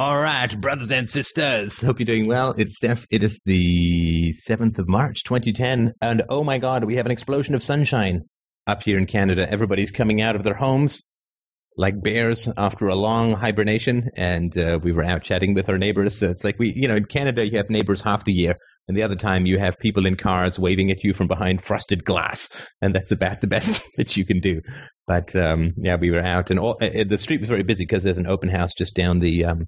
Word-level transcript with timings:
All 0.00 0.18
right, 0.18 0.58
brothers 0.58 0.90
and 0.90 1.06
sisters. 1.06 1.82
Hope 1.82 1.98
you're 1.98 2.06
doing 2.06 2.26
well. 2.26 2.54
It's 2.56 2.76
Steph. 2.76 3.06
It 3.10 3.22
is 3.22 3.38
the 3.44 4.30
7th 4.30 4.78
of 4.78 4.88
March, 4.88 5.24
2010. 5.24 5.92
And 6.00 6.22
oh 6.30 6.42
my 6.42 6.56
God, 6.56 6.84
we 6.84 6.96
have 6.96 7.04
an 7.04 7.12
explosion 7.12 7.54
of 7.54 7.62
sunshine 7.62 8.22
up 8.66 8.82
here 8.82 8.96
in 8.96 9.04
Canada. 9.04 9.46
Everybody's 9.46 9.90
coming 9.90 10.22
out 10.22 10.36
of 10.36 10.42
their 10.42 10.54
homes 10.54 11.06
like 11.80 12.02
bears 12.02 12.46
after 12.58 12.88
a 12.88 12.94
long 12.94 13.32
hibernation. 13.32 14.10
And 14.14 14.56
uh, 14.56 14.78
we 14.82 14.92
were 14.92 15.02
out 15.02 15.22
chatting 15.22 15.54
with 15.54 15.70
our 15.70 15.78
neighbors. 15.78 16.18
So 16.18 16.28
it's 16.28 16.44
like 16.44 16.58
we, 16.58 16.74
you 16.76 16.86
know, 16.86 16.96
in 16.96 17.06
Canada, 17.06 17.46
you 17.46 17.56
have 17.56 17.70
neighbors 17.70 18.02
half 18.02 18.26
the 18.26 18.34
year. 18.34 18.54
And 18.86 18.96
the 18.96 19.02
other 19.02 19.16
time, 19.16 19.46
you 19.46 19.58
have 19.58 19.78
people 19.78 20.04
in 20.04 20.16
cars 20.16 20.58
waving 20.58 20.90
at 20.90 21.02
you 21.04 21.14
from 21.14 21.26
behind 21.26 21.62
frosted 21.62 22.04
glass. 22.04 22.68
And 22.82 22.94
that's 22.94 23.12
about 23.12 23.40
the 23.40 23.46
best 23.46 23.80
that 23.96 24.14
you 24.16 24.26
can 24.26 24.40
do. 24.40 24.60
But 25.06 25.34
um, 25.34 25.72
yeah, 25.78 25.96
we 25.96 26.10
were 26.10 26.22
out, 26.22 26.50
and 26.50 26.60
all, 26.60 26.76
uh, 26.82 27.04
the 27.08 27.18
street 27.18 27.40
was 27.40 27.48
very 27.48 27.62
busy 27.62 27.84
because 27.84 28.02
there's 28.02 28.18
an 28.18 28.26
open 28.26 28.48
house 28.48 28.74
just 28.74 28.94
down 28.94 29.20
the 29.20 29.44
um, 29.46 29.66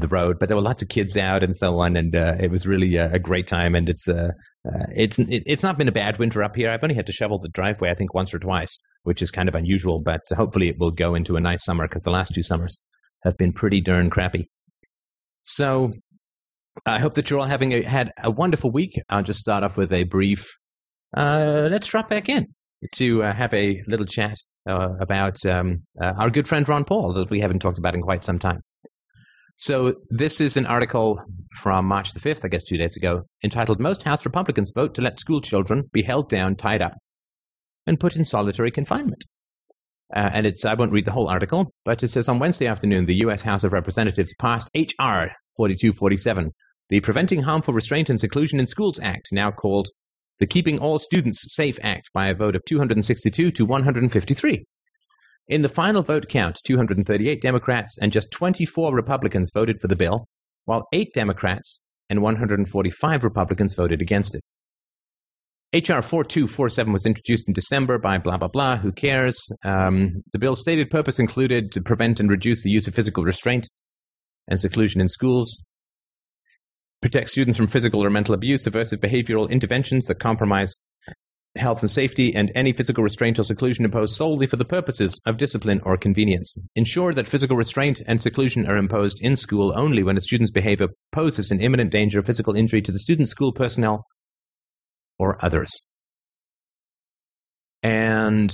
the 0.00 0.08
road. 0.08 0.38
But 0.38 0.48
there 0.48 0.56
were 0.56 0.62
lots 0.62 0.82
of 0.82 0.88
kids 0.88 1.16
out 1.16 1.42
and 1.42 1.54
so 1.54 1.78
on, 1.80 1.96
and 1.96 2.16
uh, 2.16 2.34
it 2.40 2.50
was 2.50 2.66
really 2.66 2.96
a, 2.96 3.12
a, 3.12 3.18
great 3.18 3.46
time. 3.46 3.74
And 3.74 3.88
it's 3.88 4.08
uh, 4.08 4.30
uh, 4.66 4.86
it's 4.94 5.18
it, 5.18 5.42
it's 5.46 5.62
not 5.62 5.76
been 5.76 5.88
a 5.88 5.92
bad 5.92 6.18
winter 6.18 6.42
up 6.42 6.56
here. 6.56 6.70
I've 6.70 6.82
only 6.82 6.94
had 6.94 7.06
to 7.06 7.12
shovel 7.12 7.38
the 7.38 7.48
driveway, 7.48 7.90
I 7.90 7.94
think, 7.94 8.14
once 8.14 8.32
or 8.32 8.38
twice, 8.38 8.78
which 9.02 9.20
is 9.20 9.30
kind 9.30 9.48
of 9.48 9.54
unusual. 9.54 10.00
But 10.00 10.22
hopefully, 10.34 10.68
it 10.68 10.78
will 10.78 10.90
go 10.90 11.14
into 11.14 11.36
a 11.36 11.40
nice 11.40 11.64
summer 11.64 11.86
because 11.86 12.02
the 12.02 12.10
last 12.10 12.32
two 12.34 12.42
summers 12.42 12.78
have 13.24 13.36
been 13.36 13.52
pretty 13.52 13.80
darn 13.80 14.10
crappy. 14.10 14.48
So 15.44 15.92
I 16.86 16.98
hope 16.98 17.14
that 17.14 17.28
you're 17.28 17.40
all 17.40 17.46
having 17.46 17.72
a, 17.72 17.82
had 17.82 18.12
a 18.22 18.30
wonderful 18.30 18.70
week. 18.70 19.00
I'll 19.10 19.22
just 19.22 19.40
start 19.40 19.62
off 19.62 19.76
with 19.76 19.92
a 19.92 20.04
brief. 20.04 20.50
Uh, 21.14 21.68
let's 21.70 21.86
drop 21.86 22.08
back 22.08 22.28
in 22.28 22.46
to 22.94 23.22
uh, 23.22 23.34
have 23.34 23.52
a 23.52 23.82
little 23.86 24.06
chat 24.06 24.36
uh, 24.68 24.88
about 25.00 25.44
um, 25.44 25.82
our 26.00 26.30
good 26.30 26.48
friend 26.48 26.68
Ron 26.68 26.84
Paul 26.84 27.12
that 27.14 27.30
we 27.30 27.40
haven't 27.40 27.58
talked 27.58 27.78
about 27.78 27.94
in 27.94 28.00
quite 28.00 28.24
some 28.24 28.38
time. 28.38 28.62
So 29.62 29.94
this 30.10 30.40
is 30.40 30.56
an 30.56 30.66
article 30.66 31.22
from 31.54 31.86
March 31.86 32.14
the 32.14 32.18
5th, 32.18 32.44
I 32.44 32.48
guess 32.48 32.64
two 32.64 32.76
days 32.76 32.96
ago, 32.96 33.22
entitled 33.44 33.78
Most 33.78 34.02
House 34.02 34.24
Republicans 34.24 34.72
Vote 34.74 34.92
to 34.96 35.02
Let 35.02 35.20
School 35.20 35.40
Children 35.40 35.88
Be 35.92 36.02
Held 36.02 36.28
Down, 36.28 36.56
Tied 36.56 36.82
Up, 36.82 36.94
and 37.86 38.00
Put 38.00 38.16
in 38.16 38.24
Solitary 38.24 38.72
Confinement. 38.72 39.24
Uh, 40.12 40.30
and 40.34 40.46
it's, 40.46 40.64
I 40.64 40.74
won't 40.74 40.90
read 40.90 41.04
the 41.04 41.12
whole 41.12 41.28
article, 41.28 41.72
but 41.84 42.02
it 42.02 42.08
says 42.08 42.28
on 42.28 42.40
Wednesday 42.40 42.66
afternoon, 42.66 43.06
the 43.06 43.18
U.S. 43.18 43.42
House 43.42 43.62
of 43.62 43.72
Representatives 43.72 44.34
passed 44.40 44.68
H.R. 44.74 45.30
4247, 45.56 46.50
the 46.88 46.98
Preventing 46.98 47.44
Harmful 47.44 47.72
Restraint 47.72 48.10
and 48.10 48.18
Seclusion 48.18 48.58
in 48.58 48.66
Schools 48.66 48.98
Act, 49.00 49.28
now 49.30 49.52
called 49.52 49.86
the 50.40 50.46
Keeping 50.48 50.80
All 50.80 50.98
Students 50.98 51.54
Safe 51.54 51.78
Act, 51.84 52.10
by 52.12 52.26
a 52.26 52.34
vote 52.34 52.56
of 52.56 52.64
262 52.64 53.52
to 53.52 53.64
153. 53.64 54.66
In 55.48 55.62
the 55.62 55.68
final 55.68 56.02
vote 56.02 56.28
count, 56.28 56.60
238 56.64 57.42
Democrats 57.42 57.98
and 58.00 58.12
just 58.12 58.30
24 58.30 58.94
Republicans 58.94 59.50
voted 59.52 59.80
for 59.80 59.88
the 59.88 59.96
bill, 59.96 60.28
while 60.64 60.86
eight 60.92 61.12
Democrats 61.14 61.80
and 62.08 62.22
145 62.22 63.24
Republicans 63.24 63.74
voted 63.74 64.00
against 64.00 64.34
it. 64.34 64.42
H.R. 65.74 66.02
4247 66.02 66.92
was 66.92 67.06
introduced 67.06 67.48
in 67.48 67.54
December 67.54 67.98
by 67.98 68.18
blah, 68.18 68.36
blah, 68.36 68.48
blah. 68.48 68.76
Who 68.76 68.92
cares? 68.92 69.48
Um, 69.64 70.22
the 70.32 70.38
bill's 70.38 70.60
stated 70.60 70.90
purpose 70.90 71.18
included 71.18 71.72
to 71.72 71.80
prevent 71.80 72.20
and 72.20 72.28
reduce 72.28 72.62
the 72.62 72.70
use 72.70 72.86
of 72.86 72.94
physical 72.94 73.24
restraint 73.24 73.66
and 74.48 74.60
seclusion 74.60 75.00
in 75.00 75.08
schools, 75.08 75.64
protect 77.00 77.30
students 77.30 77.56
from 77.56 77.66
physical 77.66 78.04
or 78.04 78.10
mental 78.10 78.34
abuse, 78.34 78.66
aversive 78.66 78.98
behavioral 78.98 79.48
interventions 79.50 80.06
that 80.06 80.20
compromise 80.20 80.76
health 81.56 81.82
and 81.82 81.90
safety, 81.90 82.34
and 82.34 82.50
any 82.54 82.72
physical 82.72 83.04
restraint 83.04 83.38
or 83.38 83.44
seclusion 83.44 83.84
imposed 83.84 84.16
solely 84.16 84.46
for 84.46 84.56
the 84.56 84.64
purposes 84.64 85.20
of 85.26 85.36
discipline 85.36 85.80
or 85.84 85.96
convenience. 85.96 86.56
Ensure 86.76 87.12
that 87.12 87.28
physical 87.28 87.56
restraint 87.56 88.00
and 88.06 88.22
seclusion 88.22 88.66
are 88.66 88.76
imposed 88.76 89.18
in 89.20 89.36
school 89.36 89.72
only 89.76 90.02
when 90.02 90.16
a 90.16 90.20
student's 90.20 90.50
behavior 90.50 90.88
poses 91.12 91.50
an 91.50 91.60
imminent 91.60 91.90
danger 91.90 92.18
of 92.18 92.26
physical 92.26 92.56
injury 92.56 92.80
to 92.82 92.92
the 92.92 92.98
student, 92.98 93.28
school 93.28 93.52
personnel, 93.52 94.04
or 95.18 95.38
others. 95.44 95.86
And 97.82 98.50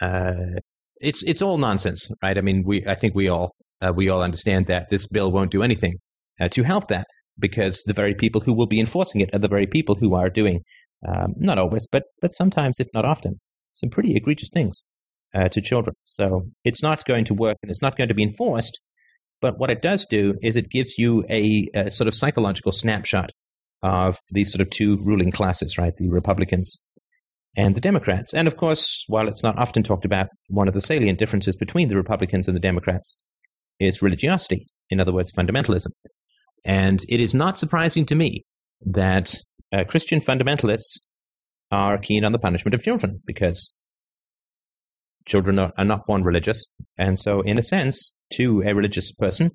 uh, 0.00 0.60
it's 1.00 1.22
it's 1.24 1.42
all 1.42 1.58
nonsense, 1.58 2.08
right? 2.22 2.36
I 2.36 2.42
mean, 2.42 2.62
we 2.64 2.86
I 2.86 2.94
think 2.94 3.14
we 3.14 3.28
all 3.28 3.54
uh, 3.82 3.92
we 3.94 4.08
all 4.08 4.22
understand 4.22 4.66
that 4.66 4.88
this 4.90 5.06
bill 5.06 5.32
won't 5.32 5.50
do 5.50 5.62
anything 5.62 5.94
uh, 6.40 6.48
to 6.50 6.62
help 6.62 6.88
that 6.88 7.06
because 7.38 7.82
the 7.82 7.92
very 7.92 8.14
people 8.14 8.40
who 8.40 8.52
will 8.52 8.66
be 8.66 8.80
enforcing 8.80 9.20
it 9.20 9.34
are 9.34 9.38
the 9.38 9.48
very 9.48 9.66
people 9.66 9.94
who 9.94 10.14
are 10.14 10.30
doing 10.30 10.60
um, 11.06 11.34
not 11.36 11.58
always, 11.58 11.86
but 11.90 12.04
but 12.20 12.34
sometimes, 12.34 12.80
if 12.80 12.88
not 12.94 13.04
often, 13.04 13.40
some 13.74 13.90
pretty 13.90 14.14
egregious 14.14 14.50
things 14.52 14.82
uh, 15.34 15.48
to 15.48 15.60
children. 15.60 15.94
So 16.04 16.48
it's 16.64 16.82
not 16.82 17.04
going 17.04 17.24
to 17.26 17.34
work, 17.34 17.56
and 17.62 17.70
it's 17.70 17.82
not 17.82 17.96
going 17.96 18.08
to 18.08 18.14
be 18.14 18.22
enforced. 18.22 18.80
But 19.40 19.58
what 19.58 19.70
it 19.70 19.82
does 19.82 20.06
do 20.06 20.34
is 20.42 20.56
it 20.56 20.70
gives 20.70 20.96
you 20.96 21.24
a, 21.28 21.68
a 21.74 21.90
sort 21.90 22.08
of 22.08 22.14
psychological 22.14 22.72
snapshot 22.72 23.30
of 23.82 24.16
these 24.30 24.50
sort 24.50 24.62
of 24.62 24.70
two 24.70 24.96
ruling 25.04 25.30
classes, 25.30 25.76
right? 25.78 25.92
The 25.96 26.08
Republicans 26.08 26.78
and 27.56 27.74
the 27.74 27.80
Democrats. 27.80 28.34
And 28.34 28.46
of 28.46 28.56
course, 28.56 29.04
while 29.08 29.28
it's 29.28 29.42
not 29.42 29.58
often 29.58 29.82
talked 29.82 30.04
about, 30.04 30.28
one 30.48 30.68
of 30.68 30.74
the 30.74 30.80
salient 30.80 31.18
differences 31.18 31.56
between 31.56 31.88
the 31.88 31.96
Republicans 31.96 32.48
and 32.48 32.56
the 32.56 32.60
Democrats 32.60 33.16
is 33.78 34.02
religiosity, 34.02 34.66
in 34.90 35.00
other 35.00 35.12
words, 35.12 35.32
fundamentalism. 35.32 35.90
And 36.64 37.04
it 37.08 37.20
is 37.20 37.34
not 37.34 37.58
surprising 37.58 38.06
to 38.06 38.14
me 38.14 38.44
that 38.86 39.34
uh, 39.72 39.84
Christian 39.84 40.20
fundamentalists 40.20 41.00
are 41.70 41.98
keen 41.98 42.24
on 42.24 42.32
the 42.32 42.38
punishment 42.38 42.74
of 42.74 42.82
children 42.82 43.20
because 43.26 43.68
children 45.26 45.58
are, 45.58 45.72
are 45.76 45.84
not 45.84 46.06
born 46.06 46.22
religious. 46.22 46.66
And 46.96 47.18
so, 47.18 47.40
in 47.40 47.58
a 47.58 47.62
sense, 47.62 48.12
to 48.34 48.62
a 48.66 48.74
religious 48.74 49.12
person, 49.12 49.50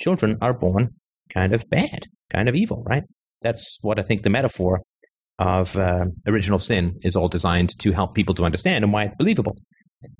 children 0.00 0.36
are 0.42 0.52
born 0.52 0.90
kind 1.32 1.54
of 1.54 1.68
bad, 1.70 2.06
kind 2.32 2.48
of 2.48 2.54
evil, 2.54 2.84
right? 2.86 3.04
That's 3.42 3.78
what 3.82 3.98
I 3.98 4.02
think 4.02 4.22
the 4.22 4.30
metaphor 4.30 4.82
of 5.38 5.76
uh, 5.76 6.04
original 6.26 6.58
sin 6.58 6.98
is 7.02 7.16
all 7.16 7.28
designed 7.28 7.78
to 7.80 7.92
help 7.92 8.14
people 8.14 8.34
to 8.34 8.44
understand 8.44 8.84
and 8.84 8.92
why 8.92 9.04
it's 9.04 9.16
believable 9.16 9.56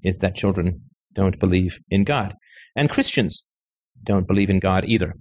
is 0.02 0.18
that 0.18 0.34
children 0.34 0.82
don't 1.14 1.38
believe 1.38 1.78
in 1.90 2.04
God. 2.04 2.34
And 2.74 2.90
Christians 2.90 3.46
don't 4.02 4.26
believe 4.26 4.50
in 4.50 4.58
God 4.58 4.84
either. 4.86 5.14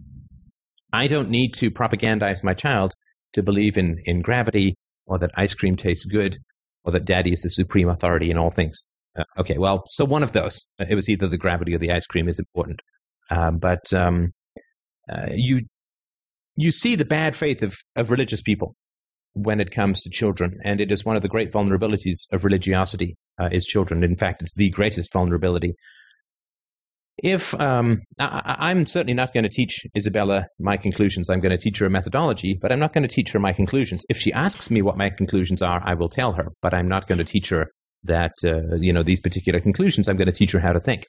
I 0.91 1.07
don't 1.07 1.29
need 1.29 1.53
to 1.55 1.71
propagandize 1.71 2.43
my 2.43 2.53
child 2.53 2.93
to 3.33 3.43
believe 3.43 3.77
in, 3.77 4.01
in 4.05 4.21
gravity 4.21 4.75
or 5.05 5.19
that 5.19 5.31
ice 5.35 5.53
cream 5.53 5.75
tastes 5.75 6.05
good 6.05 6.37
or 6.83 6.91
that 6.91 7.05
daddy 7.05 7.31
is 7.31 7.41
the 7.41 7.49
supreme 7.49 7.89
authority 7.89 8.31
in 8.31 8.37
all 8.37 8.49
things. 8.49 8.83
Uh, 9.17 9.23
okay, 9.37 9.57
well, 9.57 9.83
so 9.87 10.05
one 10.05 10.23
of 10.23 10.31
those. 10.31 10.65
It 10.79 10.95
was 10.95 11.09
either 11.09 11.27
the 11.27 11.37
gravity 11.37 11.75
or 11.75 11.77
the 11.77 11.91
ice 11.91 12.07
cream 12.07 12.27
is 12.27 12.39
important. 12.39 12.79
Um, 13.29 13.57
but 13.57 13.93
um, 13.93 14.33
uh, 15.11 15.27
you 15.31 15.61
you 16.55 16.71
see 16.71 16.95
the 16.95 17.05
bad 17.05 17.35
faith 17.35 17.63
of, 17.63 17.75
of 17.95 18.11
religious 18.11 18.41
people 18.41 18.75
when 19.33 19.59
it 19.59 19.71
comes 19.71 20.01
to 20.01 20.09
children, 20.09 20.59
and 20.63 20.79
it 20.79 20.91
is 20.91 21.03
one 21.03 21.15
of 21.15 21.23
the 21.23 21.27
great 21.27 21.51
vulnerabilities 21.51 22.27
of 22.31 22.45
religiosity 22.45 23.15
uh, 23.39 23.49
is 23.51 23.65
children. 23.65 24.03
In 24.03 24.15
fact, 24.15 24.43
it's 24.43 24.53
the 24.53 24.69
greatest 24.69 25.11
vulnerability. 25.11 25.73
If 27.17 27.53
um, 27.59 28.01
I, 28.19 28.71
am 28.71 28.87
certainly 28.87 29.13
not 29.13 29.33
going 29.33 29.43
to 29.43 29.49
teach 29.49 29.85
Isabella 29.95 30.47
my 30.59 30.77
conclusions, 30.77 31.29
I'm 31.29 31.41
going 31.41 31.51
to 31.51 31.63
teach 31.63 31.77
her 31.79 31.85
a 31.85 31.89
methodology, 31.89 32.57
but 32.59 32.71
I'm 32.71 32.79
not 32.79 32.91
going 32.91 33.07
to 33.07 33.13
teach 33.13 33.31
her 33.31 33.39
my 33.39 33.53
conclusions. 33.53 34.03
If 34.09 34.17
she 34.17 34.33
asks 34.33 34.71
me 34.71 34.81
what 34.81 34.97
my 34.97 35.11
conclusions 35.15 35.61
are, 35.61 35.81
I 35.85 35.93
will 35.93 36.09
tell 36.09 36.33
her, 36.33 36.47
but 36.61 36.73
I'm 36.73 36.87
not 36.87 37.07
going 37.07 37.19
to 37.19 37.23
teach 37.23 37.49
her 37.49 37.67
that 38.05 38.33
uh, 38.43 38.75
you 38.79 38.91
know 38.91 39.03
these 39.03 39.21
particular 39.21 39.59
conclusions. 39.59 40.09
I'm 40.09 40.17
going 40.17 40.31
to 40.31 40.37
teach 40.37 40.51
her 40.53 40.59
how 40.59 40.73
to 40.73 40.79
think 40.79 41.05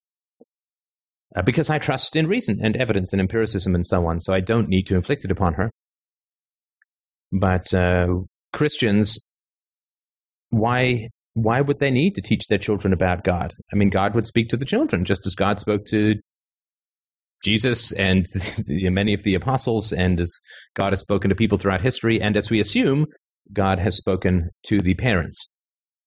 uh, 1.36 1.42
because 1.42 1.70
I 1.70 1.78
trust 1.78 2.16
in 2.16 2.26
reason 2.26 2.60
and 2.62 2.76
evidence 2.76 3.12
and 3.12 3.20
empiricism 3.20 3.74
and 3.74 3.86
so 3.86 4.06
on. 4.06 4.20
So 4.20 4.32
I 4.32 4.40
don't 4.40 4.68
need 4.68 4.84
to 4.84 4.96
inflict 4.96 5.24
it 5.24 5.30
upon 5.30 5.54
her. 5.54 5.70
But 7.32 7.72
uh, 7.74 8.06
Christians, 8.52 9.18
why 10.50 11.08
why 11.34 11.60
would 11.60 11.80
they 11.80 11.90
need 11.90 12.14
to 12.14 12.22
teach 12.22 12.46
their 12.46 12.58
children 12.58 12.92
about 12.92 13.24
God? 13.24 13.54
I 13.72 13.76
mean, 13.76 13.90
God 13.90 14.14
would 14.14 14.26
speak 14.26 14.48
to 14.50 14.56
the 14.56 14.64
children 14.64 15.04
just 15.04 15.26
as 15.26 15.34
God 15.34 15.58
spoke 15.58 15.84
to 15.86 16.14
Jesus 17.44 17.92
and 17.92 18.24
the, 18.66 18.88
many 18.90 19.14
of 19.14 19.22
the 19.22 19.34
apostles, 19.34 19.92
and 19.92 20.20
as 20.20 20.32
God 20.74 20.92
has 20.92 21.00
spoken 21.00 21.28
to 21.28 21.36
people 21.36 21.58
throughout 21.58 21.82
history, 21.82 22.20
and 22.20 22.36
as 22.36 22.50
we 22.50 22.60
assume, 22.60 23.06
God 23.52 23.78
has 23.78 23.96
spoken 23.96 24.50
to 24.66 24.78
the 24.78 24.94
parents. 24.94 25.50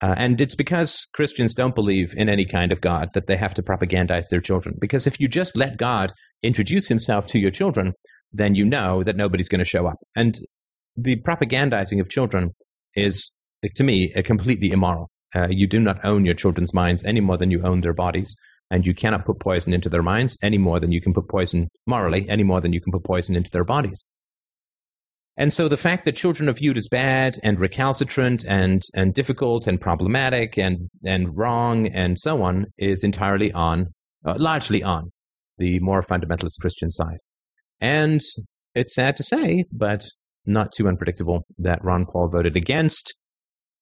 Uh, 0.01 0.13
and 0.15 0.39
it's 0.39 0.55
because 0.55 1.07
Christians 1.13 1.53
don't 1.53 1.75
believe 1.75 2.13
in 2.15 2.29
any 2.29 2.45
kind 2.45 2.71
of 2.71 2.81
God 2.81 3.09
that 3.13 3.27
they 3.27 3.35
have 3.35 3.55
to 3.55 3.63
propagandize 3.63 4.29
their 4.29 4.41
children. 4.41 4.75
Because 4.79 5.07
if 5.07 5.19
you 5.19 5.27
just 5.27 5.57
let 5.57 5.77
God 5.77 6.13
introduce 6.43 6.87
himself 6.87 7.27
to 7.29 7.39
your 7.39 7.51
children, 7.51 7.93
then 8.31 8.53
you 8.53 8.65
know 8.65 9.03
that 9.03 9.15
nobody's 9.15 9.49
going 9.49 9.59
to 9.59 9.65
show 9.65 9.87
up. 9.87 9.97
And 10.15 10.39
the 10.95 11.19
propagandizing 11.21 11.99
of 11.99 12.09
children 12.09 12.51
is, 12.95 13.31
to 13.75 13.83
me, 13.83 14.11
a 14.15 14.21
completely 14.21 14.69
immoral. 14.71 15.09
Uh, 15.35 15.47
you 15.49 15.67
do 15.67 15.79
not 15.79 16.03
own 16.03 16.25
your 16.25 16.35
children's 16.35 16.73
minds 16.73 17.03
any 17.03 17.19
more 17.19 17.37
than 17.37 17.51
you 17.51 17.61
own 17.63 17.81
their 17.81 17.93
bodies. 17.93 18.35
And 18.69 18.85
you 18.85 18.93
cannot 18.93 19.25
put 19.25 19.39
poison 19.39 19.73
into 19.73 19.89
their 19.89 20.03
minds 20.03 20.37
any 20.41 20.57
more 20.57 20.79
than 20.79 20.91
you 20.91 21.01
can 21.01 21.13
put 21.13 21.29
poison 21.29 21.67
morally, 21.85 22.27
any 22.29 22.43
more 22.43 22.59
than 22.59 22.73
you 22.73 22.81
can 22.81 22.91
put 22.91 23.03
poison 23.03 23.35
into 23.35 23.51
their 23.51 23.63
bodies. 23.63 24.05
And 25.37 25.53
so 25.53 25.67
the 25.67 25.77
fact 25.77 26.03
that 26.05 26.15
children 26.15 26.49
are 26.49 26.53
viewed 26.53 26.77
as 26.77 26.87
bad 26.89 27.37
and 27.43 27.59
recalcitrant 27.59 28.43
and, 28.45 28.81
and 28.95 29.13
difficult 29.13 29.67
and 29.67 29.79
problematic 29.79 30.57
and, 30.57 30.89
and 31.05 31.37
wrong 31.37 31.87
and 31.87 32.17
so 32.17 32.41
on 32.41 32.65
is 32.77 33.03
entirely 33.03 33.51
on, 33.51 33.93
uh, 34.25 34.33
largely 34.37 34.83
on 34.83 35.11
the 35.59 35.79
more 35.79 36.01
fundamentalist 36.01 36.59
Christian 36.59 36.89
side. 36.89 37.19
And 37.79 38.19
it's 38.73 38.95
sad 38.95 39.15
to 39.17 39.23
say, 39.23 39.65
but 39.71 40.07
not 40.45 40.71
too 40.71 40.87
unpredictable 40.87 41.45
that 41.59 41.83
Ron 41.83 42.05
Paul 42.05 42.29
voted 42.29 42.55
against 42.55 43.13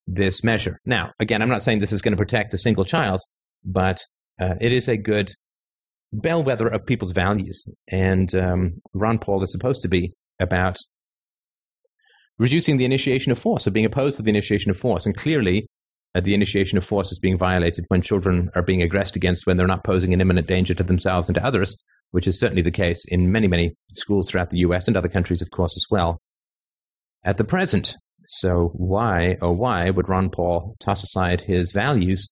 this 0.08 0.44
measure. 0.44 0.80
Now, 0.86 1.12
again, 1.20 1.42
I'm 1.42 1.50
not 1.50 1.64
saying 1.64 1.80
this 1.80 1.92
is 1.92 2.02
going 2.02 2.14
to 2.14 2.18
protect 2.18 2.54
a 2.54 2.58
single 2.58 2.86
child, 2.86 3.22
but 3.64 4.00
uh, 4.40 4.56
it 4.62 4.72
is 4.72 4.88
a 4.88 4.98
good 4.98 5.32
bellwether 6.14 6.68
of 6.68 6.86
people's 6.86 7.12
values. 7.12 7.66
And 7.90 8.34
um, 8.36 8.82
Ron 8.94 9.20
Paul 9.20 9.44
is 9.44 9.52
supposed 9.52 9.82
to 9.82 9.88
be 9.88 10.12
about 10.40 10.78
reducing 12.38 12.78
the 12.78 12.86
initiation 12.86 13.32
of 13.32 13.40
force, 13.40 13.66
or 13.66 13.72
being 13.72 13.86
opposed 13.86 14.18
to 14.18 14.24
the 14.24 14.30
initiation 14.30 14.70
of 14.70 14.78
force. 14.78 15.06
And 15.06 15.16
clearly, 15.16 15.68
uh, 16.14 16.22
the 16.22 16.34
initiation 16.34 16.78
of 16.78 16.86
force 16.86 17.12
is 17.12 17.20
being 17.20 17.38
violated 17.38 17.86
when 17.88 18.02
children 18.02 18.50
are 18.56 18.62
being 18.62 18.82
aggressed 18.82 19.16
against 19.16 19.46
when 19.46 19.58
they're 19.58 19.68
not 19.68 19.84
posing 19.84 20.14
an 20.14 20.22
imminent 20.22 20.48
danger 20.48 20.74
to 20.74 20.84
themselves 20.84 21.28
and 21.28 21.36
to 21.36 21.46
others, 21.46 21.78
which 22.12 22.28
is 22.28 22.40
certainly 22.40 22.62
the 22.62 22.72
case 22.72 23.06
in 23.08 23.32
many, 23.32 23.48
many 23.48 23.76
schools 23.96 24.30
throughout 24.30 24.50
the 24.50 24.60
US 24.60 24.88
and 24.88 24.98
other 24.98 25.10
countries, 25.10 25.42
of 25.42 25.52
course, 25.52 25.76
as 25.76 25.86
well. 25.90 26.20
At 27.24 27.38
the 27.38 27.44
present, 27.44 27.98
so 28.28 28.72
why, 28.74 29.38
oh 29.42 29.52
why, 29.52 29.90
would 29.90 30.10
Ron 30.10 30.30
Paul 30.30 30.76
toss 30.80 31.04
aside 31.04 31.42
his 31.42 31.72
values 31.72 32.30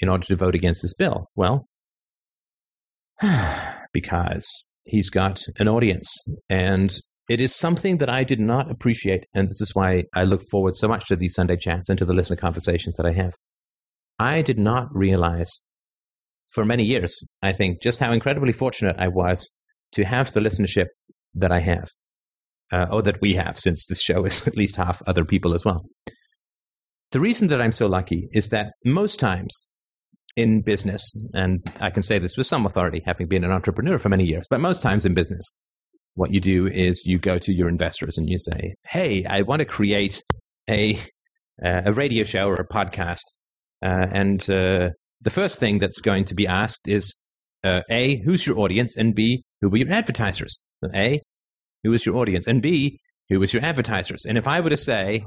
in 0.00 0.08
order 0.08 0.26
to 0.26 0.36
vote 0.36 0.54
against 0.54 0.82
this 0.82 0.94
bill? 0.94 1.30
Well, 1.36 1.66
because 3.92 4.68
he's 4.84 5.10
got 5.10 5.42
an 5.58 5.68
audience. 5.68 6.12
And 6.48 6.94
it 7.28 7.40
is 7.40 7.54
something 7.54 7.98
that 7.98 8.10
I 8.10 8.24
did 8.24 8.40
not 8.40 8.70
appreciate. 8.70 9.26
And 9.34 9.48
this 9.48 9.60
is 9.60 9.74
why 9.74 10.04
I 10.14 10.24
look 10.24 10.42
forward 10.50 10.76
so 10.76 10.88
much 10.88 11.06
to 11.06 11.16
these 11.16 11.34
Sunday 11.34 11.56
chats 11.56 11.88
and 11.88 11.98
to 11.98 12.04
the 12.04 12.12
listener 12.12 12.36
conversations 12.36 12.96
that 12.96 13.06
I 13.06 13.12
have. 13.12 13.34
I 14.18 14.42
did 14.42 14.58
not 14.58 14.94
realize 14.94 15.60
for 16.52 16.64
many 16.64 16.84
years, 16.84 17.24
I 17.42 17.52
think, 17.52 17.82
just 17.82 17.98
how 17.98 18.12
incredibly 18.12 18.52
fortunate 18.52 18.96
I 18.98 19.08
was 19.08 19.50
to 19.92 20.04
have 20.04 20.32
the 20.32 20.40
listenership 20.40 20.86
that 21.34 21.50
I 21.50 21.60
have, 21.60 21.88
uh, 22.74 22.86
or 22.90 23.02
that 23.02 23.20
we 23.20 23.34
have, 23.34 23.58
since 23.58 23.86
this 23.86 24.02
show 24.02 24.24
is 24.24 24.42
at 24.46 24.56
least 24.56 24.76
half 24.76 25.00
other 25.06 25.24
people 25.24 25.54
as 25.54 25.64
well. 25.64 25.84
The 27.12 27.20
reason 27.20 27.48
that 27.48 27.60
I'm 27.60 27.72
so 27.72 27.86
lucky 27.86 28.28
is 28.32 28.48
that 28.48 28.72
most 28.84 29.20
times 29.20 29.66
in 30.36 30.62
business, 30.62 31.12
and 31.32 31.60
I 31.78 31.90
can 31.90 32.02
say 32.02 32.18
this 32.18 32.36
with 32.36 32.48
some 32.48 32.66
authority, 32.66 33.02
having 33.06 33.28
been 33.28 33.44
an 33.44 33.52
entrepreneur 33.52 33.98
for 33.98 34.08
many 34.08 34.24
years, 34.24 34.46
but 34.50 34.60
most 34.60 34.82
times 34.82 35.06
in 35.06 35.14
business, 35.14 35.56
what 36.16 36.32
you 36.32 36.40
do 36.40 36.66
is 36.66 37.04
you 37.06 37.18
go 37.18 37.38
to 37.38 37.52
your 37.52 37.68
investors 37.68 38.18
and 38.18 38.28
you 38.28 38.38
say, 38.38 38.74
"Hey, 38.84 39.24
I 39.24 39.42
want 39.42 39.60
to 39.60 39.64
create 39.64 40.24
a 40.68 40.98
uh, 41.64 41.82
a 41.86 41.92
radio 41.92 42.24
show 42.24 42.48
or 42.48 42.54
a 42.54 42.66
podcast," 42.66 43.26
uh, 43.84 44.06
and 44.10 44.42
uh, 44.50 44.90
the 45.20 45.30
first 45.30 45.60
thing 45.60 45.78
that's 45.78 46.00
going 46.00 46.24
to 46.26 46.34
be 46.34 46.48
asked 46.48 46.88
is 46.88 47.14
uh, 47.62 47.82
a 47.90 48.16
who's 48.24 48.44
your 48.46 48.58
audience, 48.58 48.96
and 48.96 49.14
b 49.14 49.44
who 49.60 49.72
are 49.72 49.76
your 49.76 49.92
advertisers. 49.92 50.58
A 50.92 51.20
who 51.84 51.92
is 51.92 52.04
your 52.04 52.16
audience, 52.16 52.46
and 52.46 52.60
b 52.60 52.98
who 53.28 53.42
is 53.42 53.54
your 53.54 53.64
advertisers. 53.64 54.24
And 54.24 54.36
if 54.36 54.46
I 54.46 54.60
were 54.60 54.70
to 54.70 54.76
say, 54.76 55.24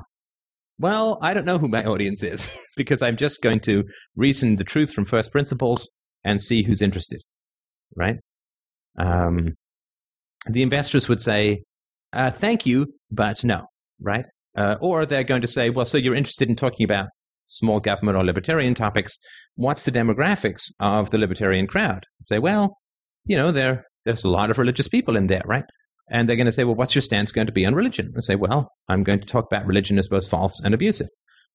well, 0.80 1.18
I 1.22 1.34
don't 1.34 1.46
know 1.46 1.58
who 1.58 1.68
my 1.68 1.84
audience 1.84 2.24
is 2.24 2.52
because 2.76 3.02
I'm 3.02 3.18
just 3.18 3.42
going 3.42 3.62
to 3.62 3.84
reason 4.16 4.58
the 4.58 4.64
truth 4.64 4.94
from 4.94 5.06
first 5.06 5.32
principles 5.32 5.90
and 6.24 6.42
see 6.42 6.64
who's 6.64 6.82
interested, 6.82 7.22
right? 7.96 8.18
Um, 9.00 9.56
the 10.48 10.62
investors 10.62 11.08
would 11.10 11.20
say, 11.20 11.64
uh, 12.14 12.32
thank 12.32 12.66
you, 12.66 12.88
but 13.12 13.44
no, 13.44 13.66
right? 14.02 14.26
Uh, 14.58 14.76
or 14.82 15.06
they're 15.06 15.24
going 15.24 15.42
to 15.42 15.48
say, 15.48 15.70
well, 15.70 15.86
so 15.86 15.98
you're 15.98 16.16
interested 16.16 16.50
in 16.50 16.56
talking 16.56 16.84
about 16.84 17.08
small 17.48 17.80
government 17.80 18.18
or 18.18 18.26
libertarian 18.26 18.74
topics. 18.74 19.18
What's 19.56 19.84
the 19.84 19.92
demographics 19.92 20.72
of 20.80 21.12
the 21.12 21.18
libertarian 21.18 21.68
crowd? 21.68 22.06
Say, 22.22 22.40
well, 22.40 22.78
you 23.26 23.38
know, 23.38 23.52
there, 23.52 23.86
there's 24.06 24.26
a 24.26 24.30
lot 24.30 24.52
of 24.52 24.58
religious 24.58 24.88
people 24.88 25.16
in 25.16 25.28
there, 25.28 25.44
right? 25.46 25.66
And 26.10 26.28
they're 26.28 26.36
going 26.36 26.46
to 26.46 26.52
say, 26.52 26.64
well, 26.64 26.76
what's 26.76 26.96
your 26.96 27.02
stance 27.02 27.32
going 27.32 27.48
to 27.48 27.54
be 27.54 27.66
on 27.66 27.76
religion? 27.76 28.12
And 28.14 28.24
say, 28.24 28.36
well, 28.36 28.72
I'm 28.88 29.04
going 29.04 29.20
to 29.20 29.26
talk 29.26 29.46
about 29.52 29.66
religion 29.66 29.98
as 29.98 30.08
both 30.08 30.28
false 30.28 30.62
and 30.64 30.74
abusive. 30.74 31.10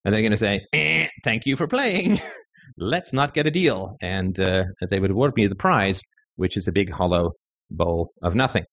And 0.05 0.15
they're 0.15 0.23
going 0.23 0.33
to 0.33 0.39
say, 0.39 0.67
eh, 0.73 1.09
thank 1.25 1.47
you 1.47 1.57
for 1.57 1.67
playing. 1.67 2.21
Let's 2.77 3.13
not 3.13 3.35
get 3.35 3.47
a 3.47 3.51
deal. 3.51 3.97
And 4.03 4.39
uh, 4.39 4.65
they 4.91 5.01
would 5.01 5.11
award 5.11 5.33
me 5.37 5.47
the 5.47 5.55
prize, 5.55 6.03
which 6.37 6.57
is 6.57 6.69
a 6.69 6.73
big 6.73 6.91
hollow 6.91 7.33
bowl 7.71 8.13
of 8.23 8.35
nothing. 8.35 8.65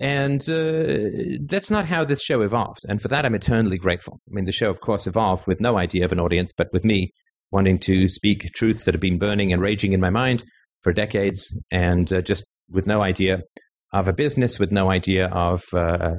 And 0.00 0.40
uh, 0.48 1.38
that's 1.46 1.70
not 1.70 1.86
how 1.86 2.04
this 2.04 2.22
show 2.22 2.40
evolved. 2.42 2.80
And 2.88 3.00
for 3.00 3.08
that, 3.08 3.24
I'm 3.24 3.34
eternally 3.34 3.78
grateful. 3.78 4.18
I 4.28 4.34
mean, 4.34 4.44
the 4.44 4.52
show, 4.52 4.68
of 4.68 4.80
course, 4.80 5.06
evolved 5.06 5.46
with 5.46 5.60
no 5.60 5.78
idea 5.78 6.04
of 6.04 6.12
an 6.12 6.18
audience, 6.18 6.52
but 6.56 6.68
with 6.72 6.84
me 6.84 7.12
wanting 7.52 7.78
to 7.78 8.08
speak 8.08 8.50
truths 8.54 8.84
that 8.84 8.94
have 8.94 9.00
been 9.00 9.18
burning 9.18 9.52
and 9.52 9.62
raging 9.62 9.92
in 9.92 10.00
my 10.00 10.10
mind 10.10 10.44
for 10.80 10.92
decades 10.92 11.56
and 11.70 12.12
uh, 12.12 12.20
just 12.20 12.44
with 12.68 12.86
no 12.86 13.02
idea 13.02 13.38
of 13.94 14.08
a 14.08 14.12
business, 14.12 14.58
with 14.58 14.72
no 14.72 14.90
idea 14.90 15.28
of 15.28 15.62
uh, 15.72 15.78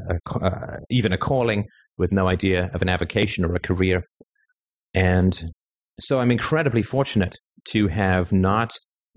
a, 0.10 0.40
uh, 0.40 0.78
even 0.90 1.12
a 1.12 1.18
calling, 1.18 1.66
with 1.98 2.12
no 2.12 2.28
idea 2.28 2.72
of 2.74 2.82
an 2.82 2.90
avocation 2.90 3.44
or 3.46 3.54
a 3.54 3.60
career. 3.60 4.02
And 4.94 5.52
so 6.00 6.20
I'm 6.20 6.32
incredibly 6.32 6.82
fortunate 6.82 7.36
to 7.72 7.88
have 7.88 8.32
not 8.32 8.72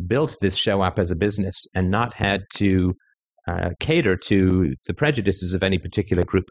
built 0.06 0.36
this 0.40 0.56
show 0.56 0.82
up 0.82 0.98
as 0.98 1.10
a 1.10 1.16
business 1.16 1.66
and 1.74 1.90
not 1.90 2.14
had 2.14 2.40
to 2.56 2.94
uh, 3.48 3.70
cater 3.80 4.16
to 4.16 4.74
the 4.86 4.94
prejudices 4.94 5.54
of 5.54 5.62
any 5.62 5.78
particular 5.78 6.24
group. 6.24 6.46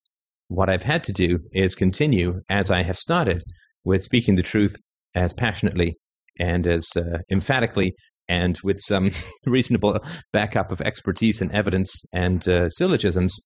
What 0.48 0.70
I've 0.70 0.84
had 0.84 1.04
to 1.06 1.12
do 1.12 1.40
is 1.52 1.76
continue 1.76 2.42
as 2.50 2.72
I 2.72 2.84
have 2.84 2.98
started 2.98 3.44
with 3.84 4.02
speaking 4.02 4.36
the 4.36 4.44
truth 4.44 4.76
as 5.14 5.34
passionately 5.34 5.94
and 6.40 6.66
as 6.66 6.88
uh, 6.96 7.20
emphatically 7.30 7.94
and 8.30 8.58
with 8.64 8.80
some 8.80 9.12
reasonable 9.46 10.00
backup 10.34 10.72
of 10.72 10.82
expertise 10.82 11.42
and 11.42 11.52
evidence 11.52 12.04
and 12.14 12.48
uh, 12.48 12.70
syllogisms 12.70 13.40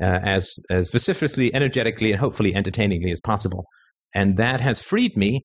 uh, 0.00 0.18
as 0.24 0.54
as 0.70 0.90
vociferously, 0.90 1.54
energetically, 1.54 2.10
and 2.10 2.20
hopefully 2.20 2.54
entertainingly 2.54 3.12
as 3.12 3.20
possible. 3.20 3.66
And 4.14 4.36
that 4.38 4.60
has 4.60 4.80
freed 4.80 5.16
me 5.16 5.44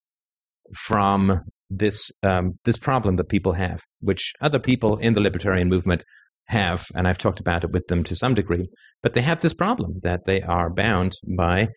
from 0.75 1.41
this 1.69 2.11
um, 2.23 2.57
this 2.63 2.77
problem 2.77 3.17
that 3.17 3.29
people 3.29 3.53
have, 3.53 3.81
which 3.99 4.33
other 4.41 4.59
people 4.59 4.97
in 4.97 5.13
the 5.13 5.21
libertarian 5.21 5.69
movement 5.69 6.03
have, 6.45 6.87
and 6.95 7.07
I've 7.07 7.17
talked 7.17 7.41
about 7.41 7.63
it 7.63 7.71
with 7.71 7.87
them 7.87 8.03
to 8.05 8.15
some 8.15 8.33
degree, 8.33 8.69
but 9.03 9.13
they 9.13 9.21
have 9.21 9.41
this 9.41 9.53
problem 9.53 9.99
that 10.03 10.25
they 10.25 10.41
are 10.41 10.69
bound 10.69 11.13
by 11.37 11.67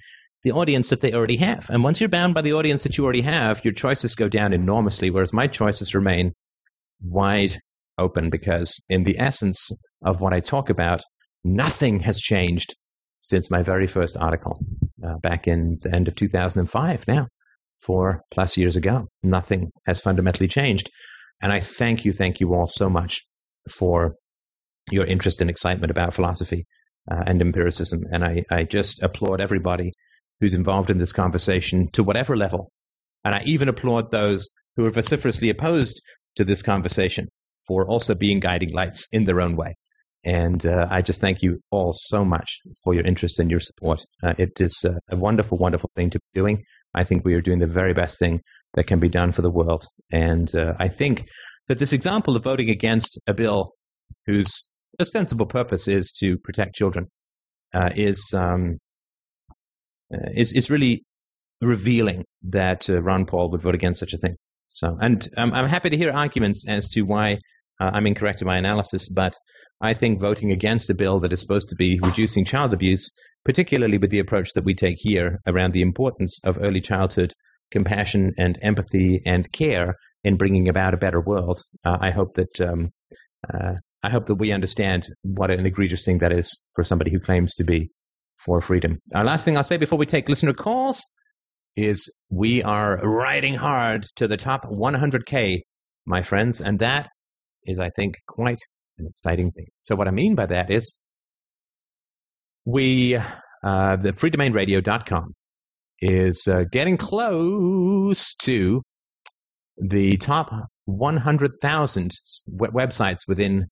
the 0.43 0.53
audience 0.53 0.89
that 0.91 1.01
they 1.01 1.13
already 1.13 1.37
have. 1.37 1.69
And 1.71 1.83
once 1.83 2.01
you're 2.01 2.09
bound 2.09 2.35
by 2.35 2.43
the 2.43 2.53
audience 2.53 2.85
that 2.85 2.97
you 2.97 3.05
already 3.05 3.23
have, 3.23 3.65
your 3.65 3.75
choices 3.75 4.15
go 4.15 4.29
down 4.29 4.53
enormously, 4.53 5.11
whereas 5.11 5.33
my 5.33 5.49
choices 5.49 5.95
remain 5.95 6.33
wide 7.03 7.59
open 7.99 8.31
because, 8.31 8.83
in 8.89 9.05
the 9.05 9.19
essence 9.19 9.71
of 10.05 10.21
what 10.21 10.33
I 10.33 10.41
talk 10.41 10.71
about, 10.71 11.03
nothing 11.45 12.01
has 12.01 12.21
changed 12.21 12.75
since 13.23 13.51
my 13.51 13.63
very 13.63 13.87
first 13.87 14.17
article 14.17 14.59
uh, 15.05 15.19
back 15.19 15.47
in 15.47 15.79
the 15.83 15.95
end 15.95 16.09
of 16.09 16.15
2005 16.15 17.05
now, 17.07 17.27
four 17.81 18.23
plus 18.31 18.57
years 18.57 18.77
ago. 18.77 19.07
Nothing 19.23 19.71
has 19.87 20.01
fundamentally 20.01 20.49
changed. 20.49 20.91
And 21.43 21.53
I 21.53 21.61
thank 21.61 22.05
you, 22.05 22.13
thank 22.13 22.41
you 22.41 22.55
all 22.55 22.67
so 22.67 22.89
much 22.89 23.23
for 23.69 24.15
your 24.91 25.07
interest 25.07 25.41
and 25.41 25.51
excitement 25.51 25.91
about 25.91 26.15
philosophy 26.15 26.67
uh, 27.11 27.23
and 27.27 27.41
empiricism. 27.41 28.01
And 28.11 28.25
I, 28.25 28.43
I 28.51 28.65
just 28.65 29.03
applaud 29.03 29.41
everybody 29.41 29.93
who's 30.41 30.55
involved 30.55 30.91
in 30.91 30.99
this 30.99 31.13
conversation 31.13 31.89
to 31.93 32.03
whatever 32.03 32.37
level. 32.37 32.73
And 33.25 33.35
I 33.35 33.43
even 33.45 33.69
applaud 33.69 34.11
those 34.11 34.49
who 34.77 34.85
are 34.85 34.91
vociferously 34.91 35.51
opposed 35.51 36.01
to 36.37 36.45
this 36.45 36.63
conversation 36.63 37.29
for 37.67 37.87
also 37.87 38.15
being 38.15 38.41
guiding 38.41 38.73
lights 38.73 39.07
in 39.13 39.25
their 39.25 39.41
own 39.41 39.57
way. 39.57 39.75
And 40.25 40.67
uh, 40.67 40.87
I 40.91 41.01
just 41.01 41.21
thank 41.21 41.43
you 41.43 41.61
all 41.71 41.93
so 41.93 42.25
much 42.25 42.59
for 42.85 42.95
your 42.95 43.07
interest 43.07 43.39
and 43.39 43.51
your 43.51 43.61
support. 43.61 44.05
Uh, 44.23 44.35
it 44.39 44.61
is 44.61 44.85
uh, 44.85 44.93
a 45.11 45.17
wonderful, 45.17 45.57
wonderful 45.57 45.91
thing 45.95 46.11
to 46.11 46.19
be 46.19 46.41
doing. 46.41 46.63
I 46.95 47.05
think 47.05 47.25
we 47.25 47.35
are 47.35 47.41
doing 47.41 47.59
the 47.59 47.67
very 47.67 47.95
best 47.95 48.19
thing 48.19 48.41
that 48.75 48.87
can 48.87 49.01
be 49.01 49.09
done 49.09 49.33
for 49.33 49.43
the 49.43 49.51
world. 49.51 49.87
And 50.13 50.55
uh, 50.55 50.75
I 50.79 50.89
think 50.89 51.27
that 51.69 51.79
this 51.79 51.93
example 51.93 52.37
of 52.37 52.45
voting 52.45 52.69
against 52.69 53.19
a 53.27 53.33
bill 53.33 53.73
whose 54.27 54.71
ostensible 55.01 55.47
purpose 55.47 55.89
is 55.89 56.13
to 56.19 56.37
protect 56.39 56.75
children 56.75 57.07
uh, 57.73 57.91
is, 57.95 58.35
um, 58.35 58.79
is 60.35 60.53
is 60.53 60.71
really 60.71 61.05
revealing 61.63 62.25
that 62.43 62.89
Ron 62.89 63.27
Paul 63.27 63.51
would 63.53 63.63
vote 63.63 63.77
against 63.77 64.01
such 64.01 64.13
a 64.13 64.19
thing. 64.19 64.35
So, 64.71 64.97
and 65.01 65.29
um, 65.37 65.53
I'm 65.53 65.69
happy 65.69 65.91
to 65.91 65.97
hear 65.97 66.11
arguments 66.11 66.65
as 66.69 66.89
to 66.89 67.03
why 67.03 67.39
uh, 67.81 67.91
I'm 67.93 68.07
incorrect 68.07 68.41
in 68.41 68.47
my 68.47 68.57
analysis, 68.57 69.09
but 69.09 69.35
I 69.81 69.95
think 69.95 70.21
voting 70.21 70.53
against 70.53 70.91
a 70.91 70.95
bill 70.95 71.19
that 71.21 71.33
is 71.33 71.41
supposed 71.41 71.69
to 71.71 71.77
be 71.77 71.99
reducing 72.05 72.45
child 72.45 72.73
abuse, 72.73 73.11
particularly 73.45 73.99
with 73.99 74.11
the 74.11 74.21
approach 74.21 74.53
that 74.55 74.65
we 74.65 74.75
take 74.75 74.97
here 74.99 75.41
around 75.47 75.73
the 75.73 75.83
importance 75.83 76.39
of 76.45 76.59
early 76.63 76.81
childhood 76.81 77.33
compassion 77.71 78.33
and 78.37 78.59
empathy 78.63 79.23
and 79.27 79.51
care 79.53 79.97
in 80.23 80.37
bringing 80.37 80.69
about 80.69 80.95
a 80.95 80.99
better 80.99 81.21
world, 81.21 81.59
uh, 81.85 81.97
I 82.01 82.11
hope 82.11 82.35
that 82.35 82.61
um, 82.61 82.91
uh, 83.53 83.73
I 84.03 84.11
hope 84.11 84.27
that 84.27 84.37
we 84.37 84.53
understand 84.53 85.09
what 85.23 85.51
an 85.51 85.67
egregious 85.67 86.05
thing 86.05 86.19
that 86.19 86.33
is 86.33 86.59
for 86.75 86.85
somebody 86.85 87.11
who 87.11 87.19
claims 87.19 87.55
to 87.55 87.65
be 87.65 87.91
for 88.39 88.61
freedom. 88.61 88.99
Our 89.15 89.25
last 89.25 89.45
thing 89.45 89.57
I'll 89.57 89.65
say 89.65 89.77
before 89.77 89.99
we 89.99 90.07
take 90.07 90.29
listener 90.29 90.55
calls 90.55 91.05
is 91.77 92.11
we 92.31 92.63
are 92.63 92.99
riding 93.03 93.55
hard 93.55 94.05
to 94.17 94.29
the 94.29 94.37
top 94.37 94.65
100K, 94.65 95.61
my 96.07 96.23
friends. 96.23 96.61
And 96.61 96.79
that 96.81 97.09
is, 97.65 97.79
I 97.79 97.91
think, 97.91 98.17
quite 98.27 98.61
an 98.99 99.07
exciting 99.09 99.51
thing. 99.53 99.67
So, 99.79 99.97
what 99.97 100.09
I 100.09 100.11
mean 100.11 100.35
by 100.35 100.47
that 100.47 100.71
is 100.71 100.95
we, 102.65 103.17
uh, 103.17 103.97
the 103.97 104.13
freedomainradio.com 104.13 105.35
is 106.01 106.49
uh, 106.49 106.65
getting 106.71 106.97
close 106.97 108.35
to 108.37 108.83
the 109.77 110.17
top 110.17 110.51
100,000 110.87 112.11
websites 112.51 113.21
within 113.29 113.67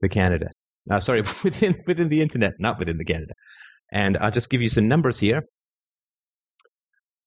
the 0.00 0.08
Canada. 0.08 0.46
Uh, 0.90 1.00
sorry, 1.00 1.22
within 1.44 1.82
within 1.86 2.08
the 2.08 2.20
internet, 2.20 2.52
not 2.58 2.78
within 2.78 2.98
the 2.98 3.04
Canada. 3.04 3.32
And 3.92 4.16
I'll 4.18 4.30
just 4.30 4.50
give 4.50 4.60
you 4.60 4.68
some 4.68 4.88
numbers 4.88 5.18
here. 5.18 5.42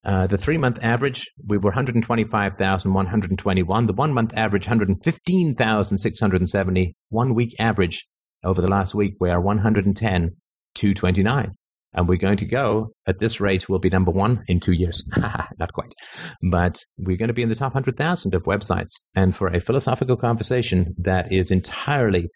Uh, 0.07 0.25
the 0.25 0.37
three 0.37 0.57
month 0.57 0.79
average, 0.81 1.29
we 1.45 1.57
were 1.57 1.71
125,121. 1.71 3.87
The 3.87 3.93
one 3.93 4.13
month 4.13 4.31
average, 4.35 4.65
115,670. 4.65 6.95
One 7.09 7.35
week 7.35 7.53
average 7.59 8.07
over 8.41 8.61
the 8.61 8.69
last 8.69 8.95
week, 8.95 9.15
we 9.19 9.29
are 9.29 9.41
110,229. 9.41 11.51
And 11.93 12.07
we're 12.07 12.17
going 12.17 12.37
to 12.37 12.45
go 12.45 12.93
at 13.05 13.19
this 13.19 13.41
rate, 13.41 13.67
we'll 13.67 13.79
be 13.79 13.89
number 13.89 14.11
one 14.11 14.45
in 14.47 14.61
two 14.61 14.71
years. 14.71 15.03
Not 15.17 15.73
quite. 15.73 15.93
But 16.41 16.79
we're 16.97 17.17
going 17.17 17.27
to 17.27 17.33
be 17.33 17.43
in 17.43 17.49
the 17.49 17.55
top 17.55 17.73
100,000 17.73 18.33
of 18.33 18.43
websites. 18.43 19.01
And 19.13 19.35
for 19.35 19.47
a 19.47 19.59
philosophical 19.59 20.15
conversation 20.15 20.95
that 20.99 21.33
is 21.33 21.51
entirely 21.51 22.29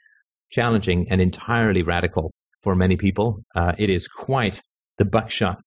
challenging 0.52 1.08
and 1.10 1.22
entirely 1.22 1.84
radical 1.84 2.34
for 2.62 2.76
many 2.76 2.98
people, 2.98 3.46
uh, 3.56 3.72
it 3.78 3.90
is 3.90 4.10
quite 4.10 4.62
the 4.98 5.06
buckshot 5.06 5.62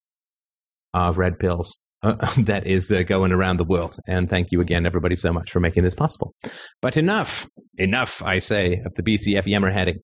of 0.93 1.17
red 1.17 1.39
pills 1.39 1.81
uh, 2.05 2.33
that 2.43 2.67
is 2.67 2.93
uh, 2.93 3.03
going 3.03 3.33
around 3.33 3.57
the 3.57 3.65
world. 3.65 3.97
And 4.07 4.29
thank 4.29 4.53
you 4.53 4.61
again, 4.61 4.87
everybody, 4.87 5.17
so 5.17 5.33
much 5.33 5.51
for 5.51 5.61
making 5.61 5.83
this 5.83 5.95
possible. 5.95 6.35
But 6.81 6.97
enough, 6.97 7.49
enough, 7.79 8.23
I 8.23 8.39
say, 8.39 8.83
of 8.85 8.95
the 8.95 9.03
BCF 9.03 9.47
yammer 9.47 9.71
heading. 9.71 9.99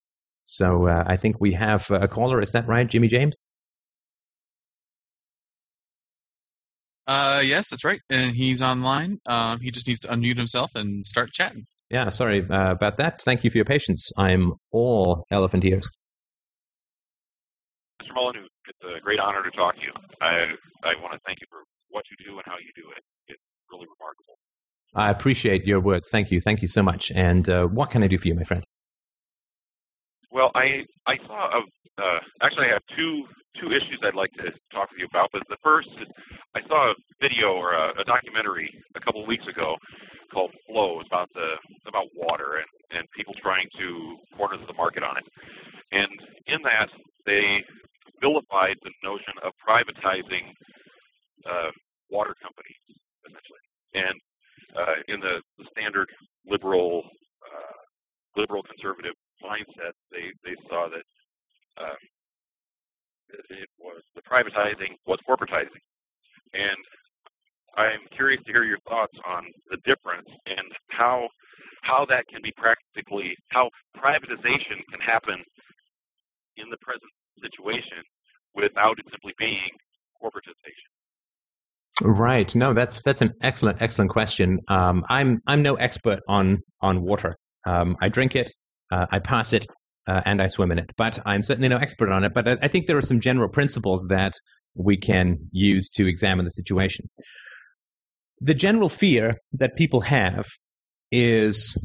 So 0.47 0.89
uh, 0.89 1.05
I 1.07 1.17
think 1.17 1.37
we 1.39 1.53
have 1.53 1.91
a 1.91 2.09
caller. 2.09 2.41
Is 2.41 2.53
that 2.53 2.67
right, 2.67 2.87
Jimmy 2.87 3.09
James? 3.09 3.41
Uh, 7.07 7.43
yes, 7.45 7.71
that's 7.71 7.85
right. 7.85 8.01
And 8.09 8.35
he's 8.35 8.63
online. 8.63 9.21
Um, 9.29 9.61
he 9.61 9.71
just 9.71 9.87
needs 9.87 10.01
to 10.01 10.09
unmute 10.09 10.37
himself 10.37 10.71
and 10.75 11.05
start 11.05 11.33
chatting. 11.33 11.67
Yeah, 11.91 12.09
sorry 12.09 12.47
uh, 12.49 12.73
about 12.73 12.99
that. 12.99 13.21
Thank 13.21 13.43
you 13.43 13.51
for 13.51 13.59
your 13.59 13.65
patience. 13.65 14.13
I'm 14.17 14.53
all 14.71 15.27
elephant 15.31 15.65
ears. 15.65 15.89
Mr. 18.01 18.15
Molyneux, 18.15 18.47
it's 18.69 18.79
a 18.85 19.01
great 19.01 19.19
honor 19.19 19.43
to 19.43 19.51
talk 19.51 19.75
to 19.75 19.81
you. 19.81 19.93
I, 20.21 20.55
I 20.85 20.95
want 21.03 21.15
to 21.15 21.21
thank 21.27 21.41
you 21.41 21.47
for 21.51 21.65
what 21.91 22.05
you 22.11 22.17
do 22.25 22.33
and 22.33 22.43
how 22.47 22.59
you 22.59 22.73
do 22.75 22.89
it. 22.97 23.03
It's 23.29 23.43
really 23.71 23.87
remarkable. 23.99 24.37
I 24.95 25.11
appreciate 25.11 25.65
your 25.65 25.81
words. 25.81 26.09
Thank 26.11 26.31
you. 26.31 26.41
Thank 26.41 26.63
you 26.63 26.69
so 26.69 26.83
much. 26.83 27.13
And 27.15 27.49
uh, 27.49 27.67
what 27.67 27.91
can 27.91 28.03
I 28.03 28.09
do 28.09 28.19
for 28.19 28.29
you, 28.29 28.35
my 28.35 28.45
friend? 28.45 28.65
Well, 30.33 30.51
I 30.55 30.85
I 31.07 31.17
saw 31.27 31.59
a, 31.59 32.03
uh, 32.03 32.21
actually 32.43 32.67
I 32.67 32.73
have 32.75 32.83
two 32.97 33.25
two 33.61 33.73
issues 33.73 33.99
I'd 34.03 34.15
like 34.15 34.33
to 34.35 34.51
talk 34.73 34.91
with 34.91 34.99
you 34.99 35.07
about. 35.07 35.31
But 35.33 35.43
the 35.49 35.57
first 35.63 35.89
is 36.01 36.09
I 36.55 36.61
saw 36.69 36.91
a 36.91 36.95
video 37.21 37.53
or 37.53 37.73
a, 37.73 38.01
a 38.01 38.05
documentary 38.05 38.71
a 38.95 39.01
couple 39.01 39.23
of 39.23 39.29
weeks 39.29 39.47
ago 39.49 39.77
called 40.33 40.53
Flow 40.67 41.01
about 41.01 41.29
the 41.35 41.55
about 41.87 42.07
water 42.15 42.59
and 42.59 42.99
and 42.99 43.09
people 43.17 43.35
trying 43.43 43.67
to 43.79 44.17
corner 44.37 44.57
the 44.67 44.75
market 44.75 45.03
on 45.03 45.17
it. 45.17 45.25
And 45.93 46.11
in 46.47 46.63
that 46.63 46.89
they 47.27 47.63
vilified 48.21 48.77
the 48.83 48.91
notion 49.03 49.35
of 49.43 49.53
privatizing 49.67 50.55
uh, 51.49 51.71
water 52.11 52.35
companies, 52.43 52.81
essentially. 53.27 53.65
And 53.95 54.17
uh, 54.77 54.99
in 55.09 55.21
the, 55.21 55.43
the, 55.59 55.67
standard 55.73 56.09
liberal, 56.47 57.03
uh, 57.43 57.81
liberal 58.37 58.63
conservative 58.63 59.15
mindset, 59.43 59.95
they, 60.11 60.31
they 60.45 60.55
saw 60.69 60.89
that 60.89 61.07
um, 61.83 62.01
it 63.51 63.69
was 63.79 64.03
the 64.15 64.23
privatizing 64.23 64.99
was 65.07 65.19
corporatizing. 65.29 65.83
And 66.55 66.79
I'm 67.77 68.03
curious 68.15 68.43
to 68.45 68.53
hear 68.53 68.65
your 68.65 68.83
thoughts 68.89 69.17
on 69.27 69.47
the 69.71 69.79
difference 69.85 70.29
and 70.47 70.67
how 70.89 71.29
how 71.83 72.05
that 72.07 72.29
can 72.29 72.43
be 72.43 72.53
practically 72.57 73.35
how 73.49 73.71
privatization 73.97 74.83
can 74.91 75.01
happen 75.01 75.43
in 76.57 76.69
the 76.69 76.77
present 76.83 77.11
situation 77.41 78.03
without 78.55 78.99
it 78.99 79.07
simply 79.11 79.33
being 79.39 79.71
corporatization. 80.21 80.91
Right. 82.03 82.55
No, 82.57 82.73
that's 82.73 83.03
that's 83.03 83.21
an 83.21 83.33
excellent 83.43 83.79
excellent 83.81 84.11
question. 84.11 84.61
Um, 84.69 85.05
I'm 85.09 85.41
I'm 85.47 85.63
no 85.63 85.75
expert 85.75 86.21
on 86.29 86.59
on 86.81 87.03
water. 87.03 87.37
Um, 87.67 87.97
I 88.01 88.09
drink 88.09 88.35
it, 88.35 88.51
uh, 88.91 89.07
I 89.11 89.19
pass 89.19 89.53
it, 89.53 89.67
uh, 90.07 90.23
and 90.25 90.41
I 90.41 90.47
swim 90.49 90.73
in 90.73 90.79
it. 90.79 90.91
But 90.97 91.19
I'm 91.27 91.43
certainly 91.43 91.69
no 91.69 91.77
expert 91.77 92.11
on 92.11 92.25
it. 92.25 92.33
But 92.35 92.49
I, 92.49 92.57
I 92.63 92.69
think 92.69 92.87
there 92.87 92.97
are 92.97 93.03
some 93.03 93.21
general 93.21 93.49
principles 93.49 94.07
that 94.09 94.33
we 94.75 94.97
can 94.97 95.37
use 95.53 95.89
to 95.91 96.07
examine 96.07 96.45
the 96.45 96.51
situation. 96.51 97.07
The 98.41 98.55
general 98.55 98.89
fear 98.89 99.35
that 99.53 99.77
people 99.77 100.01
have 100.01 100.47
is 101.13 101.77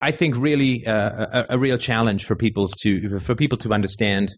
I 0.00 0.12
think 0.12 0.36
really 0.36 0.86
uh, 0.86 1.26
a, 1.32 1.46
a, 1.50 1.58
real 1.58 1.76
challenge 1.76 2.24
for 2.24 2.36
people's 2.36 2.74
to 2.82 3.18
for 3.18 3.34
people 3.34 3.58
to 3.58 3.72
understand 3.72 4.32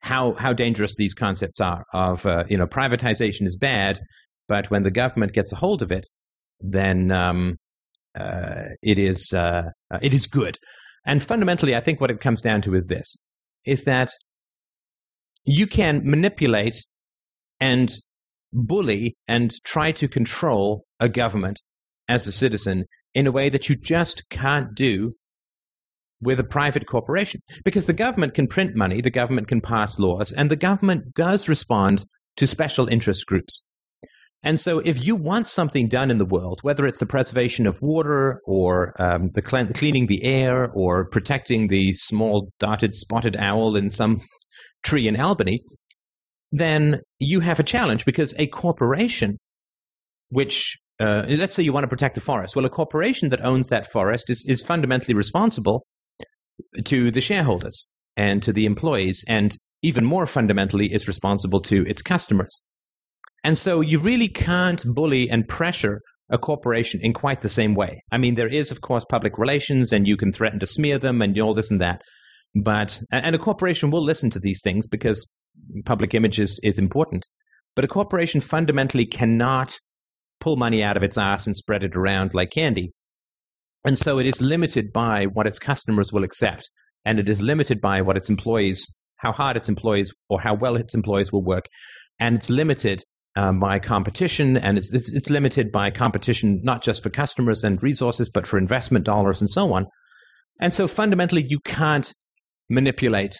how 0.00 0.34
how 0.34 0.52
dangerous 0.52 0.96
these 0.96 1.14
concepts 1.14 1.60
are. 1.60 1.84
Of 1.92 2.26
uh, 2.26 2.44
you 2.48 2.56
know, 2.56 2.66
privatization 2.66 3.46
is 3.46 3.56
bad, 3.56 4.00
but 4.48 4.70
when 4.70 4.82
the 4.82 4.90
government 4.90 5.32
gets 5.32 5.52
a 5.52 5.56
hold 5.56 5.82
of 5.82 5.92
it, 5.92 6.06
then 6.60 7.10
um, 7.12 7.56
uh, 8.18 8.64
it 8.82 8.98
is 8.98 9.32
uh, 9.32 9.62
uh, 9.92 9.98
it 10.02 10.14
is 10.14 10.26
good. 10.26 10.58
And 11.06 11.22
fundamentally, 11.22 11.74
I 11.74 11.80
think 11.80 12.00
what 12.00 12.10
it 12.10 12.20
comes 12.20 12.40
down 12.40 12.62
to 12.62 12.74
is 12.74 12.86
this: 12.86 13.16
is 13.64 13.84
that 13.84 14.10
you 15.44 15.66
can 15.66 16.02
manipulate 16.04 16.84
and 17.60 17.90
bully 18.52 19.16
and 19.28 19.52
try 19.64 19.92
to 19.92 20.08
control 20.08 20.84
a 20.98 21.08
government 21.08 21.60
as 22.08 22.26
a 22.26 22.32
citizen 22.32 22.84
in 23.14 23.26
a 23.26 23.32
way 23.32 23.48
that 23.48 23.68
you 23.68 23.76
just 23.76 24.28
can't 24.28 24.74
do 24.74 25.12
with 26.20 26.38
a 26.38 26.44
private 26.44 26.86
corporation 26.86 27.40
because 27.64 27.86
the 27.86 27.92
government 27.92 28.34
can 28.34 28.46
print 28.46 28.74
money, 28.74 29.00
the 29.00 29.10
government 29.10 29.48
can 29.48 29.60
pass 29.60 29.98
laws, 29.98 30.32
and 30.32 30.50
the 30.50 30.56
government 30.56 31.14
does 31.14 31.48
respond 31.48 32.04
to 32.36 32.46
special 32.46 32.86
interest 32.88 33.26
groups. 33.26 33.66
And 34.42 34.58
so, 34.58 34.78
if 34.78 35.04
you 35.04 35.16
want 35.16 35.48
something 35.48 35.88
done 35.88 36.10
in 36.10 36.16
the 36.16 36.24
world, 36.24 36.60
whether 36.62 36.86
it's 36.86 36.98
the 36.98 37.06
preservation 37.06 37.66
of 37.66 37.82
water 37.82 38.40
or 38.46 38.94
um, 39.00 39.30
the 39.34 39.42
cleaning 39.42 40.06
the 40.06 40.24
air 40.24 40.70
or 40.72 41.08
protecting 41.10 41.68
the 41.68 41.92
small 41.92 42.50
dotted 42.58 42.94
spotted 42.94 43.36
owl 43.38 43.76
in 43.76 43.90
some 43.90 44.20
tree 44.82 45.06
in 45.06 45.20
Albany, 45.20 45.60
then 46.52 47.00
you 47.18 47.40
have 47.40 47.60
a 47.60 47.62
challenge 47.62 48.06
because 48.06 48.34
a 48.38 48.46
corporation, 48.46 49.36
which 50.30 50.78
uh, 51.00 51.24
let's 51.28 51.54
say 51.54 51.62
you 51.62 51.72
want 51.74 51.84
to 51.84 51.88
protect 51.88 52.16
a 52.16 52.20
forest, 52.22 52.56
well, 52.56 52.64
a 52.64 52.70
corporation 52.70 53.28
that 53.28 53.44
owns 53.44 53.68
that 53.68 53.86
forest 53.86 54.30
is, 54.30 54.46
is 54.48 54.62
fundamentally 54.62 55.14
responsible 55.14 55.84
to 56.84 57.10
the 57.10 57.20
shareholders 57.20 57.88
and 58.16 58.42
to 58.42 58.52
the 58.52 58.66
employees, 58.66 59.24
and 59.28 59.56
even 59.82 60.04
more 60.04 60.26
fundamentally, 60.26 60.92
is 60.92 61.08
responsible 61.08 61.60
to 61.62 61.84
its 61.86 62.02
customers. 62.02 62.62
And 63.44 63.56
so 63.56 63.80
you 63.80 63.98
really 63.98 64.28
can't 64.28 64.84
bully 64.84 65.30
and 65.30 65.48
pressure 65.48 66.02
a 66.30 66.38
corporation 66.38 67.00
in 67.02 67.12
quite 67.12 67.42
the 67.42 67.48
same 67.48 67.74
way. 67.74 68.02
I 68.12 68.18
mean, 68.18 68.34
there 68.34 68.48
is, 68.48 68.70
of 68.70 68.80
course, 68.80 69.04
public 69.08 69.38
relations, 69.38 69.92
and 69.92 70.06
you 70.06 70.16
can 70.16 70.32
threaten 70.32 70.60
to 70.60 70.66
smear 70.66 70.98
them 70.98 71.22
and 71.22 71.38
all 71.40 71.54
this 71.54 71.70
and 71.70 71.80
that. 71.80 72.02
But 72.54 73.00
and 73.10 73.34
a 73.34 73.38
corporation 73.38 73.90
will 73.90 74.04
listen 74.04 74.30
to 74.30 74.40
these 74.40 74.60
things 74.62 74.86
because 74.86 75.28
public 75.84 76.14
image 76.14 76.38
is, 76.38 76.60
is 76.62 76.78
important. 76.78 77.28
But 77.76 77.84
a 77.84 77.88
corporation 77.88 78.40
fundamentally 78.40 79.06
cannot 79.06 79.78
pull 80.40 80.56
money 80.56 80.82
out 80.82 80.96
of 80.96 81.04
its 81.04 81.18
ass 81.18 81.46
and 81.46 81.56
spread 81.56 81.84
it 81.84 81.96
around 81.96 82.34
like 82.34 82.50
candy. 82.50 82.92
And 83.84 83.98
so 83.98 84.18
it 84.18 84.26
is 84.26 84.40
limited 84.40 84.92
by 84.92 85.24
what 85.24 85.46
its 85.46 85.58
customers 85.58 86.12
will 86.12 86.24
accept. 86.24 86.70
And 87.04 87.18
it 87.18 87.28
is 87.28 87.40
limited 87.40 87.80
by 87.80 88.02
what 88.02 88.16
its 88.16 88.28
employees, 88.28 88.94
how 89.16 89.32
hard 89.32 89.56
its 89.56 89.68
employees 89.68 90.12
or 90.28 90.40
how 90.40 90.54
well 90.54 90.76
its 90.76 90.94
employees 90.94 91.32
will 91.32 91.42
work. 91.42 91.64
And 92.18 92.36
it's 92.36 92.50
limited 92.50 93.02
um, 93.36 93.58
by 93.58 93.78
competition. 93.78 94.56
And 94.56 94.76
it's, 94.76 94.92
it's, 94.92 95.12
it's 95.12 95.30
limited 95.30 95.72
by 95.72 95.90
competition, 95.90 96.60
not 96.62 96.82
just 96.82 97.02
for 97.02 97.10
customers 97.10 97.64
and 97.64 97.82
resources, 97.82 98.28
but 98.28 98.46
for 98.46 98.58
investment 98.58 99.06
dollars 99.06 99.40
and 99.40 99.48
so 99.48 99.72
on. 99.72 99.86
And 100.60 100.72
so 100.72 100.86
fundamentally, 100.86 101.46
you 101.48 101.58
can't 101.60 102.12
manipulate 102.68 103.34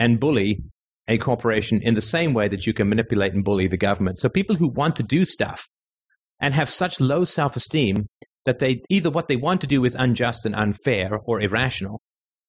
and 0.00 0.18
bully 0.18 0.64
a 1.06 1.18
corporation 1.18 1.80
in 1.82 1.94
the 1.94 2.02
same 2.02 2.34
way 2.34 2.48
that 2.48 2.66
you 2.66 2.74
can 2.74 2.88
manipulate 2.88 3.34
and 3.34 3.44
bully 3.44 3.68
the 3.68 3.76
government. 3.76 4.18
So 4.18 4.28
people 4.28 4.56
who 4.56 4.68
want 4.68 4.96
to 4.96 5.02
do 5.02 5.24
stuff 5.24 5.68
and 6.40 6.54
have 6.54 6.70
such 6.70 7.00
low 7.00 7.24
self 7.24 7.56
esteem 7.56 8.06
that 8.50 8.58
they 8.58 8.82
either 8.88 9.10
what 9.10 9.28
they 9.28 9.36
want 9.36 9.60
to 9.60 9.68
do 9.68 9.84
is 9.84 9.94
unjust 9.94 10.44
and 10.44 10.56
unfair 10.56 11.20
or 11.24 11.40
irrational, 11.40 12.00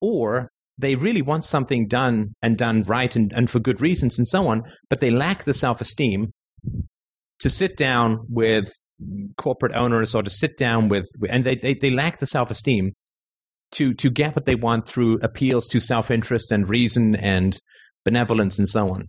or 0.01 0.49
they 0.79 0.95
really 0.95 1.21
want 1.21 1.43
something 1.43 1.87
done 1.87 2.33
and 2.41 2.57
done 2.57 2.83
right 2.87 3.15
and, 3.15 3.31
and 3.35 3.51
for 3.51 3.59
good 3.59 3.79
reasons 3.81 4.17
and 4.17 4.27
so 4.27 4.47
on, 4.47 4.63
but 4.89 4.99
they 4.99 5.11
lack 5.11 5.43
the 5.43 5.53
self 5.53 5.79
esteem 5.79 6.31
to 7.39 7.49
sit 7.51 7.77
down 7.77 8.17
with 8.29 8.71
corporate 9.37 9.75
owners 9.75 10.15
or 10.15 10.23
to 10.23 10.31
sit 10.31 10.57
down 10.57 10.89
with, 10.89 11.07
and 11.29 11.43
they, 11.43 11.55
they, 11.55 11.75
they 11.75 11.91
lack 11.91 12.17
the 12.17 12.25
self 12.25 12.49
esteem 12.49 12.93
to, 13.73 13.93
to 13.93 14.09
get 14.09 14.35
what 14.35 14.45
they 14.45 14.55
want 14.55 14.87
through 14.87 15.19
appeals 15.21 15.67
to 15.67 15.79
self 15.79 16.09
interest 16.09 16.51
and 16.51 16.67
reason 16.67 17.15
and 17.15 17.59
benevolence, 18.05 18.57
and 18.57 18.67
so 18.67 18.89
on. 18.89 19.07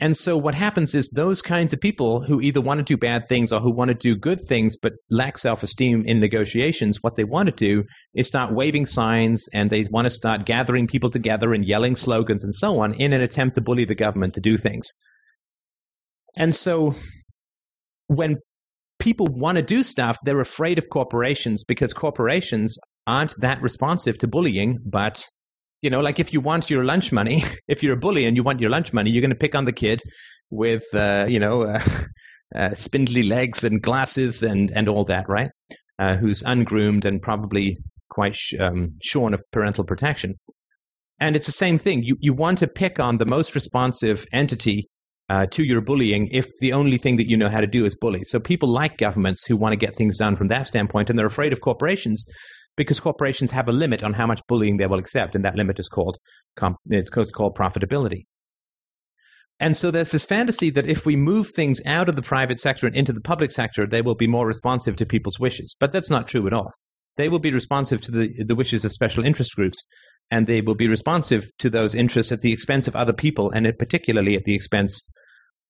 And 0.00 0.16
so 0.16 0.36
what 0.36 0.56
happens 0.56 0.94
is 0.94 1.08
those 1.08 1.40
kinds 1.40 1.72
of 1.72 1.80
people 1.80 2.20
who 2.20 2.40
either 2.40 2.60
want 2.60 2.78
to 2.78 2.84
do 2.84 2.96
bad 2.96 3.28
things 3.28 3.52
or 3.52 3.60
who 3.60 3.72
want 3.72 3.88
to 3.88 3.94
do 3.94 4.16
good 4.16 4.40
things 4.40 4.76
but 4.76 4.94
lack 5.08 5.38
self-esteem 5.38 6.04
in 6.06 6.18
negotiations, 6.18 6.98
what 7.00 7.14
they 7.14 7.22
want 7.22 7.46
to 7.46 7.52
do 7.54 7.84
is 8.12 8.26
start 8.26 8.52
waving 8.52 8.86
signs 8.86 9.48
and 9.54 9.70
they 9.70 9.84
want 9.90 10.06
to 10.06 10.10
start 10.10 10.46
gathering 10.46 10.88
people 10.88 11.10
together 11.10 11.54
and 11.54 11.64
yelling 11.64 11.94
slogans 11.94 12.42
and 12.42 12.54
so 12.54 12.80
on 12.80 12.94
in 12.94 13.12
an 13.12 13.20
attempt 13.20 13.54
to 13.54 13.60
bully 13.60 13.84
the 13.84 13.94
government 13.94 14.34
to 14.34 14.40
do 14.40 14.56
things. 14.56 14.92
And 16.36 16.52
so 16.52 16.94
when 18.08 18.38
people 18.98 19.28
want 19.30 19.56
to 19.56 19.62
do 19.62 19.84
stuff, 19.84 20.18
they're 20.24 20.40
afraid 20.40 20.78
of 20.78 20.88
corporations 20.90 21.62
because 21.62 21.92
corporations 21.92 22.78
aren't 23.06 23.34
that 23.40 23.62
responsive 23.62 24.18
to 24.18 24.26
bullying, 24.26 24.78
but 24.84 25.24
you 25.84 25.90
know, 25.90 26.00
like 26.00 26.18
if 26.18 26.32
you 26.32 26.40
want 26.40 26.70
your 26.70 26.82
lunch 26.82 27.12
money, 27.12 27.44
if 27.68 27.82
you're 27.82 27.92
a 27.92 27.98
bully 27.98 28.24
and 28.24 28.36
you 28.36 28.42
want 28.42 28.58
your 28.58 28.70
lunch 28.70 28.94
money, 28.94 29.10
you're 29.10 29.20
going 29.20 29.30
to 29.30 29.36
pick 29.36 29.54
on 29.54 29.66
the 29.66 29.72
kid 29.72 30.00
with, 30.50 30.84
uh, 30.94 31.26
you 31.28 31.38
know, 31.38 31.62
uh, 31.68 31.80
uh, 32.56 32.74
spindly 32.74 33.22
legs 33.22 33.64
and 33.64 33.82
glasses 33.82 34.42
and, 34.42 34.72
and 34.74 34.88
all 34.88 35.04
that, 35.04 35.28
right? 35.28 35.50
Uh, 35.98 36.16
who's 36.16 36.42
ungroomed 36.42 37.04
and 37.04 37.20
probably 37.20 37.76
quite 38.08 38.34
sh- 38.34 38.54
um, 38.58 38.94
shorn 39.02 39.34
of 39.34 39.42
parental 39.52 39.84
protection. 39.84 40.34
And 41.20 41.36
it's 41.36 41.46
the 41.46 41.52
same 41.52 41.78
thing. 41.78 42.02
You, 42.02 42.16
you 42.18 42.32
want 42.32 42.58
to 42.58 42.66
pick 42.66 42.98
on 42.98 43.18
the 43.18 43.26
most 43.26 43.54
responsive 43.54 44.24
entity 44.32 44.88
uh, 45.28 45.46
to 45.50 45.62
your 45.62 45.80
bullying 45.82 46.28
if 46.32 46.46
the 46.60 46.72
only 46.72 46.98
thing 46.98 47.16
that 47.16 47.28
you 47.28 47.36
know 47.36 47.48
how 47.48 47.60
to 47.60 47.66
do 47.66 47.84
is 47.84 47.94
bully. 47.94 48.24
So 48.24 48.40
people 48.40 48.72
like 48.72 48.96
governments 48.96 49.44
who 49.46 49.56
want 49.56 49.72
to 49.72 49.76
get 49.76 49.94
things 49.94 50.16
done 50.16 50.36
from 50.36 50.48
that 50.48 50.66
standpoint, 50.66 51.10
and 51.10 51.18
they're 51.18 51.26
afraid 51.26 51.52
of 51.52 51.60
corporations 51.60 52.26
because 52.76 53.00
corporations 53.00 53.50
have 53.50 53.68
a 53.68 53.72
limit 53.72 54.02
on 54.02 54.12
how 54.12 54.26
much 54.26 54.40
bullying 54.48 54.76
they 54.76 54.86
will 54.86 54.98
accept, 54.98 55.34
and 55.34 55.44
that 55.44 55.56
limit 55.56 55.78
is 55.78 55.88
called 55.88 56.18
it's 56.86 57.10
called 57.30 57.56
profitability. 57.56 58.26
And 59.60 59.76
so 59.76 59.90
there's 59.90 60.10
this 60.10 60.26
fantasy 60.26 60.70
that 60.70 60.88
if 60.88 61.06
we 61.06 61.14
move 61.14 61.48
things 61.48 61.80
out 61.86 62.08
of 62.08 62.16
the 62.16 62.22
private 62.22 62.58
sector 62.58 62.86
and 62.86 62.96
into 62.96 63.12
the 63.12 63.20
public 63.20 63.52
sector, 63.52 63.86
they 63.86 64.02
will 64.02 64.16
be 64.16 64.26
more 64.26 64.46
responsive 64.46 64.96
to 64.96 65.06
people's 65.06 65.38
wishes. 65.38 65.76
But 65.78 65.92
that's 65.92 66.10
not 66.10 66.26
true 66.26 66.46
at 66.46 66.52
all. 66.52 66.72
They 67.16 67.28
will 67.28 67.38
be 67.38 67.52
responsive 67.52 68.00
to 68.02 68.10
the, 68.10 68.44
the 68.44 68.56
wishes 68.56 68.84
of 68.84 68.90
special 68.90 69.24
interest 69.24 69.54
groups, 69.54 69.84
and 70.30 70.46
they 70.46 70.60
will 70.60 70.74
be 70.74 70.88
responsive 70.88 71.46
to 71.58 71.70
those 71.70 71.94
interests 71.94 72.32
at 72.32 72.40
the 72.40 72.52
expense 72.52 72.88
of 72.88 72.96
other 72.96 73.12
people, 73.12 73.50
and 73.52 73.70
particularly 73.78 74.34
at 74.34 74.42
the 74.44 74.54
expense 74.54 75.06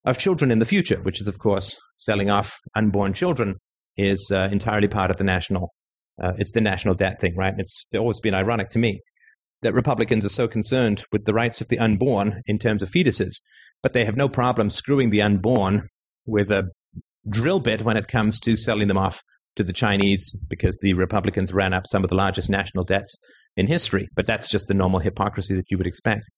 of 0.06 0.16
children 0.16 0.50
in 0.50 0.58
the 0.58 0.66
future, 0.66 1.00
which 1.02 1.20
is, 1.20 1.28
of 1.28 1.38
course, 1.38 1.78
selling 1.96 2.30
off 2.30 2.58
unborn 2.74 3.12
children 3.12 3.56
is 3.96 4.30
uh, 4.32 4.48
entirely 4.50 4.88
part 4.88 5.10
of 5.10 5.18
the 5.18 5.24
national 5.24 5.72
uh, 6.22 6.32
it's 6.38 6.52
the 6.52 6.60
national 6.60 6.94
debt 6.94 7.20
thing, 7.20 7.34
right? 7.36 7.54
It's 7.58 7.86
always 7.94 8.20
been 8.20 8.34
ironic 8.34 8.70
to 8.70 8.78
me 8.78 9.00
that 9.62 9.74
Republicans 9.74 10.24
are 10.24 10.30
so 10.30 10.46
concerned 10.46 11.04
with 11.10 11.24
the 11.24 11.34
rights 11.34 11.60
of 11.60 11.68
the 11.68 11.78
unborn 11.78 12.42
in 12.46 12.58
terms 12.58 12.82
of 12.82 12.90
fetuses, 12.90 13.42
but 13.82 13.92
they 13.92 14.04
have 14.04 14.16
no 14.16 14.28
problem 14.28 14.70
screwing 14.70 15.10
the 15.10 15.22
unborn 15.22 15.88
with 16.26 16.50
a 16.50 16.64
drill 17.28 17.60
bit 17.60 17.82
when 17.82 17.96
it 17.96 18.06
comes 18.06 18.38
to 18.40 18.56
selling 18.56 18.88
them 18.88 18.98
off 18.98 19.22
to 19.56 19.64
the 19.64 19.72
Chinese 19.72 20.34
because 20.48 20.78
the 20.82 20.94
Republicans 20.94 21.52
ran 21.52 21.72
up 21.72 21.86
some 21.86 22.04
of 22.04 22.10
the 22.10 22.16
largest 22.16 22.50
national 22.50 22.84
debts 22.84 23.16
in 23.56 23.66
history. 23.66 24.08
But 24.14 24.26
that's 24.26 24.48
just 24.48 24.68
the 24.68 24.74
normal 24.74 25.00
hypocrisy 25.00 25.54
that 25.54 25.70
you 25.70 25.78
would 25.78 25.86
expect. 25.86 26.28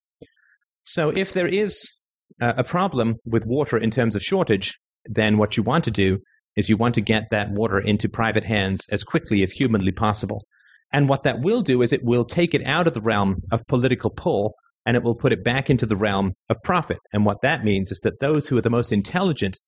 So 0.83 1.09
if 1.09 1.33
there 1.33 1.47
is 1.47 1.91
a 2.39 2.63
problem 2.63 3.15
with 3.25 3.45
water 3.45 3.77
in 3.77 3.91
terms 3.91 4.15
of 4.15 4.21
shortage, 4.21 4.79
then 5.05 5.37
what 5.37 5.57
you 5.57 5.63
want 5.63 5.83
to 5.85 5.91
do 5.91 6.19
is 6.57 6.67
you 6.67 6.75
want 6.75 6.95
to 6.95 7.01
get 7.01 7.29
that 7.31 7.51
water 7.51 7.79
into 7.79 8.09
private 8.09 8.43
hands 8.43 8.81
as 8.91 9.03
quickly 9.03 9.43
as 9.43 9.51
humanly 9.51 9.91
possible. 9.91 10.45
And 10.91 11.07
what 11.07 11.23
that 11.23 11.41
will 11.41 11.61
do 11.61 11.81
is 11.81 11.93
it 11.93 12.03
will 12.03 12.25
take 12.25 12.53
it 12.53 12.65
out 12.65 12.87
of 12.87 12.93
the 12.93 13.01
realm 13.01 13.43
of 13.51 13.65
political 13.67 14.09
pull 14.09 14.55
and 14.85 14.97
it 14.97 15.03
will 15.03 15.15
put 15.15 15.33
it 15.33 15.43
back 15.43 15.69
into 15.69 15.85
the 15.85 15.95
realm 15.95 16.33
of 16.49 16.57
profit. 16.63 16.97
And 17.13 17.25
what 17.25 17.41
that 17.41 17.63
means 17.63 17.91
is 17.91 17.99
that 17.99 18.19
those 18.19 18.47
who 18.47 18.57
are 18.57 18.61
the 18.61 18.69
most 18.69 18.91
intelligent 18.91 19.59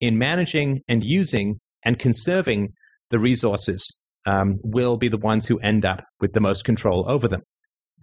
in 0.00 0.18
managing 0.18 0.80
and 0.88 1.02
using 1.04 1.60
and 1.84 1.98
conserving 1.98 2.68
the 3.10 3.18
resources 3.18 3.98
um, 4.26 4.58
will 4.62 4.96
be 4.96 5.08
the 5.08 5.18
ones 5.18 5.46
who 5.46 5.58
end 5.58 5.84
up 5.84 6.02
with 6.20 6.32
the 6.32 6.40
most 6.40 6.64
control 6.64 7.04
over 7.08 7.28
them. 7.28 7.42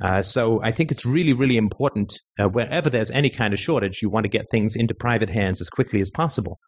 Uh, 0.04 0.22
so 0.22 0.60
I 0.62 0.72
think 0.72 0.92
it's 0.92 1.06
really, 1.06 1.34
really 1.34 1.56
important 1.56 2.20
uh, 2.38 2.50
wherever 2.50 2.90
there's 2.90 3.12
any 3.12 3.30
kind 3.30 3.54
of 3.54 3.60
shortage, 3.60 4.02
you 4.02 4.10
want 4.10 4.26
to 4.26 4.30
get 4.30 4.48
things 4.52 4.76
into 4.76 4.94
private 4.94 5.30
hands 5.30 5.62
as 5.62 5.70
quickly 5.70 6.02
as 6.02 6.10
possible 6.10 6.60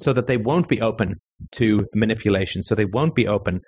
so 0.00 0.12
that 0.12 0.26
they 0.26 0.36
won't 0.36 0.68
be 0.68 0.80
open 0.80 1.20
to 1.52 1.86
manipulation, 1.94 2.62
so 2.62 2.74
they 2.74 2.84
won't 2.84 3.14
be 3.14 3.28
open 3.28 3.60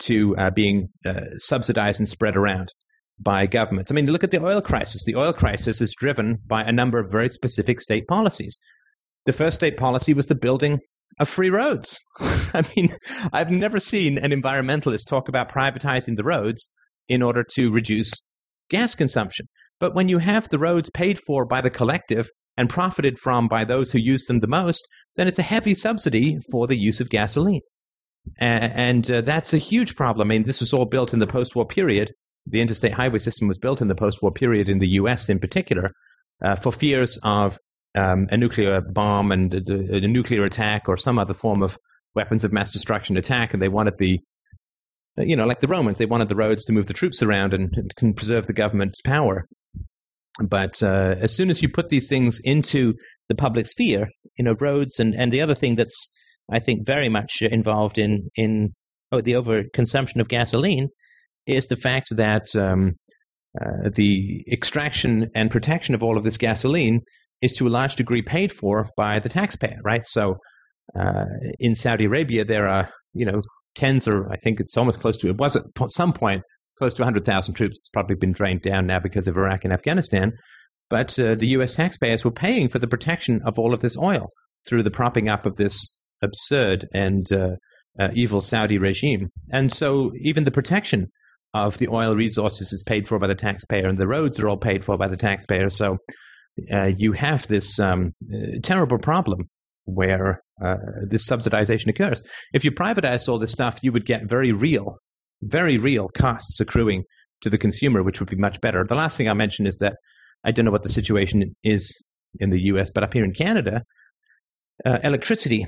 to 0.00 0.36
uh, 0.36 0.50
being 0.50 0.88
uh, 1.06 1.20
subsidized 1.38 2.00
and 2.00 2.08
spread 2.08 2.36
around 2.36 2.68
by 3.18 3.46
governments. 3.46 3.90
I 3.90 3.94
mean, 3.94 4.06
look 4.06 4.24
at 4.24 4.30
the 4.30 4.44
oil 4.44 4.60
crisis. 4.60 5.04
The 5.04 5.16
oil 5.16 5.32
crisis 5.32 5.80
is 5.80 5.94
driven 5.94 6.38
by 6.46 6.62
a 6.62 6.72
number 6.72 6.98
of 6.98 7.10
very 7.10 7.28
specific 7.28 7.80
state 7.80 8.06
policies. 8.06 8.58
The 9.24 9.32
first 9.32 9.54
state 9.56 9.76
policy 9.76 10.12
was 10.12 10.26
the 10.26 10.34
building 10.34 10.80
of 11.18 11.28
free 11.28 11.50
roads. 11.50 12.00
I 12.20 12.62
mean, 12.76 12.90
I've 13.32 13.50
never 13.50 13.78
seen 13.78 14.18
an 14.18 14.32
environmentalist 14.32 15.06
talk 15.06 15.28
about 15.28 15.50
privatizing 15.50 16.16
the 16.16 16.24
roads 16.24 16.68
in 17.08 17.22
order 17.22 17.44
to 17.54 17.70
reduce 17.70 18.12
gas 18.68 18.94
consumption. 18.94 19.46
But 19.78 19.94
when 19.94 20.08
you 20.08 20.18
have 20.18 20.48
the 20.48 20.58
roads 20.58 20.90
paid 20.90 21.18
for 21.18 21.44
by 21.44 21.60
the 21.60 21.70
collective 21.70 22.28
and 22.56 22.68
profited 22.68 23.18
from 23.18 23.48
by 23.48 23.64
those 23.64 23.90
who 23.90 23.98
use 23.98 24.24
them 24.26 24.40
the 24.40 24.46
most, 24.46 24.88
then 25.16 25.28
it's 25.28 25.38
a 25.38 25.42
heavy 25.42 25.74
subsidy 25.74 26.38
for 26.50 26.66
the 26.66 26.76
use 26.76 27.00
of 27.00 27.10
gasoline. 27.10 27.60
And, 28.38 29.08
uh, 29.10 29.20
that's 29.20 29.54
a 29.54 29.58
huge 29.58 29.94
problem. 29.94 30.28
I 30.28 30.34
mean, 30.34 30.44
this 30.44 30.60
was 30.60 30.72
all 30.72 30.84
built 30.84 31.12
in 31.12 31.20
the 31.20 31.26
post 31.26 31.54
war 31.54 31.66
period. 31.66 32.12
The 32.46 32.60
interstate 32.60 32.92
highway 32.92 33.18
system 33.18 33.48
was 33.48 33.58
built 33.58 33.80
in 33.80 33.88
the 33.88 33.94
post 33.94 34.22
war 34.22 34.32
period 34.32 34.68
in 34.68 34.78
the 34.78 34.88
US 35.00 35.28
in 35.28 35.38
particular 35.38 35.92
uh, 36.44 36.56
for 36.56 36.72
fears 36.72 37.18
of 37.22 37.58
um, 37.96 38.28
a 38.30 38.36
nuclear 38.36 38.80
bomb 38.80 39.32
and 39.32 39.54
a, 39.54 39.96
a, 39.96 40.00
nuclear 40.00 40.44
attack 40.44 40.88
or 40.88 40.96
some 40.96 41.18
other 41.18 41.34
form 41.34 41.62
of 41.62 41.78
weapons 42.14 42.44
of 42.44 42.52
mass 42.52 42.70
destruction 42.70 43.16
attack. 43.16 43.52
And 43.52 43.62
they 43.62 43.68
wanted 43.68 43.94
the, 43.98 44.20
you 45.16 45.34
know, 45.34 45.46
like 45.46 45.60
the 45.60 45.66
Romans, 45.66 45.98
they 45.98 46.06
wanted 46.06 46.28
the 46.28 46.36
roads 46.36 46.64
to 46.64 46.72
move 46.72 46.88
the 46.88 46.94
troops 46.94 47.22
around 47.22 47.54
and, 47.54 47.74
and 48.00 48.16
preserve 48.16 48.46
the 48.46 48.52
government's 48.52 49.00
power. 49.00 49.48
But 50.42 50.82
uh, 50.82 51.14
as 51.20 51.34
soon 51.34 51.50
as 51.50 51.62
you 51.62 51.68
put 51.68 51.88
these 51.88 52.08
things 52.08 52.40
into 52.44 52.94
the 53.28 53.34
public 53.34 53.66
sphere, 53.66 54.06
you 54.38 54.44
know, 54.44 54.54
roads 54.60 55.00
and, 55.00 55.14
and 55.14 55.32
the 55.32 55.40
other 55.40 55.54
thing 55.54 55.76
that's, 55.76 56.10
I 56.50 56.58
think, 56.58 56.86
very 56.86 57.08
much 57.08 57.40
involved 57.40 57.98
in, 57.98 58.28
in 58.36 58.68
oh, 59.12 59.20
the 59.20 59.32
overconsumption 59.32 60.20
of 60.20 60.28
gasoline 60.28 60.88
is 61.46 61.66
the 61.66 61.76
fact 61.76 62.08
that 62.16 62.54
um, 62.54 62.96
uh, 63.60 63.90
the 63.94 64.44
extraction 64.50 65.30
and 65.34 65.50
protection 65.50 65.94
of 65.94 66.02
all 66.02 66.18
of 66.18 66.24
this 66.24 66.36
gasoline 66.36 67.00
is 67.40 67.52
to 67.52 67.66
a 67.66 67.70
large 67.70 67.96
degree 67.96 68.22
paid 68.22 68.52
for 68.52 68.88
by 68.96 69.18
the 69.18 69.28
taxpayer, 69.28 69.78
right? 69.84 70.04
So 70.04 70.36
uh, 70.98 71.24
in 71.58 71.74
Saudi 71.74 72.04
Arabia, 72.04 72.44
there 72.44 72.68
are, 72.68 72.88
you 73.14 73.26
know, 73.26 73.42
tens 73.74 74.08
or 74.08 74.30
I 74.30 74.36
think 74.36 74.60
it's 74.60 74.76
almost 74.76 75.00
close 75.00 75.16
to, 75.18 75.28
it 75.28 75.36
was 75.36 75.56
at 75.56 75.64
some 75.88 76.12
point 76.12 76.42
close 76.78 76.94
to 76.94 77.02
100,000 77.02 77.54
troops. 77.54 77.80
It's 77.80 77.88
probably 77.88 78.16
been 78.16 78.32
drained 78.32 78.62
down 78.62 78.86
now 78.86 78.98
because 78.98 79.28
of 79.28 79.36
Iraq 79.36 79.64
and 79.64 79.72
Afghanistan. 79.72 80.32
But 80.88 81.18
uh, 81.18 81.34
the 81.34 81.48
US 81.48 81.74
taxpayers 81.74 82.24
were 82.24 82.30
paying 82.30 82.68
for 82.68 82.78
the 82.78 82.86
protection 82.86 83.40
of 83.44 83.58
all 83.58 83.74
of 83.74 83.80
this 83.80 83.98
oil 83.98 84.30
through 84.68 84.82
the 84.82 84.90
propping 84.90 85.28
up 85.28 85.46
of 85.46 85.56
this 85.56 86.00
absurd 86.22 86.88
and 86.92 87.30
uh, 87.32 87.56
uh, 87.98 88.08
evil 88.12 88.40
Saudi 88.40 88.78
regime. 88.78 89.28
And 89.50 89.72
so 89.72 90.12
even 90.20 90.44
the 90.44 90.50
protection 90.50 91.08
of 91.54 91.78
the 91.78 91.88
oil 91.88 92.14
resources 92.14 92.72
is 92.72 92.82
paid 92.82 93.08
for 93.08 93.18
by 93.18 93.26
the 93.26 93.34
taxpayer, 93.34 93.88
and 93.88 93.98
the 93.98 94.06
roads 94.06 94.38
are 94.38 94.48
all 94.48 94.58
paid 94.58 94.84
for 94.84 94.98
by 94.98 95.08
the 95.08 95.16
taxpayer. 95.16 95.70
So 95.70 95.98
uh, 96.72 96.90
you 96.96 97.12
have 97.12 97.46
this 97.46 97.78
um, 97.78 98.12
uh, 98.32 98.58
terrible 98.62 98.98
problem 98.98 99.48
where 99.84 100.42
uh, 100.62 100.76
this 101.08 101.28
subsidization 101.28 101.88
occurs. 101.88 102.22
If 102.52 102.64
you 102.64 102.72
privatized 102.72 103.28
all 103.28 103.38
this 103.38 103.52
stuff, 103.52 103.78
you 103.82 103.92
would 103.92 104.04
get 104.04 104.28
very 104.28 104.52
real 104.52 104.98
very 105.42 105.78
real 105.78 106.08
costs 106.08 106.60
accruing 106.60 107.04
to 107.42 107.50
the 107.50 107.58
consumer, 107.58 108.02
which 108.02 108.20
would 108.20 108.30
be 108.30 108.36
much 108.36 108.60
better. 108.60 108.84
The 108.84 108.94
last 108.94 109.16
thing 109.16 109.28
I'll 109.28 109.34
mention 109.34 109.66
is 109.66 109.76
that 109.78 109.96
I 110.44 110.52
don't 110.52 110.64
know 110.64 110.70
what 110.70 110.82
the 110.82 110.88
situation 110.88 111.54
is 111.64 111.94
in 112.40 112.50
the 112.50 112.62
US, 112.64 112.90
but 112.94 113.02
up 113.02 113.12
here 113.12 113.24
in 113.24 113.32
Canada, 113.32 113.82
uh, 114.84 114.98
electricity 115.02 115.66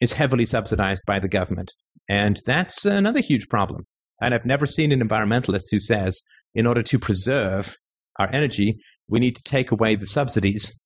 is 0.00 0.12
heavily 0.12 0.44
subsidized 0.44 1.02
by 1.06 1.18
the 1.18 1.28
government. 1.28 1.72
And 2.08 2.38
that's 2.46 2.84
another 2.84 3.20
huge 3.20 3.48
problem. 3.48 3.82
And 4.20 4.34
I've 4.34 4.46
never 4.46 4.66
seen 4.66 4.92
an 4.92 5.06
environmentalist 5.06 5.66
who 5.70 5.78
says, 5.78 6.20
in 6.54 6.66
order 6.66 6.82
to 6.82 6.98
preserve 6.98 7.76
our 8.18 8.28
energy, 8.32 8.78
we 9.08 9.20
need 9.20 9.36
to 9.36 9.42
take 9.42 9.70
away 9.70 9.96
the 9.96 10.06
subsidies 10.06 10.78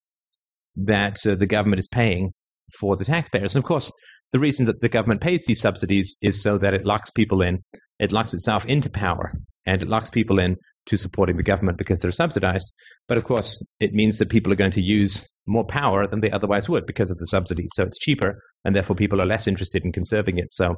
that 0.76 1.26
uh, 1.26 1.34
the 1.34 1.46
government 1.46 1.80
is 1.80 1.86
paying 1.86 2.32
for 2.78 2.96
the 2.96 3.04
taxpayers. 3.04 3.54
And 3.54 3.62
of 3.62 3.66
course, 3.66 3.92
the 4.32 4.38
reason 4.38 4.66
that 4.66 4.80
the 4.80 4.88
government 4.88 5.20
pays 5.20 5.46
these 5.46 5.60
subsidies 5.60 6.16
is 6.22 6.42
so 6.42 6.58
that 6.58 6.74
it 6.74 6.84
locks 6.84 7.10
people 7.10 7.42
in 7.42 7.62
it 8.02 8.10
locks 8.10 8.34
itself 8.34 8.66
into 8.66 8.90
power 8.90 9.32
and 9.64 9.80
it 9.80 9.88
locks 9.88 10.10
people 10.10 10.40
in 10.40 10.56
to 10.86 10.96
supporting 10.96 11.36
the 11.36 11.42
government 11.42 11.78
because 11.78 12.00
they're 12.00 12.10
subsidized. 12.10 12.72
But 13.06 13.16
of 13.16 13.24
course, 13.24 13.62
it 13.78 13.92
means 13.92 14.18
that 14.18 14.28
people 14.28 14.52
are 14.52 14.56
going 14.56 14.72
to 14.72 14.82
use 14.82 15.28
more 15.46 15.64
power 15.64 16.08
than 16.08 16.20
they 16.20 16.30
otherwise 16.30 16.68
would 16.68 16.84
because 16.84 17.12
of 17.12 17.18
the 17.18 17.26
subsidies. 17.28 17.70
So 17.74 17.84
it's 17.84 18.00
cheaper, 18.00 18.34
and 18.64 18.74
therefore 18.74 18.96
people 18.96 19.22
are 19.22 19.26
less 19.26 19.46
interested 19.46 19.84
in 19.84 19.92
conserving 19.92 20.38
it. 20.38 20.52
So 20.52 20.74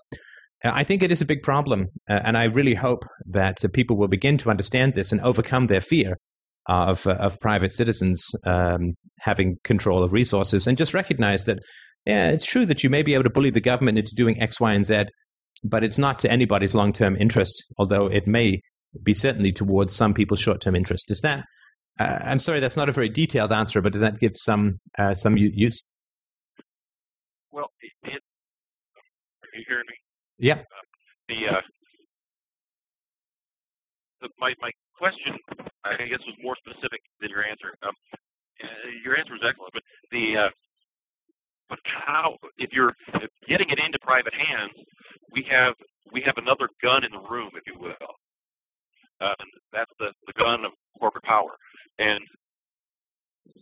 uh, 0.64 0.72
I 0.74 0.84
think 0.84 1.02
it 1.02 1.10
is 1.10 1.22
a 1.22 1.26
big 1.26 1.42
problem, 1.42 1.86
uh, 2.10 2.20
and 2.24 2.36
I 2.36 2.44
really 2.44 2.74
hope 2.74 3.04
that 3.30 3.64
uh, 3.64 3.68
people 3.72 3.96
will 3.96 4.08
begin 4.08 4.36
to 4.38 4.50
understand 4.50 4.94
this 4.94 5.12
and 5.12 5.20
overcome 5.22 5.66
their 5.66 5.80
fear 5.80 6.18
of 6.66 7.06
uh, 7.06 7.12
of 7.12 7.40
private 7.40 7.72
citizens 7.72 8.30
um, 8.44 8.94
having 9.20 9.56
control 9.64 10.04
of 10.04 10.12
resources, 10.12 10.66
and 10.66 10.76
just 10.76 10.92
recognize 10.92 11.46
that 11.46 11.60
yeah, 12.06 12.28
it's 12.28 12.44
true 12.44 12.66
that 12.66 12.84
you 12.84 12.90
may 12.90 13.02
be 13.02 13.14
able 13.14 13.24
to 13.24 13.30
bully 13.30 13.50
the 13.50 13.60
government 13.60 13.98
into 13.98 14.14
doing 14.14 14.40
X, 14.40 14.60
Y, 14.60 14.72
and 14.72 14.84
Z, 14.84 15.04
but 15.62 15.82
it's 15.82 15.98
not 15.98 16.18
to 16.20 16.30
anybody's 16.30 16.74
long 16.74 16.92
term 16.92 17.16
interest. 17.16 17.64
Although 17.78 18.06
it 18.06 18.26
may 18.26 18.60
be 19.02 19.14
certainly 19.14 19.52
towards 19.52 19.94
some 19.94 20.14
people's 20.14 20.40
short 20.40 20.60
term 20.60 20.76
interest. 20.76 21.10
Is 21.10 21.20
that? 21.20 21.44
Uh, 21.98 22.18
I'm 22.24 22.38
sorry, 22.38 22.60
that's 22.60 22.76
not 22.76 22.88
a 22.88 22.92
very 22.92 23.08
detailed 23.08 23.52
answer, 23.52 23.80
but 23.80 23.92
does 23.92 24.02
that 24.02 24.18
give 24.18 24.32
some 24.34 24.80
uh, 24.98 25.14
some 25.14 25.36
use? 25.36 25.86
Well, 27.52 27.70
it, 27.80 28.10
it, 28.10 28.22
are 29.42 29.58
you 29.58 29.64
hearing 29.68 29.84
me? 29.88 29.94
Yeah. 30.38 30.54
Uh, 30.54 30.84
the, 31.28 31.56
uh, 31.56 31.60
the 34.22 34.28
my 34.38 34.52
my 34.60 34.70
question, 34.98 35.38
I 35.84 35.96
guess, 36.10 36.20
was 36.26 36.36
more 36.42 36.56
specific 36.56 37.00
than 37.20 37.30
your 37.30 37.44
answer. 37.44 37.74
Um, 37.82 37.94
uh, 38.62 38.66
your 39.04 39.16
answer 39.16 39.32
was 39.32 39.42
excellent, 39.48 39.72
but 39.72 39.82
the 40.10 40.36
uh, 40.36 40.50
but 41.68 41.78
how 41.84 42.36
if 42.58 42.72
you're 42.72 42.94
getting 43.48 43.70
it 43.70 43.78
into 43.78 43.98
private 44.00 44.34
hands, 44.34 44.72
we 45.32 45.42
have 45.50 45.74
we 46.12 46.20
have 46.22 46.36
another 46.38 46.68
gun 46.82 47.04
in 47.04 47.12
the 47.12 47.20
room, 47.28 47.50
if 47.54 47.62
you 47.66 47.78
will. 47.80 48.14
Uh, 49.20 49.34
that's 49.72 49.90
the 49.98 50.12
the 50.26 50.32
gun 50.34 50.64
of 50.64 50.72
corporate 50.98 51.24
power, 51.24 51.52
and 51.98 52.20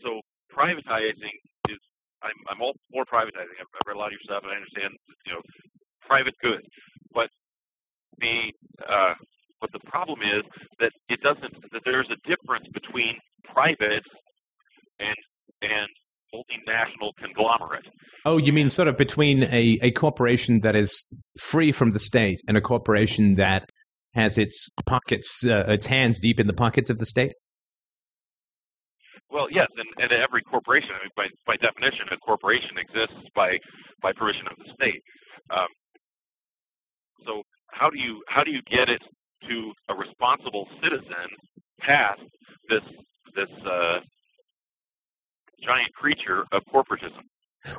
so 0.03 0.21
privatizing 0.55 1.37
is 1.69 1.79
I'm 2.23 2.33
I'm 2.51 2.61
all 2.61 2.75
for 2.93 3.05
privatizing. 3.05 3.59
I've, 3.61 3.71
I've 3.75 3.87
read 3.87 3.97
a 3.97 3.99
lot 3.99 4.07
of 4.09 4.13
your 4.13 4.21
stuff, 4.25 4.43
and 4.43 4.53
I 4.53 4.57
understand 4.57 4.95
you 5.27 5.33
know 5.33 5.41
private 6.07 6.35
good, 6.43 6.63
but 7.15 7.29
the 8.19 8.53
uh, 8.89 9.15
but 9.61 9.73
the 9.73 9.81
problem 9.81 10.21
is 10.23 10.43
that 10.81 10.93
it 11.09 11.21
doesn't 11.23 11.55
that 11.73 11.83
there's 11.85 12.11
a 12.11 12.29
difference 12.29 12.67
between 12.73 13.17
private 13.45 14.05
and 15.01 15.17
and 15.63 15.89
multinational 16.35 17.13
conglomerate. 17.19 17.87
Oh, 18.25 18.37
you 18.37 18.53
mean 18.53 18.69
sort 18.69 18.89
of 18.89 18.97
between 18.97 19.45
a, 19.45 19.79
a 19.83 19.91
corporation 19.91 20.61
that 20.61 20.77
is 20.77 21.07
free 21.39 21.73
from 21.73 21.93
the 21.93 21.99
state 21.99 22.41
and 22.49 22.57
a 22.57 22.61
corporation 22.61 23.35
that 23.37 23.71
has 24.15 24.39
its 24.39 24.73
pockets, 24.87 25.45
uh, 25.47 25.65
its 25.69 25.87
hands 25.87 26.19
deep 26.19 26.39
in 26.39 26.47
the 26.47 26.53
pockets 26.53 26.91
of 26.91 26.99
the 26.99 27.07
state? 27.07 27.33
Well, 29.31 29.49
yes, 29.51 29.69
and, 29.77 29.89
and 30.03 30.13
every 30.13 30.43
corporation, 30.43 30.91
I 30.91 31.05
mean, 31.05 31.11
by, 31.17 31.29
by 31.47 31.57
definition, 31.57 32.07
a 32.11 32.17
corporation 32.19 32.77
exists 32.77 33.31
by 33.35 33.59
by 34.03 34.13
permission 34.13 34.47
of 34.51 34.57
the 34.59 34.71
state. 34.75 35.01
Um, 35.49 35.69
so, 37.25 37.43
how 37.71 37.89
do 37.89 37.99
you 37.99 38.23
how 38.29 38.45
do 38.45 38.51
you 38.51 38.61
get 38.71 38.91
it 38.91 39.01
to 39.49 39.73
a 39.89 39.95
responsible 39.95 40.69
citizen 40.83 41.29
past 41.81 42.21
this 42.69 42.83
this 43.35 43.49
uh, 43.65 44.01
giant 45.65 45.93
creature 45.95 46.45
of 46.53 46.63
corporatism. 46.73 47.23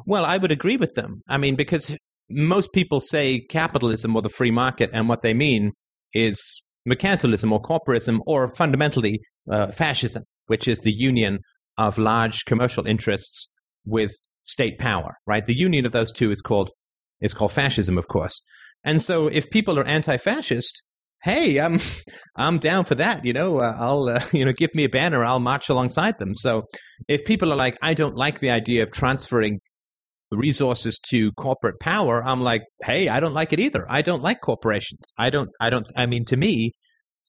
Well, 0.06 0.26
I 0.26 0.38
would 0.38 0.52
agree 0.52 0.78
with 0.78 0.94
them. 0.96 1.22
I 1.28 1.38
mean, 1.38 1.56
because 1.56 1.96
most 2.30 2.72
people 2.74 3.02
say 3.02 3.40
capitalism 3.50 4.16
or 4.16 4.22
the 4.22 4.30
free 4.30 4.52
market, 4.52 4.90
and 4.94 5.10
what 5.10 5.22
they 5.22 5.34
mean 5.34 5.74
is 6.14 6.64
mercantilism 6.88 7.52
or 7.52 7.62
corporatism, 7.62 8.20
or 8.26 8.50
fundamentally 8.56 9.20
uh, 9.52 9.72
fascism, 9.72 10.24
which 10.48 10.68
is 10.68 10.80
the 10.80 10.94
union 10.94 11.40
of 11.78 11.98
large 11.98 12.46
commercial 12.46 12.86
interests 12.86 13.50
with 13.86 14.14
state 14.44 14.78
power. 14.78 15.16
Right? 15.28 15.46
The 15.46 15.58
union 15.58 15.86
of 15.86 15.92
those 15.92 16.12
two 16.12 16.32
is 16.32 16.42
called 16.42 16.72
is 17.22 17.34
called 17.34 17.52
fascism, 17.52 17.98
of 17.98 18.08
course. 18.08 18.42
And 18.84 19.02
so, 19.02 19.28
if 19.28 19.50
people 19.50 19.80
are 19.80 19.88
anti-fascist, 19.88 20.84
hey, 21.24 21.60
I'm 21.60 21.80
I'm 22.36 22.60
down 22.60 22.86
for 22.86 22.96
that. 22.96 23.26
You 23.26 23.34
know, 23.34 23.60
uh, 23.60 23.76
I'll 23.80 24.10
uh, 24.10 24.22
you 24.32 24.46
know 24.46 24.52
give 24.52 24.76
me 24.76 24.84
a 24.84 24.90
banner, 24.90 25.26
I'll 25.26 25.40
march 25.40 25.70
alongside 25.70 26.20
them. 26.20 26.36
So 26.36 26.64
if 27.08 27.26
people 27.26 27.52
are 27.52 27.58
like, 27.58 27.78
I 27.82 27.94
don't 27.94 28.16
like 28.16 28.40
the 28.40 28.52
idea 28.52 28.84
of 28.84 28.92
transferring 28.92 29.60
resources 30.32 31.00
to 31.10 31.32
corporate 31.34 31.80
power, 31.80 32.24
I'm 32.24 32.42
like, 32.42 32.64
hey, 32.84 33.08
I 33.08 33.20
don't 33.20 33.34
like 33.34 33.54
it 33.54 33.60
either. 33.60 33.86
I 33.90 34.02
don't 34.02 34.24
like 34.24 34.42
corporations. 34.42 35.14
I 35.18 35.30
don't. 35.30 35.50
I 35.60 35.70
don't. 35.70 35.88
I 35.96 36.06
mean, 36.06 36.26
to 36.26 36.38
me. 36.38 36.72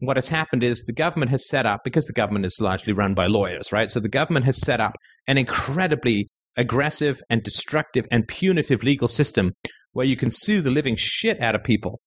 What 0.01 0.17
has 0.17 0.29
happened 0.29 0.65
is 0.65 0.83
the 0.83 0.93
government 0.93 1.31
has 1.31 1.49
set 1.49 1.67
up, 1.67 1.83
because 1.85 2.05
the 2.07 2.13
government 2.13 2.45
is 2.45 2.59
largely 2.61 2.93
run 2.93 3.15
by 3.15 3.27
lawyers, 3.27 3.73
right? 3.73 3.89
So 3.89 4.01
the 4.01 4.09
government 4.09 4.45
has 4.45 4.61
set 4.61 4.81
up 4.81 4.97
an 5.29 5.39
incredibly 5.39 6.27
aggressive 6.57 7.23
and 7.31 7.45
destructive 7.45 8.05
and 8.11 8.27
punitive 8.27 8.83
legal 8.83 9.07
system 9.07 9.53
where 9.93 10.05
you 10.05 10.17
can 10.17 10.31
sue 10.31 10.61
the 10.61 10.73
living 10.73 10.97
shit 10.99 11.41
out 11.41 11.55
of 11.55 11.63
people 11.63 12.01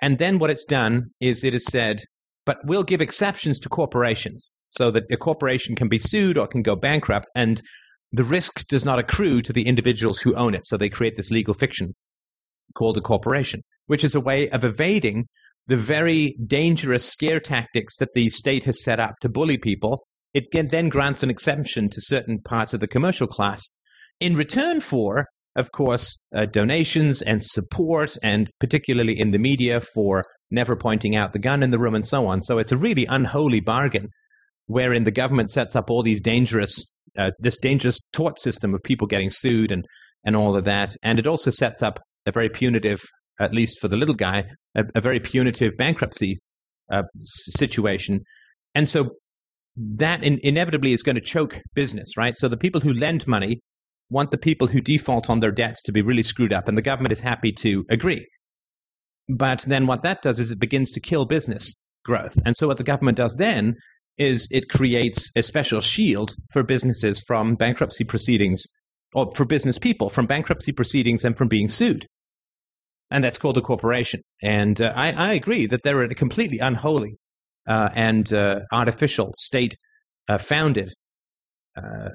and 0.00 0.18
then 0.18 0.38
what 0.38 0.50
it's 0.50 0.64
done 0.64 1.10
is 1.20 1.44
it 1.44 1.52
has 1.52 1.66
said, 1.66 2.00
but 2.46 2.58
we'll 2.64 2.82
give 2.82 3.00
exceptions 3.00 3.58
to 3.60 3.68
corporations 3.68 4.54
so 4.68 4.90
that 4.90 5.04
a 5.10 5.16
corporation 5.16 5.74
can 5.74 5.88
be 5.88 5.98
sued 5.98 6.36
or 6.36 6.46
can 6.46 6.62
go 6.62 6.76
bankrupt, 6.76 7.28
and 7.34 7.62
the 8.12 8.24
risk 8.24 8.66
does 8.68 8.84
not 8.84 8.98
accrue 8.98 9.42
to 9.42 9.52
the 9.52 9.66
individuals 9.66 10.18
who 10.18 10.34
own 10.34 10.54
it. 10.54 10.66
So 10.66 10.76
they 10.76 10.88
create 10.88 11.16
this 11.16 11.30
legal 11.30 11.54
fiction 11.54 11.94
called 12.74 12.98
a 12.98 13.00
corporation, 13.00 13.62
which 13.86 14.04
is 14.04 14.14
a 14.14 14.20
way 14.20 14.48
of 14.50 14.64
evading 14.64 15.26
the 15.66 15.76
very 15.76 16.36
dangerous 16.46 17.04
scare 17.04 17.40
tactics 17.40 17.96
that 17.96 18.12
the 18.14 18.28
state 18.28 18.64
has 18.64 18.82
set 18.82 19.00
up 19.00 19.14
to 19.20 19.28
bully 19.28 19.58
people. 19.58 20.06
It 20.34 20.44
then 20.52 20.88
grants 20.88 21.22
an 21.22 21.30
exemption 21.30 21.88
to 21.90 22.00
certain 22.00 22.40
parts 22.40 22.74
of 22.74 22.80
the 22.80 22.88
commercial 22.88 23.26
class 23.26 23.72
in 24.20 24.34
return 24.34 24.80
for 24.80 25.26
of 25.56 25.70
course, 25.72 26.18
uh, 26.34 26.46
donations 26.46 27.22
and 27.22 27.42
support, 27.42 28.16
and 28.22 28.48
particularly 28.58 29.18
in 29.18 29.30
the 29.30 29.38
media 29.38 29.80
for 29.80 30.24
never 30.50 30.76
pointing 30.76 31.16
out 31.16 31.32
the 31.32 31.38
gun 31.38 31.62
in 31.62 31.70
the 31.70 31.78
room 31.78 31.94
and 31.94 32.06
so 32.06 32.26
on. 32.26 32.40
So 32.40 32.58
it's 32.58 32.72
a 32.72 32.76
really 32.76 33.06
unholy 33.06 33.60
bargain 33.60 34.08
wherein 34.66 35.04
the 35.04 35.10
government 35.10 35.50
sets 35.50 35.76
up 35.76 35.90
all 35.90 36.02
these 36.02 36.20
dangerous, 36.20 36.90
uh, 37.18 37.30
this 37.38 37.58
dangerous 37.58 38.00
tort 38.12 38.38
system 38.38 38.74
of 38.74 38.80
people 38.82 39.06
getting 39.06 39.30
sued 39.30 39.70
and, 39.70 39.84
and 40.24 40.34
all 40.34 40.56
of 40.56 40.64
that. 40.64 40.96
And 41.02 41.18
it 41.18 41.26
also 41.26 41.50
sets 41.50 41.82
up 41.82 42.00
a 42.26 42.32
very 42.32 42.48
punitive, 42.48 43.02
at 43.38 43.54
least 43.54 43.80
for 43.80 43.88
the 43.88 43.96
little 43.96 44.14
guy, 44.14 44.44
a, 44.74 44.82
a 44.94 45.00
very 45.00 45.20
punitive 45.20 45.76
bankruptcy 45.76 46.38
uh, 46.92 47.02
situation. 47.22 48.20
And 48.74 48.88
so 48.88 49.10
that 49.76 50.24
in, 50.24 50.38
inevitably 50.42 50.92
is 50.92 51.02
going 51.02 51.16
to 51.16 51.20
choke 51.20 51.60
business, 51.74 52.16
right? 52.16 52.36
So 52.36 52.48
the 52.48 52.56
people 52.56 52.80
who 52.80 52.92
lend 52.92 53.26
money 53.26 53.60
want 54.10 54.30
the 54.30 54.38
people 54.38 54.66
who 54.66 54.80
default 54.80 55.30
on 55.30 55.40
their 55.40 55.50
debts 55.50 55.82
to 55.82 55.92
be 55.92 56.02
really 56.02 56.22
screwed 56.22 56.52
up, 56.52 56.68
and 56.68 56.76
the 56.76 56.82
government 56.82 57.12
is 57.12 57.20
happy 57.20 57.52
to 57.52 57.84
agree. 57.90 58.26
But 59.28 59.64
then 59.66 59.86
what 59.86 60.02
that 60.02 60.22
does 60.22 60.38
is 60.40 60.50
it 60.50 60.58
begins 60.58 60.92
to 60.92 61.00
kill 61.00 61.24
business 61.24 61.80
growth. 62.04 62.36
And 62.44 62.54
so 62.54 62.66
what 62.66 62.76
the 62.76 62.84
government 62.84 63.16
does 63.16 63.34
then 63.34 63.76
is 64.18 64.46
it 64.50 64.68
creates 64.68 65.30
a 65.34 65.42
special 65.42 65.80
shield 65.80 66.34
for 66.52 66.62
businesses 66.62 67.22
from 67.26 67.54
bankruptcy 67.56 68.04
proceedings, 68.04 68.66
or 69.14 69.32
for 69.34 69.44
business 69.44 69.78
people 69.78 70.10
from 70.10 70.26
bankruptcy 70.26 70.72
proceedings 70.72 71.24
and 71.24 71.36
from 71.36 71.48
being 71.48 71.68
sued. 71.68 72.06
And 73.10 73.24
that's 73.24 73.38
called 73.38 73.56
a 73.56 73.62
corporation. 73.62 74.20
And 74.42 74.80
uh, 74.80 74.92
I, 74.94 75.12
I, 75.12 75.32
agree 75.34 75.66
that 75.66 75.82
they're 75.82 76.02
a 76.02 76.14
completely 76.14 76.58
unholy 76.58 77.16
uh, 77.68 77.90
and 77.94 78.32
uh, 78.32 78.60
artificial 78.72 79.32
state 79.36 79.76
uh, 80.28 80.38
founded 80.38 80.92
uh, 81.76 82.08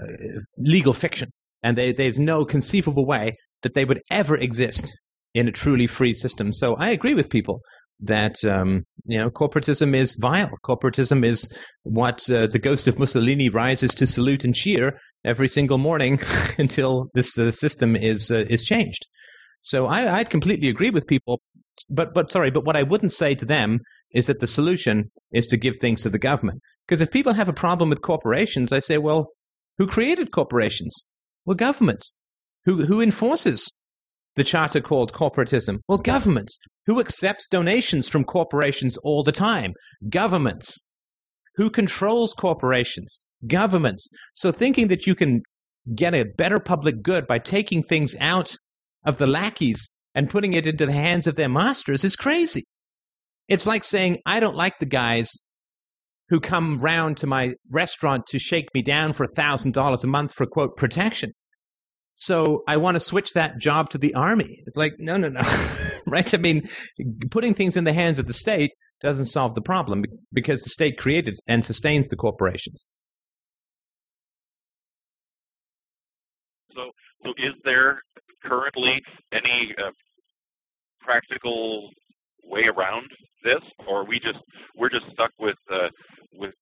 legal 0.58 0.94
fiction 0.94 1.32
and 1.64 1.78
they, 1.78 1.92
there's 1.92 2.20
no 2.20 2.46
conceivable 2.46 3.06
way 3.06 3.36
that 3.64 3.74
they 3.74 3.86
would 3.86 4.02
ever 4.10 4.38
exist 4.38 4.94
in 5.34 5.48
a 5.48 5.52
truly 5.52 5.88
free 5.88 6.14
system. 6.14 6.54
So 6.54 6.76
I 6.76 6.90
agree 6.90 7.14
with 7.14 7.30
people 7.30 7.62
that 8.02 8.44
um, 8.46 8.84
you 9.06 9.20
know 9.20 9.30
corporatism 9.30 9.98
is 10.00 10.16
vile. 10.16 10.52
Corporatism 10.66 11.26
is 11.26 11.48
what 11.84 12.30
uh, 12.30 12.48
the 12.48 12.60
ghost 12.60 12.88
of 12.88 12.98
Mussolini 12.98 13.50
rises 13.50 13.94
to 13.96 14.08
salute 14.08 14.44
and 14.44 14.56
cheer 14.56 14.98
every 15.26 15.48
single 15.48 15.78
morning 15.78 16.20
until 16.58 17.10
this 17.14 17.38
uh, 17.38 17.52
system 17.52 17.96
is 17.96 18.32
uh, 18.32 18.46
is 18.50 18.64
changed. 18.64 19.06
So 19.62 19.88
I, 19.88 20.20
I'd 20.20 20.30
completely 20.30 20.70
agree 20.70 20.90
with 20.90 21.08
people, 21.08 21.42
but 21.90 22.14
but 22.14 22.32
sorry, 22.32 22.52
but 22.52 22.66
what 22.66 22.78
I 22.78 22.84
wouldn't 22.84 23.12
say 23.12 23.36
to 23.36 23.46
them 23.46 23.80
is 24.14 24.28
that 24.28 24.40
the 24.40 24.48
solution 24.48 25.12
is 25.34 25.48
to 25.48 25.58
give 25.58 25.78
things 25.78 26.02
to 26.04 26.10
the 26.10 26.18
government. 26.18 26.62
Because 26.88 27.02
if 27.02 27.12
people 27.12 27.34
have 27.34 27.50
a 27.50 27.54
problem 27.54 27.90
with 27.90 28.02
corporations, 28.02 28.72
I 28.72 28.80
say, 28.80 28.98
well, 28.98 29.28
who 29.78 29.88
created 29.88 30.32
corporations? 30.32 31.08
Well, 31.50 31.56
governments. 31.56 32.14
Who, 32.66 32.86
who 32.86 33.02
enforces 33.02 33.82
the 34.36 34.44
charter 34.44 34.82
called 34.82 35.14
corporatism? 35.14 35.80
Well, 35.88 35.98
governments. 35.98 36.60
Who 36.86 37.00
accepts 37.00 37.48
donations 37.48 38.08
from 38.08 38.24
corporations 38.24 38.98
all 38.98 39.24
the 39.24 39.32
time? 39.32 39.74
Governments. 40.10 40.88
Who 41.56 41.72
controls 41.72 42.36
corporations? 42.36 43.22
Governments. 43.48 44.10
So 44.36 44.52
thinking 44.52 44.90
that 44.90 45.08
you 45.08 45.16
can 45.16 45.42
get 45.96 46.14
a 46.14 46.26
better 46.38 46.60
public 46.60 47.02
good 47.02 47.26
by 47.26 47.40
taking 47.40 47.82
things 47.82 48.16
out 48.20 48.56
of 49.04 49.18
the 49.18 49.26
lackeys 49.26 49.90
and 50.14 50.30
putting 50.30 50.54
it 50.54 50.68
into 50.68 50.86
the 50.86 50.94
hands 50.94 51.26
of 51.26 51.36
their 51.36 51.50
masters 51.50 52.04
is 52.04 52.16
crazy. 52.16 52.64
It's 53.48 53.66
like 53.66 53.84
saying, 53.84 54.20
I 54.24 54.40
don't 54.40 54.56
like 54.56 54.78
the 54.80 54.86
guys 54.86 55.32
who 56.30 56.40
come 56.40 56.78
round 56.78 57.18
to 57.18 57.28
my 57.28 57.54
restaurant 57.72 58.28
to 58.28 58.38
shake 58.38 58.68
me 58.76 58.84
down 58.84 59.14
for 59.14 59.26
$1,000 59.26 60.04
a 60.04 60.08
month 60.08 60.32
for, 60.36 60.46
quote, 60.46 60.78
protection. 60.78 61.32
So 62.20 62.64
I 62.68 62.76
want 62.76 62.96
to 62.96 63.00
switch 63.00 63.32
that 63.34 63.60
job 63.60 63.92
to 63.92 63.98
the 63.98 64.14
army. 64.14 64.62
It's 64.68 64.76
like, 64.76 65.00
no, 65.00 65.16
no, 65.16 65.30
no. 65.30 65.40
right? 66.06 66.32
I 66.34 66.38
mean, 66.38 66.68
putting 67.32 67.54
things 67.54 67.78
in 67.78 67.86
the 67.86 67.94
hands 67.94 68.20
of 68.20 68.28
the 68.28 68.34
state 68.34 68.74
doesn't 69.02 69.28
solve 69.28 69.56
the 69.56 69.62
problem 69.62 70.04
because 70.34 70.62
the 70.62 70.70
state 70.70 70.98
created 70.98 71.40
and 71.48 71.64
sustains 71.64 72.10
the 72.10 72.18
corporations. 72.18 72.88
So, 76.76 76.92
so 77.24 77.30
is 77.38 77.54
there 77.64 78.02
currently 78.44 79.02
any 79.32 79.74
uh, 79.82 79.92
practical 81.00 81.90
way 82.44 82.66
around 82.66 83.08
this, 83.46 83.62
or 83.88 84.04
we 84.06 84.20
just 84.20 84.40
we're 84.76 84.90
just 84.90 85.06
stuck 85.14 85.32
with 85.40 85.58
uh, 85.72 85.88
with 86.34 86.54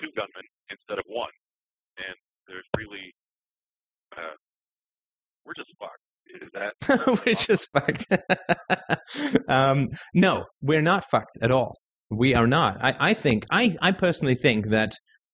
two 0.00 0.08
gunmen 0.16 0.48
instead 0.70 0.98
of 0.98 1.04
one, 1.06 1.28
and 1.98 2.16
there's 2.48 2.64
really 2.78 3.12
uh, 4.16 4.36
we're 5.44 5.54
just 5.54 5.72
fucked. 5.78 5.98
Is 6.40 6.48
that 6.54 7.26
we're 7.26 7.34
just 7.34 7.68
fucked. 7.72 9.48
um, 9.48 9.88
no, 10.14 10.44
we're 10.60 10.82
not 10.82 11.04
fucked 11.10 11.38
at 11.42 11.50
all. 11.50 11.76
We 12.10 12.34
are 12.34 12.46
not. 12.46 12.78
I, 12.82 12.94
I 12.98 13.14
think, 13.14 13.46
I, 13.50 13.74
I 13.80 13.92
personally 13.92 14.34
think 14.34 14.70
that 14.70 14.92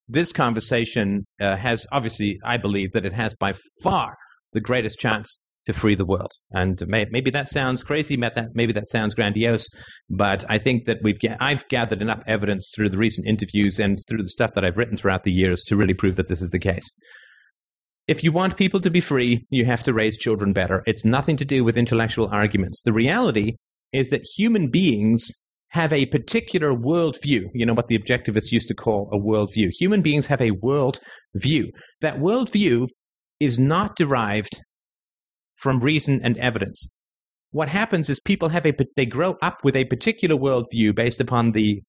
this 0.08 0.32
conversation 0.32 1.26
uh, 1.40 1.56
has 1.56 1.86
obviously, 1.92 2.38
I 2.44 2.56
believe 2.56 2.90
that 2.92 3.04
it 3.04 3.12
has 3.12 3.34
by 3.38 3.52
far 3.82 4.14
the 4.52 4.60
greatest 4.60 4.98
chance 4.98 5.38
to 5.66 5.72
free 5.72 5.94
the 5.94 6.04
world. 6.04 6.30
And 6.50 6.82
may, 6.86 7.04
maybe 7.10 7.30
that 7.32 7.48
sounds 7.48 7.82
crazy, 7.82 8.16
maybe 8.54 8.72
that 8.72 8.88
sounds 8.88 9.14
grandiose, 9.14 9.68
but 10.08 10.44
I 10.48 10.58
think 10.58 10.86
that 10.86 10.98
we've 11.02 11.18
I've 11.40 11.68
gathered 11.68 12.00
enough 12.00 12.22
evidence 12.26 12.72
through 12.74 12.88
the 12.88 12.98
recent 12.98 13.26
interviews 13.26 13.78
and 13.78 13.98
through 14.08 14.22
the 14.22 14.30
stuff 14.30 14.54
that 14.54 14.64
I've 14.64 14.78
written 14.78 14.96
throughout 14.96 15.24
the 15.24 15.32
years 15.32 15.62
to 15.64 15.76
really 15.76 15.94
prove 15.94 16.16
that 16.16 16.28
this 16.28 16.40
is 16.40 16.50
the 16.50 16.58
case. 16.58 16.90
If 18.08 18.24
you 18.24 18.32
want 18.32 18.56
people 18.56 18.80
to 18.80 18.90
be 18.90 19.00
free, 19.00 19.46
you 19.50 19.66
have 19.66 19.82
to 19.82 19.92
raise 19.92 20.16
children 20.16 20.54
better. 20.54 20.82
It's 20.86 21.04
nothing 21.04 21.36
to 21.36 21.44
do 21.44 21.62
with 21.62 21.76
intellectual 21.76 22.28
arguments. 22.32 22.80
The 22.82 22.92
reality 22.94 23.56
is 23.92 24.08
that 24.08 24.24
human 24.24 24.70
beings 24.70 25.30
have 25.68 25.92
a 25.92 26.06
particular 26.06 26.72
worldview. 26.72 27.42
You 27.52 27.66
know 27.66 27.74
what 27.74 27.88
the 27.88 27.98
objectivists 27.98 28.50
used 28.50 28.68
to 28.68 28.74
call 28.74 29.10
a 29.12 29.18
worldview. 29.18 29.68
Human 29.78 30.00
beings 30.00 30.24
have 30.26 30.40
a 30.40 30.52
world 30.52 30.98
view. 31.34 31.70
That 32.00 32.16
worldview 32.16 32.88
is 33.40 33.58
not 33.58 33.94
derived 33.94 34.58
from 35.56 35.80
reason 35.80 36.20
and 36.24 36.38
evidence. 36.38 36.88
What 37.50 37.68
happens 37.68 38.08
is 38.08 38.20
people 38.20 38.48
have 38.48 38.64
a 38.64 38.72
they 38.96 39.04
grow 39.04 39.36
up 39.42 39.58
with 39.64 39.76
a 39.76 39.84
particular 39.84 40.36
worldview 40.36 40.94
based 40.94 41.20
upon 41.20 41.52
the 41.52 41.82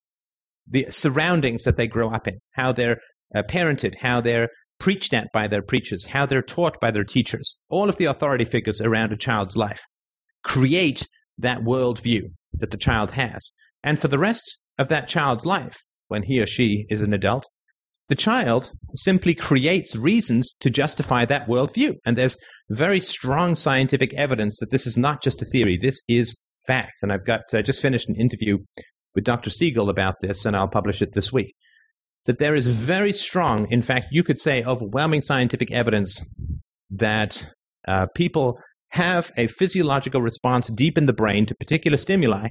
the 0.67 0.88
surroundings 0.89 1.63
that 1.63 1.77
they 1.77 1.88
grow 1.88 2.13
up 2.13 2.27
in, 2.27 2.39
how 2.51 2.73
they're 2.73 2.97
uh, 3.34 3.43
parented, 3.43 3.93
how 3.99 4.19
they're 4.19 4.49
preached 4.79 5.13
at 5.13 5.27
by 5.33 5.47
their 5.47 5.61
preachers, 5.61 6.05
how 6.05 6.25
they're 6.25 6.41
taught 6.41 6.79
by 6.79 6.91
their 6.91 7.03
teachers. 7.03 7.57
All 7.69 7.89
of 7.89 7.97
the 7.97 8.05
authority 8.05 8.45
figures 8.45 8.81
around 8.81 9.11
a 9.11 9.17
child's 9.17 9.57
life 9.57 9.83
create 10.43 11.07
that 11.37 11.59
worldview 11.59 12.31
that 12.53 12.71
the 12.71 12.77
child 12.77 13.11
has. 13.11 13.51
And 13.83 13.99
for 13.99 14.07
the 14.07 14.19
rest 14.19 14.57
of 14.77 14.89
that 14.89 15.07
child's 15.07 15.45
life, 15.45 15.77
when 16.07 16.23
he 16.23 16.39
or 16.39 16.45
she 16.45 16.85
is 16.89 17.01
an 17.01 17.13
adult, 17.13 17.45
the 18.07 18.15
child 18.15 18.71
simply 18.95 19.35
creates 19.35 19.95
reasons 19.95 20.53
to 20.61 20.69
justify 20.69 21.25
that 21.25 21.47
worldview. 21.47 21.95
And 22.05 22.17
there's 22.17 22.37
very 22.69 22.99
strong 22.99 23.53
scientific 23.55 24.13
evidence 24.15 24.57
that 24.59 24.71
this 24.71 24.87
is 24.87 24.97
not 24.97 25.21
just 25.21 25.41
a 25.41 25.45
theory, 25.45 25.77
this 25.79 26.01
is 26.07 26.37
fact. 26.65 27.03
And 27.03 27.11
I've 27.11 27.25
got 27.25 27.41
uh, 27.53 27.61
just 27.61 27.81
finished 27.81 28.09
an 28.09 28.15
interview 28.15 28.57
with 29.13 29.23
Dr. 29.23 29.49
Siegel 29.49 29.89
about 29.89 30.15
this, 30.21 30.45
and 30.45 30.55
I'll 30.55 30.67
publish 30.67 31.01
it 31.01 31.13
this 31.13 31.31
week 31.31 31.55
that 32.29 32.37
there 32.37 32.53
is 32.53 32.67
very 32.67 33.11
strong, 33.11 33.65
in 33.71 33.81
fact, 33.81 34.05
you 34.11 34.23
could 34.23 34.37
say 34.37 34.63
overwhelming 34.63 35.19
scientific 35.19 35.71
evidence 35.71 36.23
that 36.91 37.43
uh, 37.87 38.05
people 38.13 38.59
have 38.91 39.31
a 39.35 39.47
physiological 39.47 40.21
response 40.21 40.67
deep 40.67 40.95
in 40.95 41.07
the 41.07 41.13
brain 41.13 41.47
to 41.47 41.55
particular 41.55 41.97
stimuli, 41.97 42.49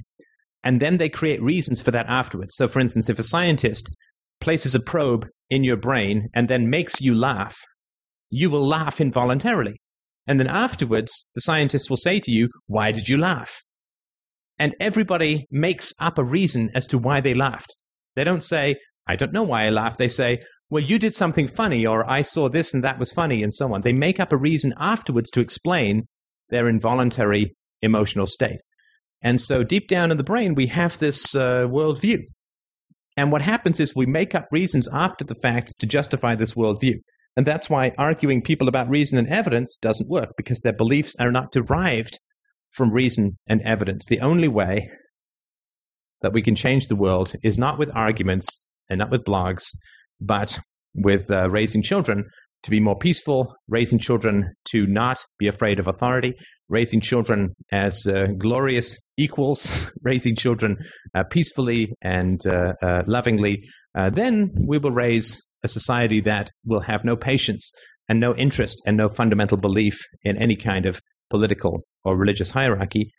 and 0.65 0.81
then 0.81 0.97
they 0.97 1.07
create 1.07 1.41
reasons 1.41 1.81
for 1.81 1.91
that 1.91 2.07
afterwards. 2.09 2.55
So, 2.57 2.67
for 2.67 2.81
instance, 2.81 3.09
if 3.09 3.19
a 3.19 3.23
scientist 3.23 3.89
places 4.41 4.75
a 4.75 4.81
probe 4.81 5.25
in 5.49 5.63
your 5.63 5.77
brain 5.77 6.27
and 6.35 6.49
then 6.49 6.69
makes 6.69 6.99
you 6.99 7.15
laugh, 7.15 7.55
you 8.29 8.49
will 8.49 8.67
laugh 8.67 8.99
involuntarily. 8.99 9.79
And 10.27 10.41
then 10.41 10.47
afterwards, 10.47 11.29
the 11.35 11.41
scientist 11.41 11.89
will 11.89 11.95
say 11.95 12.19
to 12.19 12.31
you, 12.31 12.49
Why 12.67 12.91
did 12.91 13.07
you 13.07 13.17
laugh? 13.17 13.61
And 14.57 14.75
everybody 14.81 15.47
makes 15.49 15.93
up 16.01 16.17
a 16.17 16.25
reason 16.25 16.69
as 16.75 16.85
to 16.87 16.97
why 16.97 17.21
they 17.21 17.33
laughed. 17.33 17.73
They 18.17 18.25
don't 18.25 18.43
say, 18.43 18.75
I 19.09 19.15
don't 19.15 19.33
know 19.33 19.43
why 19.43 19.65
I 19.65 19.71
laugh. 19.71 19.97
They 19.97 20.07
say, 20.07 20.43
well, 20.69 20.83
you 20.83 20.99
did 20.99 21.15
something 21.15 21.47
funny, 21.47 21.87
or 21.87 22.07
I 22.07 22.21
saw 22.21 22.47
this 22.47 22.75
and 22.75 22.83
that 22.83 22.99
was 22.99 23.11
funny, 23.11 23.41
and 23.41 23.51
so 23.51 23.73
on. 23.73 23.81
They 23.81 23.91
make 23.91 24.19
up 24.19 24.31
a 24.31 24.37
reason 24.37 24.75
afterwards 24.77 25.31
to 25.31 25.41
explain 25.41 26.07
their 26.49 26.69
involuntary 26.69 27.55
emotional 27.81 28.27
state. 28.27 28.61
And 29.23 29.41
so 29.41 29.63
deep 29.63 29.87
down 29.87 30.11
in 30.11 30.17
the 30.17 30.23
brain, 30.23 30.53
we 30.53 30.67
have 30.67 30.99
this 30.99 31.35
uh, 31.35 31.65
worldview. 31.65 32.19
And 33.17 33.31
what 33.31 33.41
happens 33.41 33.79
is 33.79 33.95
we 33.95 34.05
make 34.05 34.35
up 34.35 34.47
reasons 34.51 34.87
after 34.93 35.25
the 35.25 35.35
fact 35.41 35.79
to 35.79 35.87
justify 35.87 36.35
this 36.35 36.53
worldview. 36.53 36.99
And 37.35 37.47
that's 37.47 37.69
why 37.69 37.91
arguing 37.97 38.43
people 38.43 38.67
about 38.67 38.89
reason 38.89 39.17
and 39.17 39.27
evidence 39.27 39.75
doesn't 39.81 40.07
work, 40.07 40.29
because 40.37 40.61
their 40.61 40.73
beliefs 40.73 41.15
are 41.19 41.31
not 41.31 41.51
derived 41.51 42.19
from 42.73 42.91
reason 42.91 43.39
and 43.47 43.61
evidence. 43.63 44.05
The 44.05 44.21
only 44.21 44.47
way 44.47 44.91
that 46.21 46.33
we 46.33 46.43
can 46.43 46.55
change 46.55 46.87
the 46.87 46.95
world 46.95 47.33
is 47.43 47.57
not 47.57 47.79
with 47.79 47.89
arguments 47.95 48.65
and 48.89 48.99
not 48.99 49.11
with 49.11 49.23
blogs, 49.23 49.75
but 50.19 50.59
with 50.95 51.29
uh, 51.31 51.49
raising 51.49 51.81
children 51.81 52.25
to 52.63 52.69
be 52.71 52.79
more 52.79 52.97
peaceful, 52.97 53.55
raising 53.67 53.99
children 53.99 54.53
to 54.65 54.85
not 54.85 55.23
be 55.37 55.47
afraid 55.47 55.79
of 55.79 55.87
authority, 55.87 56.33
raising 56.67 56.99
children 56.99 57.55
as 57.71 58.05
uh, 58.05 58.27
glorious 58.37 59.01
equals, 59.17 59.91
raising 60.01 60.35
children 60.35 60.77
uh, 61.15 61.23
peacefully 61.23 61.93
and 62.01 62.45
uh, 62.45 62.73
uh 62.81 63.03
lovingly, 63.07 63.63
uh, 63.97 64.09
then 64.09 64.51
we 64.67 64.77
will 64.77 64.91
raise 64.91 65.41
a 65.63 65.67
society 65.67 66.21
that 66.21 66.49
will 66.65 66.81
have 66.81 67.03
no 67.05 67.15
patience 67.15 67.71
and 68.07 68.19
no 68.19 68.35
interest 68.35 68.81
and 68.85 68.97
no 68.97 69.07
fundamental 69.07 69.57
belief 69.57 69.99
in 70.23 70.37
any 70.37 70.55
kind 70.55 70.85
of 70.85 70.99
political 71.29 71.85
or 72.03 72.17
religious 72.17 72.49
hierarchy. 72.49 73.11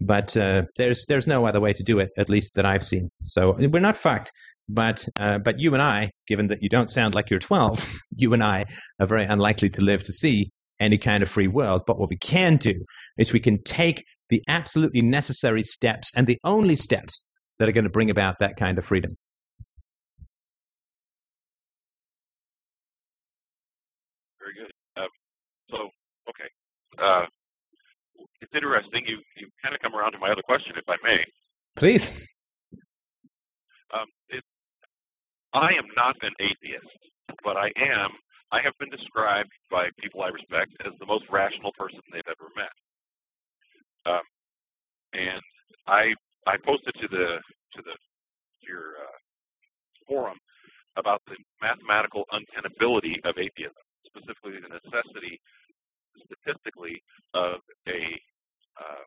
But 0.00 0.36
uh, 0.36 0.62
there's 0.76 1.04
there's 1.06 1.26
no 1.26 1.46
other 1.46 1.60
way 1.60 1.72
to 1.72 1.82
do 1.82 1.98
it, 1.98 2.10
at 2.16 2.28
least 2.28 2.54
that 2.54 2.64
I've 2.64 2.84
seen. 2.84 3.08
So 3.24 3.56
we're 3.58 3.80
not 3.80 3.96
fucked. 3.96 4.32
But 4.68 5.06
uh, 5.18 5.38
but 5.38 5.58
you 5.58 5.72
and 5.72 5.82
I, 5.82 6.10
given 6.26 6.48
that 6.48 6.62
you 6.62 6.68
don't 6.68 6.90
sound 6.90 7.14
like 7.14 7.30
you're 7.30 7.38
12, 7.38 7.84
you 8.16 8.32
and 8.34 8.42
I 8.42 8.64
are 9.00 9.06
very 9.06 9.24
unlikely 9.24 9.70
to 9.70 9.82
live 9.82 10.02
to 10.04 10.12
see 10.12 10.50
any 10.80 10.98
kind 10.98 11.22
of 11.22 11.30
free 11.30 11.48
world. 11.48 11.82
But 11.86 11.98
what 11.98 12.10
we 12.10 12.18
can 12.18 12.56
do 12.56 12.74
is 13.16 13.32
we 13.32 13.40
can 13.40 13.62
take 13.62 14.04
the 14.28 14.42
absolutely 14.46 15.02
necessary 15.02 15.62
steps 15.62 16.12
and 16.14 16.26
the 16.26 16.38
only 16.44 16.76
steps 16.76 17.24
that 17.58 17.68
are 17.68 17.72
going 17.72 17.84
to 17.84 17.90
bring 17.90 18.10
about 18.10 18.36
that 18.40 18.56
kind 18.56 18.78
of 18.78 18.84
freedom. 18.84 19.16
Very 24.38 24.54
good. 24.54 24.72
Uh, 24.96 25.08
so, 25.70 25.76
okay. 26.28 26.48
Uh, 27.02 27.26
it's 28.40 28.52
interesting. 28.54 29.04
You 29.06 29.18
you 29.36 29.48
kind 29.62 29.74
of 29.74 29.80
come 29.80 29.94
around 29.94 30.12
to 30.12 30.18
my 30.18 30.30
other 30.30 30.42
question, 30.42 30.74
if 30.76 30.84
I 30.88 30.96
may. 31.02 31.24
Please. 31.76 32.12
Um, 33.94 34.06
it, 34.28 34.44
I 35.54 35.68
am 35.72 35.88
not 35.96 36.16
an 36.22 36.32
atheist, 36.40 36.98
but 37.42 37.56
I 37.56 37.72
am. 37.76 38.10
I 38.52 38.60
have 38.62 38.76
been 38.78 38.90
described 38.90 39.50
by 39.70 39.88
people 40.00 40.22
I 40.22 40.28
respect 40.28 40.72
as 40.86 40.92
the 40.98 41.06
most 41.06 41.24
rational 41.30 41.72
person 41.78 42.00
they've 42.12 42.22
ever 42.28 42.50
met. 42.56 42.74
Um, 44.12 44.26
and 45.12 45.42
I 45.86 46.14
I 46.46 46.56
posted 46.64 46.94
to 47.00 47.08
the 47.08 47.40
to 47.74 47.82
the 47.82 47.96
your 48.60 49.00
uh, 49.04 49.18
forum 50.06 50.38
about 50.96 51.22
the 51.26 51.36
mathematical 51.62 52.24
untenability 52.32 53.16
of 53.24 53.36
atheism, 53.38 53.84
specifically 54.06 54.60
the 54.60 54.68
necessity 54.68 55.40
statistically 56.24 57.02
of 57.34 57.60
a 57.88 58.20
uh, 58.80 59.04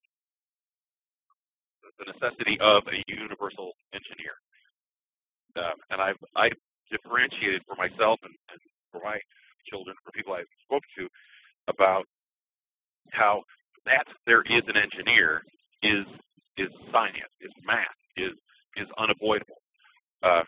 the 2.00 2.12
necessity 2.14 2.58
of 2.62 2.84
a 2.88 3.04
universal 3.08 3.74
engineer 3.94 4.34
um, 5.58 5.78
and 5.90 6.02
I've 6.02 6.22
I 6.36 6.50
differentiated 6.90 7.62
for 7.68 7.76
myself 7.76 8.20
and, 8.24 8.34
and 8.52 8.60
for 8.92 9.02
my 9.04 9.20
children, 9.68 9.96
for 10.04 10.12
people 10.12 10.34
I've 10.34 10.52
spoke 10.64 10.84
to, 10.98 11.08
about 11.68 12.06
how 13.12 13.42
that 13.86 14.06
there 14.26 14.42
is 14.42 14.64
an 14.68 14.78
engineer 14.78 15.42
is 15.82 16.06
is 16.58 16.70
science, 16.92 17.32
is 17.42 17.52
math, 17.66 17.88
is 18.18 18.34
is 18.78 18.88
unavoidable. 18.98 19.62
Uh, 20.24 20.44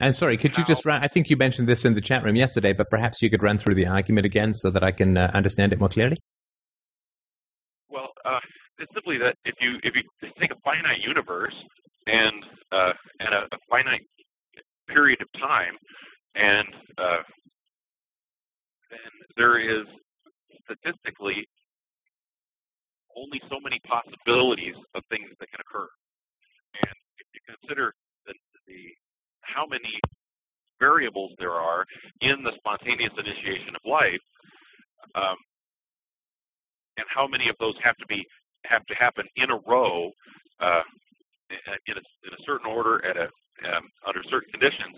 and 0.00 0.16
sorry, 0.16 0.36
could 0.36 0.56
you 0.56 0.64
just 0.64 0.84
run? 0.84 1.02
I 1.02 1.08
think 1.08 1.30
you 1.30 1.36
mentioned 1.36 1.68
this 1.68 1.84
in 1.84 1.94
the 1.94 2.00
chat 2.00 2.24
room 2.24 2.34
yesterday, 2.34 2.72
but 2.72 2.90
perhaps 2.90 3.22
you 3.22 3.30
could 3.30 3.42
run 3.42 3.58
through 3.58 3.74
the 3.74 3.86
argument 3.86 4.26
again 4.26 4.54
so 4.54 4.70
that 4.70 4.82
I 4.82 4.90
can 4.90 5.16
uh, 5.16 5.30
understand 5.34 5.72
it 5.72 5.78
more 5.78 5.88
clearly. 5.88 6.16
Well, 7.88 8.08
uh, 8.24 8.40
it's 8.78 8.92
simply 8.94 9.18
that 9.18 9.36
if 9.44 9.54
you 9.60 9.76
if 9.82 9.94
you 9.94 10.02
take 10.40 10.50
a 10.50 10.60
finite 10.64 11.00
universe 11.06 11.54
and 12.06 12.44
uh, 12.72 12.92
and 13.20 13.34
a, 13.34 13.42
a 13.52 13.58
finite 13.68 14.02
period 14.92 15.20
of 15.22 15.28
time, 15.40 15.74
and 16.34 16.68
uh, 16.98 17.22
then 18.90 19.12
there 19.36 19.58
is 19.58 19.86
statistically 20.64 21.46
only 23.16 23.40
so 23.50 23.58
many 23.60 23.78
possibilities 23.86 24.76
of 24.94 25.02
things 25.10 25.28
that 25.40 25.48
can 25.50 25.60
occur. 25.60 25.88
And 26.74 26.94
if 27.18 27.26
you 27.34 27.40
consider 27.46 27.92
the 28.26 28.34
the 28.66 28.94
how 29.40 29.66
many 29.66 30.00
variables 30.80 31.32
there 31.38 31.52
are 31.52 31.84
in 32.20 32.42
the 32.42 32.52
spontaneous 32.56 33.12
initiation 33.18 33.74
of 33.76 33.82
life, 33.84 34.24
um, 35.14 35.36
and 36.96 37.06
how 37.08 37.26
many 37.26 37.48
of 37.48 37.56
those 37.60 37.74
have 37.82 37.96
to 37.96 38.06
be 38.06 38.24
have 38.64 38.84
to 38.86 38.94
happen 38.94 39.26
in 39.36 39.50
a 39.50 39.58
row 39.66 40.10
uh, 40.60 40.82
in, 41.50 41.96
a, 41.96 41.98
in 41.98 42.32
a 42.32 42.42
certain 42.46 42.66
order 42.66 43.04
at 43.04 43.16
a 43.16 43.28
um, 43.66 43.84
under 44.06 44.22
certain 44.30 44.50
conditions, 44.50 44.96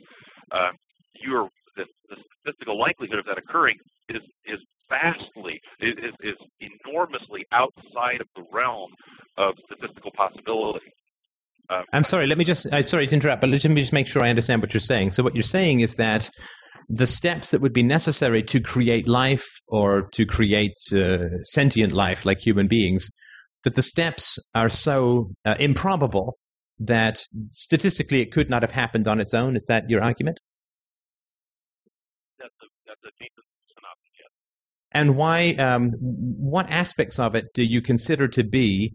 uh, 0.52 0.70
you're 1.14 1.48
the, 1.76 1.84
the 2.08 2.16
statistical 2.40 2.78
likelihood 2.78 3.18
of 3.18 3.26
that 3.26 3.38
occurring 3.38 3.76
is 4.08 4.22
is 4.46 4.58
vastly 4.88 5.60
is, 5.80 5.94
is 6.22 6.36
enormously 6.60 7.44
outside 7.52 8.20
of 8.20 8.28
the 8.36 8.44
realm 8.52 8.90
of 9.38 9.54
statistical 9.66 10.10
possibility. 10.16 10.86
Uh, 11.70 11.82
I'm 11.92 12.04
sorry. 12.04 12.26
Let 12.26 12.38
me 12.38 12.44
just. 12.44 12.66
I'm 12.72 12.86
sorry 12.86 13.06
to 13.06 13.14
interrupt, 13.14 13.40
but 13.40 13.50
let 13.50 13.64
me 13.64 13.80
just 13.80 13.92
make 13.92 14.06
sure 14.06 14.22
I 14.22 14.28
understand 14.28 14.60
what 14.60 14.74
you're 14.74 14.80
saying. 14.80 15.12
So 15.12 15.22
what 15.22 15.34
you're 15.34 15.42
saying 15.42 15.80
is 15.80 15.94
that 15.94 16.30
the 16.88 17.06
steps 17.06 17.50
that 17.50 17.62
would 17.62 17.72
be 17.72 17.82
necessary 17.82 18.42
to 18.42 18.60
create 18.60 19.08
life 19.08 19.46
or 19.68 20.08
to 20.12 20.26
create 20.26 20.76
uh, 20.92 21.42
sentient 21.42 21.92
life, 21.92 22.26
like 22.26 22.38
human 22.38 22.68
beings, 22.68 23.10
that 23.64 23.74
the 23.74 23.82
steps 23.82 24.38
are 24.54 24.68
so 24.68 25.24
uh, 25.46 25.54
improbable 25.58 26.36
that 26.80 27.22
statistically 27.46 28.20
it 28.20 28.32
could 28.32 28.50
not 28.50 28.62
have 28.62 28.72
happened 28.72 29.08
on 29.08 29.20
its 29.20 29.34
own. 29.34 29.56
Is 29.56 29.66
that 29.66 29.88
your 29.88 30.02
argument? 30.02 30.40
That's 32.38 32.54
a, 32.62 32.66
that's 32.86 33.00
a 33.04 33.12
decent 33.18 33.46
synopsis, 33.68 34.10
yes. 34.18 34.28
And 34.92 35.16
why? 35.16 35.50
Um, 35.52 35.92
what 35.98 36.68
aspects 36.70 37.18
of 37.18 37.34
it 37.34 37.46
do 37.54 37.62
you 37.62 37.80
consider 37.80 38.28
to 38.28 38.44
be 38.44 38.92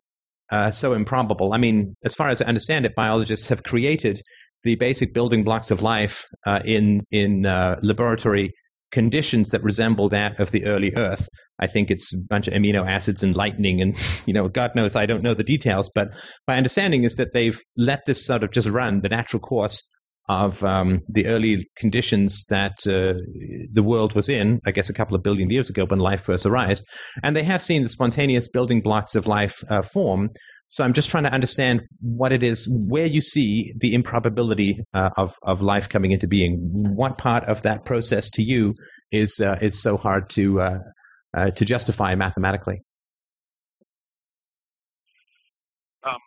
uh, 0.52 0.72
so 0.72 0.94
improbable? 0.94 1.54
I 1.54 1.58
mean, 1.58 1.96
as 2.04 2.16
far 2.16 2.30
as 2.30 2.42
I 2.42 2.46
understand 2.46 2.86
it, 2.86 2.96
biologists 2.96 3.48
have 3.48 3.64
created 3.64 4.22
the 4.64 4.76
basic 4.76 5.14
building 5.14 5.44
blocks 5.44 5.72
of 5.72 5.82
life 5.82 6.26
uh, 6.46 6.60
in 6.66 7.02
in 7.12 7.46
uh, 7.46 7.78
laboratory 7.82 8.54
conditions 8.92 9.50
that 9.50 9.64
resemble 9.64 10.10
that 10.10 10.40
of 10.40 10.52
the 10.52 10.66
early 10.66 10.94
Earth. 10.96 11.28
I 11.60 11.68
think 11.68 11.92
it's 11.92 12.14
a 12.14 12.18
bunch 12.30 12.48
of 12.48 12.54
amino 12.54 12.90
acids 12.90 13.24
and 13.24 13.36
lightning, 13.36 13.82
and 13.82 13.96
you 14.26 14.34
know, 14.34 14.48
God 14.48 14.72
knows 14.76 14.96
I 14.96 15.06
don't 15.06 15.24
know 15.24 15.34
the 15.34 15.44
details, 15.44 15.90
but 15.94 16.10
my 16.48 16.56
understanding 16.56 17.04
is 17.04 17.16
that 17.16 17.34
they've 17.34 17.60
let 17.78 18.02
this 18.06 18.26
sort 18.26 18.44
of 18.44 18.52
just 18.52 18.68
run 18.68 19.02
the 19.02 19.10
natural 19.10 19.40
course 19.40 19.88
of 20.30 20.64
um, 20.64 21.02
the 21.10 21.26
early 21.26 21.68
conditions 21.76 22.46
that 22.50 22.78
uh, 22.88 23.20
the 23.74 23.82
world 23.82 24.14
was 24.14 24.30
in, 24.30 24.62
I 24.66 24.72
guess 24.72 24.90
a 24.90 24.94
couple 24.94 25.16
of 25.16 25.24
billion 25.24 25.50
years 25.50 25.72
ago 25.72 25.86
when 25.86 26.00
life 26.00 26.22
first 26.22 26.46
arose. 26.46 26.84
And 27.24 27.36
they 27.36 27.44
have 27.44 27.64
seen 27.64 27.82
the 27.82 27.90
spontaneous 27.90 28.48
building 28.48 28.82
blocks 28.82 29.16
of 29.16 29.28
life 29.28 29.64
uh, 29.70 29.82
form. 29.82 30.30
So 30.68 30.84
I'm 30.84 30.94
just 30.94 31.10
trying 31.10 31.24
to 31.24 31.34
understand 31.34 31.82
what 32.00 32.32
it 32.32 32.44
is, 32.44 32.72
where 32.72 33.08
you 33.08 33.22
see 33.22 33.74
the 33.78 33.96
improbability 33.96 34.80
uh, 34.94 35.10
of, 35.18 35.34
of 35.42 35.64
life 35.64 35.90
coming 35.90 36.12
into 36.12 36.28
being. 36.28 36.60
What 36.62 37.18
part 37.18 37.46
of 37.46 37.64
that 37.64 37.84
process 37.84 38.30
to 38.32 38.44
you 38.44 38.76
is, 39.12 39.40
uh, 39.40 39.56
is 39.64 39.82
so 39.82 39.98
hard 39.98 40.30
to, 40.32 40.62
uh, 40.62 40.78
uh, 41.36 41.50
to 41.50 41.66
justify 41.66 42.14
mathematically? 42.14 42.84
Um, 46.06 46.18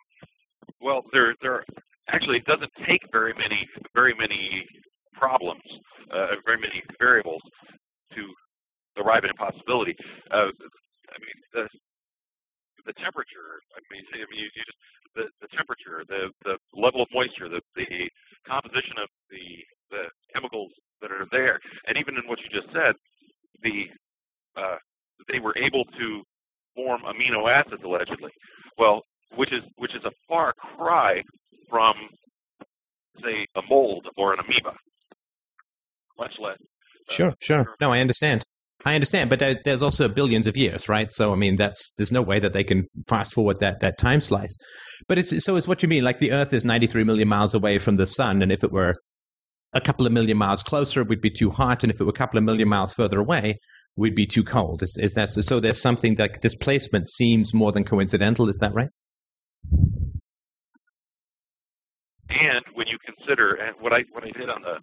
well, 0.81 1.03
there, 1.13 1.35
there 1.41 1.63
actually 2.09 2.37
it 2.37 2.45
doesn't 2.45 2.71
take 2.87 3.01
very 3.11 3.33
many 3.33 3.67
very 3.93 4.13
many 4.15 4.65
problems, 5.13 5.63
uh, 6.11 6.35
very 6.45 6.59
many 6.59 6.81
variables 6.99 7.41
to 8.15 8.21
arrive 9.01 9.23
at 9.23 9.29
impossibility. 9.29 9.95
Uh, 10.31 10.51
I 11.13 11.17
mean, 11.21 11.37
the, 11.53 11.63
the 12.85 12.93
temperature. 12.99 13.61
I 13.75 13.79
mean, 13.93 14.03
I 14.13 14.25
mean, 14.29 14.39
you, 14.41 14.49
you 14.55 14.63
just 14.65 14.79
the, 15.15 15.25
the 15.41 15.49
temperature, 15.55 16.03
the 16.07 16.29
the 16.43 16.57
level 16.73 17.01
of 17.01 17.07
moisture, 17.13 17.49
the 17.49 17.61
the 17.75 18.09
composition 18.47 18.97
of 19.01 19.09
the 19.29 19.45
the 19.91 20.03
chemicals 20.33 20.71
that 21.01 21.11
are 21.11 21.27
there, 21.31 21.59
and 21.87 21.97
even 21.97 22.15
in 22.15 22.27
what 22.27 22.39
you 22.41 22.49
just 22.49 22.71
said, 22.73 22.95
the 23.61 23.87
uh, 24.57 24.77
they 25.31 25.39
were 25.39 25.55
able 25.57 25.85
to 25.85 26.23
form 26.75 27.01
amino 27.05 27.49
acids 27.49 27.83
allegedly. 27.85 28.31
Well, 28.77 29.03
which 29.35 29.51
is 29.51 29.61
which 29.77 29.95
is 29.95 30.03
a 30.05 30.11
far 30.27 30.53
cry 30.53 31.21
from, 31.69 31.95
say, 33.21 33.45
a 33.55 33.61
mold 33.69 34.07
or 34.17 34.33
an 34.33 34.39
amoeba, 34.39 34.77
much 36.17 36.33
less. 36.39 36.57
Uh, 37.09 37.13
sure, 37.13 37.33
sure. 37.39 37.65
No, 37.81 37.91
I 37.91 37.99
understand. 37.99 38.43
I 38.85 38.95
understand, 38.95 39.29
but 39.29 39.39
there's 39.63 39.81
also 39.81 40.09
billions 40.09 40.45
of 40.45 40.57
years, 40.57 40.89
right? 40.89 41.09
So, 41.09 41.31
I 41.31 41.35
mean, 41.35 41.55
that's 41.55 41.93
there's 41.97 42.11
no 42.11 42.21
way 42.21 42.39
that 42.39 42.51
they 42.51 42.63
can 42.65 42.85
fast 43.07 43.33
forward 43.33 43.57
that 43.61 43.79
that 43.79 43.97
time 43.97 44.19
slice. 44.19 44.57
But 45.07 45.17
it's 45.17 45.43
so 45.43 45.55
it's 45.55 45.67
what 45.67 45.83
you 45.83 45.89
mean. 45.89 46.03
Like 46.03 46.19
the 46.19 46.33
Earth 46.33 46.53
is 46.53 46.65
93 46.65 47.03
million 47.05 47.29
miles 47.29 47.53
away 47.53 47.77
from 47.77 47.95
the 47.95 48.07
sun, 48.07 48.41
and 48.41 48.51
if 48.51 48.63
it 48.63 48.71
were 48.71 48.95
a 49.73 49.81
couple 49.81 50.05
of 50.05 50.11
million 50.11 50.37
miles 50.37 50.63
closer, 50.63 51.01
it 51.01 51.07
would 51.07 51.21
be 51.21 51.29
too 51.29 51.49
hot, 51.49 51.83
and 51.83 51.91
if 51.91 52.01
it 52.01 52.03
were 52.03 52.09
a 52.09 52.13
couple 52.13 52.37
of 52.37 52.43
million 52.43 52.67
miles 52.67 52.93
further 52.93 53.19
away, 53.19 53.57
we'd 53.95 54.15
be 54.15 54.25
too 54.25 54.43
cold. 54.43 54.83
Is, 54.83 54.97
is 55.01 55.13
that 55.13 55.29
so? 55.29 55.41
so 55.41 55.59
there's 55.59 55.81
something 55.81 56.15
that 56.15 56.41
displacement 56.41 57.09
seems 57.09 57.53
more 57.53 57.71
than 57.71 57.85
coincidental. 57.85 58.49
Is 58.49 58.57
that 58.57 58.73
right? 58.73 58.89
And 62.29 62.65
when 62.73 62.87
you 62.87 62.97
consider, 63.05 63.55
and 63.61 63.75
what 63.79 63.93
I 63.93 64.03
what 64.11 64.23
I 64.23 64.31
did 64.31 64.49
on 64.49 64.61
the, 64.61 64.81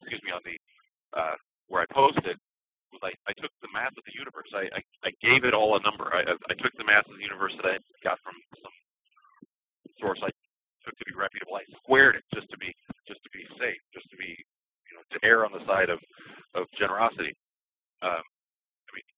excuse 0.00 0.22
me, 0.22 0.30
on 0.30 0.42
the 0.44 0.56
uh, 1.18 1.36
where 1.68 1.82
I 1.82 1.88
posted 1.92 2.38
was 2.92 3.02
I, 3.02 3.12
I 3.28 3.32
took 3.40 3.50
the 3.60 3.72
mass 3.74 3.92
of 3.96 4.04
the 4.06 4.14
universe. 4.16 4.48
I, 4.54 4.70
I, 4.72 4.80
I 5.08 5.10
gave 5.20 5.44
it 5.44 5.54
all 5.54 5.76
a 5.76 5.82
number. 5.82 6.08
I, 6.14 6.24
I 6.24 6.54
took 6.56 6.72
the 6.78 6.86
mass 6.88 7.04
of 7.08 7.16
the 7.16 7.26
universe 7.26 7.52
that 7.60 7.66
I 7.66 7.76
got 8.04 8.18
from 8.24 8.34
some 8.62 8.74
source 10.00 10.20
I 10.22 10.30
took 10.86 10.96
to 10.96 11.06
be 11.08 11.16
reputable. 11.18 11.58
I 11.58 11.66
squared 11.82 12.16
it 12.16 12.24
just 12.32 12.48
to 12.50 12.58
be 12.58 12.72
just 13.06 13.20
to 13.24 13.30
be 13.34 13.44
safe, 13.58 13.80
just 13.92 14.08
to 14.10 14.16
be 14.16 14.32
you 14.88 14.94
know 14.96 15.04
to 15.12 15.18
err 15.26 15.44
on 15.44 15.52
the 15.52 15.64
side 15.66 15.90
of 15.90 15.98
of 16.54 16.64
generosity. 16.78 17.34
Um, 18.00 18.22
I 18.22 18.90
mean, 18.94 19.08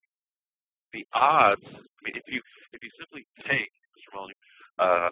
the 0.97 1.05
odds. 1.15 1.67
I 1.67 2.01
mean, 2.03 2.17
if 2.17 2.27
you 2.27 2.41
if 2.73 2.81
you 2.83 2.91
simply 2.99 3.27
take 3.47 3.71
Mr. 3.95 4.11
Molyneux, 4.15 4.39
uh, 4.81 5.11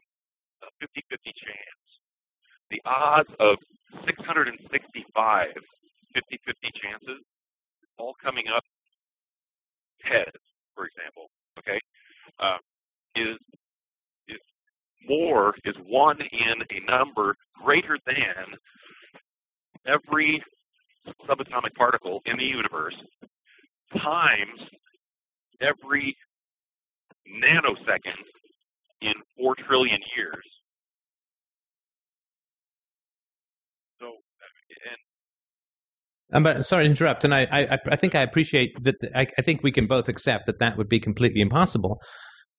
a 0.63 0.67
50-50 0.83 1.19
chance. 1.25 1.85
The 2.71 2.83
odds 2.85 3.31
of 3.41 3.57
665 4.07 5.49
50-50 6.17 6.23
chances 6.83 7.23
all 7.99 8.15
coming 8.23 8.45
up 8.55 8.63
heads, 10.03 10.39
for 10.75 10.87
example, 10.87 11.29
okay, 11.59 11.81
uh, 12.41 12.59
is 13.17 13.37
is 14.29 14.41
more 15.09 15.55
is 15.65 15.75
one 15.87 16.19
in 16.21 16.63
a 16.71 16.91
number 16.91 17.35
greater 17.63 17.99
than 18.07 18.57
every 19.87 20.43
subatomic 21.29 21.75
particle 21.75 22.21
in 22.27 22.37
the 22.37 22.45
universe 22.45 22.95
times 23.97 24.61
every 25.61 26.17
nanosecond 27.43 28.23
in 29.01 29.15
four 29.37 29.55
trillion 29.55 29.99
years. 30.17 30.45
Um, 36.33 36.43
but 36.43 36.67
sorry 36.67 36.85
to 36.85 36.91
interrupt, 36.91 37.25
and 37.25 37.35
I, 37.35 37.47
I, 37.51 37.79
I 37.91 37.97
think 37.97 38.15
I 38.15 38.21
appreciate 38.21 38.73
that. 38.85 38.97
I, 39.15 39.27
I, 39.39 39.43
think 39.43 39.63
we 39.63 39.73
can 39.73 39.87
both 39.87 40.11
accept 40.11 40.45
that 40.45 40.59
that 40.59 40.77
would 40.77 40.89
be 40.89 41.01
completely 41.01 41.41
impossible. 41.41 42.03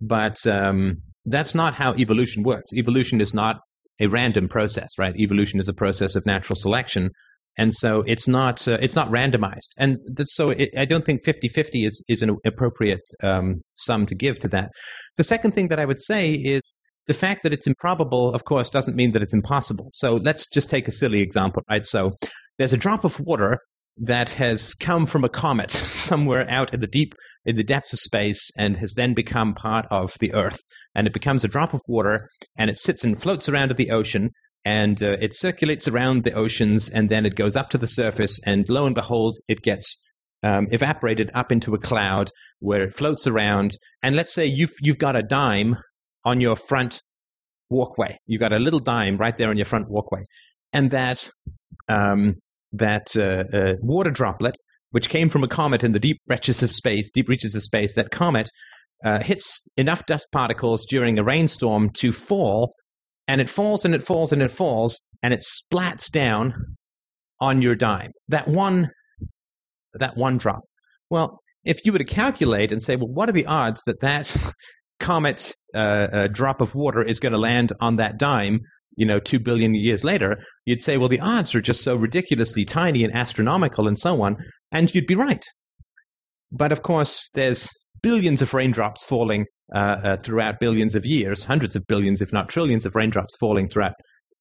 But 0.01 0.45
um, 0.47 1.03
that's 1.25 1.53
not 1.53 1.75
how 1.75 1.93
evolution 1.93 2.41
works. 2.41 2.71
Evolution 2.75 3.21
is 3.21 3.31
not 3.31 3.57
a 4.01 4.07
random 4.07 4.47
process, 4.47 4.97
right? 4.97 5.15
Evolution 5.17 5.59
is 5.59 5.67
a 5.67 5.73
process 5.73 6.15
of 6.15 6.25
natural 6.25 6.55
selection, 6.55 7.11
and 7.59 7.73
so 7.73 8.03
it's 8.07 8.27
not 8.27 8.65
uh, 8.67 8.77
it's 8.81 8.95
not 8.95 9.09
randomized. 9.09 9.69
And 9.77 9.97
so 10.23 10.49
it, 10.51 10.69
I 10.77 10.85
don't 10.85 11.03
think 11.03 11.25
50-50 11.25 11.85
is 11.85 12.01
is 12.07 12.23
an 12.23 12.37
appropriate 12.45 13.01
um, 13.21 13.61
sum 13.75 14.05
to 14.05 14.15
give 14.15 14.39
to 14.39 14.47
that. 14.47 14.69
The 15.17 15.25
second 15.25 15.51
thing 15.53 15.67
that 15.67 15.77
I 15.77 15.85
would 15.85 16.01
say 16.01 16.31
is 16.31 16.77
the 17.07 17.13
fact 17.13 17.43
that 17.43 17.51
it's 17.51 17.67
improbable, 17.67 18.33
of 18.33 18.45
course, 18.45 18.69
doesn't 18.69 18.95
mean 18.95 19.11
that 19.11 19.21
it's 19.21 19.33
impossible. 19.33 19.89
So 19.91 20.15
let's 20.15 20.47
just 20.47 20.69
take 20.69 20.87
a 20.87 20.91
silly 20.91 21.21
example, 21.21 21.61
right? 21.69 21.85
So 21.85 22.11
there's 22.57 22.71
a 22.71 22.77
drop 22.77 23.03
of 23.03 23.19
water 23.19 23.57
that 23.97 24.29
has 24.29 24.73
come 24.73 25.05
from 25.05 25.25
a 25.25 25.29
comet 25.29 25.71
somewhere 26.07 26.49
out 26.49 26.73
in 26.73 26.79
the 26.79 26.87
deep 26.87 27.13
in 27.45 27.57
the 27.57 27.63
depths 27.63 27.91
of 27.91 27.99
space 27.99 28.49
and 28.57 28.77
has 28.77 28.93
then 28.93 29.13
become 29.13 29.53
part 29.53 29.85
of 29.91 30.13
the 30.21 30.33
earth 30.33 30.59
and 30.95 31.07
it 31.07 31.13
becomes 31.13 31.43
a 31.43 31.49
drop 31.49 31.73
of 31.73 31.81
water 31.87 32.29
and 32.57 32.69
it 32.69 32.77
sits 32.77 33.03
and 33.03 33.21
floats 33.21 33.49
around 33.49 33.71
in 33.71 33.77
the 33.77 33.91
ocean 33.91 34.29
and 34.65 35.01
uh, 35.01 35.17
it 35.21 35.33
circulates 35.33 35.87
around 35.87 36.23
the 36.23 36.33
oceans 36.33 36.89
and 36.89 37.09
then 37.09 37.25
it 37.25 37.35
goes 37.35 37.55
up 37.55 37.69
to 37.69 37.77
the 37.77 37.87
surface 37.87 38.39
and 38.45 38.65
lo 38.69 38.85
and 38.85 38.95
behold 38.95 39.35
it 39.47 39.61
gets 39.61 39.97
um, 40.43 40.67
evaporated 40.71 41.31
up 41.33 41.51
into 41.51 41.73
a 41.73 41.79
cloud 41.79 42.31
where 42.59 42.83
it 42.83 42.93
floats 42.93 43.27
around. 43.27 43.71
And 44.03 44.15
let's 44.15 44.33
say 44.33 44.45
you've 44.45 44.73
you've 44.81 44.99
got 44.99 45.15
a 45.15 45.23
dime 45.23 45.75
on 46.25 46.41
your 46.41 46.55
front 46.55 47.01
walkway. 47.69 48.17
You've 48.25 48.41
got 48.41 48.53
a 48.53 48.59
little 48.59 48.79
dime 48.79 49.17
right 49.17 49.35
there 49.35 49.49
on 49.49 49.57
your 49.57 49.65
front 49.65 49.89
walkway. 49.89 50.23
And 50.73 50.91
that 50.91 51.29
um, 51.87 52.35
that 52.73 53.15
uh, 53.17 53.57
uh, 53.57 53.73
water 53.81 54.11
droplet, 54.11 54.55
which 54.91 55.09
came 55.09 55.29
from 55.29 55.43
a 55.43 55.47
comet 55.47 55.83
in 55.83 55.91
the 55.91 55.99
deep 55.99 56.19
reaches 56.27 56.63
of 56.63 56.71
space, 56.71 57.11
deep 57.11 57.27
reaches 57.27 57.55
of 57.55 57.63
space, 57.63 57.95
that 57.95 58.11
comet 58.11 58.49
uh, 59.03 59.19
hits 59.19 59.67
enough 59.77 60.05
dust 60.05 60.27
particles 60.31 60.85
during 60.85 61.17
a 61.17 61.23
rainstorm 61.23 61.89
to 61.91 62.11
fall 62.11 62.73
and 63.29 63.39
it 63.39 63.49
falls 63.49 63.85
and 63.85 63.93
it 63.93 64.01
falls 64.01 64.33
and 64.33 64.41
it 64.41 64.49
falls 64.49 65.01
and 65.21 65.35
it 65.35 65.41
splats 65.41 66.11
down 66.11 66.75
on 67.39 67.61
your 67.61 67.75
dime. 67.75 68.11
That 68.27 68.47
one, 68.47 68.89
that 69.93 70.17
one 70.17 70.39
drop. 70.39 70.63
Well, 71.11 71.39
if 71.63 71.85
you 71.85 71.91
were 71.91 71.99
to 71.99 72.05
calculate 72.05 72.71
and 72.71 72.81
say, 72.81 72.95
well, 72.95 73.07
what 73.07 73.29
are 73.29 73.33
the 73.33 73.45
odds 73.45 73.83
that 73.85 73.99
that 73.99 74.35
comet 74.99 75.53
uh, 75.75 75.77
uh, 76.11 76.27
drop 76.27 76.59
of 76.59 76.73
water 76.73 77.03
is 77.03 77.19
going 77.19 77.33
to 77.33 77.37
land 77.37 77.71
on 77.79 77.97
that 77.97 78.17
dime? 78.17 78.61
You 78.95 79.05
know, 79.05 79.19
two 79.19 79.39
billion 79.39 79.75
years 79.75 80.03
later, 80.03 80.37
you'd 80.65 80.81
say, 80.81 80.97
well, 80.97 81.07
the 81.07 81.19
odds 81.19 81.53
are 81.53 81.61
just 81.61 81.83
so 81.83 81.95
ridiculously 81.95 82.65
tiny 82.65 83.03
and 83.03 83.15
astronomical 83.15 83.87
and 83.87 83.97
so 83.97 84.23
on, 84.23 84.37
and 84.71 84.93
you'd 84.93 85.05
be 85.05 85.15
right. 85.15 85.45
But 86.51 86.71
of 86.71 86.81
course, 86.81 87.29
there's 87.35 87.69
billions 88.01 88.41
of 88.41 88.53
raindrops 88.53 89.03
falling 89.03 89.45
uh, 89.73 89.95
uh, 90.03 90.17
throughout 90.17 90.59
billions 90.59 90.95
of 90.95 91.05
years, 91.05 91.43
hundreds 91.43 91.75
of 91.75 91.85
billions, 91.87 92.21
if 92.21 92.33
not 92.33 92.49
trillions, 92.49 92.85
of 92.85 92.95
raindrops 92.95 93.35
falling 93.37 93.67
throughout 93.67 93.93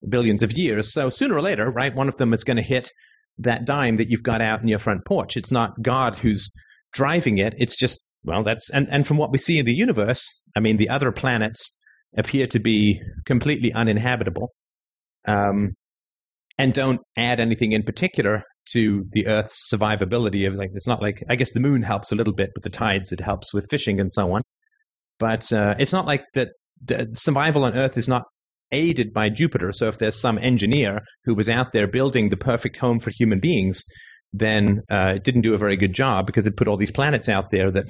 billions 0.09 0.43
of 0.43 0.53
years. 0.53 0.93
So 0.93 1.11
sooner 1.11 1.35
or 1.35 1.43
later, 1.43 1.71
right, 1.71 1.95
one 1.95 2.09
of 2.09 2.17
them 2.17 2.33
is 2.33 2.45
going 2.45 2.57
to 2.57 2.63
hit 2.63 2.91
that 3.39 3.65
dime 3.65 3.97
that 3.97 4.11
you've 4.11 4.23
got 4.23 4.41
out 4.41 4.61
in 4.61 4.69
your 4.69 4.79
front 4.79 5.05
porch. 5.05 5.37
It's 5.37 5.53
not 5.53 5.81
God 5.83 6.17
who's 6.17 6.51
driving 6.93 7.39
it. 7.39 7.55
It's 7.59 7.77
just 7.77 8.01
well, 8.25 8.43
that's 8.43 8.69
and 8.71 8.89
and 8.91 9.07
from 9.07 9.17
what 9.17 9.31
we 9.31 9.39
see 9.39 9.59
in 9.59 9.67
the 9.67 9.75
universe, 9.75 10.27
I 10.57 10.61
mean, 10.61 10.77
the 10.77 10.89
other 10.89 11.13
planets 11.13 11.73
appear 12.17 12.47
to 12.49 12.59
be 12.59 13.01
completely 13.27 13.73
uninhabitable, 13.73 14.53
um, 15.27 15.75
and 16.59 16.75
don't 16.75 17.01
add 17.17 17.39
anything 17.39 17.73
in 17.73 17.85
particular 17.85 18.43
to 18.73 19.05
the 19.13 19.27
Earth's 19.27 19.71
survivability. 19.73 20.47
Of 20.47 20.55
like, 20.55 20.71
it's 20.75 20.87
not 20.87 21.03
like 21.03 21.23
I 21.29 21.37
guess 21.37 21.53
the 21.53 21.61
Moon 21.61 21.83
helps 21.83 22.13
a 22.13 22.15
little 22.17 22.35
bit 22.35 22.51
with 22.55 22.65
the 22.65 22.71
tides. 22.71 23.13
It 23.13 23.21
helps 23.21 23.53
with 23.53 23.67
fishing 23.71 24.01
and 24.01 24.11
so 24.11 24.33
on, 24.33 24.43
but 25.19 25.53
uh, 25.53 25.75
it's 25.79 25.93
not 25.93 26.07
like 26.07 26.25
that. 26.35 26.49
Survival 27.15 27.65
on 27.65 27.75
Earth 27.75 27.99
is 27.99 28.09
not 28.09 28.23
aided 28.71 29.13
by 29.13 29.29
Jupiter. 29.29 29.73
So 29.73 29.89
if 29.89 29.99
there's 29.99 30.21
some 30.21 30.39
engineer 30.39 31.01
who 31.25 31.35
was 31.35 31.49
out 31.49 31.73
there 31.73 31.89
building 31.89 32.29
the 32.29 32.37
perfect 32.37 32.77
home 32.77 33.01
for 33.01 33.11
human 33.11 33.41
beings, 33.41 33.83
then 34.33 34.83
uh, 34.91 35.15
it 35.17 35.25
didn't 35.25 35.43
do 35.43 35.55
a 35.55 35.59
very 35.59 35.77
good 35.77 35.95
job 35.95 36.27
because 36.27 36.47
it 36.47 36.57
put 36.57 36.69
all 36.69 36.77
these 36.77 36.91
planets 36.91 37.29
out 37.29 37.51
there 37.51 37.71
that 37.71 37.87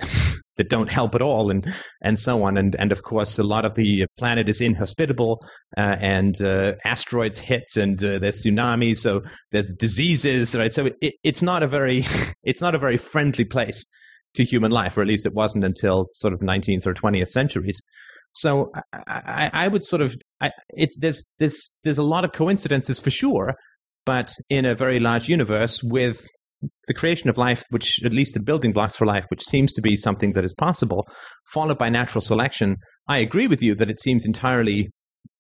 that 0.57 0.69
don't 0.69 0.91
help 0.91 1.15
at 1.15 1.23
all, 1.23 1.51
and 1.51 1.73
and 2.03 2.19
so 2.19 2.43
on. 2.45 2.57
And 2.57 2.77
and 2.79 2.93
of 2.93 3.03
course, 3.03 3.39
a 3.39 3.45
lot 3.45 3.65
of 3.65 3.75
the 3.75 4.07
planet 4.19 4.49
is 4.49 4.61
inhospitable, 4.61 5.41
uh, 5.77 5.97
and 6.01 6.41
uh, 6.43 6.75
asteroids 6.85 7.39
hit, 7.39 7.77
and 7.77 8.03
uh, 8.05 8.19
there's 8.19 8.45
tsunamis, 8.45 8.99
so 8.99 9.23
there's 9.51 9.75
diseases, 9.75 10.55
right? 10.55 10.73
So 10.73 10.91
it, 11.01 11.15
it's 11.25 11.43
not 11.43 11.63
a 11.63 11.69
very 11.69 12.05
it's 12.43 12.61
not 12.63 12.75
a 12.75 12.79
very 12.79 12.97
friendly 12.97 13.45
place 13.45 13.85
to 14.35 14.45
human 14.45 14.71
life, 14.71 14.97
or 14.97 15.03
at 15.03 15.09
least 15.09 15.27
it 15.27 15.35
wasn't 15.35 15.65
until 15.65 16.07
sort 16.11 16.35
of 16.35 16.41
19th 16.41 16.87
or 16.87 16.95
20th 16.95 17.29
centuries. 17.29 17.81
So 18.33 18.71
I, 18.93 19.51
I 19.53 19.69
would 19.69 19.83
sort 19.83 20.03
of 20.03 20.15
I, 20.41 20.51
it's 20.71 20.97
there's 20.99 21.31
there's 21.39 21.73
there's 21.83 21.99
a 21.99 22.03
lot 22.03 22.25
of 22.25 22.33
coincidences 22.33 23.01
for 23.01 23.11
sure, 23.11 23.55
but 24.09 24.33
in 24.49 24.65
a 24.65 24.75
very 24.75 25.01
large 25.01 25.29
universe 25.29 25.83
with 25.83 26.27
the 26.87 26.95
creation 26.95 27.29
of 27.29 27.37
life, 27.37 27.63
which 27.69 28.01
at 28.07 28.15
least 28.15 28.33
the 28.33 28.41
building 28.41 28.73
blocks 28.73 28.97
for 28.97 29.05
life, 29.05 29.27
which 29.29 29.45
seems 29.45 29.71
to 29.75 29.83
be 29.83 29.97
something 29.97 30.33
that 30.33 30.47
is 30.47 30.55
possible, 30.55 31.07
followed 31.53 31.77
by 31.77 31.91
natural 31.91 32.23
selection. 32.23 32.77
I 33.07 33.19
agree 33.19 33.49
with 33.49 33.63
you 33.63 33.75
that 33.75 33.91
it 33.91 34.01
seems 34.01 34.25
entirely 34.25 34.89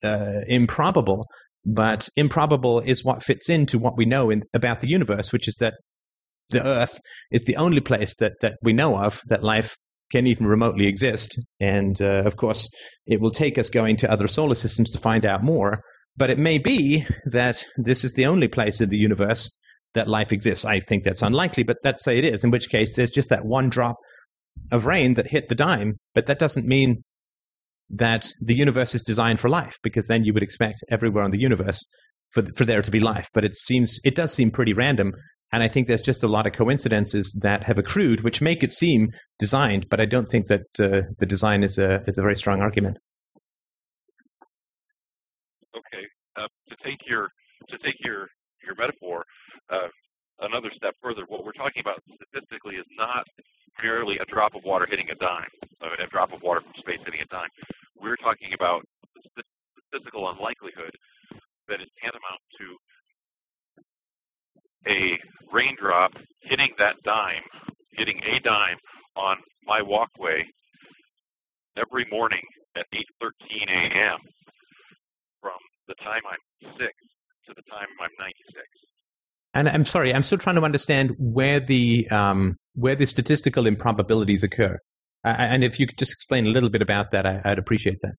uh, 0.05 0.41
improbable, 0.47 1.25
but 1.64 2.11
improbable 2.14 2.81
is 2.81 3.03
what 3.03 3.23
fits 3.23 3.49
into 3.49 3.79
what 3.79 3.97
we 3.97 4.05
know 4.05 4.29
in, 4.29 4.43
about 4.53 4.83
the 4.83 4.91
universe, 4.91 5.33
which 5.33 5.49
is 5.49 5.57
that 5.61 5.73
the 6.51 6.62
Earth 6.62 7.01
is 7.33 7.45
the 7.45 7.57
only 7.57 7.81
place 7.81 8.16
that, 8.16 8.33
that 8.43 8.53
we 8.62 8.75
know 8.75 8.99
of 8.99 9.23
that 9.29 9.43
life 9.43 9.77
can 10.12 10.27
even 10.27 10.47
remotely 10.47 10.87
exist. 10.87 11.41
And 11.59 11.99
uh, 12.03 12.23
of 12.27 12.37
course, 12.37 12.69
it 13.07 13.19
will 13.19 13.31
take 13.31 13.57
us 13.57 13.71
going 13.71 13.97
to 13.97 14.12
other 14.12 14.29
solar 14.29 14.55
systems 14.55 14.91
to 14.91 14.99
find 14.99 15.25
out 15.25 15.43
more. 15.43 15.81
But 16.19 16.31
it 16.31 16.39
may 16.39 16.59
be 16.59 17.07
that 17.27 17.64
this 17.77 18.05
is 18.05 18.12
the 18.12 18.27
only 18.27 18.49
place 18.49 18.81
in 18.81 18.91
the 18.91 18.99
universe 18.99 19.51
that 19.95 20.09
life 20.09 20.33
exists. 20.33 20.64
I 20.64 20.81
think 20.81 21.05
that's 21.05 21.23
unlikely, 21.23 21.62
but 21.62 21.79
let's 21.85 22.03
say 22.03 22.19
it 22.19 22.25
is, 22.25 22.45
in 22.45 22.51
which 22.51 22.69
case 22.69 22.97
there's 22.97 23.11
just 23.11 23.31
that 23.31 23.45
one 23.45 23.71
drop 23.71 23.97
of 24.73 24.87
rain 24.87 25.14
that 25.14 25.29
hit 25.29 25.49
the 25.49 25.55
dime. 25.55 25.95
But 26.14 26.27
that 26.27 26.39
doesn't 26.39 26.66
mean 26.66 27.03
that 27.91 28.29
the 28.43 28.57
universe 28.57 28.95
is 28.95 29.03
designed 29.03 29.41
for 29.41 29.49
life, 29.49 29.79
because 29.83 30.09
then 30.09 30.25
you 30.25 30.35
would 30.35 30.43
expect 30.43 30.85
everywhere 30.91 31.25
in 31.25 31.31
the 31.31 31.41
universe 31.41 31.87
for, 32.33 32.43
for 32.57 32.64
there 32.64 32.83
to 32.83 32.91
be 32.91 33.01
life. 33.01 33.29
But 33.33 33.45
it 33.45 33.55
seems 33.55 33.99
it 34.05 34.14
does 34.14 34.33
seem 34.35 34.51
pretty 34.51 34.75
random 34.75 35.12
and 35.53 35.62
I 35.62 35.69
think 35.69 35.87
there's 35.87 36.03
just 36.03 36.23
a 36.23 36.29
lot 36.29 36.47
of 36.47 36.53
coincidences 36.53 37.37
that 37.41 37.64
have 37.64 37.79
accrued, 37.79 38.23
which 38.23 38.43
make 38.43 38.62
it 38.62 38.73
seem 38.73 39.09
designed. 39.39 39.87
But 39.89 40.01
I 40.01 40.05
don't 40.05 40.31
think 40.31 40.49
that 40.49 40.66
uh, 40.79 41.09
the 41.19 41.27
design 41.27 41.62
is 41.62 41.79
a 41.79 42.03
is 42.07 42.19
a 42.19 42.23
very 42.23 42.37
strong 42.37 42.61
argument. 42.61 42.99
Okay, 45.77 46.07
uh, 46.37 46.49
to 46.69 46.77
take 46.85 47.01
your 47.07 47.29
to 47.69 47.79
take 47.79 47.97
your 48.05 48.29
your 48.64 48.75
metaphor 48.77 49.25
uh, 49.71 49.89
another 50.41 50.71
step 50.77 50.95
further, 51.03 51.25
what 51.29 51.45
we're 51.45 51.53
talking 51.53 51.81
about 51.81 52.03
statistically 52.14 52.77
is 52.77 52.87
not 52.97 53.27
merely 53.83 54.19
a 54.19 54.25
drop 54.27 54.55
of 54.55 54.64
water 54.64 54.87
hitting 54.89 55.11
a 55.11 55.14
dime, 55.16 55.49
a 55.83 56.07
drop 56.09 56.33
of 56.33 56.43
water 56.43 56.61
from 56.61 56.73
space 56.79 56.99
hitting 57.05 57.21
a 57.21 57.27
dime. 57.27 57.49
We're 58.01 58.16
talking 58.16 58.53
about 58.55 58.83
the 59.14 59.43
statistical 59.91 60.29
unlikelihood 60.31 60.95
that 61.69 61.81
is 61.81 61.89
tantamount 62.01 62.41
to 62.59 62.77
a 64.89 65.19
raindrop 65.53 66.12
hitting 66.43 66.71
that 66.79 66.97
dime, 67.05 67.43
hitting 67.93 68.21
a 68.25 68.41
dime 68.41 68.79
on 69.16 69.37
my 69.66 69.83
walkway 69.83 70.45
every 71.77 72.07
morning 72.11 72.43
at 72.77 72.87
8:13 72.93 73.69
a.m. 73.69 74.19
the 75.89 75.95
time 76.05 76.22
I'm 76.30 76.72
six 76.78 76.93
to 77.49 77.55
the 77.57 77.62
time 77.70 77.89
I'm 78.01 78.11
96. 78.18 78.62
And 79.55 79.68
I'm 79.68 79.84
sorry, 79.84 80.14
I'm 80.14 80.22
still 80.22 80.39
trying 80.39 80.57
to 80.57 80.62
understand 80.62 81.12
where 81.18 81.59
the 81.59 82.09
um, 82.11 82.57
where 82.74 82.95
the 82.95 83.07
statistical 83.07 83.66
improbabilities 83.66 84.45
occur. 84.45 84.78
Uh, 85.24 85.34
and 85.39 85.64
if 85.64 85.80
you 85.80 85.86
could 85.86 85.99
just 85.99 86.12
explain 86.12 86.47
a 86.47 86.51
little 86.51 86.70
bit 86.70 86.82
about 86.82 87.11
that, 87.12 87.26
I, 87.26 87.41
would 87.47 87.59
appreciate 87.59 87.99
that. 88.03 88.12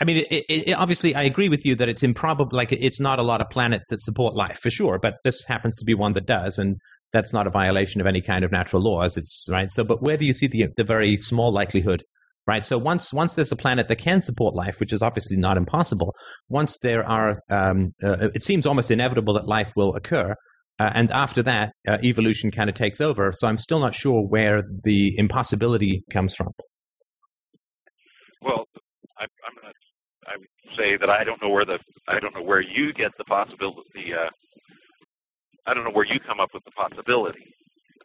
I 0.00 0.04
mean, 0.04 0.24
it, 0.30 0.44
it, 0.48 0.72
obviously, 0.72 1.14
I 1.14 1.22
agree 1.22 1.48
with 1.48 1.64
you 1.64 1.76
that 1.76 1.88
it's 1.88 2.02
improbable. 2.02 2.56
Like, 2.56 2.72
it's 2.72 2.98
not 2.98 3.20
a 3.20 3.22
lot 3.22 3.40
of 3.40 3.50
planets 3.50 3.86
that 3.90 4.00
support 4.00 4.34
life 4.34 4.58
for 4.58 4.70
sure, 4.70 4.98
but 4.98 5.18
this 5.22 5.44
happens 5.44 5.76
to 5.76 5.84
be 5.84 5.94
one 5.94 6.14
that 6.14 6.26
does, 6.26 6.58
and 6.58 6.78
that's 7.12 7.32
not 7.32 7.46
a 7.46 7.50
violation 7.50 8.00
of 8.00 8.08
any 8.08 8.20
kind 8.20 8.44
of 8.44 8.50
natural 8.50 8.82
laws. 8.82 9.16
It's 9.16 9.46
right. 9.50 9.70
So, 9.70 9.84
but 9.84 10.02
where 10.02 10.16
do 10.16 10.24
you 10.24 10.32
see 10.32 10.48
the 10.48 10.66
the 10.76 10.84
very 10.84 11.16
small 11.18 11.52
likelihood? 11.52 12.02
Right. 12.44 12.64
So 12.64 12.76
once 12.76 13.12
once 13.12 13.34
there's 13.34 13.52
a 13.52 13.56
planet 13.56 13.86
that 13.86 13.96
can 13.96 14.20
support 14.20 14.54
life, 14.54 14.80
which 14.80 14.92
is 14.92 15.00
obviously 15.00 15.36
not 15.36 15.56
impossible, 15.56 16.14
once 16.48 16.78
there 16.78 17.04
are, 17.04 17.40
um, 17.48 17.94
uh, 18.02 18.30
it 18.34 18.42
seems 18.42 18.66
almost 18.66 18.90
inevitable 18.90 19.34
that 19.34 19.46
life 19.46 19.72
will 19.76 19.94
occur. 19.94 20.34
Uh, 20.80 20.90
and 20.94 21.12
after 21.12 21.42
that, 21.44 21.72
uh, 21.86 21.98
evolution 22.02 22.50
kind 22.50 22.68
of 22.68 22.74
takes 22.74 23.00
over. 23.00 23.32
So 23.32 23.46
I'm 23.46 23.58
still 23.58 23.78
not 23.78 23.94
sure 23.94 24.26
where 24.26 24.62
the 24.82 25.16
impossibility 25.18 26.02
comes 26.12 26.34
from. 26.34 26.48
Well, 28.42 28.64
I, 29.18 29.24
I'm 29.24 29.62
not 29.62 29.74
I 30.26 30.36
would 30.36 30.48
say 30.76 30.96
that 30.96 31.10
I 31.10 31.24
don't 31.24 31.40
know 31.42 31.50
where 31.50 31.64
the 31.64 31.78
I 32.08 32.18
don't 32.20 32.34
know 32.34 32.42
where 32.42 32.60
you 32.60 32.92
get 32.92 33.12
the 33.18 33.24
possibility. 33.24 34.12
Uh, 34.12 34.30
I 35.66 35.74
don't 35.74 35.84
know 35.84 35.92
where 35.92 36.06
you 36.06 36.18
come 36.26 36.40
up 36.40 36.50
with 36.52 36.64
the 36.64 36.72
possibility. 36.72 37.54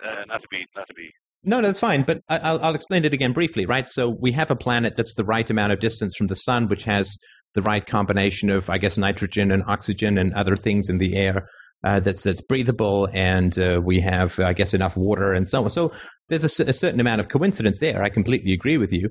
Uh, 0.04 0.26
not 0.28 0.42
to 0.42 0.48
be 0.52 0.66
not 0.76 0.88
to 0.88 0.94
be. 0.94 1.10
No, 1.44 1.60
no, 1.60 1.68
that's 1.68 1.80
fine. 1.80 2.04
But 2.04 2.20
I'll, 2.30 2.60
I'll 2.62 2.76
explain 2.76 3.06
it 3.06 3.14
again 3.14 3.34
briefly. 3.34 3.66
Right. 3.66 3.88
So 3.88 4.10
we 4.10 4.32
have 4.34 4.52
a 4.52 4.56
planet 4.56 4.94
that's 4.98 5.14
the 5.14 5.24
right 5.24 5.50
amount 5.50 5.72
of 5.72 5.80
distance 5.80 6.16
from 6.16 6.28
the 6.28 6.36
sun, 6.36 6.68
which 6.68 6.84
has 6.84 7.18
the 7.56 7.62
right 7.62 7.86
combination 7.86 8.50
of, 8.50 8.70
I 8.70 8.78
guess, 8.78 8.98
nitrogen 8.98 9.52
and 9.52 9.64
oxygen 9.68 10.18
and 10.18 10.34
other 10.34 10.56
things 10.56 10.90
in 10.90 10.98
the 10.98 11.16
air. 11.16 11.48
Uh, 11.84 12.00
that's 12.00 12.24
that's 12.24 12.42
breathable, 12.42 13.08
and 13.14 13.58
uh, 13.60 13.80
we 13.84 14.00
have, 14.00 14.40
I 14.40 14.54
guess, 14.54 14.74
enough 14.74 14.98
water 14.98 15.32
and 15.32 15.48
so 15.48 15.62
on. 15.64 15.70
So 15.70 15.92
there's 16.28 16.44
a, 16.44 16.64
a, 16.66 16.74
certain 16.74 17.00
amount 17.00 17.20
of 17.20 17.30
coincidence 17.30 17.80
there. 17.80 18.04
I 18.04 18.10
completely 18.10 18.52
agree 18.52 18.80
with 18.80 18.92
you. 18.92 19.10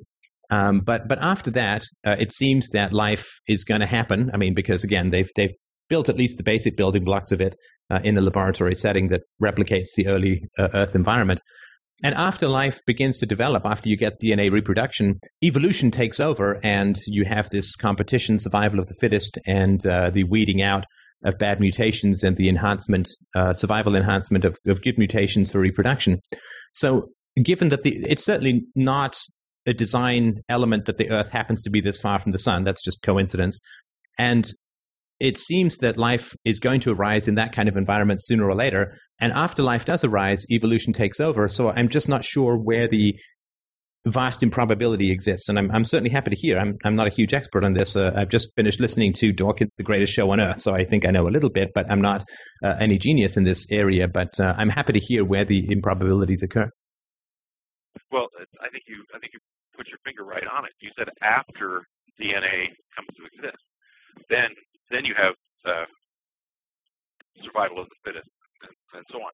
Um, 0.51 0.81
but 0.85 1.07
but 1.07 1.19
after 1.23 1.53
that, 1.53 1.85
uh, 2.05 2.17
it 2.19 2.33
seems 2.33 2.71
that 2.71 2.93
life 2.93 3.39
is 3.47 3.63
going 3.63 3.83
to 3.83 3.87
happen. 3.87 4.31
I 4.35 4.37
mean, 4.37 4.53
because 4.53 4.83
again, 4.83 5.11
they've 5.11 5.31
they've 5.37 5.55
built 5.89 6.09
at 6.09 6.17
least 6.17 6.39
the 6.39 6.43
basic 6.43 6.77
building 6.77 7.05
blocks 7.05 7.31
of 7.31 7.41
it 7.41 7.55
uh, 7.91 8.01
in 8.03 8.15
the 8.15 8.21
laboratory 8.21 8.75
setting 8.75 9.09
that 9.09 9.23
replicates 9.43 9.89
the 9.97 10.09
early 10.09 10.45
uh, 10.59 10.69
Earth 10.75 10.97
environment. 10.97 11.41
And 12.03 12.15
after 12.15 12.47
life 12.47 12.81
begins 12.87 13.19
to 13.19 13.27
develop, 13.27 13.65
after 13.65 13.89
you 13.89 13.97
get 13.97 14.21
DNA 14.21 14.51
reproduction, 14.51 15.19
evolution 15.43 15.91
takes 15.91 16.21
over, 16.21 16.61
and 16.63 16.97
you 17.07 17.25
have 17.25 17.49
this 17.51 17.75
competition, 17.75 18.39
survival 18.39 18.79
of 18.79 18.87
the 18.87 18.97
fittest, 19.01 19.39
and 19.47 19.85
uh, 19.87 20.11
the 20.11 20.25
weeding 20.25 20.61
out 20.61 20.85
of 21.25 21.39
bad 21.39 21.59
mutations 21.59 22.23
and 22.23 22.37
the 22.37 22.49
enhancement, 22.49 23.09
uh, 23.35 23.55
survival 23.55 23.97
enhancement 23.97 24.45
of, 24.45 24.59
of 24.67 24.83
good 24.83 24.99
mutations 24.99 25.51
for 25.51 25.59
reproduction. 25.59 26.21
So, 26.73 27.09
given 27.43 27.71
that 27.71 27.83
the, 27.83 28.05
it's 28.05 28.25
certainly 28.25 28.67
not 28.75 29.17
a 29.67 29.75
design 29.75 30.43
element 30.49 30.87
that 30.87 30.99
the 30.99 31.11
Earth 31.11 31.31
happens 31.31 31.63
to 31.63 31.71
be 31.71 31.81
this 31.81 32.01
far 32.01 32.19
from 32.21 32.33
the 32.33 32.39
sun. 32.39 32.63
That's 32.63 32.83
just 32.83 33.03
coincidence. 33.03 33.61
And 34.19 34.49
it 35.19 35.39
seems 35.39 35.79
that 35.79 35.97
life 35.97 36.35
is 36.45 36.61
going 36.61 36.81
to 36.81 36.93
arise 36.93 37.29
in 37.29 37.37
that 37.37 37.53
kind 37.53 37.69
of 37.69 37.77
environment 37.77 38.23
sooner 38.23 38.45
or 38.49 38.55
later. 38.55 38.95
And 39.21 39.33
after 39.33 39.63
life 39.63 39.85
does 39.85 40.05
arise, 40.05 40.45
evolution 40.51 40.93
takes 40.93 41.21
over. 41.21 41.49
So 41.49 41.71
I'm 41.71 41.89
just 41.89 42.09
not 42.09 42.25
sure 42.25 42.57
where 42.57 42.87
the 42.89 43.17
vast 44.07 44.43
improbability 44.43 45.11
exists, 45.11 45.49
and 45.49 45.59
I'm, 45.59 45.71
I'm 45.73 45.85
certainly 45.85 46.11
happy 46.11 46.31
to 46.31 46.37
hear. 46.37 46.59
I'm, 46.59 46.79
I'm 46.85 46.95
not 46.95 47.09
a 47.09 47.11
huge 47.11 47.35
expert 47.35 47.65
on 47.65 47.73
this. 47.73 47.97
Uh, 47.97 48.13
I've 48.17 48.29
just 48.29 48.55
finished 48.55 48.79
listening 48.79 49.13
to 49.15 49.33
Dawkins, 49.33 49.75
The 49.77 49.83
Greatest 49.83 50.13
Show 50.13 50.31
on 50.31 50.41
Earth, 50.41 50.61
so 50.61 50.73
I 50.75 50.85
think 50.85 51.07
I 51.07 51.11
know 51.11 51.27
a 51.27 51.31
little 51.35 51.51
bit, 51.51 51.73
but 51.75 51.91
I'm 51.91 52.01
not 52.01 52.25
uh, 52.63 52.75
any 52.79 52.99
genius 52.99 53.37
in 53.37 53.45
this 53.45 53.67
area. 53.71 54.07
But 54.07 54.39
uh, 54.39 54.55
I'm 54.57 54.69
happy 54.69 54.93
to 54.93 55.01
hear 55.01 55.25
where 55.25 55.45
the 55.45 55.73
improbabilities 55.73 56.43
occur. 56.43 56.71
Well, 58.13 58.29
I 58.63 58.71
think 58.71 58.85
you 58.87 59.03
I 59.15 59.19
think 59.19 59.33
you 59.35 59.41
put 59.77 59.89
your 59.89 59.99
finger 60.05 60.25
right 60.25 60.45
on 60.57 60.65
it. 60.65 60.73
You 60.81 60.91
said 60.97 61.09
after 61.23 61.83
DNA 62.21 62.71
comes 62.95 63.11
to 63.17 63.25
exist, 63.27 63.63
then 64.31 64.55
then 64.91 65.05
you 65.05 65.15
have 65.17 65.35
uh, 65.65 65.85
survival 67.45 67.81
of 67.81 67.89
the 67.89 67.97
fittest 68.05 68.29
and, 68.63 68.73
and 68.95 69.05
so 69.11 69.19
on. 69.19 69.31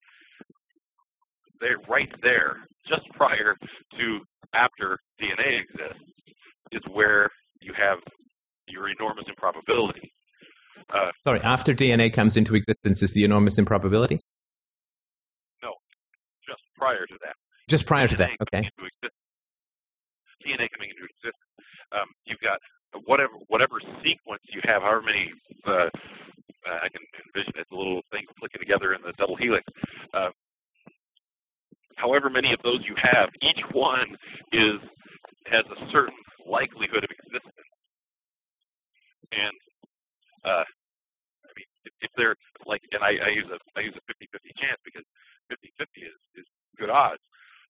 They're 1.61 1.79
right 1.89 2.11
there, 2.23 2.57
just 2.89 3.09
prior 3.15 3.57
to 3.99 4.21
after 4.55 4.99
DNA 5.21 5.63
exists, 5.63 6.03
is 6.73 6.83
where 6.91 7.29
you 7.61 7.73
have 7.79 7.99
your 8.67 8.89
enormous 8.89 9.25
improbability. 9.29 10.13
Uh, 10.93 11.11
Sorry, 11.15 11.41
after 11.43 11.75
DNA 11.75 12.13
comes 12.13 12.37
into 12.37 12.55
existence 12.55 13.03
is 13.03 13.13
the 13.13 13.25
enormous 13.25 13.59
improbability? 13.59 14.19
No, 15.63 15.73
just 16.47 16.63
prior 16.77 17.07
to 17.07 17.15
that. 17.23 17.35
Just 17.69 17.87
prior 17.87 18.09
to 18.09 18.17
that, 18.17 18.31
okay. 18.43 18.51
coming 18.51 18.71
into 18.77 18.91
existence. 18.91 19.23
DNA 20.43 20.67
coming 20.75 20.91
into 20.91 21.05
existence. 21.07 21.39
Um, 21.93 22.09
you've 22.27 22.41
got 22.41 22.59
whatever 23.07 23.33
whatever 23.49 23.81
sequence 24.05 24.43
you 24.49 24.61
have, 24.65 24.83
however 24.83 25.03
many. 25.03 25.33
Uh, 25.67 25.89
I 26.63 26.89
can 26.89 27.03
envision 27.27 27.55
it's 27.57 27.71
a 27.73 27.75
little 27.75 28.03
thing 28.13 28.23
clicking 28.39 28.61
together 28.61 28.95
in 28.95 29.03
the 29.03 29.13
double 29.19 29.35
helix. 29.37 29.65
Uh, 30.15 30.31
however 31.97 32.31
many 32.31 32.53
of 32.53 32.61
those 32.63 32.81
you 32.87 32.95
have, 32.97 33.31
each 33.43 33.63
one 33.73 34.17
is 34.53 34.79
has 35.47 35.65
a 35.67 35.91
certain 35.91 36.15
likelihood 36.47 37.05
of 37.05 37.11
existence. 37.11 37.67
And 39.33 39.57
uh, 40.45 40.67
I 40.67 41.53
mean, 41.57 41.67
if, 41.85 41.93
if 42.01 42.11
they're 42.17 42.37
like, 42.67 42.83
and 42.93 43.03
I, 43.03 43.19
I 43.19 43.31
use 43.35 43.49
a 43.51 43.59
I 43.79 43.83
use 43.83 43.95
a 43.97 44.05
50-50 44.07 44.55
chance 44.61 44.79
because 44.85 45.05
50-50 45.51 46.07
is, 46.07 46.19
is 46.37 46.47
good 46.79 46.91
odds. 46.91 47.23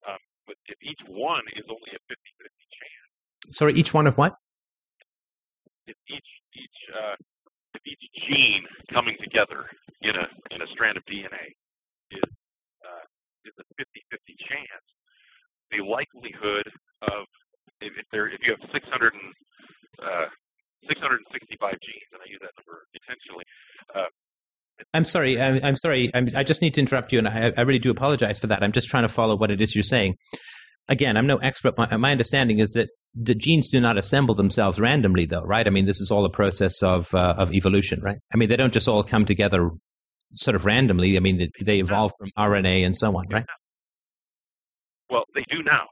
Um, 0.09 0.19
but 0.47 0.57
if 0.67 0.77
each 0.83 1.01
one 1.09 1.45
is 1.57 1.65
only 1.69 1.93
a 1.95 2.01
50-50 2.11 2.45
chance, 2.45 3.57
Sorry, 3.57 3.75
each 3.75 3.93
one 3.95 4.07
of 4.07 4.17
what? 4.17 4.37
If 5.87 5.97
each 6.09 6.31
each 6.55 6.79
uh, 6.93 7.17
each 7.87 8.05
gene 8.29 8.65
coming 8.93 9.17
together 9.23 9.67
in 10.03 10.15
a 10.15 10.27
in 10.55 10.63
a 10.63 10.69
strand 10.73 10.97
of 10.97 11.05
DNA 11.07 11.55
is 12.11 12.29
uh, 12.85 13.05
is 13.45 13.55
a 13.59 13.67
50-50 13.75 14.39
chance, 14.49 14.87
the 15.71 15.83
likelihood 15.83 16.67
of 17.11 17.27
if, 17.81 17.93
if 17.99 18.07
there 18.13 18.29
if 18.29 18.41
you 18.47 18.55
have 18.55 18.63
600 18.71 19.15
and 19.15 19.33
uh, 20.03 20.29
665 20.89 21.71
genes, 21.83 22.11
and 22.13 22.21
I 22.23 22.27
use 22.31 22.43
that 22.43 22.55
number 22.59 22.87
intentionally, 22.95 23.45
uh, 23.95 24.11
I'm 24.95 25.05
sorry. 25.05 25.41
I'm, 25.41 25.61
I'm 25.63 25.77
sorry. 25.77 26.11
I'm, 26.15 26.29
I 26.35 26.45
just 26.45 26.63
need 26.63 26.75
to 26.75 26.81
interrupt 26.81 27.13
you, 27.13 27.19
and 27.19 27.29
I, 27.29 27.53
I 27.57 27.63
really 27.63 27.79
do 27.79 27.91
apologize 27.91 28.39
for 28.39 28.49
that. 28.49 28.63
I'm 28.63 28.73
just 28.73 28.89
trying 28.89 29.05
to 29.05 29.09
follow 29.09 29.37
what 29.37 29.51
it 29.51 29.61
is 29.61 29.75
you're 29.75 29.83
saying. 29.83 30.17
Again, 30.89 31.17
I'm 31.17 31.27
no 31.27 31.37
expert. 31.37 31.75
My, 31.79 31.97
my 31.97 32.11
understanding 32.11 32.59
is 32.59 32.73
that 32.73 32.89
the 33.15 33.35
genes 33.35 33.69
do 33.69 33.81
not 33.81 33.99
assemble 33.99 34.35
themselves 34.35 34.81
randomly, 34.81 35.27
though, 35.27 35.43
right? 35.43 35.67
I 35.67 35.71
mean, 35.71 35.87
this 35.87 36.01
is 36.01 36.11
all 36.11 36.25
a 36.25 36.31
process 36.31 36.83
of 36.83 37.15
uh, 37.15 37.35
of 37.39 37.53
evolution, 37.53 38.01
right? 38.03 38.19
I 38.33 38.37
mean, 38.37 38.49
they 38.49 38.57
don't 38.57 38.73
just 38.73 38.89
all 38.89 39.03
come 39.03 39.25
together 39.25 39.71
sort 40.35 40.55
of 40.55 40.65
randomly. 40.67 41.17
I 41.17 41.21
mean, 41.21 41.39
they, 41.39 41.65
they 41.65 41.79
evolve 41.79 42.13
from 42.19 42.31
RNA 42.37 42.85
and 42.85 42.97
so 42.97 43.17
on, 43.17 43.27
right? 43.31 43.45
Well, 45.11 45.25
they 45.35 45.45
do 45.51 45.63
now. 45.63 45.87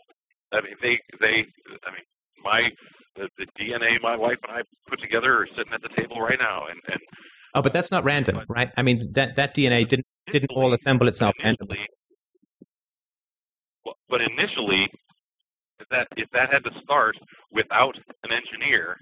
I 0.53 0.61
mean, 0.63 0.75
they 0.83 0.99
they. 1.21 1.45
I 1.85 1.91
mean, 1.93 2.05
my 2.43 2.69
the, 3.17 3.29
the 3.39 3.47
DNA 3.61 4.01
my 4.03 4.17
wife 4.17 4.39
and 4.49 4.57
I 4.57 4.63
put 4.89 5.01
together 5.01 5.43
are 5.43 5.47
sitting 5.57 5.73
at 5.73 5.83
the 5.83 5.91
table 5.97 6.21
right 6.21 6.39
now, 6.41 6.67
and 6.69 6.81
and 6.89 7.01
Oh, 7.55 7.63
but 7.63 7.73
that's 7.73 7.91
not 7.91 8.05
random, 8.05 8.41
right? 8.49 8.71
I 8.77 8.83
mean, 8.83 9.13
that 9.15 9.37
that 9.37 9.55
DNA 9.55 9.89
didn't 9.89 10.07
didn't 10.31 10.51
all 10.55 10.73
assemble 10.73 11.09
itself 11.09 11.35
randomly. 11.43 11.79
But 14.11 14.21
initially, 14.21 14.91
if 15.79 15.89
that 15.91 16.09
if 16.17 16.29
that 16.33 16.53
had 16.53 16.65
to 16.65 16.71
start 16.83 17.17
without 17.51 17.97
an 18.25 18.33
engineer, 18.33 18.97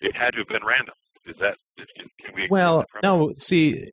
it 0.00 0.16
had 0.16 0.32
to 0.32 0.38
have 0.38 0.48
been 0.48 0.66
random. 0.66 0.94
Is 1.26 1.36
that 1.40 1.56
can, 1.76 2.06
can 2.24 2.34
we? 2.34 2.46
Well, 2.50 2.84
no. 3.02 3.32
See, 3.38 3.88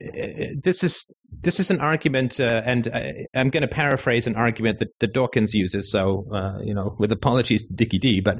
this 0.62 0.84
is 0.84 1.12
this 1.40 1.58
is 1.58 1.70
an 1.70 1.80
argument, 1.80 2.38
uh, 2.38 2.62
and 2.64 2.88
I, 2.92 3.26
I'm 3.34 3.50
going 3.50 3.62
to 3.62 3.68
paraphrase 3.68 4.26
an 4.26 4.36
argument 4.36 4.78
that, 4.78 4.88
that 5.00 5.12
Dawkins 5.12 5.52
uses. 5.52 5.90
So, 5.90 6.26
uh, 6.32 6.58
you 6.62 6.74
know, 6.74 6.94
with 6.98 7.10
apologies 7.10 7.64
to 7.64 7.72
Dickie 7.72 7.98
D, 7.98 8.20
but 8.20 8.38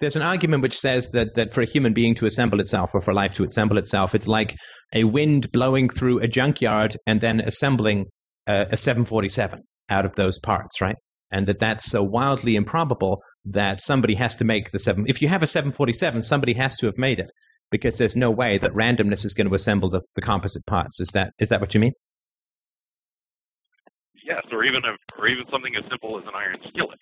there's 0.00 0.16
an 0.16 0.22
argument 0.22 0.62
which 0.62 0.78
says 0.78 1.10
that 1.10 1.34
that 1.34 1.52
for 1.52 1.60
a 1.60 1.66
human 1.66 1.92
being 1.92 2.14
to 2.16 2.26
assemble 2.26 2.60
itself, 2.60 2.94
or 2.94 3.02
for 3.02 3.12
life 3.12 3.34
to 3.34 3.44
assemble 3.44 3.76
itself, 3.76 4.14
it's 4.14 4.28
like 4.28 4.56
a 4.94 5.04
wind 5.04 5.52
blowing 5.52 5.88
through 5.88 6.20
a 6.20 6.26
junkyard 6.26 6.96
and 7.06 7.20
then 7.20 7.40
assembling 7.40 8.06
uh, 8.46 8.64
a 8.70 8.76
747 8.76 9.60
out 9.90 10.06
of 10.06 10.14
those 10.14 10.38
parts, 10.38 10.80
right? 10.80 10.96
And 11.34 11.46
that 11.46 11.58
that's 11.58 11.84
so 11.84 12.02
wildly 12.02 12.56
improbable 12.56 13.20
that 13.44 13.80
somebody 13.80 14.14
has 14.14 14.36
to 14.36 14.44
make 14.44 14.70
the 14.70 14.78
seven. 14.78 15.04
If 15.06 15.20
you 15.20 15.28
have 15.28 15.42
a 15.42 15.46
747, 15.46 16.22
somebody 16.22 16.54
has 16.54 16.76
to 16.76 16.86
have 16.86 16.96
made 16.96 17.18
it 17.18 17.30
because 17.70 17.98
there's 17.98 18.16
no 18.16 18.30
way 18.30 18.56
that 18.58 18.72
randomness 18.72 19.24
is 19.24 19.34
going 19.34 19.48
to 19.48 19.54
assemble 19.54 19.90
the, 19.90 20.00
the 20.14 20.22
composite 20.22 20.64
parts. 20.64 21.00
Is 21.00 21.08
that 21.08 21.32
is 21.38 21.50
that 21.50 21.60
what 21.60 21.74
you 21.74 21.80
mean? 21.80 21.92
yes, 24.24 24.42
or 24.50 24.64
even 24.64 24.82
a, 24.84 25.20
or 25.20 25.28
even 25.28 25.44
something 25.50 25.74
as 25.76 25.84
simple 25.90 26.18
as 26.18 26.24
an 26.24 26.34
iron 26.34 26.58
skillet. 26.68 26.98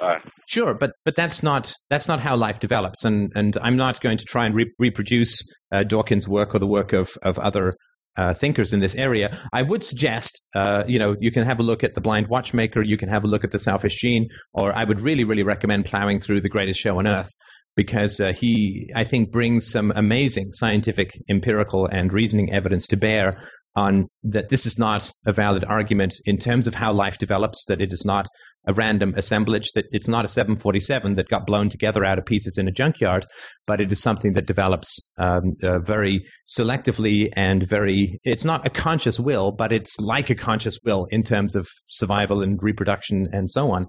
Uh, 0.00 0.18
Sure, 0.48 0.74
but 0.74 0.92
but 1.04 1.14
that's 1.14 1.42
not 1.42 1.72
that's 1.90 2.08
not 2.08 2.20
how 2.20 2.36
life 2.36 2.58
develops, 2.58 3.04
and 3.04 3.30
and 3.34 3.56
I'm 3.62 3.76
not 3.76 4.00
going 4.00 4.18
to 4.18 4.24
try 4.24 4.46
and 4.46 4.54
re- 4.54 4.72
reproduce 4.78 5.42
uh, 5.72 5.84
Dawkins' 5.84 6.26
work 6.26 6.54
or 6.54 6.58
the 6.58 6.66
work 6.66 6.92
of 6.92 7.10
of 7.22 7.38
other 7.38 7.74
uh, 8.16 8.34
thinkers 8.34 8.72
in 8.72 8.80
this 8.80 8.94
area. 8.94 9.36
I 9.52 9.62
would 9.62 9.82
suggest, 9.82 10.42
uh, 10.54 10.84
you 10.86 10.98
know, 10.98 11.16
you 11.20 11.30
can 11.30 11.44
have 11.44 11.60
a 11.60 11.62
look 11.62 11.84
at 11.84 11.94
the 11.94 12.00
Blind 12.00 12.28
Watchmaker, 12.28 12.82
you 12.82 12.96
can 12.96 13.08
have 13.08 13.24
a 13.24 13.26
look 13.26 13.44
at 13.44 13.50
the 13.50 13.58
Selfish 13.58 13.96
Gene, 13.96 14.28
or 14.52 14.76
I 14.76 14.84
would 14.84 15.00
really 15.00 15.24
really 15.24 15.42
recommend 15.42 15.84
plowing 15.84 16.20
through 16.20 16.40
the 16.40 16.48
Greatest 16.48 16.80
Show 16.80 16.98
on 16.98 17.06
Earth 17.06 17.32
because 17.76 18.20
uh, 18.20 18.32
he 18.32 18.90
I 18.94 19.04
think 19.04 19.30
brings 19.30 19.70
some 19.70 19.92
amazing 19.94 20.52
scientific, 20.52 21.10
empirical, 21.28 21.86
and 21.86 22.12
reasoning 22.12 22.52
evidence 22.52 22.86
to 22.88 22.96
bear 22.96 23.40
on 23.76 24.08
that 24.24 24.48
this 24.48 24.66
is 24.66 24.78
not 24.78 25.12
a 25.26 25.32
valid 25.32 25.64
argument 25.64 26.14
in 26.24 26.38
terms 26.38 26.66
of 26.66 26.74
how 26.74 26.92
life 26.92 27.18
develops, 27.18 27.64
that 27.66 27.80
it 27.80 27.92
is 27.92 28.04
not 28.04 28.26
a 28.66 28.74
random 28.74 29.14
assemblage, 29.16 29.70
that 29.72 29.84
it's 29.90 30.08
not 30.08 30.24
a 30.24 30.28
747 30.28 31.14
that 31.14 31.28
got 31.28 31.46
blown 31.46 31.68
together 31.68 32.04
out 32.04 32.18
of 32.18 32.26
pieces 32.26 32.58
in 32.58 32.68
a 32.68 32.72
junkyard, 32.72 33.26
but 33.66 33.80
it 33.80 33.90
is 33.90 34.00
something 34.00 34.34
that 34.34 34.46
develops 34.46 35.08
um, 35.18 35.52
uh, 35.62 35.78
very 35.78 36.20
selectively 36.46 37.28
and 37.34 37.66
very, 37.66 38.18
it's 38.24 38.44
not 38.44 38.66
a 38.66 38.70
conscious 38.70 39.20
will, 39.20 39.52
but 39.52 39.72
it's 39.72 39.98
like 40.00 40.30
a 40.30 40.34
conscious 40.34 40.78
will 40.84 41.06
in 41.10 41.22
terms 41.22 41.54
of 41.54 41.68
survival 41.88 42.42
and 42.42 42.58
reproduction 42.62 43.28
and 43.32 43.48
so 43.48 43.70
on. 43.70 43.86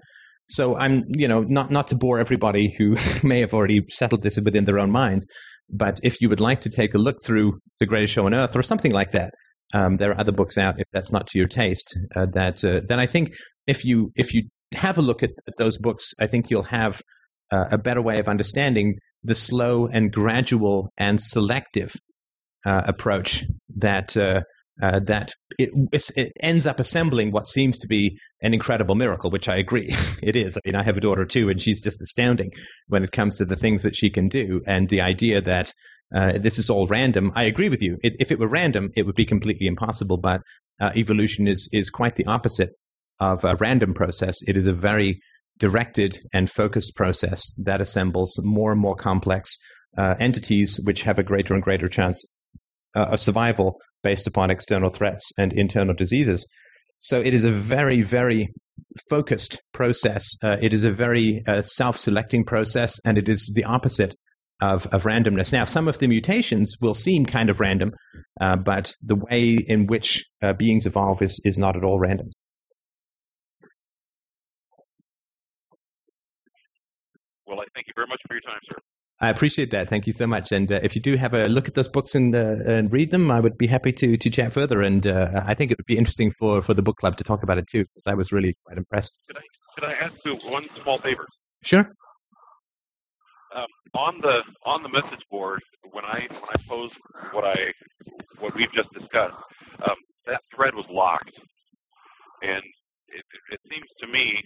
So 0.51 0.75
I'm, 0.75 1.05
you 1.07 1.27
know, 1.27 1.41
not, 1.41 1.71
not 1.71 1.87
to 1.87 1.95
bore 1.95 2.19
everybody 2.19 2.75
who 2.77 2.95
may 3.27 3.39
have 3.39 3.53
already 3.53 3.85
settled 3.89 4.21
this 4.21 4.37
within 4.39 4.65
their 4.65 4.79
own 4.79 4.91
mind, 4.91 5.25
but 5.69 5.99
if 6.03 6.21
you 6.21 6.29
would 6.29 6.41
like 6.41 6.61
to 6.61 6.69
take 6.69 6.93
a 6.93 6.97
look 6.97 7.23
through 7.23 7.59
The 7.79 7.85
Greatest 7.85 8.13
Show 8.13 8.25
on 8.25 8.33
Earth 8.33 8.55
or 8.55 8.61
something 8.61 8.91
like 8.91 9.13
that, 9.13 9.31
um, 9.73 9.97
there 9.97 10.11
are 10.11 10.19
other 10.19 10.33
books 10.33 10.57
out 10.57 10.75
if 10.79 10.87
that's 10.91 11.11
not 11.11 11.27
to 11.27 11.39
your 11.39 11.47
taste. 11.47 11.97
Uh, 12.15 12.25
that 12.33 12.63
uh, 12.65 12.81
then 12.85 12.99
I 12.99 13.05
think 13.05 13.33
if 13.67 13.85
you 13.85 14.11
if 14.15 14.33
you 14.33 14.49
have 14.73 14.97
a 14.97 15.01
look 15.01 15.23
at, 15.23 15.31
at 15.47 15.53
those 15.57 15.77
books, 15.77 16.13
I 16.19 16.27
think 16.27 16.49
you'll 16.49 16.63
have 16.63 17.01
uh, 17.51 17.65
a 17.71 17.77
better 17.77 18.01
way 18.01 18.17
of 18.19 18.27
understanding 18.27 18.97
the 19.23 19.35
slow 19.35 19.87
and 19.87 20.11
gradual 20.11 20.91
and 20.97 21.21
selective 21.21 21.93
uh, 22.65 22.81
approach 22.85 23.45
that 23.77 24.17
uh, 24.81 24.99
that 24.99 25.33
it, 25.57 25.69
it 26.15 26.31
ends 26.39 26.65
up 26.65 26.79
assembling 26.79 27.31
what 27.31 27.47
seems 27.47 27.77
to 27.79 27.87
be 27.87 28.17
an 28.41 28.53
incredible 28.53 28.95
miracle, 28.95 29.31
which 29.31 29.49
I 29.49 29.57
agree 29.57 29.95
it 30.23 30.35
is. 30.35 30.57
I 30.57 30.61
mean, 30.65 30.75
I 30.75 30.83
have 30.83 30.97
a 30.97 31.01
daughter 31.01 31.25
too, 31.25 31.49
and 31.49 31.61
she's 31.61 31.81
just 31.81 32.01
astounding 32.01 32.51
when 32.87 33.03
it 33.03 33.11
comes 33.11 33.37
to 33.37 33.45
the 33.45 33.55
things 33.55 33.83
that 33.83 33.95
she 33.95 34.09
can 34.09 34.27
do, 34.27 34.61
and 34.65 34.89
the 34.89 35.01
idea 35.01 35.41
that 35.41 35.73
uh, 36.15 36.37
this 36.37 36.59
is 36.59 36.69
all 36.69 36.87
random. 36.87 37.31
I 37.35 37.45
agree 37.45 37.69
with 37.69 37.81
you. 37.81 37.97
It, 38.03 38.15
if 38.19 38.31
it 38.31 38.39
were 38.39 38.49
random, 38.49 38.89
it 38.95 39.05
would 39.05 39.15
be 39.15 39.25
completely 39.25 39.67
impossible. 39.67 40.17
But 40.17 40.41
uh, 40.81 40.91
evolution 40.95 41.47
is 41.47 41.69
is 41.71 41.89
quite 41.89 42.15
the 42.15 42.25
opposite 42.25 42.71
of 43.19 43.43
a 43.43 43.55
random 43.59 43.93
process. 43.93 44.37
It 44.47 44.57
is 44.57 44.65
a 44.65 44.73
very 44.73 45.21
directed 45.59 46.19
and 46.33 46.49
focused 46.49 46.95
process 46.95 47.53
that 47.57 47.81
assembles 47.81 48.39
more 48.43 48.71
and 48.71 48.81
more 48.81 48.95
complex 48.95 49.57
uh, 49.97 50.15
entities, 50.19 50.79
which 50.83 51.03
have 51.03 51.19
a 51.19 51.23
greater 51.23 51.53
and 51.53 51.61
greater 51.61 51.87
chance 51.87 52.25
uh, 52.95 53.05
of 53.11 53.19
survival 53.19 53.79
based 54.03 54.27
upon 54.27 54.49
external 54.49 54.89
threats 54.89 55.31
and 55.37 55.53
internal 55.53 55.93
diseases. 55.93 56.47
So 56.99 57.19
it 57.19 57.33
is 57.33 57.43
a 57.43 57.51
very, 57.51 58.01
very 58.01 58.49
focused 59.09 59.61
process. 59.73 60.35
Uh, 60.43 60.57
it 60.61 60.73
is 60.73 60.83
a 60.83 60.91
very 60.91 61.41
uh, 61.47 61.61
self-selecting 61.61 62.45
process, 62.45 62.99
and 63.05 63.17
it 63.17 63.27
is 63.27 63.51
the 63.55 63.63
opposite 63.63 64.15
of, 64.61 64.85
of 64.87 65.03
randomness. 65.03 65.51
Now, 65.51 65.63
some 65.63 65.87
of 65.87 65.97
the 65.97 66.07
mutations 66.07 66.75
will 66.79 66.93
seem 66.93 67.25
kind 67.25 67.49
of 67.49 67.59
random, 67.59 67.91
uh, 68.39 68.57
but 68.57 68.93
the 69.01 69.15
way 69.15 69.57
in 69.67 69.87
which 69.87 70.25
uh, 70.43 70.53
beings 70.53 70.85
evolve 70.85 71.21
is, 71.21 71.41
is 71.43 71.57
not 71.57 71.75
at 71.75 71.83
all 71.83 71.99
random. 71.99 72.29
Well, 77.47 77.59
I 77.59 77.65
thank 77.73 77.87
you 77.87 77.93
very 77.95 78.07
much 78.07 78.21
for 78.27 78.35
your 78.35 78.41
time, 78.41 78.59
sir. 78.69 78.77
I 79.21 79.29
appreciate 79.29 79.69
that. 79.71 79.87
Thank 79.89 80.07
you 80.07 80.13
so 80.13 80.25
much. 80.25 80.51
And 80.51 80.71
uh, 80.71 80.79
if 80.81 80.95
you 80.95 81.01
do 81.01 81.15
have 81.15 81.33
a 81.35 81.45
look 81.45 81.67
at 81.67 81.75
those 81.75 81.87
books 81.87 82.15
and 82.15 82.35
uh, 82.35 82.55
and 82.65 82.91
read 82.91 83.11
them, 83.11 83.29
I 83.29 83.39
would 83.39 83.57
be 83.57 83.67
happy 83.67 83.93
to 83.93 84.17
to 84.17 84.29
chat 84.29 84.51
further. 84.51 84.81
And 84.81 85.05
uh, 85.05 85.43
I 85.45 85.53
think 85.53 85.71
it 85.71 85.77
would 85.77 85.85
be 85.85 85.97
interesting 85.97 86.31
for 86.31 86.61
for 86.61 86.73
the 86.73 86.81
book 86.81 86.97
club 86.97 87.17
to 87.17 87.23
talk 87.23 87.43
about 87.43 87.59
it 87.59 87.67
too, 87.67 87.85
because 87.85 88.07
I 88.07 88.15
was 88.15 88.31
really 88.31 88.57
quite 88.65 88.77
impressed. 88.77 89.15
Could 89.27 89.37
I 89.37 89.41
could 89.75 89.83
I 89.85 89.93
ask 90.05 90.25
you 90.25 90.35
one 90.51 90.63
small 90.81 90.97
favor? 90.97 91.25
Sure. 91.63 91.87
on 93.93 94.19
the 94.21 94.41
on 94.65 94.83
the 94.83 94.89
message 94.89 95.23
board 95.29 95.61
when 95.91 96.05
I 96.05 96.27
when 96.29 96.49
I 96.49 96.57
post 96.67 96.99
what 97.31 97.45
I 97.45 97.73
what 98.39 98.55
we've 98.55 98.71
just 98.73 98.91
discussed, 98.93 99.35
um, 99.87 99.95
that 100.25 100.41
thread 100.55 100.73
was 100.73 100.85
locked, 100.89 101.31
and 102.41 102.63
it, 103.07 103.25
it 103.51 103.59
seems 103.69 103.87
to 103.99 104.07
me 104.07 104.41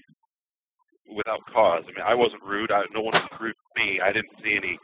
without 1.13 1.39
cause. 1.53 1.83
I 1.87 1.91
mean, 1.91 2.05
I 2.05 2.15
wasn't 2.15 2.43
rude. 2.43 2.71
I, 2.71 2.83
no 2.93 3.01
one 3.01 3.13
was 3.13 3.27
rude 3.39 3.55
to 3.55 3.83
me. 3.83 3.99
I 4.01 4.11
didn't 4.11 4.31
see 4.43 4.55
any 4.55 4.77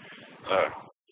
uh, 0.50 0.70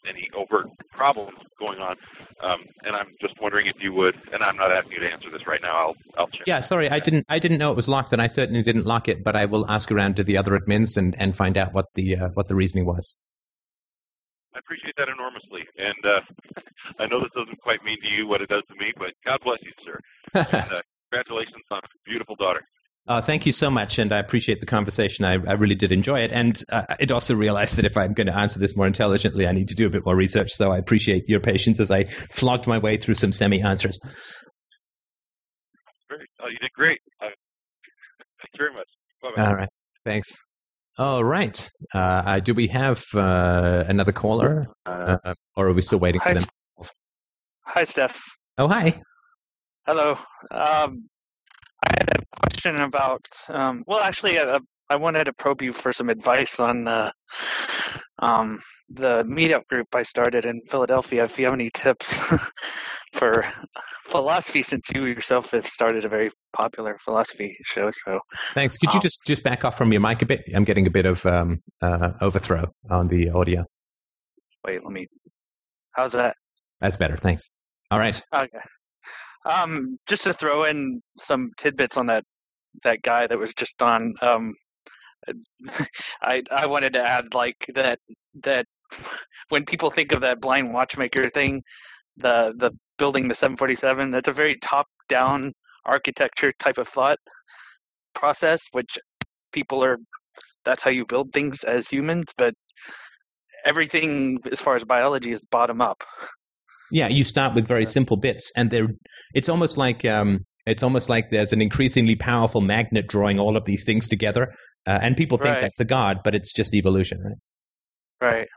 any 0.08 0.28
overt 0.36 0.68
problems 0.92 1.38
going 1.60 1.80
on, 1.80 1.96
um, 2.42 2.60
and 2.84 2.96
I'm 2.96 3.10
just 3.22 3.36
wondering 3.42 3.68
if 3.68 3.76
you 3.82 3.94
would. 3.94 4.16
And 4.32 4.42
I'm 4.44 4.56
not 4.56 4.72
asking 4.72 4.94
you 4.94 5.00
to 5.02 5.12
answer 5.12 5.30
this 5.32 5.46
right 5.46 5.62
now. 5.62 5.76
I'll 5.76 5.96
I'll 6.18 6.28
check. 6.28 6.48
Yeah, 6.48 6.60
sorry, 6.62 6.90
I 6.90 7.00
didn't 7.00 7.26
I 7.30 7.40
didn't 7.40 7.58
know 7.58 7.72
it 7.72 7.76
was 7.76 7.88
locked, 7.88 8.14
and 8.14 8.22
I 8.22 8.28
certainly 8.28 8.62
didn't 8.62 8.86
lock 8.86 9.08
it. 9.08 9.24
But 9.24 9.36
I 9.36 9.46
will 9.46 9.70
ask 9.70 9.92
around 9.92 10.16
to 10.18 10.24
the 10.24 10.38
other 10.38 10.58
admins 10.58 10.98
and, 10.98 11.16
and 11.20 11.36
find 11.36 11.58
out 11.58 11.74
what 11.74 11.86
the 11.96 12.16
uh, 12.16 12.28
what 12.34 12.48
the 12.48 12.56
reasoning 12.56 12.86
was. 12.86 13.16
I 14.56 14.60
appreciate 14.60 14.96
that 14.98 15.10
enormously, 15.10 15.64
and 15.78 16.06
uh, 16.06 16.22
I 17.00 17.08
know 17.08 17.20
this 17.20 17.32
doesn't 17.36 17.60
quite 17.62 17.84
mean 17.84 17.98
to 18.02 18.10
you 18.10 18.28
what 18.28 18.42
it 18.42 18.50
does 18.50 18.64
to 18.68 18.76
me, 18.76 18.92
but 18.98 19.14
God 19.26 19.40
bless 19.44 19.60
you, 19.62 19.72
sir. 19.86 20.00
And, 20.34 20.74
uh, 20.74 20.82
congratulations 21.12 21.66
on 21.72 21.80
a 21.80 21.88
beautiful 22.06 22.36
daughter. 22.36 22.62
Uh, 23.08 23.22
thank 23.22 23.46
you 23.48 23.52
so 23.52 23.72
much, 23.72 23.98
and 23.98 24.14
I 24.14 24.20
appreciate 24.20 24.60
the 24.60 24.68
conversation. 24.68 25.26
I, 25.26 25.34
I 25.34 25.54
really 25.54 25.74
did 25.74 25.92
enjoy 25.92 26.18
it, 26.18 26.32
and 26.32 26.62
uh, 26.72 26.84
I'd 27.00 27.12
also 27.12 27.34
realized 27.34 27.76
that 27.78 27.86
if 27.86 27.98
I'm 27.98 28.14
going 28.14 28.28
to 28.28 28.38
answer 28.38 28.60
this 28.60 28.76
more 28.76 28.86
intelligently, 28.86 29.48
I 29.48 29.52
need 29.52 29.68
to 29.70 29.76
do 29.76 29.88
a 29.88 29.90
bit 29.90 30.06
more 30.06 30.16
research. 30.16 30.52
So 30.52 30.72
I 30.72 30.78
appreciate 30.78 31.28
your 31.28 31.40
patience 31.40 31.80
as 31.80 31.90
I 31.90 32.04
flogged 32.04 32.68
my 32.68 32.78
way 32.78 32.98
through 32.98 33.16
some 33.16 33.32
semi-answers. 33.32 33.98
Great. 36.08 36.28
Oh, 36.40 36.50
you 36.50 36.60
did 36.60 36.72
great. 36.74 37.00
Uh, 37.20 37.30
thank 38.42 38.54
you 38.54 38.58
very 38.60 38.74
much. 38.74 38.88
Bye-bye. 39.24 39.44
All 39.44 39.56
right, 39.56 39.70
thanks. 40.06 40.38
All 41.00 41.24
right. 41.24 41.68
Uh, 41.96 41.98
uh, 41.98 42.40
do 42.42 42.54
we 42.54 42.68
have 42.68 43.04
uh, 43.16 43.86
another 43.88 44.12
caller, 44.12 44.68
uh, 44.86 45.18
or 45.56 45.70
are 45.70 45.74
we 45.74 45.82
still 45.82 46.00
waiting 46.00 46.22
Hi, 46.22 46.34
for 46.34 46.40
them? 46.42 46.50
Hi, 47.66 47.86
Steph. 47.86 48.22
Oh, 48.58 48.68
hi. 48.68 49.02
Hello. 49.88 50.12
Um, 50.52 51.10
I 51.82 51.94
had 51.98 52.10
a 52.10 52.39
question 52.60 52.82
about. 52.82 53.26
Um, 53.48 53.84
well, 53.88 54.00
actually, 54.00 54.40
I, 54.40 54.58
I 54.90 54.96
wanted 54.96 55.26
to 55.26 55.34
probe 55.34 55.62
you 55.62 55.72
for 55.74 55.94
some 55.94 56.10
advice 56.10 56.60
on 56.60 56.88
uh, 56.88 57.12
um, 58.20 58.60
the 58.90 59.24
meetup 59.24 59.66
group 59.68 59.88
I 59.96 60.04
started 60.04 60.46
in 60.46 60.62
Philadelphia. 60.70 61.24
If 61.26 61.38
you 61.40 61.46
have 61.46 61.54
any 61.54 61.70
tips 61.74 62.08
for 63.14 63.46
philosophy, 64.08 64.64
since 64.64 64.86
you 64.94 65.06
yourself 65.06 65.52
have 65.52 65.68
started 65.68 66.06
a 66.06 66.10
very 66.10 66.32
popular 66.54 66.98
philosophy 67.04 67.56
show, 67.64 67.92
so 68.06 68.20
Thanks. 68.54 68.78
Could 68.78 68.94
you 68.94 68.98
Um, 68.98 69.04
just 69.04 69.20
just 69.26 69.44
back 69.44 69.64
off 69.64 69.78
from 69.78 69.92
your 69.92 70.02
mic 70.02 70.22
a 70.22 70.26
bit? 70.26 70.42
I'm 70.54 70.64
getting 70.66 70.88
a 70.88 70.92
bit 70.92 71.06
of 71.06 71.26
um, 71.26 71.60
uh, 71.82 72.12
overthrow 72.22 72.66
on 72.90 73.08
the 73.08 73.30
audio. 73.30 73.66
wait, 74.66 74.84
let 74.84 74.92
me. 74.92 75.08
How's 75.94 76.14
that? 76.14 76.36
That's 76.82 76.98
better. 76.98 77.18
Thanks. 77.18 77.50
All 77.92 78.00
right. 78.00 78.22
Okay. 78.36 78.60
Um, 79.46 79.98
just 80.08 80.24
to 80.24 80.34
throw 80.34 80.64
in 80.66 81.02
some 81.20 81.52
tidbits 81.58 81.96
on 81.98 82.08
that 82.08 82.24
that 82.84 83.02
guy 83.02 83.28
that 83.28 83.38
was 83.38 83.54
just 83.54 83.82
on. 83.82 84.14
Um, 84.22 84.54
I 86.22 86.42
I 86.52 86.66
wanted 86.66 86.94
to 86.94 87.06
add 87.06 87.34
like 87.34 87.58
that 87.76 88.00
that 88.44 88.66
when 89.50 89.66
people 89.66 89.90
think 89.92 90.12
of 90.12 90.22
that 90.22 90.42
blind 90.42 90.74
watchmaker 90.74 91.30
thing, 91.30 91.62
the 92.18 92.54
the 92.58 92.72
building 92.98 93.28
the 93.28 93.36
747, 93.36 94.12
that's 94.12 94.28
a 94.28 94.34
very 94.34 94.58
top 94.62 94.88
down 95.08 95.54
architecture 95.86 96.54
type 96.60 96.78
of 96.78 96.88
thought 96.88 97.18
process, 98.16 98.62
which 98.72 98.98
people 99.52 99.84
are. 99.84 99.98
That's 100.66 100.84
how 100.84 100.92
you 100.92 101.06
build 101.06 101.32
things 101.34 101.64
as 101.64 101.88
humans, 101.88 102.26
but 102.38 102.54
everything 103.66 104.40
as 104.52 104.60
far 104.60 104.76
as 104.76 104.84
biology 104.84 105.32
is 105.32 105.46
bottom 105.46 105.82
up. 105.82 106.04
Yeah, 106.92 107.08
you 107.08 107.24
start 107.24 107.56
with 107.56 107.68
very 107.68 107.86
simple 107.86 108.18
bits, 108.18 108.52
and 108.56 108.70
they're. 108.70 108.90
It's 109.34 109.48
almost 109.50 109.78
like 109.78 110.06
um, 110.06 110.46
it's 110.70 110.84
almost 110.84 111.10
like 111.10 111.30
there's 111.32 111.54
an 111.54 111.62
increasingly 111.62 112.16
powerful 112.16 112.62
magnet 112.62 113.08
drawing 113.08 113.40
all 113.40 113.58
of 113.58 113.66
these 113.66 113.84
things 113.84 114.08
together, 114.08 114.54
uh, 114.88 115.00
and 115.02 115.18
people 115.18 115.38
think 115.38 115.56
Right. 115.56 115.62
that's 115.62 115.80
a 115.80 115.86
god, 115.86 116.20
but 116.24 116.36
it's 116.36 116.54
just 116.54 116.74
evolution, 116.74 117.22
right? 117.24 117.38
Right. 118.22 118.48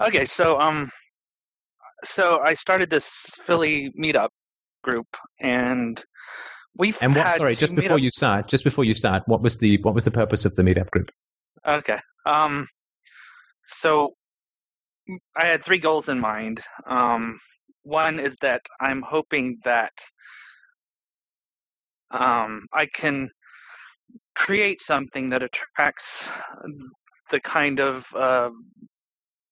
Okay, 0.00 0.24
so 0.24 0.58
um 0.60 0.90
so 2.04 2.38
I 2.44 2.54
started 2.54 2.90
this 2.90 3.08
Philly 3.44 3.90
meetup 4.00 4.28
group 4.84 5.08
and 5.40 6.02
we've 6.76 6.96
And 7.02 7.14
what? 7.16 7.36
Sorry, 7.36 7.56
just 7.56 7.74
before 7.74 7.96
meetup- 7.98 8.02
you 8.02 8.10
start, 8.10 8.48
just 8.48 8.62
before 8.64 8.84
you 8.84 8.94
start, 8.94 9.24
what 9.26 9.42
was 9.42 9.58
the 9.58 9.78
what 9.82 9.94
was 9.94 10.04
the 10.04 10.12
purpose 10.12 10.44
of 10.44 10.54
the 10.54 10.62
meetup 10.62 10.90
group? 10.90 11.10
Okay. 11.66 11.98
Um 12.26 12.66
so 13.66 14.14
I 15.36 15.46
had 15.46 15.64
three 15.64 15.78
goals 15.78 16.08
in 16.08 16.20
mind. 16.20 16.60
Um 16.86 17.38
one 17.82 18.20
is 18.20 18.36
that 18.42 18.62
I'm 18.80 19.02
hoping 19.02 19.58
that 19.64 19.92
um 22.10 22.66
I 22.72 22.86
can 22.94 23.30
create 24.34 24.80
something 24.80 25.30
that 25.30 25.42
attracts 25.42 26.30
the 27.30 27.40
kind 27.40 27.80
of 27.80 28.06
uh, 28.14 28.50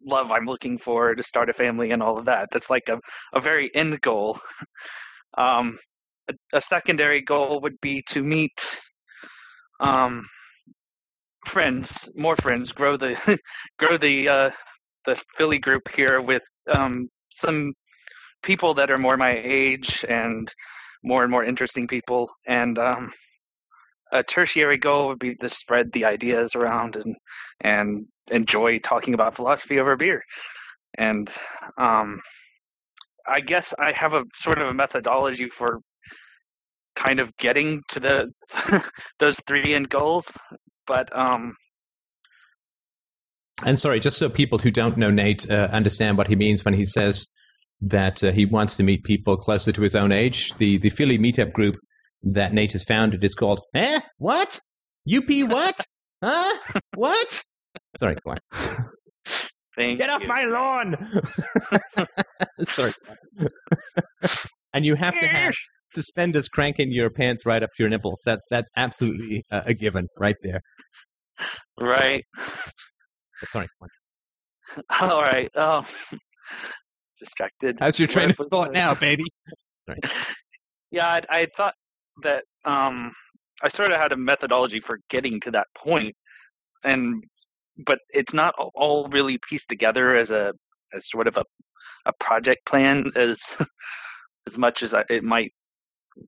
love 0.04 0.30
I'm 0.30 0.46
looking 0.46 0.78
for 0.78 1.14
to 1.14 1.22
start 1.22 1.50
a 1.50 1.52
family 1.52 1.90
and 1.90 2.02
all 2.02 2.18
of 2.18 2.26
that. 2.26 2.48
That's 2.52 2.70
like 2.70 2.88
a, 2.88 2.98
a 3.34 3.40
very 3.40 3.70
end 3.74 4.00
goal. 4.00 4.38
Um, 5.38 5.76
a, 6.30 6.34
a 6.54 6.60
secondary 6.62 7.20
goal 7.20 7.60
would 7.60 7.78
be 7.82 8.02
to 8.08 8.22
meet 8.22 8.58
um, 9.80 10.24
friends, 11.46 12.08
more 12.16 12.36
friends, 12.36 12.72
grow 12.72 12.96
the 12.96 13.38
grow 13.78 13.98
the 13.98 14.28
uh, 14.30 14.50
the 15.04 15.22
Philly 15.34 15.58
group 15.58 15.88
here 15.94 16.22
with 16.22 16.42
um, 16.72 17.08
some 17.32 17.74
people 18.42 18.72
that 18.74 18.90
are 18.90 18.96
more 18.96 19.18
my 19.18 19.38
age 19.44 20.06
and 20.08 20.50
more 21.06 21.22
and 21.22 21.30
more 21.30 21.44
interesting 21.44 21.86
people. 21.86 22.28
And 22.46 22.78
um, 22.78 23.12
a 24.12 24.22
tertiary 24.22 24.76
goal 24.76 25.06
would 25.08 25.20
be 25.20 25.36
to 25.36 25.48
spread 25.48 25.92
the 25.92 26.04
ideas 26.04 26.54
around 26.54 26.96
and 26.96 27.16
and 27.60 28.06
enjoy 28.30 28.78
talking 28.80 29.14
about 29.14 29.36
philosophy 29.36 29.78
over 29.78 29.96
beer. 29.96 30.22
And 30.98 31.30
um, 31.78 32.20
I 33.26 33.40
guess 33.40 33.72
I 33.78 33.92
have 33.92 34.14
a 34.14 34.24
sort 34.34 34.58
of 34.58 34.68
a 34.68 34.74
methodology 34.74 35.48
for 35.48 35.80
kind 36.96 37.20
of 37.20 37.36
getting 37.36 37.82
to 37.88 38.00
the 38.00 38.90
those 39.20 39.38
three 39.46 39.74
end 39.74 39.88
goals. 39.88 40.36
But 40.88 41.16
um, 41.16 41.54
And 43.64 43.78
sorry, 43.78 44.00
just 44.00 44.18
so 44.18 44.28
people 44.28 44.58
who 44.58 44.72
don't 44.72 44.98
know 44.98 45.10
Nate 45.10 45.48
uh, 45.48 45.68
understand 45.70 46.18
what 46.18 46.26
he 46.26 46.34
means 46.34 46.64
when 46.64 46.74
he 46.74 46.84
says 46.84 47.28
that 47.82 48.24
uh, 48.24 48.32
he 48.32 48.46
wants 48.46 48.76
to 48.76 48.82
meet 48.82 49.04
people 49.04 49.36
closer 49.36 49.72
to 49.72 49.82
his 49.82 49.94
own 49.94 50.12
age, 50.12 50.54
the, 50.58 50.78
the 50.78 50.90
Philly 50.90 51.18
meetup 51.18 51.52
group 51.52 51.76
that 52.22 52.52
Nate 52.52 52.72
has 52.72 52.84
founded 52.84 53.22
is 53.22 53.34
called 53.34 53.60
Eh? 53.74 54.00
What? 54.18 54.60
UP 55.12 55.28
what? 55.48 55.80
huh? 56.24 56.58
What? 56.94 57.42
Sorry, 57.98 58.16
go 58.24 58.32
on. 58.32 58.38
thank 59.76 59.98
Get 59.98 60.10
off 60.10 60.24
my 60.26 60.44
lawn! 60.44 60.96
sorry. 62.68 62.92
and 64.72 64.84
you 64.86 64.94
have 64.94 65.18
to 65.18 65.26
have 65.26 65.54
suspenders 65.92 66.48
cranking 66.48 66.90
your 66.90 67.10
pants 67.10 67.44
right 67.46 67.62
up 67.62 67.70
to 67.76 67.82
your 67.82 67.90
nipples. 67.90 68.22
That's 68.24 68.46
that's 68.50 68.70
absolutely 68.76 69.44
uh, 69.50 69.62
a 69.66 69.74
given 69.74 70.08
right 70.18 70.36
there. 70.42 70.60
right. 71.80 72.24
Sorry. 73.50 73.68
All 75.00 75.20
right. 75.20 75.50
Oh, 75.54 75.84
distracted. 77.18 77.76
How's 77.80 77.98
your 77.98 78.08
train 78.08 78.28
Where 78.28 78.46
of 78.46 78.48
thought 78.48 78.72
now, 78.72 78.94
baby? 78.94 79.24
Yeah, 80.92 81.06
I, 81.08 81.20
I 81.40 81.46
thought 81.56 81.74
that 82.22 82.44
um, 82.64 83.12
I 83.62 83.68
sort 83.68 83.90
of 83.90 83.98
had 84.00 84.12
a 84.12 84.16
methodology 84.16 84.78
for 84.80 85.00
getting 85.10 85.40
to 85.40 85.50
that 85.50 85.66
point, 85.76 86.14
and 86.84 87.24
but 87.84 87.98
it's 88.10 88.32
not 88.32 88.54
all- 88.56 88.72
all 88.74 89.08
really 89.08 89.38
pieced 89.48 89.68
together 89.68 90.14
as 90.16 90.30
a 90.30 90.52
as 90.94 91.10
sort 91.10 91.26
of 91.26 91.36
a 91.36 91.44
a 92.06 92.12
project 92.20 92.64
plan 92.66 93.10
as 93.16 93.38
as 94.46 94.56
much 94.56 94.82
as 94.82 94.94
I, 94.94 95.04
it 95.10 95.24
might 95.24 95.52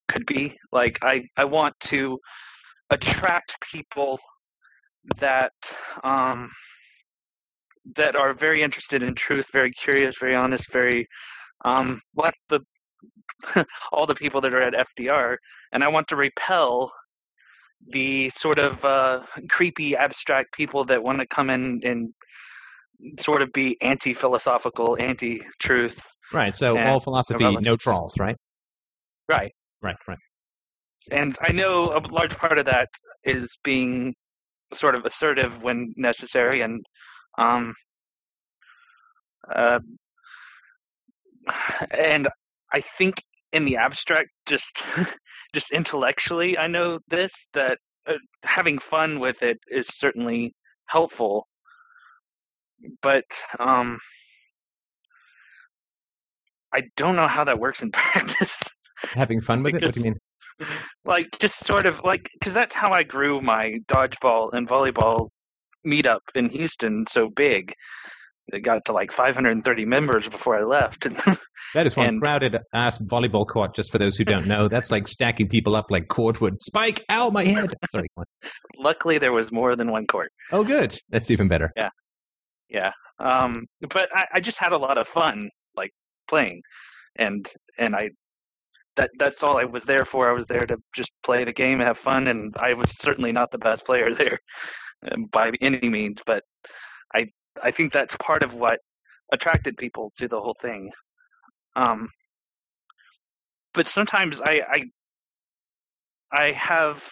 could 0.09 0.27
be. 0.27 0.59
Like 0.73 0.99
I 1.03 1.25
I 1.37 1.45
want 1.45 1.79
to 1.81 2.19
attract 2.91 3.57
people 3.73 4.19
that 5.19 5.53
um 6.03 6.51
that 7.97 8.17
are 8.17 8.35
very 8.35 8.63
interested 8.63 9.03
in 9.03 9.15
truth, 9.15 9.47
very 9.53 9.73
curious, 9.73 10.17
very 10.19 10.35
honest, 10.35 10.71
very 10.73 11.07
um 11.65 12.01
like 12.17 12.35
the 12.49 12.61
all 13.93 14.07
the 14.07 14.15
people 14.15 14.41
that 14.41 14.53
are 14.53 14.63
at 14.63 14.75
FDR, 14.99 15.37
and 15.73 15.85
I 15.85 15.89
want 15.89 16.09
to 16.09 16.17
repel 16.17 16.93
the 17.91 18.29
sort 18.31 18.59
of 18.59 18.85
uh, 18.85 19.21
creepy, 19.49 19.97
abstract 19.97 20.53
people 20.53 20.85
that 20.87 21.03
want 21.03 21.21
to 21.21 21.27
come 21.27 21.51
in 21.51 21.81
and 21.85 22.13
sort 23.21 23.43
of 23.43 23.53
be 23.53 23.77
anti-philosophical, 23.81 24.97
anti-truth. 24.99 26.01
Right. 26.33 26.53
So 26.53 26.79
all 26.79 27.01
philosophy, 27.01 27.57
no 27.61 27.77
trolls, 27.77 28.15
right? 28.19 28.37
Right. 29.29 29.53
Right. 29.83 29.97
Right. 30.07 30.19
And 31.13 31.37
I 31.41 31.53
know 31.53 31.93
a 31.93 32.03
large 32.11 32.37
part 32.37 32.59
of 32.59 32.67
that 32.67 32.89
is 33.25 33.57
being 33.63 34.15
sort 34.75 34.95
of 34.95 35.05
assertive 35.05 35.63
when 35.63 35.95
necessary, 35.97 36.61
and 36.61 36.85
um, 37.39 37.75
uh, 39.55 39.79
and 41.91 42.29
I 42.73 42.81
think 42.81 43.23
in 43.53 43.65
the 43.65 43.77
abstract, 43.77 44.29
just 44.47 44.83
just 45.55 45.73
intellectually, 45.73 46.59
I 46.59 46.67
know 46.67 46.99
this 47.09 47.49
that 47.55 47.79
uh, 48.07 48.15
having 48.45 48.79
fun 48.79 49.21
with 49.21 49.43
it 49.43 49.59
is 49.71 49.89
certainly 49.89 50.55
helpful, 50.87 51.47
but 53.01 53.25
um, 53.59 53.99
I 56.75 56.83
don't 56.97 57.17
know 57.17 57.29
how 57.29 57.45
that 57.45 57.59
works 57.59 57.83
in 57.83 57.91
practice. 57.93 58.59
Having 59.13 59.41
fun 59.43 59.63
with 59.63 59.77
it. 59.77 59.85
What 59.85 59.95
do 59.95 60.01
you 60.01 60.05
mean? 60.05 60.17
like 61.05 61.29
just 61.39 61.65
sort 61.65 61.87
of 61.87 62.01
like 62.03 62.29
because 62.33 62.53
that's 62.53 62.75
how 62.75 62.91
I 62.91 63.05
grew 63.05 63.41
my 63.41 63.79
dodgeball 63.87 64.53
and 64.53 64.69
volleyball 64.69 65.29
meetup 65.87 66.21
in 66.35 66.51
Houston 66.51 67.05
so 67.09 67.29
big. 67.29 67.75
It 68.51 68.61
got 68.61 68.87
to 68.87 68.93
like 68.93 69.13
530 69.13 69.85
members 69.85 70.27
before 70.29 70.57
I 70.59 70.63
left. 70.65 71.07
That 71.75 71.87
is 71.87 71.95
one 71.95 72.07
And- 72.07 72.23
crowded 72.23 72.57
ass 72.73 72.97
volleyball 72.97 73.47
court. 73.47 73.75
Just 73.75 73.93
for 73.93 73.99
those 73.99 74.17
who 74.17 74.25
don't 74.25 74.47
know, 74.47 74.69
that's 74.69 74.91
like 74.91 75.07
stacking 75.07 75.49
people 75.49 75.77
up 75.77 75.91
like 75.91 76.09
cordwood. 76.09 76.63
Spike, 76.63 77.05
ow, 77.11 77.29
my 77.29 77.45
head. 77.45 77.75
Sorry. 77.93 78.07
Luckily, 78.79 79.19
there 79.19 79.33
was 79.35 79.53
more 79.53 79.77
than 79.77 79.91
one 79.91 80.07
court. 80.07 80.33
Oh, 80.51 80.65
good. 80.65 80.99
That's 81.11 81.31
even 81.31 81.47
better. 81.47 81.71
Yeah, 81.77 81.91
yeah. 82.71 82.93
Um, 83.19 83.67
but 83.91 84.09
I, 84.15 84.25
I 84.35 84.41
just 84.41 84.57
had 84.57 84.73
a 84.73 84.79
lot 84.79 84.97
of 84.97 85.07
fun 85.07 85.51
like 85.77 85.91
playing, 86.27 86.63
and 87.17 87.47
and 87.77 87.95
I 87.95 88.09
that 88.97 89.11
that's 89.19 89.43
all 89.43 89.59
I 89.59 89.65
was 89.65 89.85
there 89.85 90.07
for. 90.07 90.31
I 90.31 90.33
was 90.33 90.47
there 90.47 90.65
to 90.65 90.79
just 90.95 91.11
play 91.23 91.45
the 91.45 91.53
game, 91.53 91.81
have 91.81 91.99
fun, 91.99 92.29
and 92.29 92.55
I 92.59 92.73
was 92.73 92.97
certainly 92.99 93.33
not 93.33 93.51
the 93.51 93.59
best 93.59 93.85
player 93.85 94.15
there 94.15 94.39
by 95.33 95.53
any 95.61 95.89
means. 95.89 96.21
But 96.27 96.45
I 97.15 97.27
I 97.63 97.71
think 97.71 97.93
that's 97.93 98.17
part 98.17 98.43
of 98.43 98.55
what 98.55 98.81
attracted 99.33 99.77
people 99.77 100.13
to 100.19 100.29
the 100.29 100.41
whole 100.41 100.57
thing. 100.61 100.91
Um, 101.77 102.09
but 103.75 103.89
sometimes 103.89 104.41
I 104.41 104.61
I 104.73 104.83
I 106.33 106.53
have 106.53 107.09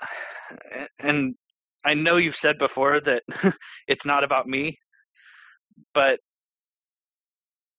and 1.00 1.34
I 1.84 1.94
know 1.94 2.16
you've 2.16 2.36
said 2.36 2.58
before 2.58 3.00
that 3.00 3.22
it's 3.88 4.06
not 4.06 4.24
about 4.24 4.46
me, 4.46 4.78
but 5.94 6.20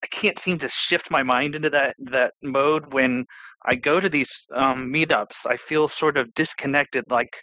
I 0.03 0.07
can't 0.07 0.37
seem 0.37 0.57
to 0.59 0.67
shift 0.67 1.09
my 1.09 1.23
mind 1.23 1.55
into 1.55 1.69
that 1.69 1.95
that 1.99 2.33
mode 2.41 2.93
when 2.93 3.25
I 3.65 3.75
go 3.75 4.01
to 4.01 4.09
these 4.09 4.45
um, 4.53 4.91
meetups. 4.93 5.45
I 5.47 5.55
feel 5.55 5.87
sort 5.87 6.17
of 6.17 6.33
disconnected, 6.33 7.05
like 7.09 7.41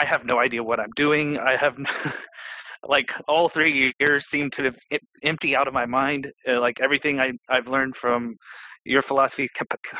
I 0.00 0.06
have 0.06 0.24
no 0.24 0.38
idea 0.38 0.62
what 0.62 0.80
I'm 0.80 0.92
doing. 0.96 1.38
I 1.38 1.56
have 1.56 1.76
like 2.88 3.12
all 3.28 3.50
three 3.50 3.92
years 4.00 4.26
seem 4.26 4.50
to 4.52 4.64
have 4.64 4.78
empty 5.22 5.54
out 5.54 5.68
of 5.68 5.74
my 5.74 5.84
mind. 5.84 6.32
Uh, 6.48 6.58
like 6.58 6.80
everything 6.80 7.20
I 7.20 7.32
I've 7.50 7.68
learned 7.68 7.96
from 7.96 8.36
your 8.84 9.02
philosophy 9.02 9.46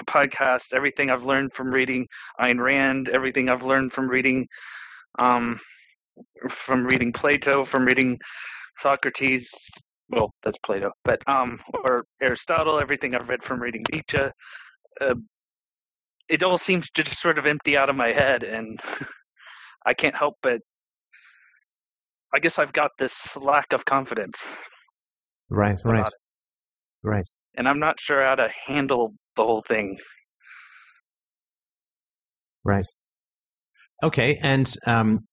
podcast, 0.07 0.73
everything 0.75 1.11
I've 1.11 1.25
learned 1.25 1.53
from 1.53 1.71
reading 1.71 2.07
Ayn 2.41 2.59
Rand, 2.59 3.11
everything 3.11 3.51
I've 3.51 3.63
learned 3.63 3.93
from 3.93 4.09
reading 4.09 4.47
um, 5.19 5.61
from 6.49 6.85
reading 6.87 7.13
Plato, 7.13 7.63
from 7.63 7.85
reading 7.85 8.19
Socrates. 8.79 9.51
Well, 10.09 10.33
that's 10.43 10.59
Plato, 10.65 10.93
but 11.05 11.21
um, 11.27 11.61
or 11.85 12.05
Aristotle. 12.23 12.81
Everything 12.81 13.15
I've 13.15 13.29
read 13.29 13.43
from 13.43 13.61
reading 13.61 13.85
Nietzsche. 13.93 14.31
Uh, 14.99 15.15
it 16.31 16.43
all 16.43 16.57
seems 16.57 16.89
to 16.91 17.03
just 17.03 17.21
sort 17.21 17.39
of 17.39 17.45
empty 17.45 17.77
out 17.77 17.91
of 17.91 17.97
my 17.97 18.13
head, 18.13 18.45
and 18.45 18.81
I 19.87 19.95
can't 19.95 20.17
help 20.17 20.37
but. 20.43 20.61
I 22.33 22.39
guess 22.39 22.61
I've 22.61 22.73
got 22.73 22.93
this 22.97 23.37
lack 23.37 23.73
of 23.73 23.85
confidence, 23.85 24.45
Right. 25.49 25.77
Right. 25.85 26.01
About 26.01 26.13
Right. 27.03 27.29
and 27.57 27.69
I'm 27.69 27.81
not 27.81 27.99
sure 27.99 28.25
how 28.25 28.37
to 28.37 28.49
handle 28.67 29.15
the 29.35 29.43
whole 29.43 29.63
thing. 29.63 29.99
Right. 32.65 32.87
Okay. 34.03 34.39
And 34.43 34.73
um, 34.87 35.27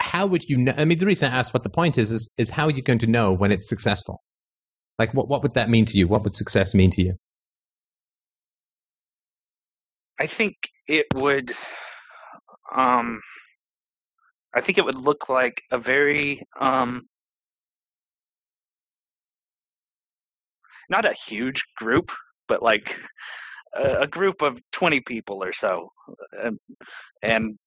how 0.00 0.26
would 0.26 0.44
you 0.44 0.58
know? 0.58 0.74
I 0.76 0.84
mean, 0.84 0.98
the 0.98 1.06
reason 1.06 1.32
I 1.32 1.36
asked 1.36 1.54
what 1.54 1.64
the 1.64 1.70
point 1.70 1.98
is, 1.98 2.12
is, 2.12 2.30
is 2.38 2.50
how 2.50 2.66
are 2.66 2.70
you 2.70 2.82
going 2.82 3.00
to 3.00 3.06
know 3.06 3.32
when 3.32 3.50
it's 3.50 3.68
successful? 3.68 4.22
Like, 4.98 5.12
what, 5.12 5.28
what 5.28 5.42
would 5.42 5.54
that 5.54 5.68
mean 5.68 5.84
to 5.86 5.98
you? 5.98 6.06
What 6.06 6.22
would 6.24 6.36
success 6.36 6.74
mean 6.74 6.90
to 6.92 7.02
you? 7.02 7.14
I 10.20 10.26
think 10.26 10.54
it 10.86 11.06
would 11.14 11.52
um 12.76 13.20
I 14.56 14.60
think 14.62 14.78
it 14.78 14.84
would 14.84 14.96
look 14.98 15.28
like 15.28 15.62
a 15.70 15.78
very 15.78 16.42
um 16.60 17.02
not 20.88 21.04
a 21.04 21.14
huge 21.26 21.62
group, 21.76 22.10
but 22.48 22.62
like 22.62 22.98
a, 23.74 24.02
a 24.02 24.06
group 24.06 24.40
of 24.40 24.60
20 24.72 25.00
people 25.00 25.42
or 25.42 25.52
so. 25.52 25.90
And, 26.32 26.58
and 27.22 27.58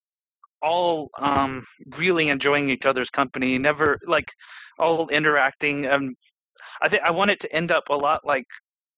all 0.62 1.10
um 1.20 1.64
really 1.98 2.30
enjoying 2.30 2.70
each 2.70 2.86
other's 2.86 3.10
company, 3.10 3.58
never 3.58 4.00
like 4.08 4.32
all 4.80 5.08
interacting 5.10 5.86
um 5.88 6.16
I 6.82 6.90
think 6.90 7.04
I 7.06 7.12
want 7.12 7.32
it 7.32 7.40
to 7.42 7.56
end 7.56 7.72
up 7.72 7.84
a 7.90 7.96
lot 7.96 8.22
like 8.26 8.46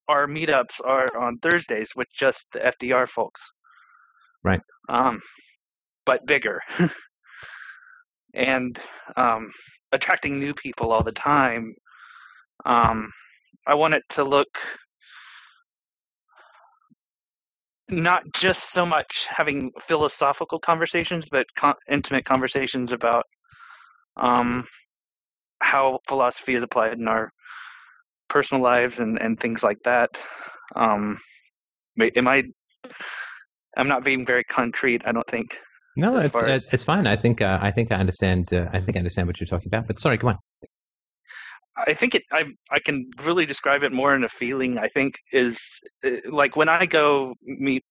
our 0.08 0.26
meetups 0.26 0.80
are 0.84 1.16
on 1.16 1.38
Thursdays 1.38 1.90
with 1.94 2.08
just 2.14 2.46
the 2.52 2.58
FDR 2.60 3.08
folks. 3.08 3.40
Right. 4.42 4.60
Um, 4.88 5.20
but 6.04 6.26
bigger. 6.26 6.60
and 8.34 8.78
um, 9.16 9.50
attracting 9.92 10.38
new 10.38 10.54
people 10.54 10.92
all 10.92 11.02
the 11.02 11.12
time. 11.12 11.74
Um, 12.64 13.10
I 13.66 13.74
want 13.74 13.94
it 13.94 14.02
to 14.10 14.24
look 14.24 14.58
not 17.88 18.22
just 18.32 18.72
so 18.72 18.86
much 18.86 19.26
having 19.28 19.70
philosophical 19.80 20.58
conversations, 20.58 21.28
but 21.30 21.46
con- 21.56 21.74
intimate 21.90 22.24
conversations 22.24 22.92
about 22.92 23.24
um, 24.16 24.64
how 25.60 25.98
philosophy 26.08 26.54
is 26.54 26.62
applied 26.62 26.98
in 26.98 27.06
our 27.06 27.30
personal 28.28 28.62
lives 28.62 28.98
and, 29.00 29.20
and 29.20 29.38
things 29.38 29.62
like 29.62 29.78
that. 29.84 30.08
Um, 30.74 31.18
am 32.00 32.28
I? 32.28 32.44
I'm 33.76 33.88
not 33.88 34.04
being 34.04 34.26
very 34.26 34.44
concrete. 34.44 35.02
I 35.04 35.12
don't 35.12 35.28
think. 35.28 35.58
No, 35.96 36.16
it's 36.16 36.34
it's, 36.34 36.42
as- 36.42 36.74
it's 36.74 36.84
fine. 36.84 37.06
I 37.06 37.16
think 37.16 37.42
uh, 37.42 37.58
I 37.60 37.70
think 37.70 37.92
I 37.92 37.96
understand. 37.96 38.52
Uh, 38.52 38.66
I 38.72 38.80
think 38.80 38.96
I 38.96 39.00
understand 39.00 39.26
what 39.26 39.38
you're 39.40 39.46
talking 39.46 39.68
about. 39.68 39.86
But 39.86 40.00
sorry, 40.00 40.18
come 40.18 40.30
on. 40.30 40.38
I 41.86 41.94
think 41.94 42.14
it. 42.14 42.22
I 42.32 42.44
I 42.70 42.78
can 42.80 43.10
really 43.24 43.44
describe 43.46 43.82
it 43.82 43.92
more 43.92 44.14
in 44.14 44.24
a 44.24 44.28
feeling. 44.28 44.78
I 44.78 44.88
think 44.88 45.16
is 45.32 45.58
uh, 46.04 46.10
like 46.30 46.56
when 46.56 46.68
I 46.68 46.86
go 46.86 47.34
meet 47.44 47.82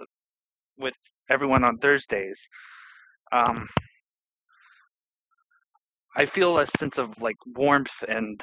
uh, 0.00 0.04
with 0.78 0.94
everyone 1.28 1.64
on 1.64 1.78
Thursdays. 1.78 2.40
Um, 3.32 3.68
I 6.16 6.26
feel 6.26 6.58
a 6.58 6.66
sense 6.66 6.98
of 6.98 7.20
like 7.22 7.36
warmth 7.46 8.02
and 8.08 8.42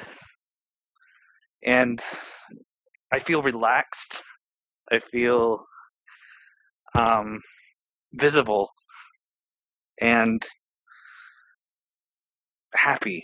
and 1.65 2.01
I 3.11 3.19
feel 3.19 3.41
relaxed. 3.41 4.23
I 4.91 4.99
feel 4.99 5.65
um, 6.97 7.41
visible 8.13 8.69
and 9.99 10.45
happy. 12.73 13.23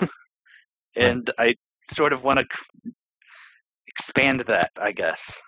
and 0.96 1.30
I 1.38 1.54
sort 1.90 2.12
of 2.12 2.24
want 2.24 2.40
to 2.40 2.94
expand 3.88 4.44
that, 4.48 4.70
I 4.80 4.92
guess. 4.92 5.40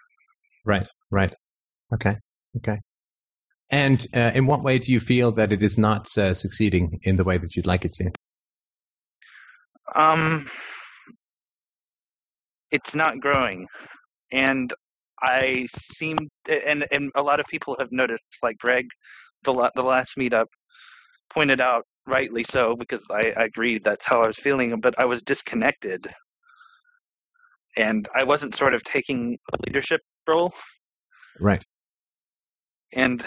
Right, 0.64 0.88
right. 1.10 1.34
Okay, 1.94 2.16
okay. 2.58 2.78
And 3.70 4.06
uh, 4.14 4.32
in 4.34 4.46
what 4.46 4.62
way 4.62 4.78
do 4.78 4.92
you 4.92 5.00
feel 5.00 5.32
that 5.32 5.52
it 5.52 5.62
is 5.62 5.78
not 5.78 6.06
uh, 6.18 6.34
succeeding 6.34 7.00
in 7.02 7.16
the 7.16 7.24
way 7.24 7.38
that 7.38 7.56
you'd 7.56 7.66
like 7.66 7.84
it 7.84 7.94
to? 7.94 8.10
Um, 9.94 10.46
it's 12.70 12.94
not 12.94 13.20
growing, 13.20 13.66
and 14.30 14.72
I 15.22 15.66
seem 15.68 16.18
and 16.66 16.86
and 16.90 17.10
a 17.14 17.22
lot 17.22 17.40
of 17.40 17.46
people 17.46 17.76
have 17.80 17.92
noticed, 17.92 18.24
like 18.42 18.58
Greg, 18.58 18.86
the 19.44 19.70
the 19.74 19.82
last 19.82 20.16
meetup 20.16 20.46
pointed 21.32 21.60
out 21.60 21.84
rightly 22.06 22.44
so 22.44 22.74
because 22.76 23.04
I, 23.10 23.32
I 23.36 23.44
agreed 23.44 23.82
that's 23.84 24.04
how 24.04 24.22
I 24.22 24.26
was 24.26 24.36
feeling, 24.38 24.78
but 24.80 24.94
I 24.98 25.04
was 25.04 25.22
disconnected, 25.22 26.06
and 27.76 28.08
I 28.18 28.24
wasn't 28.24 28.54
sort 28.54 28.74
of 28.74 28.82
taking 28.84 29.38
a 29.54 29.58
leadership 29.66 30.00
role. 30.28 30.52
Right. 31.40 31.64
and 32.92 33.24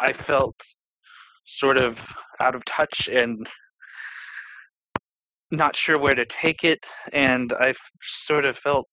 I 0.00 0.12
felt 0.12 0.56
sort 1.44 1.78
of 1.78 2.06
out 2.40 2.54
of 2.54 2.64
touch 2.64 3.08
and 3.08 3.46
not 5.50 5.76
sure 5.76 5.98
where 5.98 6.14
to 6.14 6.24
take 6.26 6.64
it, 6.64 6.86
and 7.12 7.52
I 7.52 7.74
sort 8.02 8.44
of 8.44 8.56
felt 8.56 8.86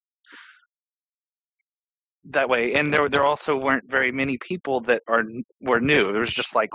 that 2.26 2.49
way. 2.49 2.74
And 2.74 2.93
there, 2.93 3.09
there 3.09 3.26
also 3.26 3.57
weren't 3.57 3.89
very 3.89 4.11
many 4.11 4.38
people 4.38 4.82
that 4.82 5.01
are 5.07 5.24
were 5.59 5.80
new. 5.80 6.11
There 6.11 6.19
was 6.19 6.34
just 6.34 6.55
like 6.55 6.69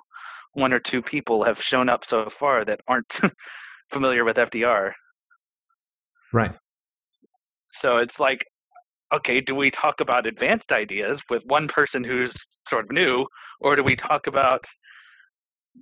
one 0.52 0.72
or 0.72 0.78
two 0.78 1.02
people 1.02 1.44
have 1.44 1.62
shown 1.62 1.88
up 1.88 2.04
so 2.04 2.28
far 2.30 2.64
that 2.64 2.80
aren't 2.88 3.20
familiar 3.90 4.24
with 4.24 4.36
FDR. 4.36 4.92
Right. 6.32 6.56
So 7.70 7.98
it's 7.98 8.18
like, 8.18 8.44
okay, 9.14 9.40
do 9.40 9.54
we 9.54 9.70
talk 9.70 10.00
about 10.00 10.26
advanced 10.26 10.72
ideas 10.72 11.20
with 11.30 11.42
one 11.46 11.68
person 11.68 12.02
who's 12.02 12.34
sort 12.68 12.84
of 12.84 12.90
new, 12.90 13.26
or 13.60 13.76
do 13.76 13.82
we 13.82 13.94
talk 13.96 14.26
about 14.26 14.64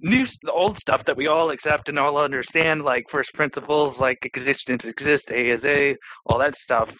new, 0.02 0.26
the 0.42 0.52
old 0.52 0.76
stuff 0.76 1.04
that 1.04 1.16
we 1.16 1.28
all 1.28 1.50
accept 1.50 1.88
and 1.88 1.98
all 1.98 2.18
understand, 2.18 2.82
like 2.82 3.04
first 3.08 3.32
principles, 3.32 4.00
like 4.00 4.18
existence 4.24 4.84
exists, 4.84 5.30
A 5.30 5.50
is 5.50 5.64
A, 5.64 5.96
all 6.26 6.38
that 6.40 6.56
stuff, 6.56 6.94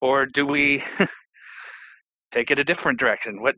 or 0.00 0.26
do 0.26 0.44
we 0.44 0.82
take 2.32 2.50
it 2.50 2.58
a 2.58 2.64
different 2.64 2.98
direction? 2.98 3.40
What? 3.40 3.54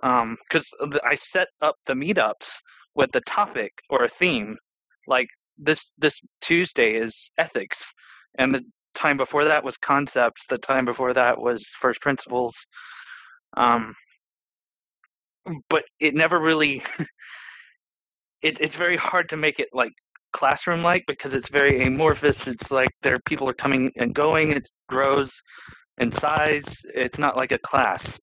Because 0.00 0.72
um, 0.80 0.92
I 1.04 1.14
set 1.16 1.48
up 1.60 1.76
the 1.86 1.94
meetups 1.94 2.60
with 2.94 3.10
the 3.12 3.20
topic 3.22 3.72
or 3.90 4.04
a 4.04 4.08
theme, 4.08 4.56
like 5.06 5.28
this 5.56 5.92
this 5.98 6.20
Tuesday 6.40 6.92
is 6.94 7.30
ethics, 7.38 7.92
and 8.38 8.54
the 8.54 8.62
time 8.94 9.16
before 9.16 9.44
that 9.44 9.64
was 9.64 9.76
concepts. 9.76 10.46
The 10.46 10.58
time 10.58 10.84
before 10.84 11.14
that 11.14 11.40
was 11.40 11.66
first 11.80 12.00
principles. 12.00 12.54
Um, 13.56 13.94
but 15.68 15.82
it 16.00 16.14
never 16.14 16.40
really. 16.40 16.82
it, 18.42 18.60
it's 18.60 18.76
very 18.76 18.96
hard 18.96 19.28
to 19.30 19.36
make 19.36 19.58
it 19.58 19.68
like 19.72 19.92
classroom 20.32 20.82
like 20.82 21.04
because 21.06 21.34
it's 21.34 21.48
very 21.48 21.84
amorphous. 21.84 22.46
It's 22.46 22.70
like 22.70 22.90
there 23.02 23.18
people 23.26 23.48
are 23.48 23.54
coming 23.54 23.90
and 23.96 24.14
going. 24.14 24.52
It 24.52 24.68
grows 24.88 25.40
in 26.00 26.12
size. 26.12 26.78
It's 26.94 27.18
not 27.18 27.36
like 27.36 27.52
a 27.52 27.58
class. 27.58 28.18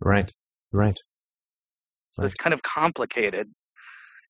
Right. 0.00 0.32
Right. 0.72 0.98
So 2.12 2.24
it's 2.24 2.34
kind 2.34 2.52
of 2.52 2.62
complicated 2.62 3.48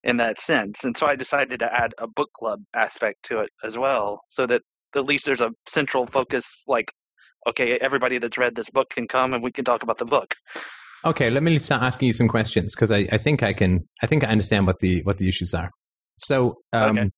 in 0.03 0.17
that 0.17 0.37
sense. 0.39 0.83
And 0.85 0.95
so 0.95 1.07
I 1.07 1.15
decided 1.15 1.59
to 1.59 1.65
add 1.71 1.93
a 1.97 2.07
book 2.07 2.29
club 2.37 2.61
aspect 2.75 3.23
to 3.23 3.39
it 3.39 3.49
as 3.63 3.77
well, 3.77 4.21
so 4.27 4.45
that 4.47 4.61
at 4.95 5.05
least 5.05 5.25
there's 5.25 5.41
a 5.41 5.51
central 5.67 6.05
focus 6.05 6.63
like, 6.67 6.91
okay, 7.47 7.77
everybody 7.81 8.17
that's 8.17 8.37
read 8.37 8.55
this 8.55 8.69
book 8.69 8.89
can 8.89 9.07
come 9.07 9.33
and 9.33 9.43
we 9.43 9.51
can 9.51 9.65
talk 9.65 9.83
about 9.83 9.97
the 9.97 10.05
book. 10.05 10.35
Okay, 11.05 11.29
let 11.29 11.43
me 11.43 11.57
start 11.59 11.81
asking 11.81 12.07
you 12.07 12.13
some 12.13 12.27
questions 12.27 12.75
because 12.75 12.91
I, 12.91 13.07
I 13.11 13.17
think 13.17 13.41
I 13.43 13.53
can 13.53 13.87
I 14.01 14.07
think 14.07 14.23
I 14.23 14.27
understand 14.27 14.67
what 14.67 14.79
the 14.79 15.01
what 15.03 15.17
the 15.17 15.29
issues 15.29 15.53
are. 15.53 15.69
So 16.17 16.57
um, 16.73 16.97
okay. 16.97 17.09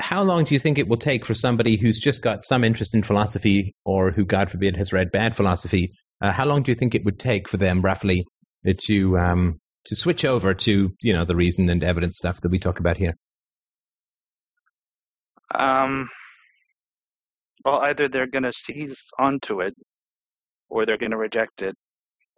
How 0.00 0.22
long 0.22 0.44
do 0.44 0.54
you 0.54 0.60
think 0.60 0.78
it 0.78 0.88
will 0.88 0.96
take 0.96 1.24
for 1.24 1.34
somebody 1.34 1.76
who's 1.76 2.00
just 2.00 2.22
got 2.22 2.44
some 2.44 2.64
interest 2.64 2.94
in 2.94 3.02
philosophy 3.02 3.74
or 3.84 4.10
who, 4.10 4.24
God 4.24 4.50
forbid, 4.50 4.76
has 4.76 4.92
read 4.92 5.12
bad 5.12 5.36
philosophy? 5.36 5.90
Uh, 6.20 6.32
how 6.32 6.46
long 6.46 6.62
do 6.62 6.72
you 6.72 6.74
think 6.74 6.94
it 6.94 7.04
would 7.04 7.18
take 7.18 7.48
for 7.48 7.56
them 7.56 7.80
roughly 7.80 8.24
to 8.86 9.18
um, 9.18 9.60
to 9.84 9.94
switch 9.94 10.24
over 10.24 10.54
to 10.54 10.90
you 11.02 11.12
know 11.12 11.24
the 11.24 11.36
reason 11.36 11.68
and 11.68 11.84
evidence 11.84 12.16
stuff 12.16 12.40
that 12.40 12.50
we 12.50 12.58
talk 12.58 12.80
about 12.80 12.96
here? 12.96 13.14
Um, 15.54 16.08
well, 17.64 17.80
either 17.80 18.08
they're 18.08 18.26
going 18.26 18.44
to 18.44 18.52
seize 18.52 19.08
onto 19.18 19.60
it, 19.60 19.74
or 20.68 20.86
they're 20.86 20.98
going 20.98 21.12
to 21.12 21.16
reject 21.16 21.62
it. 21.62 21.76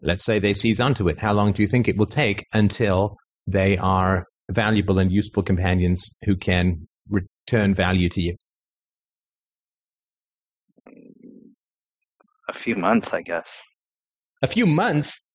Let's 0.03 0.25
say 0.25 0.39
they 0.39 0.53
seize 0.53 0.81
onto 0.81 1.09
it. 1.09 1.19
How 1.19 1.33
long 1.33 1.53
do 1.53 1.63
you 1.63 1.69
think 1.69 1.89
it 1.89 1.97
will 1.97 2.07
take 2.07 2.45
until 2.53 3.17
they 3.47 3.79
are 3.79 4.27
valuable 4.51 4.99
and 4.99 5.11
useful 5.11 5.43
companions 5.43 6.15
who 6.25 6.37
can 6.37 6.87
return 7.47 7.75
value 7.75 8.09
to 8.09 8.23
you? 8.23 8.37
A 12.49 12.53
few 12.53 12.77
months, 12.77 13.13
I 13.13 13.23
guess. 13.23 13.63
A 14.43 14.47
few 14.47 14.67
months? 14.67 15.27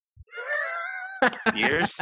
years? 1.55 1.99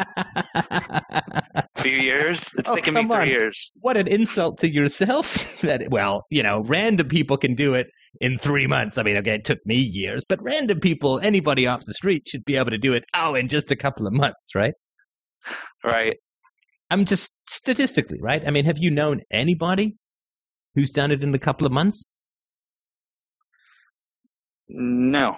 a 0.56 1.64
few 1.78 1.98
years? 1.98 2.54
It's 2.58 2.70
oh, 2.70 2.76
taken 2.76 2.94
me 2.94 3.06
three 3.06 3.16
on. 3.16 3.28
years. 3.28 3.72
What 3.82 3.98
an 3.98 4.08
insult 4.08 4.58
to 4.60 4.72
yourself. 4.72 5.38
that 5.62 5.90
well, 5.90 6.26
you 6.30 6.44
know, 6.44 6.64
random 6.66 7.08
people 7.08 7.38
can 7.38 7.56
do 7.56 7.74
it 7.74 7.88
in 8.22 8.38
three 8.38 8.68
months. 8.68 8.98
I 8.98 9.04
mean, 9.04 9.18
okay, 9.18 9.36
it 9.36 9.44
took 9.44 9.60
me 9.66 9.76
years, 9.76 10.24
but 10.28 10.42
random 10.42 10.80
people, 10.80 11.20
anybody 11.20 11.68
off 11.68 11.86
the 11.86 11.94
street 11.94 12.24
should 12.28 12.46
be 12.46 12.56
able 12.56 12.72
to 12.72 12.78
do 12.78 12.94
it, 12.94 13.04
oh, 13.14 13.36
in 13.36 13.48
just 13.48 13.72
a 13.72 13.76
couple 13.76 14.08
of 14.08 14.14
months, 14.14 14.56
right? 14.56 14.74
Right. 15.84 16.18
I'm 16.90 17.06
just 17.06 17.36
statistically, 17.48 18.20
right? 18.22 18.46
I 18.46 18.52
mean, 18.52 18.66
have 18.66 18.80
you 18.80 18.92
known 18.92 19.22
anybody 19.32 19.96
who's 20.76 20.92
done 20.92 21.12
it 21.12 21.24
in 21.24 21.34
a 21.34 21.40
couple 21.40 21.68
of 21.68 21.74
months? 21.74 22.08
No. 24.68 25.36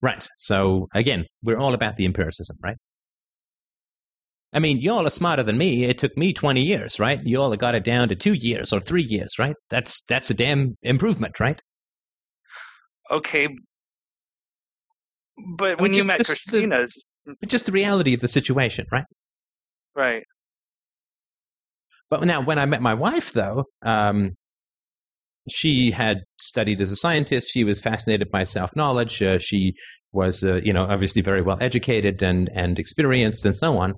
Right. 0.00 0.28
So 0.36 0.88
again, 0.94 1.26
we're 1.42 1.58
all 1.58 1.74
about 1.74 1.96
the 1.96 2.04
empiricism, 2.04 2.56
right? 2.62 2.76
I 4.52 4.60
mean, 4.60 4.80
y'all 4.80 5.06
are 5.06 5.10
smarter 5.10 5.42
than 5.42 5.58
me. 5.58 5.84
It 5.84 5.98
took 5.98 6.16
me 6.16 6.32
20 6.32 6.62
years, 6.62 6.98
right? 6.98 7.20
Y'all 7.22 7.54
got 7.56 7.74
it 7.74 7.84
down 7.84 8.08
to 8.08 8.16
two 8.16 8.32
years 8.32 8.72
or 8.72 8.80
three 8.80 9.02
years, 9.02 9.38
right? 9.38 9.54
That's 9.68 10.02
that's 10.08 10.30
a 10.30 10.34
damn 10.34 10.76
improvement, 10.82 11.38
right? 11.38 11.60
Okay. 13.10 13.48
But 15.56 15.80
when 15.80 15.94
you 15.94 16.04
met 16.04 16.24
Christina's. 16.24 16.94
The, 17.26 17.46
just 17.46 17.66
the 17.66 17.72
reality 17.72 18.14
of 18.14 18.20
the 18.20 18.28
situation, 18.28 18.86
right? 18.90 19.04
Right. 19.94 20.22
But 22.10 22.24
now, 22.24 22.42
when 22.42 22.58
I 22.58 22.66
met 22.66 22.80
my 22.80 22.94
wife, 22.94 23.32
though, 23.32 23.64
um, 23.82 24.32
she 25.50 25.90
had 25.90 26.18
studied 26.40 26.80
as 26.80 26.92
a 26.92 26.96
scientist. 26.96 27.50
She 27.52 27.64
was 27.64 27.80
fascinated 27.80 28.30
by 28.30 28.44
self 28.44 28.74
knowledge. 28.74 29.22
Uh, 29.22 29.38
she 29.38 29.74
was, 30.12 30.42
uh, 30.42 30.56
you 30.56 30.72
know, 30.72 30.84
obviously 30.84 31.22
very 31.22 31.42
well 31.42 31.58
educated 31.60 32.22
and 32.22 32.50
and 32.54 32.78
experienced, 32.78 33.44
and 33.44 33.54
so 33.54 33.78
on. 33.78 33.94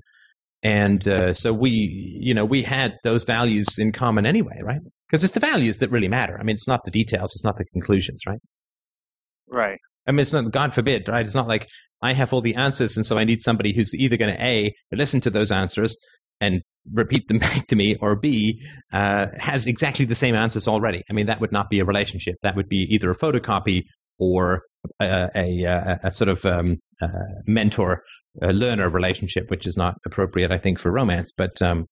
And 0.63 1.07
uh, 1.09 1.33
so 1.33 1.53
we, 1.53 2.19
you 2.21 2.35
know, 2.35 2.45
we 2.45 2.63
had 2.63 2.97
those 3.03 3.25
values 3.25 3.79
in 3.79 3.93
common 3.93 4.27
anyway, 4.27 4.61
right? 4.63 4.81
Because 5.09 5.25
it's 5.25 5.33
the 5.33 5.41
values 5.41 5.79
that 5.79 5.91
really 5.91 6.09
matter. 6.09 6.37
I 6.39 6.43
mean, 6.43 6.55
it's 6.55 6.69
not 6.69 6.85
the 6.85 6.91
details, 6.91 7.33
it's 7.35 7.45
not 7.45 7.57
the 7.57 7.65
conclusions, 7.73 8.23
right? 8.27 8.41
Right. 9.49 9.79
I 10.11 10.13
mean, 10.13 10.21
it's 10.23 10.33
not, 10.33 10.51
God 10.51 10.75
forbid, 10.75 11.07
right? 11.07 11.25
It's 11.25 11.37
not 11.37 11.47
like 11.47 11.69
I 12.03 12.15
have 12.15 12.33
all 12.33 12.41
the 12.41 12.57
answers, 12.57 12.97
and 12.97 13.07
so 13.07 13.17
I 13.17 13.23
need 13.23 13.41
somebody 13.41 13.73
who's 13.73 13.95
either 13.95 14.17
going 14.17 14.35
to 14.35 14.45
A, 14.45 14.75
listen 14.91 15.21
to 15.21 15.31
those 15.31 15.53
answers 15.53 15.97
and 16.41 16.63
repeat 16.93 17.29
them 17.29 17.39
back 17.47 17.69
to 17.69 17.77
me, 17.77 17.97
or 18.01 18.17
B, 18.17 18.61
uh, 18.93 19.29
has 19.39 19.67
exactly 19.67 20.07
the 20.07 20.17
same 20.17 20.35
answers 20.35 20.67
already. 20.67 21.05
I 21.09 21.13
mean, 21.13 21.27
that 21.27 21.41
would 21.41 21.53
not 21.53 21.71
be 21.71 21.79
a 21.79 21.85
relationship. 21.85 22.35
That 22.43 22.57
would 22.57 22.69
be 22.69 22.89
either 22.91 23.09
a 23.09 23.17
photocopy 23.17 23.85
or 24.19 24.63
a, 24.99 25.31
a, 25.33 25.63
a, 25.63 26.01
a 26.03 26.11
sort 26.11 26.29
of 26.29 26.45
um, 26.45 26.79
uh, 27.01 27.07
mentor 27.47 28.03
learner 28.43 28.91
relationship, 28.91 29.49
which 29.49 29.65
is 29.65 29.77
not 29.77 29.95
appropriate, 30.05 30.51
I 30.51 30.59
think, 30.59 30.81
for 30.81 30.91
romance. 30.91 31.31
But 31.37 31.63
um, 31.63 31.87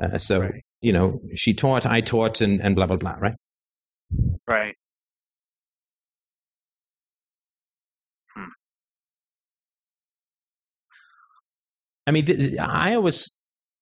uh, 0.00 0.18
so, 0.18 0.38
right. 0.38 0.62
you 0.82 0.92
know, 0.92 1.18
she 1.34 1.52
taught, 1.52 1.84
I 1.84 2.00
taught, 2.00 2.40
and, 2.42 2.60
and 2.60 2.76
blah, 2.76 2.86
blah, 2.86 2.96
blah, 2.96 3.16
right? 3.20 3.34
Right. 4.48 4.76
I 12.06 12.12
mean, 12.12 12.58
I 12.60 12.94
always 12.94 13.36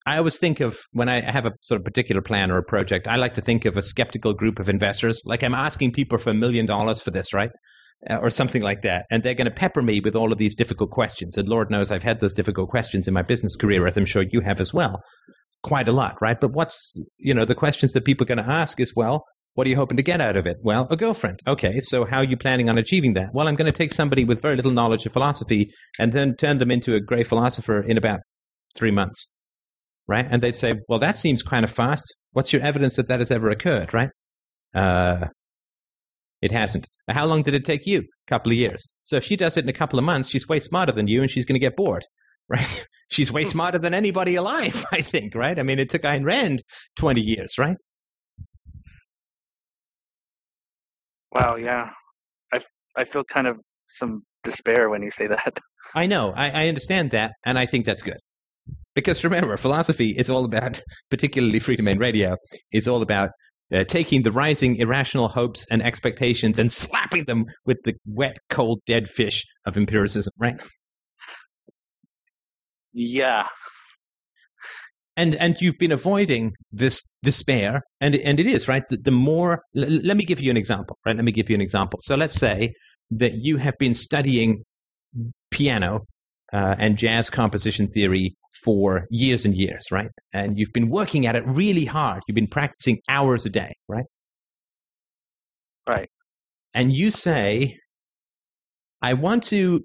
I 0.07 0.17
always 0.17 0.37
think 0.37 0.59
of 0.59 0.79
when 0.91 1.09
I 1.09 1.29
have 1.29 1.45
a 1.45 1.51
sort 1.61 1.81
of 1.81 1.85
particular 1.85 2.21
plan 2.21 2.51
or 2.51 2.57
a 2.57 2.63
project, 2.63 3.07
I 3.07 3.15
like 3.15 3.33
to 3.35 3.41
think 3.41 3.65
of 3.65 3.75
a 3.75 3.81
skeptical 3.81 4.33
group 4.33 4.59
of 4.59 4.69
investors. 4.69 5.21
Like 5.25 5.43
I'm 5.43 5.55
asking 5.55 5.93
people 5.93 6.17
for 6.19 6.29
a 6.29 6.35
million 6.35 6.65
dollars 6.65 7.01
for 7.01 7.11
this, 7.11 7.33
right? 7.33 7.49
Uh, 8.07 8.17
or 8.17 8.29
something 8.29 8.61
like 8.61 8.83
that. 8.83 9.05
And 9.09 9.23
they're 9.23 9.33
going 9.33 9.45
to 9.45 9.51
pepper 9.51 9.81
me 9.81 10.01
with 10.03 10.15
all 10.15 10.31
of 10.31 10.37
these 10.37 10.53
difficult 10.53 10.91
questions. 10.91 11.37
And 11.37 11.47
Lord 11.47 11.71
knows 11.71 11.91
I've 11.91 12.03
had 12.03 12.19
those 12.19 12.33
difficult 12.33 12.69
questions 12.69 13.07
in 13.07 13.13
my 13.15 13.23
business 13.23 13.55
career, 13.55 13.87
as 13.87 13.97
I'm 13.97 14.05
sure 14.05 14.23
you 14.29 14.41
have 14.41 14.61
as 14.61 14.73
well. 14.73 15.01
Quite 15.63 15.87
a 15.87 15.91
lot, 15.91 16.21
right? 16.21 16.39
But 16.39 16.51
what's, 16.51 16.99
you 17.17 17.33
know, 17.33 17.45
the 17.45 17.55
questions 17.55 17.93
that 17.93 18.05
people 18.05 18.25
are 18.25 18.35
going 18.35 18.45
to 18.45 18.53
ask 18.53 18.79
is, 18.79 18.93
well, 18.95 19.23
what 19.55 19.67
are 19.67 19.69
you 19.69 19.75
hoping 19.75 19.97
to 19.97 20.03
get 20.03 20.21
out 20.21 20.37
of 20.37 20.45
it? 20.45 20.57
Well, 20.61 20.87
a 20.89 20.95
girlfriend. 20.95 21.39
Okay, 21.47 21.79
so 21.79 22.05
how 22.05 22.17
are 22.17 22.25
you 22.25 22.37
planning 22.37 22.69
on 22.69 22.77
achieving 22.77 23.13
that? 23.13 23.33
Well, 23.33 23.47
I'm 23.47 23.55
going 23.55 23.71
to 23.71 23.77
take 23.77 23.91
somebody 23.91 24.23
with 24.23 24.41
very 24.41 24.55
little 24.55 24.71
knowledge 24.71 25.05
of 25.05 25.13
philosophy 25.13 25.71
and 25.97 26.13
then 26.13 26.35
turn 26.35 26.59
them 26.59 26.71
into 26.71 26.93
a 26.93 26.99
great 26.99 27.27
philosopher 27.27 27.81
in 27.81 27.97
about 27.97 28.19
three 28.75 28.91
months 28.91 29.31
right? 30.07 30.25
And 30.29 30.41
they'd 30.41 30.55
say, 30.55 30.73
well, 30.87 30.99
that 30.99 31.17
seems 31.17 31.43
kind 31.43 31.63
of 31.63 31.71
fast. 31.71 32.15
What's 32.33 32.53
your 32.53 32.61
evidence 32.61 32.95
that 32.97 33.07
that 33.07 33.19
has 33.19 33.31
ever 33.31 33.49
occurred, 33.49 33.93
right? 33.93 34.09
Uh, 34.73 35.27
it 36.41 36.51
hasn't. 36.51 36.87
How 37.09 37.25
long 37.25 37.41
did 37.41 37.53
it 37.53 37.65
take 37.65 37.87
you? 37.87 37.99
A 37.99 38.29
couple 38.29 38.51
of 38.51 38.57
years. 38.57 38.87
So 39.03 39.17
if 39.17 39.23
she 39.23 39.35
does 39.35 39.57
it 39.57 39.63
in 39.63 39.69
a 39.69 39.73
couple 39.73 39.97
of 39.97 40.05
months, 40.05 40.29
she's 40.29 40.47
way 40.47 40.59
smarter 40.59 40.91
than 40.91 41.07
you 41.07 41.21
and 41.21 41.31
she's 41.31 41.45
going 41.45 41.55
to 41.55 41.65
get 41.65 41.75
bored, 41.75 42.05
right? 42.49 42.87
she's 43.09 43.31
way 43.31 43.45
smarter 43.45 43.79
than 43.79 43.93
anybody 43.93 44.35
alive, 44.35 44.85
I 44.91 45.01
think, 45.01 45.35
right? 45.35 45.57
I 45.57 45.63
mean, 45.63 45.79
it 45.79 45.89
took 45.89 46.03
Ayn 46.03 46.25
Rand 46.25 46.61
20 46.97 47.21
years, 47.21 47.57
right? 47.57 47.77
Wow, 51.35 51.57
yeah. 51.57 51.89
I, 52.53 52.61
I 52.95 53.03
feel 53.03 53.25
kind 53.25 53.45
of 53.45 53.57
some 53.89 54.23
despair 54.45 54.89
when 54.89 55.03
you 55.03 55.11
say 55.11 55.27
that. 55.35 55.59
I 55.93 56.07
know. 56.07 56.33
I, 56.35 56.49
I 56.49 56.67
understand 56.67 57.11
that, 57.11 57.33
and 57.45 57.59
I 57.59 57.65
think 57.65 57.85
that's 57.85 58.01
good. 58.01 58.17
Because 58.95 59.23
remember, 59.25 59.55
philosophy 59.57 60.15
is 60.17 60.29
all 60.29 60.45
about, 60.45 60.81
particularly 61.09 61.59
Freedomain 61.59 61.99
Radio, 61.99 62.37
is 62.71 62.87
all 62.87 63.01
about 63.01 63.31
uh, 63.73 63.83
taking 63.83 64.21
the 64.21 64.31
rising 64.31 64.77
irrational 64.77 65.27
hopes 65.27 65.67
and 65.69 65.83
expectations 65.83 66.57
and 66.57 66.71
slapping 66.71 67.25
them 67.25 67.45
with 67.65 67.77
the 67.83 67.93
wet, 68.05 68.37
cold, 68.49 68.79
dead 68.85 69.09
fish 69.09 69.45
of 69.65 69.75
empiricism, 69.75 70.33
right? 70.37 70.61
Yeah. 72.93 73.47
And 75.17 75.35
and 75.35 75.55
you've 75.61 75.77
been 75.77 75.93
avoiding 75.93 76.51
this 76.71 77.01
despair, 77.23 77.81
and 78.01 78.15
and 78.15 78.39
it 78.39 78.47
is 78.47 78.67
right. 78.67 78.83
The, 78.89 78.97
the 78.97 79.11
more, 79.11 79.61
l- 79.75 79.99
let 80.03 80.17
me 80.17 80.25
give 80.25 80.41
you 80.41 80.51
an 80.51 80.57
example, 80.57 80.97
right? 81.05 81.15
Let 81.15 81.23
me 81.23 81.31
give 81.31 81.49
you 81.49 81.55
an 81.55 81.61
example. 81.61 81.99
So 82.01 82.15
let's 82.15 82.35
say 82.35 82.73
that 83.11 83.35
you 83.35 83.57
have 83.57 83.75
been 83.79 83.93
studying 83.93 84.63
piano 85.51 86.01
uh, 86.51 86.75
and 86.77 86.97
jazz 86.97 87.29
composition 87.29 87.87
theory 87.89 88.35
for 88.63 89.05
years 89.09 89.45
and 89.45 89.55
years, 89.55 89.91
right? 89.91 90.09
And 90.33 90.57
you've 90.57 90.73
been 90.73 90.89
working 90.89 91.27
at 91.27 91.35
it 91.35 91.43
really 91.45 91.85
hard. 91.85 92.21
You've 92.27 92.35
been 92.35 92.47
practicing 92.47 92.99
hours 93.09 93.45
a 93.45 93.49
day, 93.49 93.73
right? 93.87 94.05
Right. 95.87 96.09
And 96.73 96.91
you 96.91 97.11
say, 97.11 97.77
I 99.01 99.13
want 99.13 99.43
to 99.43 99.81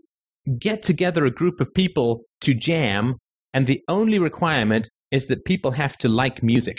get 0.58 0.82
together 0.82 1.24
a 1.24 1.30
group 1.30 1.60
of 1.60 1.68
people 1.74 2.22
to 2.40 2.54
jam, 2.54 3.14
and 3.52 3.66
the 3.66 3.80
only 3.88 4.18
requirement 4.18 4.88
is 5.10 5.26
that 5.26 5.44
people 5.44 5.72
have 5.72 5.96
to 5.98 6.08
like 6.08 6.42
music. 6.42 6.78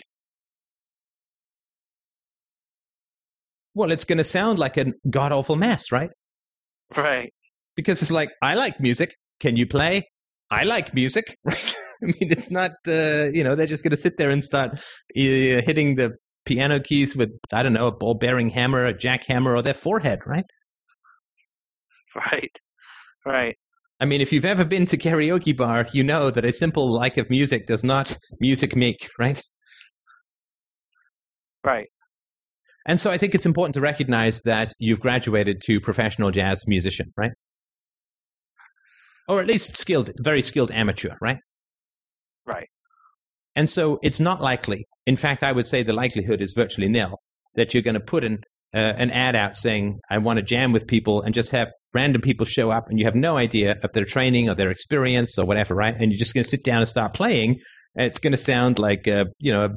Well, 3.74 3.92
it's 3.92 4.06
going 4.06 4.18
to 4.18 4.24
sound 4.24 4.60
like 4.60 4.78
a 4.78 4.88
god 5.10 5.32
awful 5.32 5.56
mess, 5.56 5.92
right? 5.92 6.10
Right. 6.96 7.34
Because 7.76 8.02
it's 8.02 8.12
like, 8.12 8.30
I 8.42 8.56
like 8.56 8.80
music. 8.80 9.16
Can 9.40 9.56
you 9.56 9.66
play? 9.66 10.10
I 10.50 10.66
like 10.66 10.94
music, 10.94 11.38
right? 11.46 11.76
I 12.04 12.06
mean, 12.08 12.16
it's 12.32 12.52
not, 12.52 12.72
uh, 12.88 13.30
you 13.34 13.44
know, 13.44 13.56
they're 13.56 13.68
just 13.68 13.84
going 13.84 13.92
to 13.92 13.98
sit 13.98 14.18
there 14.18 14.30
and 14.30 14.44
start 14.44 14.72
uh, 14.74 14.82
hitting 15.16 15.96
the 15.96 16.12
piano 16.46 16.80
keys 16.80 17.16
with, 17.16 17.30
I 17.54 17.64
don't 17.64 17.74
know, 17.74 17.88
a 17.88 17.92
ball 17.92 18.16
bearing 18.16 18.50
hammer, 18.50 18.86
a 18.86 18.94
jackhammer, 18.94 19.58
or 19.58 19.62
their 19.62 19.74
forehead, 19.74 20.20
right? 20.26 20.46
Right. 22.16 22.60
Right. 23.26 23.58
I 24.02 24.06
mean, 24.06 24.20
if 24.20 24.34
you've 24.34 24.46
ever 24.46 24.66
been 24.66 24.86
to 24.88 24.98
karaoke 24.98 25.56
bar, 25.56 25.86
you 25.94 26.04
know 26.04 26.32
that 26.32 26.44
a 26.44 26.52
simple 26.52 26.92
like 26.92 27.18
of 27.18 27.30
music 27.30 27.68
does 27.68 27.84
not 27.84 28.18
music 28.40 28.76
make, 28.76 29.08
right? 29.20 29.40
Right. 31.64 31.88
And 32.88 33.00
so 33.00 33.12
I 33.12 33.20
think 33.20 33.36
it's 33.36 33.46
important 33.46 33.76
to 33.76 33.82
recognize 33.82 34.42
that 34.42 34.74
you've 34.80 35.00
graduated 35.00 35.62
to 35.66 35.80
professional 35.80 36.32
jazz 36.32 36.64
musician, 36.66 37.14
right? 37.16 37.30
Or 39.28 39.40
at 39.40 39.46
least 39.46 39.78
skilled, 39.78 40.10
very 40.20 40.42
skilled 40.42 40.72
amateur, 40.72 41.16
right? 41.22 41.38
Right. 42.44 42.70
And 43.56 43.70
so 43.70 44.00
it's 44.02 44.20
not 44.20 44.42
likely. 44.42 44.88
In 45.06 45.16
fact, 45.16 45.44
I 45.44 45.52
would 45.52 45.68
say 45.68 45.84
the 45.84 45.94
likelihood 45.94 46.42
is 46.42 46.54
virtually 46.54 46.90
nil 46.90 47.20
that 47.54 47.76
you're 47.76 47.84
going 47.84 47.94
to 47.94 48.00
put 48.00 48.24
an, 48.24 48.40
uh, 48.74 48.80
an 48.80 49.12
ad 49.12 49.36
out 49.36 49.56
saying, 49.56 50.00
I 50.10 50.18
want 50.18 50.38
to 50.38 50.44
jam 50.44 50.72
with 50.72 50.88
people 50.88 51.22
and 51.22 51.36
just 51.36 51.52
have 51.52 51.68
random 51.94 52.22
people 52.22 52.46
show 52.46 52.72
up 52.72 52.90
and 52.90 53.00
you 53.00 53.06
have 53.06 53.16
no 53.16 53.38
idea 53.38 53.76
of 53.84 53.92
their 53.94 54.06
training 54.06 54.50
or 54.50 54.56
their 54.56 54.72
experience 54.72 55.38
or 55.38 55.46
whatever, 55.46 55.76
right? 55.76 55.94
And 55.94 56.12
you're 56.12 56.20
just 56.20 56.34
going 56.34 56.44
to 56.44 56.50
sit 56.50 56.64
down 56.64 56.78
and 56.78 56.88
start 56.88 57.14
playing. 57.14 57.60
And 57.96 58.06
it's 58.06 58.20
going 58.20 58.32
to 58.32 58.38
sound 58.38 58.80
like, 58.80 59.08
uh, 59.08 59.26
you 59.40 59.52
know, 59.52 59.66
a 59.66 59.70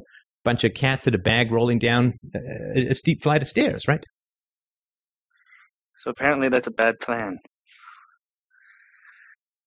bunch 0.43 0.63
of 0.63 0.73
cats 0.73 1.07
in 1.07 1.15
a 1.15 1.17
bag 1.17 1.51
rolling 1.51 1.79
down 1.79 2.13
uh, 2.33 2.39
a, 2.75 2.87
a 2.91 2.95
steep 2.95 3.21
flight 3.21 3.41
of 3.41 3.47
stairs, 3.47 3.87
right? 3.87 4.03
So 5.95 6.11
apparently 6.11 6.49
that's 6.49 6.67
a 6.67 6.71
bad 6.71 6.95
plan. 7.01 7.39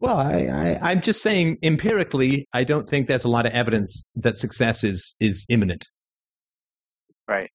Well, 0.00 0.16
I, 0.16 0.46
I, 0.46 0.90
I'm 0.90 1.00
just 1.00 1.22
saying 1.22 1.58
empirically, 1.62 2.46
I 2.52 2.62
don't 2.64 2.88
think 2.88 3.08
there's 3.08 3.24
a 3.24 3.28
lot 3.28 3.46
of 3.46 3.52
evidence 3.52 4.08
that 4.14 4.38
success 4.38 4.84
is 4.84 5.16
is 5.18 5.44
imminent. 5.48 5.86
Right. 7.26 7.50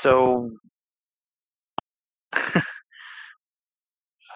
So 0.00 0.50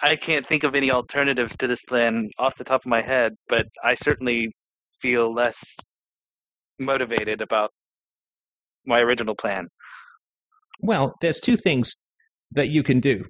I 0.03 0.17
can't 0.21 0.47
think 0.47 0.63
of 0.63 0.75
any 0.75 0.91
alternatives 0.91 1.57
to 1.57 1.67
this 1.67 1.81
plan 1.81 2.29
off 2.39 2.57
the 2.57 2.65
top 2.65 2.83
of 2.83 2.87
my 2.87 3.01
head, 3.01 3.33
but 3.49 3.65
I 3.83 3.95
certainly 3.95 4.55
feel 5.01 5.33
less 5.33 5.75
motivated 6.79 7.41
about 7.41 7.71
my 8.85 8.99
original 9.01 9.35
plan. 9.35 9.69
Well, 10.81 11.15
there's 11.23 11.41
two 11.41 11.57
things 11.57 11.97
that 12.51 12.69
you 12.69 12.83
can 12.83 13.01
do 13.01 13.25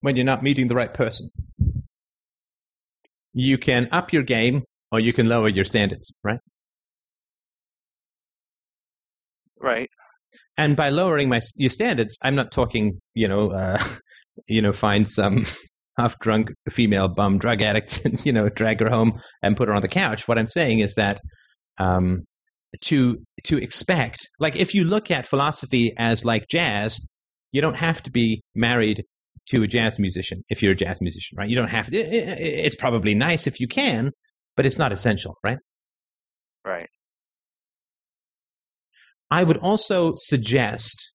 when 0.00 0.16
you're 0.16 0.24
not 0.24 0.42
meeting 0.42 0.66
the 0.66 0.74
right 0.74 0.92
person. 0.92 1.30
You 3.32 3.58
can 3.58 3.88
up 3.92 4.12
your 4.12 4.24
game 4.24 4.64
or 4.90 4.98
you 4.98 5.12
can 5.12 5.26
lower 5.26 5.48
your 5.48 5.64
standards, 5.64 6.18
right? 6.24 6.40
Right. 9.60 9.90
And 10.56 10.76
by 10.76 10.90
lowering 10.90 11.28
my 11.28 11.40
your 11.56 11.70
standards, 11.70 12.18
I'm 12.22 12.34
not 12.34 12.52
talking, 12.52 13.00
you 13.14 13.28
know, 13.28 13.50
uh, 13.50 13.82
you 14.46 14.62
know, 14.62 14.72
find 14.72 15.08
some 15.08 15.44
half 15.98 16.18
drunk 16.18 16.50
female 16.70 17.08
bum 17.08 17.38
drug 17.38 17.62
addict 17.62 18.04
and 18.04 18.24
you 18.24 18.32
know 18.32 18.48
drag 18.48 18.80
her 18.80 18.90
home 18.90 19.18
and 19.42 19.56
put 19.56 19.68
her 19.68 19.74
on 19.74 19.82
the 19.82 19.88
couch. 19.88 20.28
What 20.28 20.38
I'm 20.38 20.46
saying 20.46 20.80
is 20.80 20.94
that 20.94 21.20
um, 21.78 22.24
to 22.82 23.18
to 23.44 23.58
expect, 23.58 24.28
like, 24.38 24.56
if 24.56 24.74
you 24.74 24.84
look 24.84 25.10
at 25.10 25.26
philosophy 25.26 25.92
as 25.98 26.24
like 26.24 26.48
jazz, 26.48 27.00
you 27.52 27.60
don't 27.60 27.76
have 27.76 28.02
to 28.04 28.10
be 28.10 28.42
married 28.54 29.04
to 29.46 29.62
a 29.62 29.66
jazz 29.66 29.98
musician 29.98 30.42
if 30.48 30.62
you're 30.62 30.72
a 30.72 30.76
jazz 30.76 31.00
musician, 31.00 31.36
right? 31.38 31.48
You 31.48 31.56
don't 31.56 31.68
have 31.68 31.86
to. 31.88 31.96
It, 31.96 32.40
it, 32.40 32.66
it's 32.66 32.74
probably 32.74 33.14
nice 33.14 33.46
if 33.46 33.60
you 33.60 33.68
can, 33.68 34.10
but 34.56 34.66
it's 34.66 34.78
not 34.78 34.92
essential, 34.92 35.38
right? 35.44 35.58
Right. 36.64 36.88
I 39.30 39.44
would 39.44 39.58
also 39.58 40.14
suggest 40.16 41.12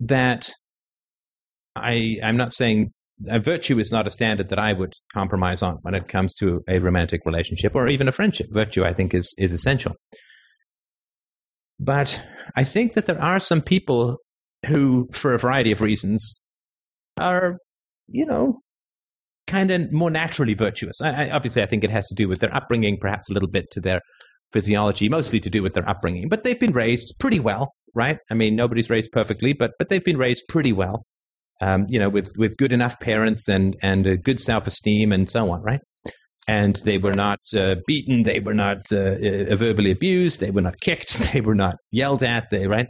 that 0.00 0.50
I 1.76 2.16
I'm 2.22 2.36
not 2.36 2.52
saying 2.52 2.92
uh, 3.30 3.38
virtue 3.38 3.78
is 3.78 3.92
not 3.92 4.06
a 4.06 4.10
standard 4.10 4.48
that 4.48 4.58
I 4.58 4.72
would 4.72 4.92
compromise 5.12 5.62
on 5.62 5.78
when 5.82 5.94
it 5.94 6.08
comes 6.08 6.34
to 6.34 6.62
a 6.68 6.78
romantic 6.78 7.20
relationship 7.24 7.74
or 7.74 7.88
even 7.88 8.08
a 8.08 8.12
friendship. 8.12 8.46
Virtue, 8.50 8.84
I 8.84 8.92
think, 8.92 9.14
is 9.14 9.34
is 9.38 9.52
essential. 9.52 9.94
But 11.78 12.24
I 12.56 12.64
think 12.64 12.94
that 12.94 13.06
there 13.06 13.20
are 13.20 13.40
some 13.40 13.60
people 13.60 14.18
who, 14.66 15.08
for 15.12 15.34
a 15.34 15.38
variety 15.38 15.72
of 15.72 15.80
reasons, 15.80 16.42
are, 17.18 17.58
you 18.08 18.24
know, 18.24 18.60
kind 19.46 19.70
of 19.70 19.92
more 19.92 20.10
naturally 20.10 20.54
virtuous. 20.54 21.00
I, 21.00 21.26
I, 21.26 21.30
obviously, 21.30 21.62
I 21.62 21.66
think 21.66 21.84
it 21.84 21.90
has 21.90 22.06
to 22.08 22.14
do 22.14 22.28
with 22.28 22.40
their 22.40 22.54
upbringing, 22.54 22.98
perhaps 23.00 23.28
a 23.28 23.32
little 23.32 23.48
bit 23.48 23.70
to 23.72 23.80
their 23.80 24.00
physiology, 24.52 25.08
mostly 25.08 25.40
to 25.40 25.50
do 25.50 25.62
with 25.62 25.74
their 25.74 25.88
upbringing. 25.88 26.28
But 26.28 26.44
they've 26.44 26.58
been 26.58 26.72
raised 26.72 27.14
pretty 27.18 27.40
well, 27.40 27.74
right? 27.94 28.18
I 28.30 28.34
mean, 28.34 28.56
nobody's 28.56 28.90
raised 28.90 29.10
perfectly, 29.12 29.52
but 29.52 29.72
but 29.78 29.88
they've 29.88 30.04
been 30.04 30.18
raised 30.18 30.44
pretty 30.48 30.72
well. 30.72 31.04
Um, 31.60 31.86
you 31.88 31.98
know, 31.98 32.08
with 32.08 32.32
with 32.38 32.56
good 32.56 32.72
enough 32.72 32.98
parents 33.00 33.48
and 33.48 33.76
and 33.82 34.22
good 34.22 34.40
self 34.40 34.66
esteem 34.66 35.12
and 35.12 35.28
so 35.28 35.50
on, 35.50 35.62
right? 35.62 35.80
And 36.46 36.76
they 36.84 36.98
were 36.98 37.14
not 37.14 37.38
uh, 37.56 37.76
beaten, 37.86 38.24
they 38.24 38.38
were 38.38 38.54
not 38.54 38.92
uh, 38.92 38.98
uh, 38.98 39.56
verbally 39.56 39.90
abused, 39.90 40.40
they 40.40 40.50
were 40.50 40.60
not 40.60 40.78
kicked, 40.80 41.14
they 41.32 41.40
were 41.40 41.54
not 41.54 41.76
yelled 41.90 42.22
at, 42.22 42.48
they 42.50 42.66
right? 42.66 42.88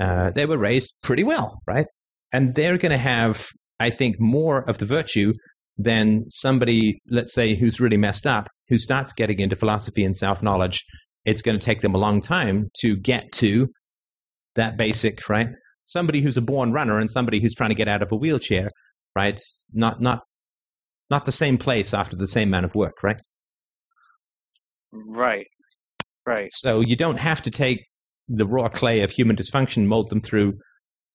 Uh, 0.00 0.30
they 0.34 0.46
were 0.46 0.58
raised 0.58 0.96
pretty 1.02 1.22
well, 1.22 1.60
right? 1.66 1.86
And 2.32 2.54
they're 2.54 2.78
going 2.78 2.92
to 2.92 2.98
have, 2.98 3.48
I 3.78 3.90
think, 3.90 4.16
more 4.18 4.68
of 4.68 4.78
the 4.78 4.86
virtue 4.86 5.32
than 5.82 6.28
somebody, 6.28 7.00
let's 7.10 7.32
say, 7.32 7.56
who's 7.56 7.80
really 7.80 7.96
messed 7.96 8.26
up, 8.26 8.48
who 8.68 8.78
starts 8.78 9.12
getting 9.12 9.40
into 9.40 9.56
philosophy 9.56 10.04
and 10.04 10.16
self 10.16 10.42
knowledge. 10.42 10.84
It's 11.24 11.42
going 11.42 11.58
to 11.58 11.64
take 11.64 11.80
them 11.80 11.94
a 11.94 11.98
long 11.98 12.20
time 12.20 12.70
to 12.80 12.96
get 12.96 13.32
to 13.32 13.68
that 14.56 14.76
basic, 14.76 15.28
right? 15.28 15.48
Somebody 15.86 16.22
who's 16.22 16.36
a 16.36 16.42
born 16.42 16.72
runner 16.72 16.98
and 16.98 17.10
somebody 17.10 17.40
who's 17.40 17.54
trying 17.54 17.70
to 17.70 17.76
get 17.76 17.88
out 17.88 18.02
of 18.02 18.08
a 18.12 18.16
wheelchair, 18.16 18.70
right? 19.16 19.40
Not 19.72 20.00
not 20.00 20.20
not 21.10 21.24
the 21.24 21.32
same 21.32 21.58
place 21.58 21.92
after 21.92 22.16
the 22.16 22.28
same 22.28 22.48
amount 22.48 22.66
of 22.66 22.74
work, 22.74 23.02
right? 23.02 23.20
Right. 24.92 25.46
Right. 26.26 26.50
So 26.52 26.80
you 26.80 26.96
don't 26.96 27.18
have 27.18 27.42
to 27.42 27.50
take 27.50 27.84
the 28.28 28.44
raw 28.44 28.68
clay 28.68 29.02
of 29.02 29.10
human 29.10 29.36
dysfunction, 29.36 29.86
mold 29.86 30.10
them 30.10 30.20
through 30.20 30.54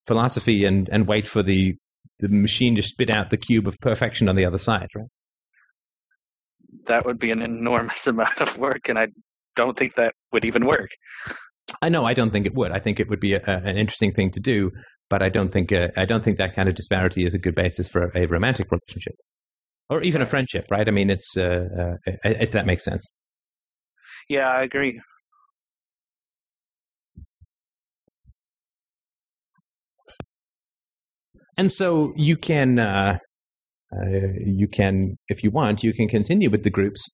philosophy, 0.07 0.65
and 0.65 0.89
and 0.91 1.07
wait 1.07 1.27
for 1.27 1.41
the 1.41 1.75
the 2.19 2.27
machine 2.29 2.75
to 2.75 2.81
spit 2.81 3.09
out 3.09 3.29
the 3.29 3.37
cube 3.37 3.67
of 3.67 3.79
perfection 3.79 4.29
on 4.29 4.35
the 4.35 4.45
other 4.45 4.57
side, 4.57 4.87
right? 4.95 5.07
That 6.87 7.05
would 7.05 7.19
be 7.19 7.31
an 7.31 7.41
enormous 7.41 8.07
amount 8.13 8.41
of 8.41 8.57
work, 8.57 8.89
and 8.89 8.97
I 8.97 9.07
don't 9.55 9.77
think 9.77 9.95
that 9.95 10.13
would 10.31 10.45
even 10.45 10.65
work. 10.65 10.89
I 11.81 11.89
know 11.89 12.05
I 12.05 12.13
don't 12.13 12.31
think 12.31 12.45
it 12.45 12.53
would. 12.53 12.71
I 12.71 12.79
think 12.79 12.99
it 12.99 13.09
would 13.09 13.19
be 13.19 13.33
a, 13.33 13.41
a, 13.45 13.51
an 13.51 13.77
interesting 13.77 14.13
thing 14.13 14.31
to 14.31 14.39
do, 14.39 14.71
but 15.09 15.21
I 15.21 15.29
don't 15.29 15.51
think 15.51 15.71
uh, 15.71 15.87
I 15.97 16.05
don't 16.05 16.23
think 16.23 16.37
that 16.37 16.55
kind 16.55 16.69
of 16.69 16.75
disparity 16.75 17.25
is 17.25 17.33
a 17.33 17.39
good 17.39 17.55
basis 17.55 17.89
for 17.89 18.11
a, 18.15 18.25
romantic 18.27 18.67
relationship 18.71 19.15
or 19.89 20.01
even 20.01 20.21
a 20.21 20.25
friendship, 20.25 20.65
right? 20.71 20.87
I 20.87 20.91
mean, 20.91 21.09
it's 21.09 21.37
uh, 21.37 21.97
uh, 22.05 22.11
if 22.23 22.51
that 22.51 22.65
makes 22.65 22.83
sense. 22.83 23.09
Yeah, 24.29 24.47
I 24.47 24.63
agree. 24.63 25.01
And 31.57 31.71
so 31.71 32.13
you 32.15 32.37
can, 32.37 32.79
uh, 32.79 33.17
uh, 33.93 34.05
you 34.45 34.67
can, 34.67 35.17
if 35.29 35.43
you 35.43 35.51
want, 35.51 35.83
you 35.83 35.93
can 35.93 36.07
continue 36.07 36.49
with 36.49 36.63
the 36.63 36.69
groups. 36.69 37.09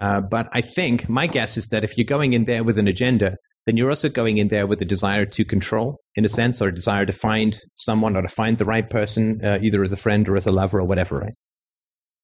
Uh, 0.00 0.20
but 0.20 0.48
I 0.52 0.60
think 0.60 1.08
my 1.08 1.26
guess 1.26 1.56
is 1.56 1.68
that 1.68 1.84
if 1.84 1.96
you're 1.96 2.04
going 2.04 2.32
in 2.32 2.44
there 2.44 2.64
with 2.64 2.78
an 2.78 2.88
agenda, 2.88 3.36
then 3.66 3.76
you're 3.76 3.88
also 3.88 4.08
going 4.08 4.38
in 4.38 4.48
there 4.48 4.66
with 4.66 4.82
a 4.82 4.84
desire 4.84 5.24
to 5.24 5.44
control, 5.44 6.00
in 6.16 6.24
a 6.24 6.28
sense, 6.28 6.60
or 6.60 6.68
a 6.68 6.74
desire 6.74 7.06
to 7.06 7.12
find 7.12 7.58
someone 7.76 8.16
or 8.16 8.22
to 8.22 8.28
find 8.28 8.58
the 8.58 8.64
right 8.64 8.88
person, 8.90 9.40
uh, 9.42 9.58
either 9.62 9.82
as 9.82 9.92
a 9.92 9.96
friend 9.96 10.28
or 10.28 10.36
as 10.36 10.46
a 10.46 10.52
lover 10.52 10.80
or 10.80 10.84
whatever, 10.84 11.18
right? 11.18 11.34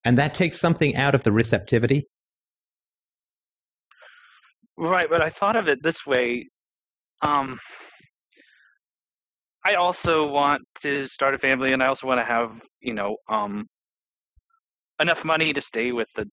And 0.04 0.18
that 0.18 0.34
takes 0.34 0.58
something 0.58 0.96
out 0.96 1.14
of 1.14 1.24
the 1.24 1.32
receptivity. 1.32 2.06
Right, 4.76 5.08
but 5.08 5.22
I 5.22 5.28
thought 5.28 5.56
of 5.56 5.68
it 5.68 5.82
this 5.82 6.06
way. 6.06 6.48
Um, 7.22 7.58
I 9.64 9.74
also 9.74 10.26
want 10.26 10.62
to 10.82 11.02
start 11.02 11.34
a 11.34 11.38
family, 11.38 11.72
and 11.72 11.82
I 11.82 11.86
also 11.86 12.06
want 12.06 12.20
to 12.20 12.24
have, 12.24 12.62
you 12.80 12.94
know, 12.94 13.16
um, 13.28 13.66
enough 15.00 15.24
money 15.24 15.52
to 15.52 15.60
stay 15.60 15.92
with 15.92 16.08
the 16.16 16.26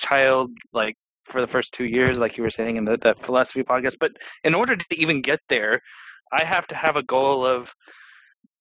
child, 0.00 0.50
like 0.72 0.94
for 1.24 1.40
the 1.40 1.46
first 1.46 1.72
two 1.72 1.84
years, 1.84 2.18
like 2.18 2.36
you 2.36 2.44
were 2.44 2.50
saying 2.50 2.76
in 2.76 2.84
the, 2.84 2.96
that 3.02 3.22
philosophy 3.22 3.62
podcast. 3.62 3.96
But 3.98 4.12
in 4.44 4.54
order 4.54 4.76
to 4.76 4.84
even 4.92 5.20
get 5.20 5.40
there, 5.48 5.80
I 6.32 6.44
have 6.44 6.66
to 6.68 6.74
have 6.74 6.96
a 6.96 7.02
goal 7.02 7.44
of 7.44 7.72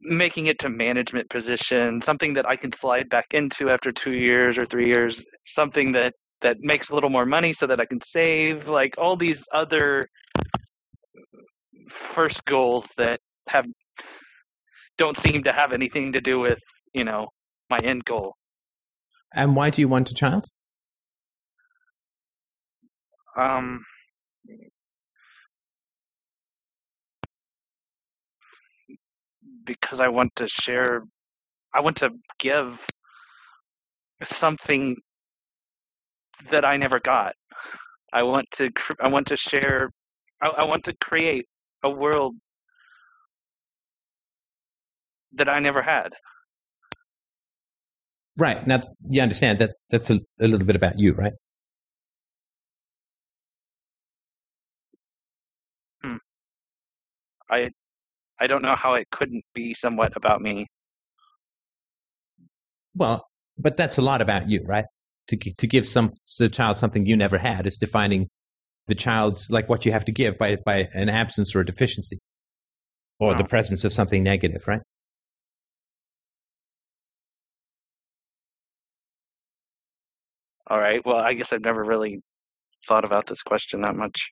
making 0.02 0.48
it 0.48 0.60
to 0.60 0.70
management 0.70 1.30
position, 1.30 2.02
something 2.02 2.34
that 2.34 2.48
I 2.48 2.56
can 2.56 2.72
slide 2.72 3.10
back 3.10 3.28
into 3.32 3.70
after 3.70 3.92
two 3.92 4.14
years 4.14 4.58
or 4.58 4.66
three 4.66 4.88
years, 4.88 5.24
something 5.46 5.92
that 5.94 6.14
that 6.42 6.58
makes 6.60 6.90
a 6.90 6.94
little 6.94 7.10
more 7.10 7.26
money 7.26 7.52
so 7.52 7.66
that 7.66 7.80
I 7.80 7.86
can 7.86 8.00
save, 8.00 8.70
like 8.70 8.94
all 9.00 9.16
these 9.16 9.44
other 9.54 10.08
first 11.90 12.46
goals 12.46 12.90
that 12.98 13.20
have 13.48 13.66
don't 14.98 15.18
seem 15.18 15.44
to 15.44 15.52
have 15.52 15.74
anything 15.74 16.14
to 16.14 16.22
do 16.22 16.40
with 16.40 16.60
you 16.94 17.04
know 17.04 17.28
my 17.70 17.80
end 17.84 18.06
goal. 18.06 18.34
And 19.34 19.56
why 19.56 19.70
do 19.70 19.82
you 19.82 19.88
want 19.88 20.10
a 20.12 20.14
child? 20.14 20.48
Um, 23.38 23.82
because 29.64 30.02
I 30.02 30.08
want 30.08 30.32
to 30.38 30.48
share, 30.48 31.04
I 31.76 31.82
want 31.82 31.98
to 31.98 32.10
give 32.40 32.84
something 34.24 34.96
that 36.50 36.66
I 36.66 36.78
never 36.78 37.00
got. 37.00 37.34
I 38.14 38.24
want 38.24 38.50
to, 38.54 38.70
I 39.02 39.10
want 39.10 39.28
to 39.28 39.38
share, 39.38 39.92
I, 40.42 40.48
I 40.48 40.66
want 40.66 40.86
to 40.86 40.94
create 41.00 41.46
a 41.84 41.92
world 41.92 42.36
that 45.38 45.50
I 45.50 45.60
never 45.60 45.82
had. 45.82 46.14
Right. 48.38 48.66
Now 48.68 48.82
you 49.10 49.22
understand 49.22 49.60
that's 49.60 49.80
that's 49.90 50.10
a, 50.10 50.20
a 50.40 50.48
little 50.48 50.66
bit 50.68 50.76
about 50.76 51.00
you, 51.00 51.14
right? 51.14 51.34
Hmm. 56.04 56.18
I 57.50 57.72
I 58.40 58.48
don't 58.48 58.62
know 58.62 58.76
how 58.76 58.94
it 58.96 59.08
couldn't 59.12 59.46
be 59.54 59.74
somewhat 59.74 60.14
about 60.16 60.42
me. 60.42 60.68
Well, 62.96 63.26
but 63.58 63.78
that's 63.78 63.98
a 63.98 64.02
lot 64.02 64.22
about 64.22 64.50
you, 64.50 64.64
right? 64.66 64.86
To 65.30 65.38
to 65.38 65.68
give 65.68 65.88
some 65.88 66.12
the 66.40 66.50
child 66.50 66.78
something 66.78 67.06
you 67.06 67.18
never 67.18 67.38
had 67.38 67.68
is 67.68 67.78
defining 67.78 68.30
the 68.88 68.96
child's 68.96 69.50
like 69.52 69.70
what 69.70 69.86
you 69.86 69.92
have 69.92 70.06
to 70.06 70.12
give 70.12 70.38
by 70.38 70.58
by 70.66 70.88
an 70.94 71.10
absence 71.10 71.56
or 71.56 71.62
a 71.62 71.66
deficiency, 71.66 72.20
or 73.20 73.36
the 73.36 73.44
Oh. 73.44 73.48
presence 73.48 73.84
of 73.84 73.94
something 73.94 74.24
negative, 74.24 74.68
right? 74.68 74.82
All 80.70 80.80
right. 80.80 81.02
Well, 81.06 81.18
I 81.18 81.34
guess 81.34 81.54
I've 81.54 81.62
never 81.62 81.84
really 81.84 82.22
thought 82.88 83.06
about 83.06 83.28
this 83.28 83.42
question 83.42 83.82
that 83.82 83.96
much. 83.96 84.32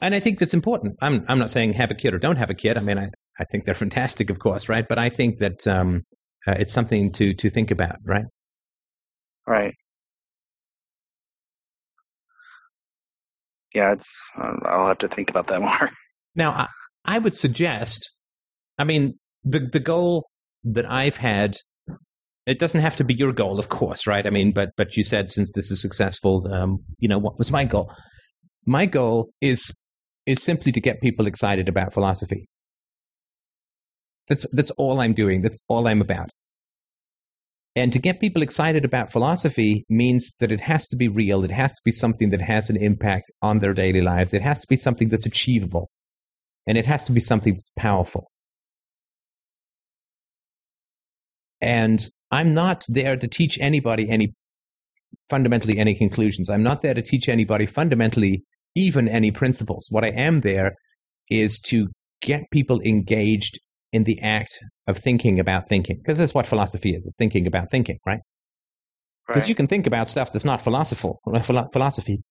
And 0.00 0.14
I 0.14 0.20
think 0.20 0.38
that's 0.38 0.54
important. 0.54 0.96
I'm 1.02 1.24
I'm 1.28 1.38
not 1.38 1.50
saying 1.50 1.72
have 1.74 1.90
a 1.90 1.94
kid 1.94 2.14
or 2.14 2.18
don't 2.18 2.36
have 2.36 2.50
a 2.50 2.54
kid. 2.54 2.76
I 2.76 2.80
mean, 2.80 2.98
I, 2.98 3.10
I 3.38 3.44
think 3.44 3.64
they're 3.64 3.74
fantastic, 3.86 4.30
of 4.30 4.38
course, 4.38 4.68
right? 4.68 4.86
But 4.88 4.98
I 4.98 5.08
think 5.08 5.38
that 5.38 5.66
um, 5.66 6.02
uh, 6.46 6.54
it's 6.58 6.72
something 6.72 7.12
to 7.12 7.34
to 7.34 7.50
think 7.50 7.70
about, 7.70 7.96
right? 8.04 8.24
Right. 9.46 9.74
Yeah, 13.74 13.92
it's. 13.92 14.14
Uh, 14.40 14.54
I'll 14.64 14.88
have 14.88 14.98
to 14.98 15.08
think 15.08 15.30
about 15.30 15.48
that 15.48 15.60
more. 15.62 15.90
Now, 16.34 16.52
I, 16.52 16.68
I 17.04 17.18
would 17.18 17.34
suggest, 17.34 18.12
I 18.78 18.84
mean, 18.84 19.18
the 19.44 19.60
the 19.60 19.80
goal 19.80 20.28
that 20.64 20.90
I've 20.90 21.16
had, 21.16 21.56
it 22.48 22.58
doesn't 22.58 22.80
have 22.80 22.96
to 22.96 23.04
be 23.04 23.14
your 23.14 23.32
goal, 23.32 23.58
of 23.58 23.68
course, 23.68 24.06
right? 24.06 24.26
I 24.26 24.30
mean, 24.30 24.52
but 24.52 24.70
but 24.76 24.96
you 24.96 25.04
said 25.04 25.30
since 25.30 25.52
this 25.52 25.70
is 25.70 25.82
successful, 25.82 26.46
um, 26.50 26.78
you 26.98 27.06
know, 27.06 27.18
what 27.18 27.36
was 27.36 27.52
my 27.52 27.66
goal? 27.66 27.92
My 28.64 28.86
goal 28.86 29.30
is 29.42 29.78
is 30.24 30.42
simply 30.42 30.72
to 30.72 30.80
get 30.80 31.02
people 31.02 31.26
excited 31.26 31.68
about 31.68 31.92
philosophy. 31.92 32.48
That's 34.28 34.46
that's 34.52 34.70
all 34.72 35.00
I'm 35.00 35.12
doing. 35.12 35.42
That's 35.42 35.58
all 35.68 35.86
I'm 35.86 36.00
about. 36.00 36.30
And 37.76 37.92
to 37.92 37.98
get 37.98 38.18
people 38.18 38.42
excited 38.42 38.84
about 38.84 39.12
philosophy 39.12 39.84
means 39.90 40.32
that 40.40 40.50
it 40.50 40.60
has 40.62 40.88
to 40.88 40.96
be 40.96 41.08
real. 41.08 41.44
It 41.44 41.50
has 41.50 41.74
to 41.74 41.82
be 41.84 41.92
something 41.92 42.30
that 42.30 42.40
has 42.40 42.70
an 42.70 42.76
impact 42.76 43.30
on 43.42 43.58
their 43.58 43.74
daily 43.74 44.00
lives. 44.00 44.32
It 44.32 44.42
has 44.42 44.58
to 44.60 44.66
be 44.66 44.76
something 44.76 45.10
that's 45.10 45.26
achievable. 45.26 45.90
And 46.66 46.78
it 46.78 46.86
has 46.86 47.04
to 47.04 47.12
be 47.12 47.20
something 47.20 47.54
that's 47.54 47.72
powerful. 47.76 48.26
And 51.60 52.08
I'm 52.30 52.52
not 52.52 52.84
there 52.88 53.16
to 53.16 53.28
teach 53.28 53.58
anybody 53.60 54.08
any 54.10 54.34
fundamentally 55.30 55.78
any 55.78 55.94
conclusions. 55.94 56.50
I'm 56.50 56.62
not 56.62 56.82
there 56.82 56.94
to 56.94 57.02
teach 57.02 57.28
anybody 57.28 57.66
fundamentally 57.66 58.44
even 58.74 59.08
any 59.08 59.30
principles. 59.30 59.88
What 59.90 60.04
I 60.04 60.08
am 60.10 60.40
there 60.40 60.74
is 61.30 61.60
to 61.60 61.88
get 62.20 62.42
people 62.50 62.80
engaged 62.82 63.58
in 63.92 64.04
the 64.04 64.20
act 64.20 64.58
of 64.86 64.98
thinking 64.98 65.40
about 65.40 65.68
thinking, 65.68 65.96
because 65.96 66.18
that's 66.18 66.34
what 66.34 66.46
philosophy 66.46 66.94
is. 66.94 67.06
It's 67.06 67.16
thinking 67.16 67.46
about 67.46 67.70
thinking, 67.70 67.98
right? 68.06 68.20
Because 69.26 69.42
Right. 69.44 69.48
you 69.48 69.54
can 69.54 69.66
think 69.66 69.86
about 69.86 70.08
stuff 70.08 70.32
that's 70.32 70.44
not 70.44 70.60
philosophical, 70.62 71.20
uh, 71.32 71.40
philosophy, 71.72 72.22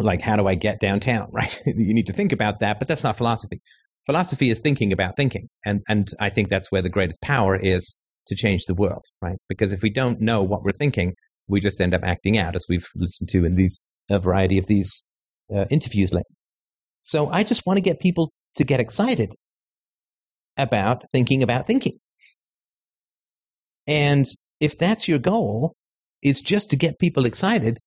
like 0.00 0.20
how 0.20 0.36
do 0.36 0.46
I 0.48 0.54
get 0.54 0.80
downtown, 0.80 1.28
right? 1.32 1.60
you 1.66 1.94
need 1.94 2.06
to 2.06 2.12
think 2.12 2.32
about 2.32 2.60
that, 2.60 2.78
but 2.78 2.88
that's 2.88 3.04
not 3.04 3.16
philosophy. 3.16 3.60
Philosophy 4.06 4.50
is 4.50 4.60
thinking 4.60 4.92
about 4.92 5.16
thinking, 5.16 5.48
and 5.64 5.82
and 5.88 6.08
I 6.20 6.30
think 6.30 6.48
that's 6.50 6.70
where 6.70 6.82
the 6.82 6.90
greatest 6.90 7.20
power 7.22 7.56
is 7.56 7.96
to 8.26 8.34
change 8.34 8.64
the 8.66 8.74
world, 8.74 9.02
right? 9.20 9.36
Because 9.48 9.72
if 9.72 9.82
we 9.82 9.90
don't 9.90 10.20
know 10.20 10.42
what 10.42 10.62
we're 10.62 10.78
thinking, 10.78 11.14
we 11.48 11.60
just 11.60 11.80
end 11.80 11.94
up 11.94 12.02
acting 12.04 12.38
out, 12.38 12.54
as 12.54 12.66
we've 12.68 12.86
listened 12.94 13.28
to 13.30 13.44
in 13.44 13.56
these 13.56 13.84
a 14.10 14.18
variety 14.18 14.58
of 14.58 14.66
these 14.66 15.02
uh, 15.54 15.64
interviews 15.70 16.12
lately. 16.12 16.36
So 17.00 17.30
I 17.30 17.42
just 17.42 17.62
want 17.66 17.78
to 17.78 17.82
get 17.82 18.00
people 18.00 18.32
to 18.56 18.64
get 18.64 18.80
excited 18.80 19.34
about 20.56 21.04
thinking 21.10 21.42
about 21.42 21.66
thinking. 21.66 21.98
And 23.86 24.26
if 24.60 24.78
that's 24.78 25.08
your 25.08 25.18
goal, 25.18 25.74
is 26.24 26.40
just 26.40 26.70
to 26.70 26.76
get 26.76 26.98
people 26.98 27.26
excited 27.26 27.78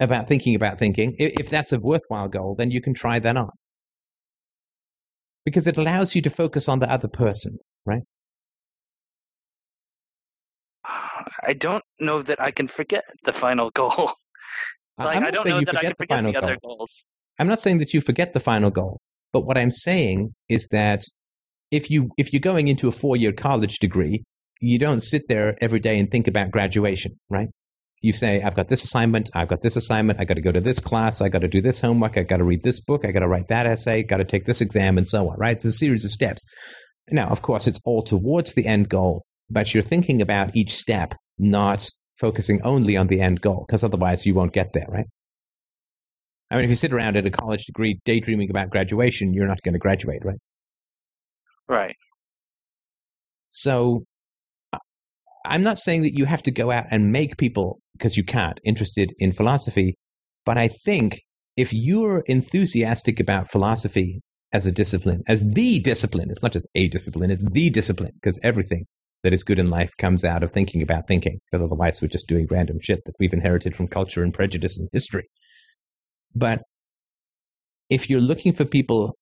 about 0.00 0.28
thinking 0.28 0.54
about 0.54 0.78
thinking, 0.78 1.16
if 1.18 1.50
that's 1.50 1.72
a 1.72 1.78
worthwhile 1.78 2.28
goal, 2.28 2.54
then 2.56 2.70
you 2.70 2.80
can 2.80 2.94
try 2.94 3.18
that 3.18 3.36
on. 3.36 3.50
Because 5.44 5.66
it 5.66 5.76
allows 5.76 6.14
you 6.14 6.22
to 6.22 6.30
focus 6.30 6.68
on 6.68 6.78
the 6.78 6.90
other 6.90 7.08
person. 7.08 7.58
I 11.48 11.54
don't 11.54 11.82
know 11.98 12.22
that 12.22 12.40
I 12.40 12.50
can 12.50 12.68
forget 12.68 13.04
the 13.24 13.32
final 13.32 13.70
goal. 13.70 14.12
I- 14.98 15.04
like 15.04 15.16
I'm 15.16 15.22
not 15.22 15.32
don't 15.34 15.44
saying 15.44 15.56
know 15.56 15.64
that 15.72 15.78
I 15.78 15.82
can 15.82 15.94
forget 15.96 16.16
final 16.18 16.32
the 16.32 16.38
other 16.38 16.56
goal. 16.62 16.76
goals. 16.76 17.04
I'm 17.38 17.48
not 17.48 17.60
saying 17.60 17.78
that 17.78 17.94
you 17.94 18.00
forget 18.00 18.32
the 18.34 18.40
final 18.40 18.70
goal, 18.70 19.00
but 19.32 19.46
what 19.46 19.56
I'm 19.56 19.70
saying 19.70 20.34
is 20.48 20.66
that 20.72 21.02
if 21.70 21.88
you 21.90 22.10
if 22.18 22.32
you're 22.32 22.40
going 22.40 22.68
into 22.68 22.88
a 22.88 22.92
four 22.92 23.16
year 23.16 23.32
college 23.32 23.78
degree, 23.78 24.24
you 24.60 24.78
don't 24.78 25.00
sit 25.00 25.22
there 25.28 25.56
every 25.60 25.80
day 25.80 25.98
and 25.98 26.10
think 26.10 26.26
about 26.28 26.50
graduation, 26.50 27.12
right? 27.30 27.48
You 28.00 28.12
say, 28.12 28.42
I've 28.42 28.54
got 28.54 28.68
this 28.68 28.84
assignment, 28.84 29.30
I've 29.34 29.48
got 29.48 29.62
this 29.62 29.76
assignment, 29.76 30.20
I 30.20 30.24
got 30.24 30.34
to 30.34 30.40
go 30.40 30.52
to 30.52 30.60
this 30.60 30.78
class, 30.80 31.20
I 31.20 31.28
got 31.28 31.40
to 31.40 31.48
do 31.48 31.60
this 31.60 31.80
homework, 31.80 32.16
I 32.16 32.22
got 32.22 32.36
to 32.36 32.44
read 32.44 32.62
this 32.62 32.78
book, 32.80 33.04
I 33.04 33.10
got 33.10 33.20
to 33.20 33.28
write 33.28 33.48
that 33.48 33.66
essay, 33.66 34.02
got 34.04 34.18
to 34.18 34.24
take 34.24 34.46
this 34.46 34.60
exam, 34.60 34.98
and 34.98 35.08
so 35.08 35.28
on, 35.30 35.36
right? 35.38 35.56
It's 35.56 35.64
a 35.64 35.72
series 35.72 36.04
of 36.04 36.12
steps. 36.12 36.44
Now, 37.10 37.28
of 37.28 37.42
course, 37.42 37.66
it's 37.66 37.80
all 37.84 38.02
towards 38.02 38.54
the 38.54 38.66
end 38.66 38.88
goal, 38.88 39.24
but 39.50 39.74
you're 39.74 39.82
thinking 39.82 40.22
about 40.22 40.54
each 40.54 40.74
step, 40.74 41.14
not 41.38 41.88
focusing 42.16 42.60
only 42.62 42.96
on 42.96 43.06
the 43.06 43.20
end 43.20 43.40
goal, 43.40 43.64
because 43.66 43.84
otherwise 43.84 44.26
you 44.26 44.34
won't 44.34 44.52
get 44.52 44.70
there, 44.74 44.86
right? 44.88 45.06
I 46.50 46.56
mean, 46.56 46.64
if 46.64 46.70
you 46.70 46.76
sit 46.76 46.92
around 46.92 47.16
at 47.16 47.26
a 47.26 47.30
college 47.30 47.66
degree 47.66 48.00
daydreaming 48.04 48.50
about 48.50 48.70
graduation, 48.70 49.34
you're 49.34 49.46
not 49.46 49.62
going 49.62 49.74
to 49.74 49.78
graduate, 49.78 50.24
right? 50.24 50.38
Right. 51.68 51.96
So 53.50 54.04
I'm 55.44 55.62
not 55.62 55.78
saying 55.78 56.02
that 56.02 56.16
you 56.16 56.24
have 56.24 56.42
to 56.44 56.50
go 56.50 56.70
out 56.70 56.84
and 56.90 57.12
make 57.12 57.36
people, 57.36 57.80
because 57.92 58.16
you 58.16 58.24
can't, 58.24 58.58
interested 58.64 59.12
in 59.18 59.32
philosophy. 59.32 59.94
But 60.44 60.58
I 60.58 60.68
think 60.68 61.20
if 61.56 61.72
you're 61.72 62.22
enthusiastic 62.26 63.20
about 63.20 63.50
philosophy 63.50 64.20
as 64.52 64.66
a 64.66 64.72
discipline, 64.72 65.22
as 65.28 65.44
the 65.52 65.80
discipline, 65.80 66.30
it's 66.30 66.42
not 66.42 66.52
just 66.52 66.66
a 66.74 66.88
discipline, 66.88 67.30
it's 67.30 67.44
the 67.50 67.68
discipline, 67.68 68.12
because 68.14 68.40
everything 68.42 68.86
that 69.22 69.32
is 69.32 69.44
good 69.44 69.58
in 69.58 69.70
life 69.70 69.90
comes 69.98 70.24
out 70.24 70.42
of 70.42 70.52
thinking 70.52 70.82
about 70.82 71.06
thinking, 71.06 71.40
because 71.50 71.64
otherwise 71.64 72.00
we're 72.00 72.08
just 72.08 72.28
doing 72.28 72.46
random 72.50 72.78
shit 72.80 73.00
that 73.06 73.14
we've 73.18 73.32
inherited 73.32 73.74
from 73.74 73.88
culture 73.88 74.22
and 74.22 74.32
prejudice 74.32 74.78
and 74.78 74.88
history. 74.92 75.28
But 76.34 76.62
if 77.90 78.08
you're 78.08 78.20
looking 78.20 78.52
for 78.52 78.64
people 78.64 79.16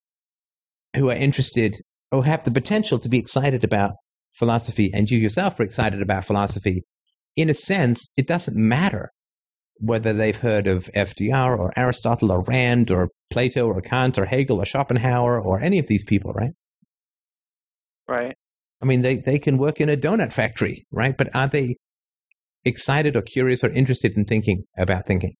who 0.94 1.10
are 1.10 1.16
interested 1.16 1.76
or 2.12 2.24
have 2.24 2.44
the 2.44 2.50
potential 2.50 2.98
to 2.98 3.08
be 3.08 3.18
excited 3.18 3.64
about 3.64 3.92
philosophy, 4.34 4.90
and 4.92 5.10
you 5.10 5.18
yourself 5.18 5.58
are 5.58 5.64
excited 5.64 6.02
about 6.02 6.24
philosophy, 6.24 6.84
in 7.36 7.48
a 7.48 7.54
sense, 7.54 8.10
it 8.16 8.26
doesn't 8.26 8.56
matter 8.56 9.12
whether 9.78 10.12
they've 10.12 10.38
heard 10.38 10.66
of 10.66 10.90
FDR 10.94 11.58
or 11.58 11.72
Aristotle 11.76 12.32
or 12.32 12.42
Rand 12.42 12.90
or 12.90 13.10
Plato 13.30 13.66
or 13.66 13.80
Kant 13.80 14.18
or 14.18 14.24
Hegel 14.24 14.60
or 14.60 14.64
Schopenhauer 14.64 15.40
or 15.40 15.60
any 15.60 15.78
of 15.78 15.86
these 15.86 16.04
people, 16.04 16.32
right? 16.32 16.52
Right. 18.08 18.36
I 18.82 18.84
mean, 18.84 19.02
they, 19.02 19.16
they 19.16 19.38
can 19.38 19.58
work 19.58 19.80
in 19.80 19.88
a 19.88 19.96
donut 19.96 20.32
factory, 20.32 20.86
right? 20.90 21.16
But 21.16 21.34
are 21.34 21.48
they 21.48 21.76
excited 22.64 23.16
or 23.16 23.22
curious 23.22 23.64
or 23.64 23.70
interested 23.70 24.16
in 24.16 24.24
thinking 24.24 24.64
about 24.76 25.06
thinking? 25.06 25.34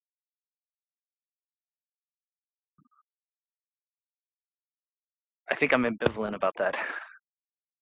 I 5.49 5.55
think 5.55 5.73
I'm 5.73 5.83
ambivalent 5.83 6.35
about 6.35 6.55
that. 6.57 6.77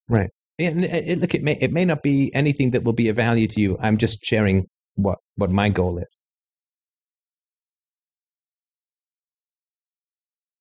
Right. 0.07 0.29
And 0.59 0.85
it, 0.85 1.09
it, 1.09 1.19
look, 1.19 1.33
it 1.33 1.43
may 1.43 1.57
it 1.59 1.71
may 1.71 1.83
not 1.83 2.03
be 2.03 2.33
anything 2.33 2.71
that 2.71 2.83
will 2.83 2.93
be 2.93 3.09
of 3.09 3.15
value 3.15 3.47
to 3.47 3.59
you. 3.59 3.77
I'm 3.81 3.97
just 3.97 4.23
sharing 4.23 4.67
what 4.95 5.19
what 5.35 5.51
my 5.51 5.69
goal 5.69 5.97
is. 5.97 6.21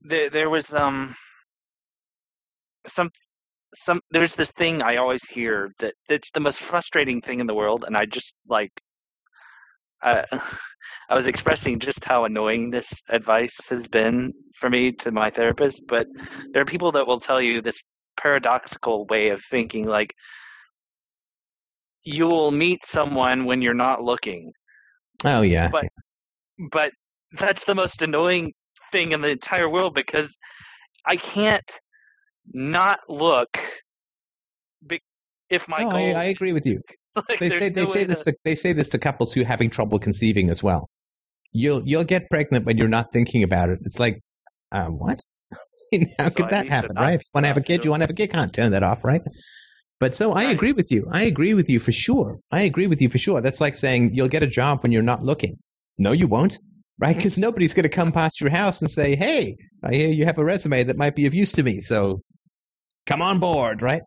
There, 0.01 0.31
there 0.31 0.51
was 0.51 0.75
um 0.75 1.15
some 2.87 3.11
some 3.75 4.01
there's 4.11 4.35
this 4.37 4.51
thing 4.53 4.83
I 4.83 4.97
always 4.97 5.25
hear 5.25 5.73
that 5.81 5.95
that's 6.09 6.31
the 6.31 6.41
most 6.41 6.61
frustrating 6.61 7.21
thing 7.21 7.41
in 7.41 7.47
the 7.47 7.55
world, 7.55 7.85
and 7.87 7.97
I 7.97 8.07
just 8.07 8.35
like 8.49 8.71
uh, 10.03 10.23
I 11.11 11.15
was 11.15 11.27
expressing 11.29 11.79
just 11.79 12.05
how 12.05 12.25
annoying 12.25 12.71
this 12.71 13.03
advice 13.09 13.57
has 13.69 13.89
been 13.89 14.33
for 14.55 14.71
me 14.71 14.93
to 14.93 15.11
my 15.11 15.31
therapist. 15.31 15.83
But 15.89 16.07
there 16.53 16.63
are 16.63 16.67
people 16.67 16.93
that 16.93 17.07
will 17.07 17.19
tell 17.21 17.41
you 17.41 17.61
this 17.61 17.81
paradoxical 18.17 19.07
way 19.07 19.29
of 19.31 19.43
thinking, 19.51 19.87
like 19.87 20.15
you 22.05 22.27
will 22.27 22.51
meet 22.51 22.85
someone 22.85 23.45
when 23.45 23.63
you're 23.63 23.75
not 23.75 24.03
looking, 24.03 24.53
Oh 25.25 25.43
yeah. 25.43 25.69
but 25.69 25.85
but 26.71 26.93
that's 27.39 27.65
the 27.65 27.75
most 27.75 28.03
annoying 28.03 28.53
thing 28.93 29.13
in 29.13 29.21
the 29.21 29.31
entire 29.31 29.69
world 29.69 29.95
because 29.95 30.39
I 31.07 31.17
can't 31.17 31.69
not 32.53 33.01
look. 33.09 33.59
If 35.51 35.69
my 35.69 35.83
No, 35.83 35.91
goal, 35.91 36.17
I, 36.17 36.21
I 36.21 36.25
agree 36.25 36.53
with 36.55 36.67
you. 36.67 36.81
like, 37.29 37.39
They 37.39 37.51
say 37.51 37.69
they 37.69 37.83
no 37.83 37.87
say 37.87 38.05
this 38.05 38.25
to- 38.25 38.35
they 38.45 38.55
say 38.55 38.73
this 38.73 38.89
to 38.91 38.99
couples 38.99 39.33
who 39.33 39.43
are 39.43 39.47
having 39.47 39.69
trouble 39.71 39.99
conceiving 39.99 40.49
as 40.51 40.63
well. 40.63 40.89
You'll 41.53 41.83
you'll 41.87 42.05
get 42.05 42.29
pregnant 42.31 42.65
when 42.65 42.79
you're 42.79 42.89
not 42.89 43.13
thinking 43.13 43.43
about 43.45 43.69
it. 43.69 43.79
It's 43.83 44.01
like, 44.01 44.21
uh, 44.73 44.87
what? 44.87 45.21
How 46.19 46.25
So 46.25 46.31
could 46.31 46.47
I 46.47 46.51
that 46.51 46.69
happen, 46.69 46.97
right? 46.97 47.15
If 47.15 47.21
you 47.21 47.31
want 47.35 47.45
to 47.45 47.49
have 47.49 47.57
a 47.59 47.61
kid, 47.61 47.85
you 47.85 47.91
want 47.91 48.01
to 48.01 48.05
have 48.05 48.11
a 48.11 48.15
kid. 48.15 48.33
Can't 48.33 48.53
turn 48.53 48.73
that 48.73 48.83
off, 48.83 49.05
right? 49.05 49.21
But 50.01 50.15
so 50.15 50.33
I 50.33 50.45
agree 50.45 50.73
with 50.73 50.91
you. 50.91 51.07
I 51.13 51.23
agree 51.23 51.55
with 51.55 51.69
you 51.69 51.79
for 51.79 51.93
sure. 51.93 52.39
I 52.51 52.63
agree 52.63 52.87
with 52.89 53.01
you 53.01 53.09
for 53.09 53.19
sure. 53.19 53.41
That's 53.41 53.61
like 53.61 53.75
saying 53.77 54.11
you'll 54.15 54.29
get 54.29 54.43
a 54.43 54.47
job 54.49 54.83
when 54.83 54.91
you're 54.91 55.03
not 55.03 55.23
looking. 55.23 55.59
No, 55.99 56.11
you 56.11 56.27
won't, 56.27 56.59
right? 56.99 57.11
Mm-hmm. 57.11 57.19
Because 57.19 57.39
nobody's 57.39 57.75
going 57.75 57.85
to 57.85 57.89
come 57.89 58.13
past 58.13 58.41
your 58.41 58.51
house 58.51 58.81
and 58.81 58.91
say, 58.91 59.17
"Hey, 59.17 59.57
I 59.83 59.95
hear 59.95 60.09
you 60.09 60.25
have 60.25 60.39
a 60.39 60.45
resume 60.45 60.85
that 60.85 60.97
might 60.97 61.15
be 61.15 61.27
of 61.27 61.35
use 61.35 61.53
to 61.53 61.63
me, 61.63 61.81
so 61.81 62.21
come 63.07 63.23
on 63.23 63.41
board," 63.41 63.83
right? 63.83 64.03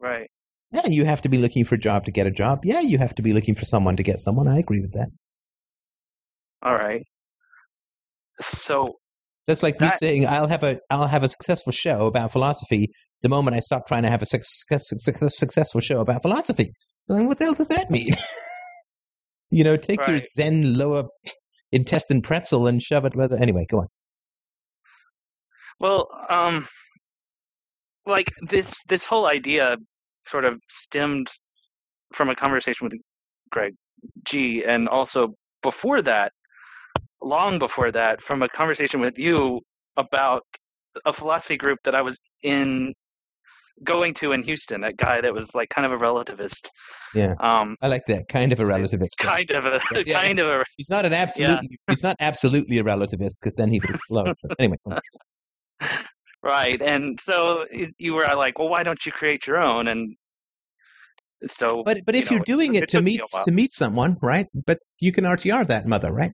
right. 0.00 0.28
Yeah, 0.72 0.86
you 0.86 1.04
have 1.04 1.22
to 1.22 1.28
be 1.28 1.38
looking 1.38 1.64
for 1.64 1.76
a 1.76 1.78
job 1.78 2.04
to 2.04 2.10
get 2.10 2.26
a 2.26 2.30
job. 2.30 2.60
Yeah, 2.64 2.80
you 2.80 2.98
have 2.98 3.14
to 3.16 3.22
be 3.22 3.32
looking 3.32 3.54
for 3.54 3.64
someone 3.64 3.96
to 3.96 4.02
get 4.02 4.20
someone. 4.20 4.48
I 4.48 4.58
agree 4.58 4.80
with 4.80 4.92
that. 4.94 5.08
All 6.62 6.74
right. 6.74 7.02
So 8.40 8.94
That's 9.46 9.62
like 9.62 9.80
me 9.80 9.88
saying 9.90 10.26
I'll 10.26 10.48
have 10.48 10.62
a 10.64 10.80
I'll 10.90 11.06
have 11.06 11.22
a 11.22 11.28
successful 11.28 11.72
show 11.72 12.06
about 12.06 12.32
philosophy 12.32 12.90
the 13.22 13.28
moment 13.28 13.56
I 13.56 13.60
stop 13.60 13.86
trying 13.86 14.02
to 14.02 14.10
have 14.10 14.22
a 14.22 14.26
success, 14.26 14.88
success, 14.88 15.38
successful 15.38 15.80
show 15.80 16.00
about 16.00 16.22
philosophy. 16.22 16.72
Like, 17.08 17.26
what 17.26 17.38
the 17.38 17.44
hell 17.44 17.54
does 17.54 17.68
that 17.68 17.90
mean? 17.90 18.10
you 19.50 19.64
know, 19.64 19.76
take 19.76 20.06
your 20.06 20.18
Zen 20.18 20.76
lower 20.76 21.04
intestine 21.72 22.22
pretzel 22.22 22.66
and 22.66 22.82
shove 22.82 23.04
it 23.04 23.16
whether 23.16 23.36
anyway, 23.36 23.66
go 23.68 23.80
on. 23.80 23.88
Well, 25.78 26.08
um, 26.30 26.66
like 28.06 28.32
this 28.48 28.82
this 28.88 29.04
whole 29.04 29.28
idea 29.28 29.76
sort 30.26 30.44
of 30.44 30.60
stemmed 30.68 31.28
from 32.14 32.30
a 32.30 32.34
conversation 32.34 32.84
with 32.84 32.94
Greg 33.50 33.74
G, 34.24 34.64
and 34.66 34.88
also 34.88 35.34
before 35.62 36.02
that, 36.02 36.32
long 37.22 37.58
before 37.58 37.90
that, 37.92 38.22
from 38.22 38.42
a 38.42 38.48
conversation 38.48 39.00
with 39.00 39.18
you 39.18 39.60
about 39.96 40.42
a 41.04 41.12
philosophy 41.12 41.56
group 41.56 41.78
that 41.84 41.94
I 41.94 42.02
was 42.02 42.18
in 42.42 42.94
going 43.84 44.14
to 44.14 44.32
in 44.32 44.42
Houston. 44.42 44.84
A 44.84 44.92
guy 44.92 45.20
that 45.20 45.32
was 45.32 45.54
like 45.54 45.68
kind 45.70 45.84
of 45.86 45.92
a 45.92 46.02
relativist. 46.02 46.70
Yeah. 47.14 47.34
Um, 47.40 47.76
I 47.82 47.88
like 47.88 48.06
that 48.06 48.28
kind 48.28 48.52
of 48.52 48.60
a 48.60 48.64
relativist. 48.64 49.16
kind 49.18 49.50
of 49.50 49.66
a 49.66 49.80
Yeah, 49.94 50.02
yeah. 50.06 50.12
kind 50.22 50.38
of 50.38 50.48
a 50.48 50.64
He's 50.76 50.90
not 50.90 51.04
an 51.06 51.12
absolutely 51.12 51.68
he's 51.88 52.02
not 52.02 52.16
absolutely 52.20 52.78
a 52.78 52.84
relativist 52.84 53.34
because 53.40 53.54
then 53.56 53.70
he 53.70 53.80
would 53.80 53.90
explode. 53.90 54.34
But 54.42 54.56
anyway. 54.58 54.76
Right, 56.42 56.80
and 56.80 57.18
so 57.18 57.64
you 57.98 58.12
were 58.14 58.24
like, 58.36 58.58
"Well, 58.58 58.68
why 58.68 58.84
don't 58.84 59.04
you 59.04 59.10
create 59.10 59.48
your 59.48 59.58
own?" 59.60 59.88
And 59.88 60.14
so, 61.46 61.82
but 61.84 61.98
but 62.06 62.14
you 62.14 62.20
if 62.20 62.30
know, 62.30 62.36
you're 62.36 62.44
doing 62.44 62.76
it 62.76 62.84
it 62.84 62.88
to 62.90 63.00
meet 63.00 63.20
to 63.44 63.50
meet 63.50 63.72
someone, 63.72 64.16
right? 64.22 64.46
But 64.64 64.78
you 65.00 65.10
can 65.10 65.24
RTR 65.24 65.66
that 65.66 65.86
mother, 65.86 66.12
right? 66.12 66.30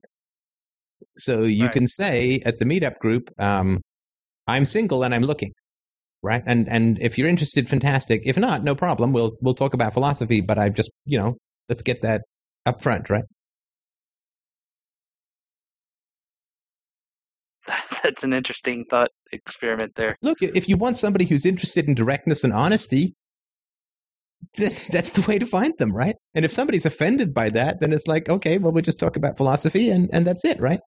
So 1.17 1.41
you 1.43 1.63
Right. 1.65 1.73
can 1.73 1.87
say 1.87 2.41
at 2.45 2.59
the 2.59 2.65
meetup 2.65 2.99
group, 2.99 3.31
um, 3.39 3.81
"I'm 4.45 4.67
single 4.67 5.03
and 5.03 5.15
I'm 5.15 5.23
looking," 5.23 5.51
right? 6.23 6.43
And 6.45 6.67
and 6.69 6.97
if 7.01 7.17
you're 7.17 7.27
interested, 7.27 7.69
fantastic. 7.69 8.21
If 8.25 8.37
not, 8.37 8.63
no 8.63 8.75
problem. 8.75 9.13
We'll 9.13 9.33
we'll 9.41 9.53
talk 9.53 9.73
about 9.73 9.93
philosophy. 9.93 10.41
But 10.41 10.57
I 10.57 10.69
just 10.69 10.89
you 11.05 11.19
know 11.19 11.35
let's 11.69 11.81
get 11.81 12.01
that 12.01 12.21
up 12.65 12.81
front, 12.81 13.09
right? 13.09 13.25
that's 18.03 18.23
an 18.23 18.33
interesting 18.33 18.85
thought 18.89 19.09
experiment 19.31 19.93
there. 19.95 20.17
Look, 20.21 20.41
if 20.41 20.67
you 20.67 20.77
want 20.77 20.97
somebody 20.97 21.25
who's 21.25 21.45
interested 21.45 21.87
in 21.87 21.95
directness 21.95 22.43
and 22.43 22.51
honesty, 22.53 23.13
th- 24.57 24.87
that's 24.87 25.11
the 25.11 25.21
way 25.27 25.39
to 25.39 25.45
find 25.45 25.73
them, 25.79 25.91
right? 25.93 26.15
And 26.35 26.43
if 26.43 26.51
somebody's 26.51 26.85
offended 26.85 27.33
by 27.33 27.49
that, 27.51 27.79
then 27.79 27.93
it's 27.93 28.07
like, 28.07 28.29
okay, 28.29 28.57
well, 28.57 28.73
we 28.73 28.81
just 28.81 28.99
talk 28.99 29.15
about 29.15 29.37
philosophy 29.37 29.89
and, 29.89 30.09
and 30.11 30.27
that's 30.27 30.43
it, 30.43 30.59
right? 30.59 30.79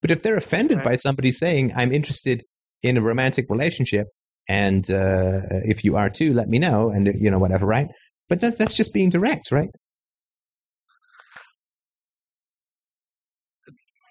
But 0.00 0.10
if 0.10 0.22
they're 0.22 0.36
offended 0.36 0.78
Right. 0.78 0.84
by 0.84 0.94
somebody 0.94 1.32
saying, 1.32 1.72
I'm 1.76 1.92
interested 1.92 2.44
in 2.82 2.96
a 2.96 3.02
romantic 3.02 3.46
relationship, 3.48 4.08
and 4.48 4.90
uh, 4.90 5.40
if 5.64 5.84
you 5.84 5.96
are 5.96 6.10
too, 6.10 6.32
let 6.34 6.48
me 6.48 6.58
know, 6.58 6.90
and, 6.90 7.06
you 7.20 7.30
know, 7.30 7.38
whatever, 7.38 7.66
right? 7.66 7.88
But 8.28 8.40
that, 8.40 8.58
that's 8.58 8.74
just 8.74 8.92
being 8.92 9.10
direct, 9.10 9.52
right? 9.52 9.70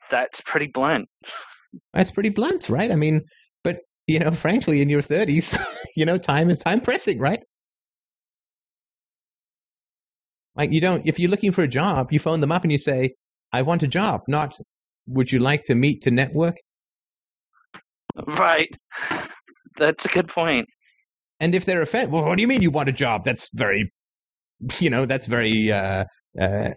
That's 0.10 0.42
pretty 0.42 0.68
blunt. 0.68 1.08
That's 1.94 2.12
pretty 2.12 2.30
blunt, 2.30 2.70
right? 2.70 2.92
I 2.92 2.96
mean, 2.96 3.22
but, 3.64 3.80
you 4.08 4.20
know, 4.20 4.32
frankly, 4.46 4.82
in 4.82 4.90
your 4.90 5.02
30s, 5.02 5.58
you 5.96 6.06
know, 6.06 6.18
time 6.18 6.50
is 6.50 6.60
time 6.60 6.82
pressing, 6.82 7.20
right? 7.20 7.42
Like 10.56 10.72
you 10.74 10.82
don't 10.82 11.08
if 11.08 11.20
you're 11.20 11.30
looking 11.30 11.52
for 11.52 11.64
a 11.64 11.68
job, 11.68 12.12
you 12.12 12.20
phone 12.20 12.42
them 12.42 12.52
up 12.52 12.64
and 12.64 12.72
you 12.72 12.78
say, 12.78 13.16
"I 13.54 13.62
want 13.62 13.84
a 13.84 13.88
job." 13.88 14.22
Not, 14.28 14.58
"Would 15.08 15.32
you 15.32 15.40
like 15.40 15.64
to 15.64 15.76
meet 15.76 16.02
to 16.04 16.12
network?" 16.12 16.58
Right. 18.28 18.76
That's 19.82 20.06
a 20.06 20.10
good 20.10 20.28
point. 20.30 20.70
And 21.40 21.56
if 21.56 21.66
they're 21.66 21.82
offended, 21.82 22.12
well, 22.12 22.24
what 22.24 22.38
do 22.38 22.42
you 22.44 22.48
mean 22.48 22.62
you 22.62 22.70
want 22.70 22.88
a 22.88 22.92
job? 22.92 23.26
That's 23.26 23.50
very, 23.56 23.92
you 24.80 24.92
know, 24.92 25.08
that's 25.08 25.26
very 25.26 25.72
uh, 25.72 26.06
uh, 26.40 26.70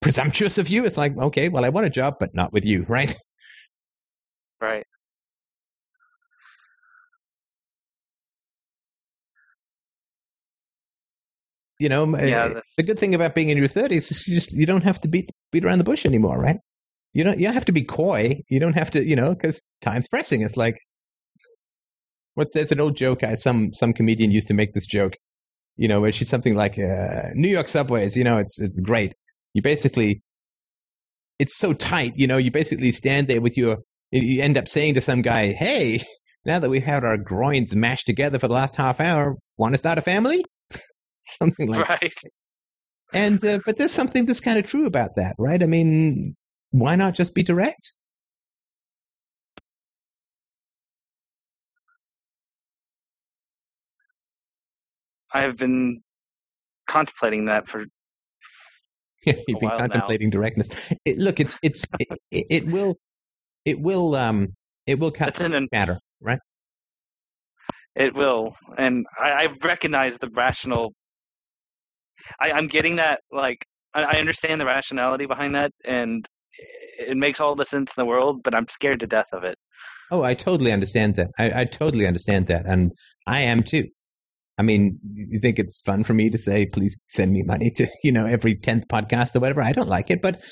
presumptuous 0.00 0.56
of 0.56 0.68
you. 0.68 0.84
It's 0.84 0.96
like, 0.96 1.18
okay, 1.18 1.48
well, 1.48 1.64
I 1.64 1.68
want 1.68 1.86
a 1.86 1.90
job, 1.90 2.14
but 2.20 2.32
not 2.34 2.52
with 2.52 2.64
you, 2.64 2.86
right? 2.88 3.14
Right. 4.60 4.84
You 11.78 11.88
know, 11.88 12.06
Yeah, 12.18 12.44
uh, 12.44 12.48
that's- 12.48 12.74
the 12.76 12.82
good 12.82 12.98
thing 12.98 13.14
about 13.14 13.34
being 13.34 13.50
in 13.50 13.58
your 13.58 13.68
thirties 13.68 14.10
is 14.10 14.26
you 14.26 14.34
just 14.34 14.52
you 14.52 14.66
don't 14.66 14.82
have 14.82 15.00
to 15.02 15.08
beat 15.08 15.30
beat 15.52 15.64
around 15.64 15.78
the 15.78 15.84
bush 15.84 16.04
anymore, 16.04 16.38
right? 16.38 16.56
You 17.14 17.24
don't 17.24 17.38
you 17.38 17.46
don't 17.46 17.54
have 17.54 17.64
to 17.66 17.72
be 17.72 17.82
coy. 17.84 18.42
You 18.48 18.58
don't 18.60 18.74
have 18.74 18.90
to, 18.92 19.04
you 19.04 19.14
know, 19.16 19.30
because 19.34 19.62
time's 19.80 20.08
pressing. 20.08 20.42
It's 20.42 20.56
like 20.56 20.78
what's 22.38 22.54
there's 22.54 22.70
an 22.70 22.80
old 22.80 22.96
joke. 22.96 23.24
I, 23.24 23.34
some 23.34 23.72
some 23.72 23.92
comedian 23.92 24.30
used 24.30 24.46
to 24.48 24.54
make 24.54 24.72
this 24.72 24.86
joke. 24.86 25.16
You 25.76 25.88
know, 25.88 26.00
where 26.00 26.12
she's 26.12 26.28
something 26.28 26.54
like 26.54 26.78
uh, 26.78 27.30
New 27.34 27.48
York 27.48 27.68
subways. 27.68 28.16
You 28.16 28.24
know, 28.24 28.38
it's 28.38 28.60
it's 28.60 28.80
great. 28.80 29.14
You 29.54 29.62
basically, 29.62 30.22
it's 31.40 31.56
so 31.56 31.72
tight. 31.72 32.12
You 32.16 32.28
know, 32.28 32.36
you 32.36 32.50
basically 32.50 32.92
stand 32.92 33.26
there 33.26 33.40
with 33.40 33.56
your. 33.56 33.78
You 34.12 34.40
end 34.40 34.56
up 34.56 34.68
saying 34.68 34.94
to 34.94 35.00
some 35.00 35.20
guy, 35.20 35.52
"Hey, 35.52 36.02
now 36.46 36.60
that 36.60 36.70
we've 36.70 36.82
had 36.82 37.04
our 37.04 37.16
groins 37.16 37.74
mashed 37.74 38.06
together 38.06 38.38
for 38.38 38.46
the 38.46 38.54
last 38.54 38.76
half 38.76 39.00
hour, 39.00 39.36
want 39.56 39.74
to 39.74 39.78
start 39.78 39.98
a 39.98 40.02
family?" 40.02 40.44
something 41.24 41.68
like 41.68 41.80
that. 41.88 42.00
right. 42.02 42.14
and 43.12 43.44
uh, 43.44 43.58
but 43.66 43.78
there's 43.78 43.92
something 43.92 44.26
that's 44.26 44.40
kind 44.40 44.58
of 44.58 44.64
true 44.64 44.86
about 44.86 45.16
that, 45.16 45.34
right? 45.38 45.62
I 45.62 45.66
mean, 45.66 46.36
why 46.70 46.94
not 46.94 47.14
just 47.14 47.34
be 47.34 47.42
direct? 47.42 47.92
I 55.32 55.42
have 55.42 55.56
been 55.56 56.00
contemplating 56.86 57.46
that 57.46 57.68
for 57.68 57.84
You've 59.26 59.36
a 59.38 59.42
been 59.46 59.56
while 59.60 59.70
now. 59.70 59.78
contemplating 59.78 60.30
directness. 60.30 60.92
It, 61.04 61.18
look, 61.18 61.40
it's 61.40 61.56
it's 61.62 61.84
it, 61.98 62.08
it, 62.30 62.66
will 62.66 62.96
it 63.64 63.80
will 63.80 64.14
um 64.14 64.48
it 64.86 64.98
will 64.98 65.10
cut 65.10 65.40
an 65.40 65.68
matter, 65.72 65.98
right? 66.20 66.38
It 67.94 68.14
will, 68.14 68.54
and 68.76 69.06
I, 69.20 69.30
I 69.30 69.46
recognize 69.62 70.18
the 70.18 70.30
rational. 70.32 70.92
I, 72.40 72.52
I'm 72.52 72.68
getting 72.68 72.96
that. 72.96 73.20
Like, 73.32 73.64
I, 73.92 74.02
I 74.02 74.18
understand 74.18 74.60
the 74.60 74.66
rationality 74.66 75.26
behind 75.26 75.56
that, 75.56 75.72
and 75.84 76.24
it 76.98 77.16
makes 77.16 77.40
all 77.40 77.56
the 77.56 77.64
sense 77.64 77.90
in 77.96 78.00
the 78.00 78.06
world. 78.06 78.42
But 78.44 78.54
I'm 78.54 78.68
scared 78.68 79.00
to 79.00 79.06
death 79.08 79.26
of 79.32 79.42
it. 79.42 79.56
Oh, 80.10 80.22
I 80.22 80.34
totally 80.34 80.72
understand 80.72 81.16
that. 81.16 81.30
I, 81.38 81.62
I 81.62 81.64
totally 81.64 82.06
understand 82.06 82.46
that, 82.46 82.66
and 82.66 82.92
I 83.26 83.40
am 83.40 83.64
too. 83.64 83.88
I 84.58 84.62
mean, 84.62 84.98
you 85.14 85.38
think 85.40 85.58
it's 85.58 85.82
fun 85.82 86.04
for 86.04 86.14
me 86.14 86.30
to 86.30 86.38
say, 86.38 86.66
"Please 86.66 86.96
send 87.08 87.32
me 87.32 87.42
money 87.42 87.70
to 87.76 87.86
you 88.04 88.12
know 88.12 88.26
every 88.26 88.56
tenth 88.56 88.88
podcast 88.88 89.36
or 89.36 89.40
whatever." 89.40 89.62
I 89.62 89.72
don't 89.72 89.88
like 89.88 90.10
it, 90.10 90.20
but 90.20 90.42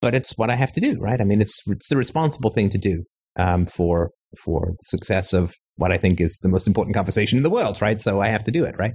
but 0.00 0.14
it's 0.14 0.36
what 0.36 0.50
I 0.50 0.54
have 0.54 0.72
to 0.72 0.80
do, 0.80 0.98
right? 1.00 1.20
I 1.20 1.24
mean, 1.24 1.40
it's 1.40 1.62
it's 1.66 1.88
the 1.88 1.96
responsible 1.96 2.50
thing 2.50 2.70
to 2.70 2.78
do 2.78 3.04
um, 3.38 3.66
for 3.66 4.10
for 4.38 4.72
the 4.78 4.84
success 4.84 5.32
of 5.32 5.54
what 5.76 5.92
I 5.92 5.98
think 5.98 6.20
is 6.20 6.38
the 6.42 6.48
most 6.48 6.66
important 6.66 6.94
conversation 6.94 7.38
in 7.38 7.42
the 7.42 7.50
world, 7.50 7.80
right? 7.80 8.00
So 8.00 8.20
I 8.20 8.28
have 8.28 8.44
to 8.44 8.50
do 8.50 8.64
it, 8.64 8.74
right? 8.78 8.92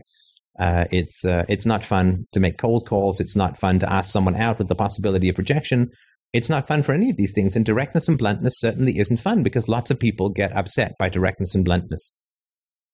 Uh, 0.59 0.85
it's 0.91 1.25
uh, 1.25 1.43
it's 1.47 1.65
not 1.65 1.83
fun 1.83 2.25
to 2.33 2.39
make 2.39 2.57
cold 2.57 2.87
calls. 2.87 3.19
It's 3.19 3.35
not 3.35 3.57
fun 3.57 3.79
to 3.79 3.91
ask 3.91 4.11
someone 4.11 4.35
out 4.35 4.59
with 4.59 4.67
the 4.67 4.75
possibility 4.75 5.29
of 5.29 5.37
rejection. 5.37 5.89
It's 6.33 6.49
not 6.49 6.67
fun 6.67 6.83
for 6.83 6.93
any 6.93 7.09
of 7.09 7.17
these 7.17 7.33
things. 7.33 7.55
And 7.55 7.65
directness 7.65 8.07
and 8.07 8.17
bluntness 8.17 8.59
certainly 8.59 8.99
isn't 8.99 9.19
fun 9.19 9.43
because 9.43 9.67
lots 9.67 9.91
of 9.91 9.99
people 9.99 10.29
get 10.29 10.55
upset 10.55 10.93
by 10.97 11.09
directness 11.09 11.55
and 11.55 11.65
bluntness. 11.65 12.15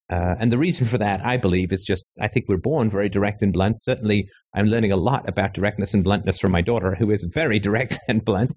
Uh, 0.09 0.35
and 0.39 0.53
the 0.53 0.57
reason 0.57 0.88
for 0.88 0.97
that, 0.97 1.25
I 1.25 1.38
believe, 1.38 1.73
is 1.73 1.84
just 1.84 2.05
I 2.19 2.27
think 2.27 2.45
we're 2.47 2.57
born 2.57 2.89
very 2.89 3.09
direct 3.09 3.41
and 3.41 3.51
blunt. 3.51 3.84
Certainly, 3.84 4.29
I'm 4.55 4.67
learning 4.67 4.91
a 4.91 4.97
lot 4.97 5.27
about 5.27 5.53
directness 5.53 5.93
and 5.93 6.03
bluntness 6.03 6.39
from 6.39 6.51
my 6.51 6.61
daughter, 6.61 6.95
who 6.95 7.11
is 7.11 7.29
very 7.34 7.59
direct 7.67 7.99
and 8.07 8.23
blunt. 8.23 8.53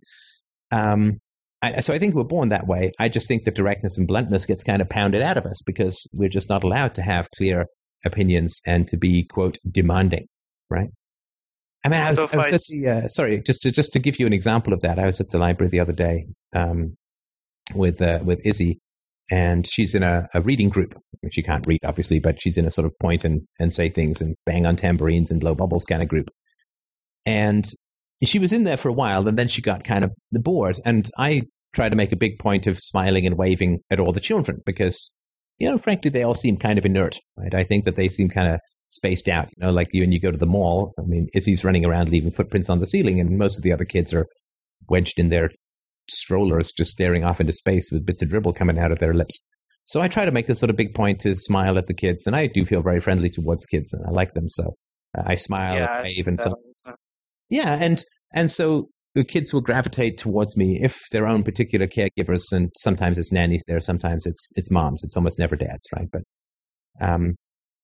Um, 0.71 1.19
I, 1.63 1.81
so 1.81 1.93
I 1.93 1.99
think 1.99 2.15
we're 2.15 2.25
born 2.25 2.51
that 2.51 2.67
way. 2.67 2.93
I 2.99 3.09
just 3.09 3.29
think 3.29 3.45
that 3.45 3.55
directness 3.55 3.99
and 3.99 4.07
bluntness 4.07 4.47
gets 4.47 4.63
kind 4.63 4.81
of 4.81 4.89
pounded 4.89 5.23
out 5.23 5.37
of 5.37 5.45
us 5.45 5.61
because 5.63 6.07
we're 6.13 6.29
just 6.29 6.49
not 6.49 6.63
allowed 6.63 6.95
to 6.95 7.03
have 7.03 7.29
clear 7.37 7.67
opinions 8.05 8.63
and 8.67 8.89
to 8.89 8.97
be 8.97 9.25
quote 9.25 9.59
demanding, 9.71 10.27
right? 10.71 10.89
I 11.85 11.89
mean, 11.89 12.01
I 12.01 12.09
was, 12.09 12.17
So 12.17 12.29
I 12.33 12.37
was 12.37 12.53
I 12.53 12.55
at 12.55 12.61
the, 12.69 12.89
uh, 12.89 13.09
sorry, 13.09 13.43
just 13.43 13.63
to 13.63 13.71
just 13.71 13.93
to 13.95 13.99
give 13.99 14.21
you 14.21 14.27
an 14.27 14.33
example 14.33 14.73
of 14.73 14.81
that, 14.81 14.99
I 14.99 15.07
was 15.07 15.21
at 15.21 15.31
the 15.31 15.39
library 15.39 15.71
the 15.71 15.81
other 15.81 15.93
day 15.93 16.27
um, 16.55 16.97
with 17.75 18.01
uh, 18.01 18.21
with 18.23 18.41
Izzy, 18.45 18.81
and 19.31 19.67
she's 19.67 19.95
in 19.95 20.03
a, 20.03 20.29
a 20.35 20.43
reading 20.43 20.69
group. 20.69 20.95
She 21.31 21.43
can't 21.43 21.67
read, 21.67 21.81
obviously, 21.85 22.19
but 22.19 22.41
she's 22.41 22.57
in 22.57 22.67
a 22.67 22.71
sort 22.71 22.87
of 22.87 22.99
point 22.99 23.25
and 23.25 23.43
and 23.59 23.73
say 23.73 23.89
things 23.89 24.21
and 24.21 24.37
bang 24.47 24.67
on 24.67 24.77
tambourines 24.77 25.31
and 25.31 25.41
blow 25.41 25.55
bubbles 25.55 25.85
kind 25.85 26.03
of 26.03 26.09
group. 26.09 26.31
And 27.27 27.69
she 28.25 28.39
was 28.39 28.53
in 28.53 28.65
there 28.65 28.77
for 28.77 28.89
a 28.89 28.95
while, 28.95 29.27
and 29.29 29.39
then 29.39 29.49
she 29.49 29.63
got 29.63 29.85
kind 29.85 30.05
of 30.05 30.11
bored. 30.33 30.79
And 30.85 31.09
I 31.19 31.43
tried 31.75 31.91
to 31.91 31.97
make 31.97 32.13
a 32.13 32.17
big 32.17 32.39
point 32.39 32.67
of 32.67 32.79
smiling 32.79 33.27
and 33.27 33.39
waving 33.39 33.81
at 33.91 34.01
all 34.01 34.13
the 34.13 34.21
children 34.21 34.61
because, 34.67 35.11
you 35.59 35.71
know, 35.71 35.79
frankly, 35.79 36.11
they 36.11 36.23
all 36.23 36.35
seem 36.35 36.57
kind 36.57 36.79
of 36.79 36.85
inert, 36.85 37.19
right? 37.37 37.55
I 37.55 37.65
think 37.65 37.85
that 37.85 37.97
they 37.97 38.09
seem 38.09 38.29
kind 38.29 38.53
of 38.55 38.61
spaced 38.89 39.29
out. 39.29 39.49
You 39.57 39.67
know, 39.67 39.73
like 39.73 39.89
you 39.93 40.03
and 40.03 40.13
you 40.13 40.21
go 40.21 40.31
to 40.31 40.37
the 40.39 40.47
mall. 40.47 40.93
I 40.99 41.03
mean, 41.03 41.29
Izzy's 41.35 41.65
running 41.65 41.87
around 41.87 42.09
leaving 42.09 42.33
footprints 42.33 42.69
on 42.69 42.81
the 42.81 42.87
ceiling, 42.87 43.21
and 43.21 43.39
most 43.39 43.57
of 43.57 43.63
the 43.63 43.73
other 43.73 43.85
kids 43.85 44.13
are 44.13 44.27
wedged 44.89 45.19
in 45.19 45.29
their 45.29 45.51
strollers, 46.11 46.73
just 46.73 46.91
staring 46.91 47.25
off 47.25 47.41
into 47.41 47.53
space 47.53 47.91
with 47.91 48.07
bits 48.07 48.23
of 48.23 48.29
dribble 48.29 48.53
coming 48.55 48.79
out 48.79 48.93
of 48.93 48.99
their 48.99 49.15
lips. 49.15 49.41
So 49.87 50.01
I 50.01 50.09
try 50.09 50.25
to 50.25 50.31
make 50.31 50.49
a 50.49 50.55
sort 50.55 50.71
of 50.71 50.77
big 50.77 50.95
point 50.95 51.21
to 51.21 51.35
smile 51.35 51.77
at 51.77 51.89
the 51.89 51.95
kids, 51.95 52.27
and 52.27 52.37
I 52.37 52.47
do 52.47 52.65
feel 52.65 52.83
very 52.83 53.01
friendly 53.01 53.31
towards 53.31 53.67
kids, 53.67 53.93
and 53.93 54.05
I 54.07 54.11
like 54.11 54.35
them. 54.35 54.49
So 54.49 54.77
uh, 55.19 55.23
I 55.27 55.35
smile 55.35 55.75
yeah, 55.75 55.81
and 55.81 55.91
I 55.91 56.03
wave, 56.03 56.27
and 56.27 56.41
so 56.41 56.55
yeah, 57.49 57.77
and 57.81 58.05
and 58.33 58.51
so 58.51 58.89
the 59.15 59.25
kids 59.25 59.53
will 59.53 59.61
gravitate 59.61 60.19
towards 60.19 60.57
me 60.57 60.79
if 60.81 61.01
their 61.11 61.27
own 61.27 61.43
particular 61.43 61.87
caregivers, 61.89 62.53
and 62.53 62.71
sometimes 62.77 63.19
it's 63.19 63.33
nannies 63.33 63.65
there, 63.67 63.81
sometimes 63.81 64.27
it's 64.27 64.53
it's 64.57 64.71
moms. 64.71 65.03
It's 65.03 65.17
almost 65.17 65.39
never 65.39 65.57
dads, 65.57 65.89
right? 65.97 66.09
But 66.11 66.23
um, 67.01 67.35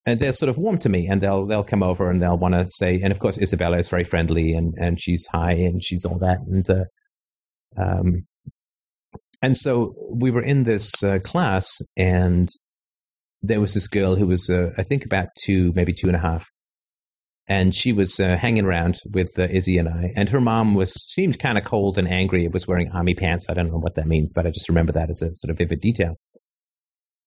and 0.07 0.21
they're 0.21 0.33
sort 0.33 0.49
of 0.49 0.57
warm 0.57 0.79
to 0.79 0.89
me, 0.89 1.09
and 1.09 1.21
they'll 1.21 1.47
they'll 1.47 1.65
come 1.65 1.83
over 1.83 2.09
and 2.09 2.23
they'll 2.23 2.39
want 2.39 2.55
to 2.55 2.69
say, 2.71 3.01
and 3.03 3.11
of 3.11 3.19
course 3.19 3.39
Isabella 3.39 3.79
is 3.79 3.89
very 3.89 4.05
friendly, 4.05 4.53
and 4.53 4.75
and 4.79 5.01
she's 5.01 5.27
high 5.27 5.55
and 5.55 5.83
she's 5.83 6.05
all 6.05 6.19
that, 6.21 6.39
and 6.47 6.69
uh, 6.71 6.85
um, 7.77 8.27
and 9.43 9.57
so 9.57 9.95
we 10.11 10.31
were 10.31 10.43
in 10.43 10.65
this 10.65 11.03
uh, 11.03 11.19
class, 11.21 11.81
and 11.97 12.49
there 13.43 13.61
was 13.61 13.75
this 13.75 13.87
girl 13.87 14.17
who 14.17 14.27
was 14.27 14.49
uh, 14.49 14.71
I 14.79 14.83
think 14.83 15.05
about 15.05 15.29
two, 15.39 15.73
maybe 15.75 15.93
two 15.93 16.07
and 16.07 16.17
a 16.17 16.21
half, 16.21 16.49
and 17.47 17.75
she 17.75 17.93
was 17.93 18.19
uh, 18.19 18.37
hanging 18.37 18.65
around 18.65 18.99
with 19.13 19.39
uh, 19.39 19.47
Izzy 19.51 19.79
and 19.79 19.89
I. 19.89 20.13
And 20.17 20.29
her 20.31 20.41
mom 20.41 20.75
was 20.75 20.93
seemed 21.13 21.39
kind 21.39 21.59
of 21.59 21.65
cold 21.65 21.99
and 21.99 22.09
angry. 22.09 22.45
It 22.45 22.53
was 22.53 22.67
wearing 22.67 22.91
army 22.93 23.15
pants. 23.15 23.47
I 23.49 23.55
don't 23.55 23.71
know 23.71 23.79
what 23.79 23.97
that 23.97 24.07
means, 24.07 24.33
but 24.33 24.47
I 24.47 24.51
just 24.51 24.69
remember 24.69 24.93
that 24.93 25.11
as 25.11 25.23
a 25.23 25.35
sort 25.37 25.51
of 25.51 25.59
vivid 25.59 25.81
detail. 25.81 26.17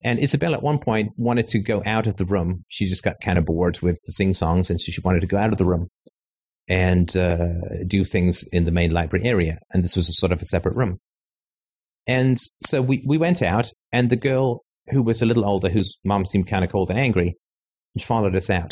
And 0.04 0.20
Isabel 0.20 0.54
at 0.54 0.64
one 0.64 0.80
point 0.80 1.12
wanted 1.18 1.48
to 1.50 1.60
go 1.60 1.84
out 1.86 2.08
of 2.08 2.16
the 2.16 2.26
room. 2.26 2.64
She 2.70 2.88
just 2.88 3.04
got 3.04 3.20
kind 3.22 3.38
of 3.38 3.46
bored 3.46 3.82
with 3.82 3.98
the 4.06 4.14
sing 4.14 4.34
songs, 4.34 4.70
and 4.70 4.80
so 4.80 4.92
she 4.92 5.02
wanted 5.02 5.22
to 5.22 5.28
go 5.28 5.38
out 5.38 5.52
of 5.52 5.58
the 5.58 5.66
room 5.66 5.90
and 6.70 7.16
uh, 7.18 7.84
do 7.88 8.06
things 8.06 8.44
in 8.52 8.64
the 8.64 8.72
main 8.72 8.92
library 8.92 9.26
area. 9.26 9.58
And 9.72 9.84
this 9.84 9.96
was 9.96 10.08
a 10.08 10.14
sort 10.14 10.32
of 10.32 10.40
a 10.42 10.46
separate 10.46 10.76
room. 10.76 11.00
And 12.08 12.40
so 12.66 12.82
we, 12.82 13.04
we 13.06 13.18
went 13.18 13.42
out, 13.42 13.72
and 13.92 14.10
the 14.10 14.16
girl 14.16 14.64
who 14.92 15.04
was 15.04 15.22
a 15.22 15.26
little 15.26 15.46
older, 15.46 15.70
whose 15.70 15.98
mom 16.04 16.26
seemed 16.26 16.48
kind 16.48 16.64
of 16.64 16.72
cold 16.72 16.90
and 16.90 17.00
angry, 17.00 17.36
followed 18.00 18.36
us 18.36 18.50
out 18.50 18.72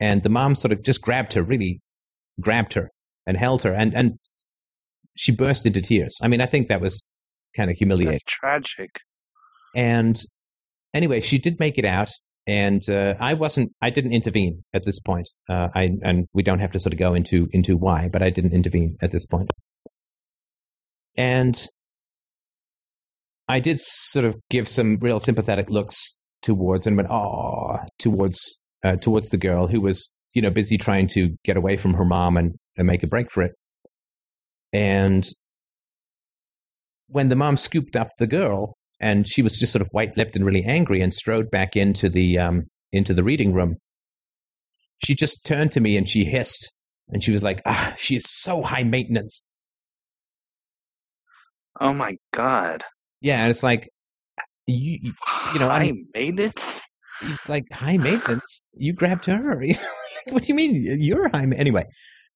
and 0.00 0.22
the 0.22 0.28
mom 0.30 0.56
sort 0.56 0.72
of 0.72 0.82
just 0.82 1.02
grabbed 1.02 1.34
her, 1.34 1.42
really 1.42 1.80
grabbed 2.40 2.74
her 2.74 2.90
and 3.26 3.36
held 3.36 3.62
her, 3.62 3.72
and 3.72 3.94
and 3.94 4.18
she 5.16 5.30
burst 5.30 5.66
into 5.66 5.82
tears. 5.82 6.18
I 6.22 6.28
mean, 6.28 6.40
I 6.40 6.46
think 6.46 6.68
that 6.68 6.80
was 6.80 7.06
kind 7.56 7.70
of 7.70 7.76
humiliating. 7.76 8.12
That's 8.12 8.22
tragic. 8.24 8.90
And 9.76 10.20
anyway, 10.94 11.20
she 11.20 11.38
did 11.38 11.60
make 11.60 11.78
it 11.78 11.84
out, 11.84 12.10
and 12.46 12.82
uh, 12.88 13.14
I 13.20 13.34
wasn't. 13.34 13.72
I 13.80 13.90
didn't 13.90 14.12
intervene 14.12 14.64
at 14.74 14.84
this 14.84 14.98
point. 15.00 15.28
Uh, 15.48 15.68
I 15.74 15.90
and 16.02 16.26
we 16.32 16.42
don't 16.42 16.60
have 16.60 16.72
to 16.72 16.78
sort 16.80 16.92
of 16.92 16.98
go 16.98 17.14
into 17.14 17.48
into 17.52 17.76
why, 17.76 18.08
but 18.08 18.22
I 18.22 18.30
didn't 18.30 18.54
intervene 18.54 18.96
at 19.02 19.12
this 19.12 19.26
point. 19.26 19.50
And 21.16 21.60
I 23.48 23.60
did 23.60 23.80
sort 23.80 24.24
of 24.24 24.36
give 24.48 24.68
some 24.68 24.98
real 25.00 25.20
sympathetic 25.20 25.70
looks 25.70 26.16
towards 26.42 26.86
and 26.86 26.96
went, 26.96 27.10
oh, 27.10 27.78
towards 27.98 28.60
uh, 28.84 28.96
towards 28.96 29.30
the 29.30 29.36
girl 29.36 29.66
who 29.66 29.80
was, 29.80 30.08
you 30.34 30.40
know, 30.40 30.50
busy 30.50 30.78
trying 30.78 31.08
to 31.08 31.30
get 31.44 31.56
away 31.56 31.76
from 31.76 31.94
her 31.94 32.04
mom 32.04 32.36
and, 32.36 32.54
and 32.76 32.86
make 32.86 33.02
a 33.02 33.06
break 33.06 33.30
for 33.30 33.42
it. 33.42 33.52
And 34.72 35.28
when 37.08 37.28
the 37.28 37.36
mom 37.36 37.56
scooped 37.56 37.96
up 37.96 38.08
the 38.18 38.26
girl, 38.26 38.76
and 39.00 39.26
she 39.26 39.42
was 39.42 39.58
just 39.58 39.72
sort 39.72 39.82
of 39.82 39.88
white 39.92 40.16
lipped 40.16 40.36
and 40.36 40.44
really 40.44 40.64
angry, 40.64 41.00
and 41.00 41.12
strode 41.12 41.50
back 41.50 41.76
into 41.76 42.08
the 42.08 42.38
um, 42.38 42.64
into 42.92 43.14
the 43.14 43.24
reading 43.24 43.52
room, 43.52 43.76
she 45.04 45.14
just 45.14 45.44
turned 45.44 45.72
to 45.72 45.80
me 45.80 45.96
and 45.96 46.08
she 46.08 46.24
hissed, 46.24 46.72
and 47.08 47.22
she 47.22 47.32
was 47.32 47.42
like, 47.42 47.62
"Ah, 47.66 47.94
she 47.96 48.16
is 48.16 48.24
so 48.28 48.62
high 48.62 48.82
maintenance." 48.84 49.44
Oh 51.80 51.92
my 51.94 52.16
god. 52.32 52.84
Yeah, 53.20 53.40
and 53.42 53.50
it's 53.50 53.62
like, 53.62 53.88
you, 54.66 54.98
you 55.02 55.12
You 55.54 55.60
know, 55.60 55.68
high 55.68 55.84
I'm- 55.84 56.06
maintenance. 56.14 56.82
it's 57.22 57.48
like 57.48 57.64
high 57.72 57.96
maintenance. 57.96 58.66
You 58.74 58.92
grabbed 58.92 59.26
her. 59.26 59.62
You 59.62 59.74
know, 59.74 59.80
like, 60.26 60.34
what 60.34 60.42
do 60.42 60.48
you 60.48 60.54
mean 60.54 60.84
you're 61.00 61.28
high? 61.30 61.44
Anyway, 61.56 61.84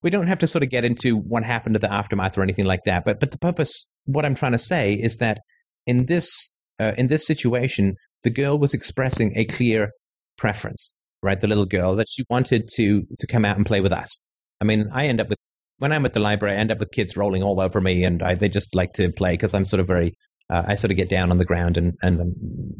we 0.02 0.08
don't 0.10 0.26
have 0.26 0.38
to 0.38 0.46
sort 0.46 0.62
of 0.62 0.70
get 0.70 0.84
into 0.86 1.16
what 1.16 1.44
happened 1.44 1.74
to 1.74 1.78
the 1.78 1.92
aftermath 1.92 2.38
or 2.38 2.42
anything 2.42 2.64
like 2.64 2.80
that. 2.86 3.04
But 3.04 3.20
but 3.20 3.30
the 3.30 3.38
purpose, 3.38 3.86
what 4.06 4.24
I'm 4.24 4.34
trying 4.34 4.52
to 4.52 4.58
say, 4.58 4.94
is 4.94 5.16
that 5.16 5.38
in 5.86 6.06
this 6.06 6.52
uh, 6.80 6.92
in 6.96 7.06
this 7.06 7.26
situation, 7.26 7.94
the 8.22 8.30
girl 8.30 8.58
was 8.58 8.74
expressing 8.74 9.32
a 9.36 9.44
clear 9.44 9.90
preference, 10.38 10.94
right? 11.22 11.40
The 11.40 11.46
little 11.46 11.66
girl 11.66 11.96
that 11.96 12.06
she 12.08 12.24
wanted 12.30 12.68
to 12.74 13.02
to 13.18 13.26
come 13.26 13.44
out 13.44 13.56
and 13.56 13.66
play 13.66 13.80
with 13.80 13.92
us. 13.92 14.20
I 14.60 14.64
mean, 14.64 14.88
I 14.92 15.06
end 15.06 15.20
up 15.20 15.28
with 15.28 15.38
when 15.78 15.92
I'm 15.92 16.06
at 16.06 16.14
the 16.14 16.20
library, 16.20 16.56
I 16.56 16.58
end 16.58 16.70
up 16.70 16.78
with 16.78 16.90
kids 16.92 17.16
rolling 17.16 17.42
all 17.42 17.60
over 17.60 17.80
me, 17.80 18.04
and 18.04 18.22
I, 18.22 18.34
they 18.34 18.48
just 18.48 18.74
like 18.74 18.92
to 18.94 19.12
play 19.12 19.32
because 19.32 19.54
I'm 19.54 19.66
sort 19.66 19.80
of 19.80 19.86
very 19.86 20.14
uh, 20.50 20.62
I 20.66 20.74
sort 20.74 20.90
of 20.90 20.96
get 20.96 21.08
down 21.08 21.30
on 21.30 21.38
the 21.38 21.44
ground 21.44 21.76
and 21.76 21.94
and 22.02 22.20
um, 22.20 22.34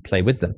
play 0.04 0.22
with 0.22 0.40
them. 0.40 0.54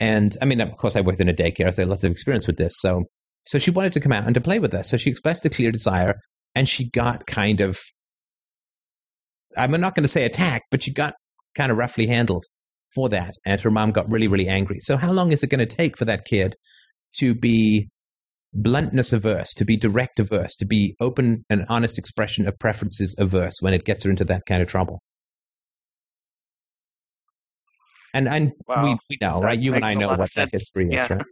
And 0.00 0.36
I 0.40 0.44
mean, 0.44 0.60
of 0.60 0.76
course, 0.76 0.96
I 0.96 1.00
worked 1.00 1.20
in 1.20 1.28
a 1.28 1.34
daycare, 1.34 1.72
so 1.72 1.82
I 1.82 1.84
had 1.84 1.90
lots 1.90 2.04
of 2.04 2.12
experience 2.12 2.46
with 2.46 2.56
this. 2.56 2.74
So, 2.78 3.04
so 3.46 3.58
she 3.58 3.70
wanted 3.70 3.92
to 3.94 4.00
come 4.00 4.12
out 4.12 4.26
and 4.26 4.34
to 4.34 4.40
play 4.40 4.58
with 4.58 4.74
us. 4.74 4.88
So 4.88 4.96
she 4.96 5.10
expressed 5.10 5.44
a 5.44 5.50
clear 5.50 5.72
desire, 5.72 6.14
and 6.54 6.68
she 6.68 6.88
got 6.90 7.26
kind 7.26 7.60
of, 7.60 7.78
I'm 9.56 9.72
not 9.72 9.94
going 9.94 10.04
to 10.04 10.08
say 10.08 10.24
attacked, 10.24 10.66
but 10.70 10.84
she 10.84 10.92
got 10.92 11.14
kind 11.54 11.70
of 11.72 11.78
roughly 11.78 12.06
handled 12.06 12.44
for 12.94 13.08
that. 13.10 13.34
And 13.46 13.60
her 13.60 13.70
mom 13.70 13.92
got 13.92 14.10
really, 14.10 14.28
really 14.28 14.48
angry. 14.48 14.80
So, 14.80 14.96
how 14.96 15.12
long 15.12 15.32
is 15.32 15.42
it 15.42 15.48
going 15.50 15.66
to 15.66 15.76
take 15.76 15.96
for 15.96 16.04
that 16.06 16.24
kid 16.24 16.54
to 17.18 17.34
be 17.34 17.88
bluntness 18.54 19.12
averse, 19.12 19.52
to 19.54 19.64
be 19.64 19.76
direct 19.76 20.18
averse, 20.20 20.56
to 20.56 20.66
be 20.66 20.96
open 21.00 21.44
and 21.50 21.66
honest 21.68 21.98
expression 21.98 22.46
of 22.48 22.58
preferences 22.58 23.14
averse 23.18 23.56
when 23.60 23.74
it 23.74 23.84
gets 23.84 24.04
her 24.04 24.10
into 24.10 24.24
that 24.24 24.42
kind 24.46 24.62
of 24.62 24.68
trouble. 24.68 25.00
And 28.14 28.28
and 28.28 28.52
Wow. 28.66 28.84
we, 28.84 28.96
we 29.10 29.18
know, 29.20 29.40
That 29.40 29.46
right? 29.46 29.60
You 29.60 29.74
and 29.74 29.84
I 29.84 29.94
know 29.94 30.08
what 30.08 30.32
that 30.34 30.48
history 30.52 30.88
is, 30.90 31.10
right? 31.10 31.22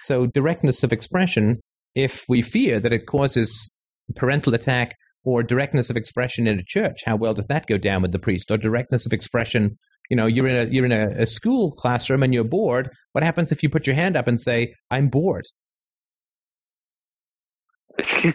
So 0.00 0.26
directness 0.26 0.82
of 0.82 0.92
expression, 0.92 1.60
if 1.94 2.24
we 2.28 2.42
fear 2.42 2.80
that 2.80 2.92
it 2.92 3.06
causes 3.06 3.72
parental 4.16 4.54
attack 4.54 4.94
or 5.28 5.42
directness 5.42 5.90
of 5.90 5.96
expression 5.96 6.46
in 6.46 6.58
a 6.58 6.64
church, 6.64 7.02
how 7.04 7.16
well 7.16 7.34
does 7.34 7.48
that 7.48 7.66
go 7.66 7.76
down 7.76 8.00
with 8.00 8.12
the 8.12 8.18
priest? 8.18 8.50
Or 8.50 8.56
directness 8.56 9.04
of 9.04 9.12
expression, 9.12 9.76
you 10.08 10.16
know, 10.16 10.26
you're 10.26 10.46
in 10.46 10.56
a 10.56 10.70
you're 10.70 10.86
in 10.86 10.92
a, 10.92 11.22
a 11.22 11.26
school 11.26 11.72
classroom 11.72 12.22
and 12.22 12.32
you're 12.32 12.44
bored. 12.44 12.90
What 13.12 13.24
happens 13.24 13.52
if 13.52 13.62
you 13.62 13.68
put 13.68 13.86
your 13.86 13.96
hand 13.96 14.16
up 14.16 14.26
and 14.26 14.40
say, 14.40 14.74
"I'm 14.90 15.08
bored"? 15.08 15.44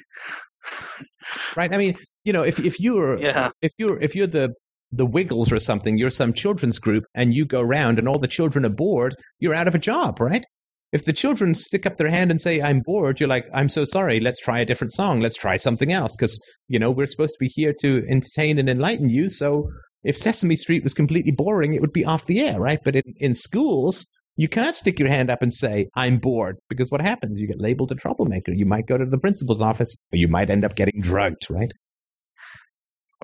Right? 1.56 1.74
I 1.74 1.78
mean, 1.78 1.96
you 2.26 2.34
know, 2.34 2.44
if 2.44 2.60
if 2.60 2.80
you're 2.80 3.20
yeah. 3.20 3.50
if 3.62 3.74
you're 3.80 4.00
if 4.00 4.16
you're 4.16 4.28
the 4.28 4.54
the 4.92 5.06
Wiggles 5.06 5.52
or 5.52 5.58
something, 5.58 5.98
you're 5.98 6.12
some 6.12 6.34
children's 6.34 6.80
group, 6.80 7.06
and 7.16 7.34
you 7.34 7.46
go 7.46 7.62
around 7.62 7.98
and 7.98 8.08
all 8.08 8.20
the 8.20 8.28
children 8.28 8.66
are 8.66 8.70
bored, 8.70 9.16
you're 9.40 9.56
out 9.56 9.68
of 9.68 9.74
a 9.74 9.80
job, 9.80 10.20
right? 10.20 10.46
If 10.94 11.06
the 11.06 11.14
children 11.14 11.54
stick 11.54 11.86
up 11.86 11.98
their 11.98 12.10
hand 12.10 12.32
and 12.32 12.40
say, 12.40 12.62
"I'm 12.62 12.82
bored," 12.82 13.20
you're 13.20 13.28
like, 13.28 13.46
"I'm 13.54 13.68
so 13.68 13.84
sorry. 13.84 14.20
Let's 14.20 14.40
try 14.40 14.60
a 14.60 14.66
different 14.66 14.94
song. 14.94 15.20
Let's 15.20 15.38
try 15.38 15.58
something 15.58 15.92
else," 15.92 16.16
because 16.16 16.40
you 16.70 16.80
know 16.80 16.92
we're 16.92 17.08
supposed 17.08 17.34
to 17.34 17.40
be 17.40 17.48
here 17.50 17.74
to 17.82 18.06
entertain 18.10 18.60
and 18.60 18.70
enlighten 18.70 19.10
you. 19.10 19.30
So 19.30 19.70
if 20.04 20.16
Sesame 20.16 20.56
Street 20.56 20.84
was 20.84 20.94
completely 20.94 21.32
boring, 21.32 21.74
it 21.74 21.82
would 21.82 21.94
be 21.94 22.06
off 22.06 22.28
the 22.28 22.42
air, 22.42 22.60
right? 22.60 22.80
But 22.86 22.96
in, 22.96 23.04
in 23.18 23.34
schools, 23.34 24.06
you 24.36 24.48
can't 24.48 24.76
stick 24.76 25.00
your 25.00 25.10
hand 25.10 25.30
up 25.30 25.42
and 25.42 25.52
say, 25.54 25.88
I'm 25.96 26.18
bored, 26.20 26.58
because 26.70 26.92
what 26.92 27.02
happens? 27.02 27.40
You 27.40 27.48
get 27.48 27.60
labeled 27.62 27.92
a 27.92 27.96
troublemaker. 27.96 28.52
You 28.52 28.66
might 28.66 28.86
go 28.88 28.98
to 28.98 29.06
the 29.06 29.18
principal's 29.18 29.62
office, 29.62 29.96
or 30.12 30.18
you 30.18 30.28
might 30.28 30.50
end 30.50 30.64
up 30.66 30.76
getting 30.76 31.02
drugged, 31.02 31.50
right? 31.50 31.72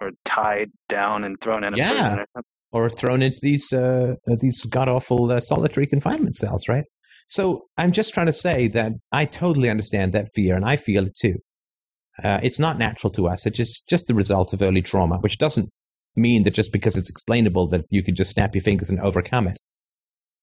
Or 0.02 0.12
tied 0.24 0.72
down 0.88 1.24
and 1.24 1.40
thrown 1.42 1.64
in 1.64 1.74
a 1.74 1.78
Yeah. 1.78 1.90
prison 1.90 2.20
or 2.20 2.26
something. 2.34 2.50
Or 2.72 2.90
thrown 2.90 3.22
into 3.22 3.40
these 3.42 3.74
uh, 3.74 4.14
these 4.40 4.64
god 4.66 4.88
awful 4.88 5.32
uh, 5.32 5.40
solitary 5.40 5.88
confinement 5.88 6.36
cells, 6.36 6.70
right? 6.70 6.86
So 7.30 7.68
I'm 7.78 7.92
just 7.92 8.14
trying 8.14 8.26
to 8.26 8.34
say 8.34 8.68
that 8.70 8.92
I 9.12 9.26
totally 9.26 9.70
understand 9.70 10.14
that 10.14 10.30
fear, 10.34 10.56
and 10.56 10.66
I 10.66 10.76
feel 10.76 11.06
it 11.06 11.16
too. 11.16 11.36
Uh, 12.24 12.40
it's 12.44 12.60
not 12.60 12.78
natural 12.78 13.12
to 13.14 13.28
us. 13.28 13.46
It's 13.46 13.58
just 13.58 13.88
just 13.88 14.08
the 14.08 14.16
result 14.16 14.52
of 14.54 14.62
early 14.62 14.82
trauma, 14.82 15.18
which 15.20 15.38
doesn't 15.38 15.70
mean 16.16 16.44
that 16.44 16.54
just 16.54 16.74
because 16.74 16.98
it's 16.98 17.10
explainable 17.10 17.68
that 17.70 17.86
you 17.90 18.04
can 18.04 18.16
just 18.16 18.32
snap 18.32 18.54
your 18.56 18.64
fingers 18.64 18.90
and 18.90 19.00
overcome 19.00 19.48
it. 19.48 19.58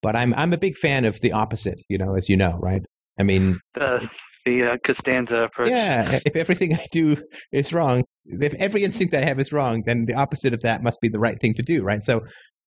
But 0.00 0.16
I'm 0.16 0.32
I'm 0.34 0.52
a 0.52 0.58
big 0.58 0.76
fan 0.76 1.04
of 1.04 1.20
the 1.20 1.32
opposite, 1.32 1.82
you 1.88 1.98
know, 1.98 2.14
as 2.16 2.28
you 2.28 2.36
know, 2.36 2.56
right? 2.62 2.82
I 3.18 3.24
mean, 3.24 3.58
The 3.74 4.08
the 4.44 4.62
uh, 4.72 4.76
Costanza 4.84 5.38
approach. 5.38 5.70
yeah, 5.70 6.20
if 6.26 6.36
everything 6.36 6.72
I 6.74 6.86
do 6.92 7.16
is 7.52 7.72
wrong, 7.72 8.04
if 8.26 8.54
every 8.54 8.84
instinct 8.84 9.14
I 9.14 9.24
have 9.24 9.40
is 9.40 9.52
wrong, 9.52 9.82
then 9.84 10.04
the 10.06 10.14
opposite 10.14 10.54
of 10.54 10.62
that 10.62 10.82
must 10.82 11.00
be 11.00 11.08
the 11.08 11.18
right 11.18 11.38
thing 11.40 11.54
to 11.54 11.62
do, 11.62 11.82
right? 11.82 12.02
So 12.02 12.22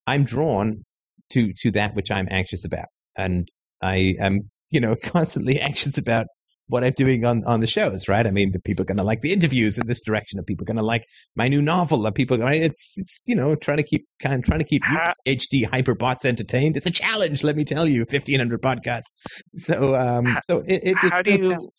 I'm 0.06 0.26
drawn 0.26 0.84
to 1.32 1.54
to 1.62 1.72
that 1.72 1.96
which 1.96 2.12
I'm 2.12 2.28
anxious 2.30 2.66
about, 2.66 2.88
and 3.18 3.48
I 3.82 4.16
am, 4.20 4.50
you 4.70 4.80
know, 4.80 4.96
constantly 5.04 5.60
anxious 5.60 5.98
about 5.98 6.28
what 6.70 6.84
I'm 6.84 6.94
doing 6.94 7.26
on 7.26 7.44
on 7.46 7.60
the 7.60 7.68
shows, 7.68 8.08
right? 8.08 8.26
I 8.26 8.32
mean, 8.32 8.56
are 8.56 8.60
people 8.60 8.86
going 8.86 8.98
to 8.98 9.04
like 9.04 9.22
the 9.22 9.34
interviews 9.34 9.78
in 9.78 9.88
this 9.88 10.02
direction? 10.02 10.40
Are 10.40 10.44
people 10.44 10.66
going 10.66 10.78
to 10.78 10.84
like 10.84 11.06
my 11.36 11.48
new 11.48 11.62
novel? 11.62 12.08
Are 12.08 12.12
people 12.12 12.38
going? 12.38 12.64
It's 12.64 12.98
it's 12.98 13.24
you 13.26 13.36
know 13.36 13.56
trying 13.56 13.78
to 13.78 13.84
keep 13.84 14.08
kind 14.22 14.36
of 14.36 14.44
trying 14.44 14.60
to 14.60 14.66
keep 14.66 14.84
Ha- 14.86 15.16
HD 15.26 15.68
hyperbots 15.68 16.26
entertained. 16.26 16.78
It's 16.78 16.86
a 16.86 16.92
challenge, 16.92 17.44
let 17.44 17.56
me 17.56 17.66
tell 17.66 17.88
you. 17.88 18.06
Fifteen 18.06 18.40
hundred 18.40 18.62
podcasts. 18.62 19.12
So 19.58 19.96
um, 19.96 20.38
so 20.44 20.60
it, 20.60 20.82
it's 20.84 21.04
it's 21.04 21.12
how 21.12 21.22
do 21.24 21.32
you 21.32 21.50
challenge. 21.50 21.70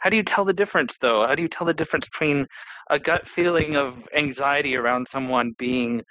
how 0.00 0.10
do 0.10 0.16
you 0.16 0.22
tell 0.22 0.44
the 0.44 0.52
difference 0.52 0.98
though 1.00 1.26
how 1.26 1.34
do 1.34 1.42
you 1.42 1.48
tell 1.48 1.66
the 1.66 1.74
difference 1.74 2.06
between 2.06 2.46
a 2.90 2.98
gut 2.98 3.26
feeling 3.26 3.76
of 3.76 4.06
anxiety 4.14 4.76
around 4.76 5.08
someone 5.08 5.54
being 5.58 6.02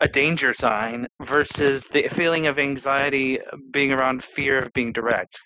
a 0.00 0.08
danger 0.08 0.52
sign 0.52 1.06
versus 1.22 1.88
the 1.88 2.08
feeling 2.08 2.46
of 2.46 2.58
anxiety 2.58 3.38
being 3.72 3.92
around 3.92 4.22
fear 4.22 4.58
of 4.58 4.72
being 4.72 4.92
direct 4.92 5.40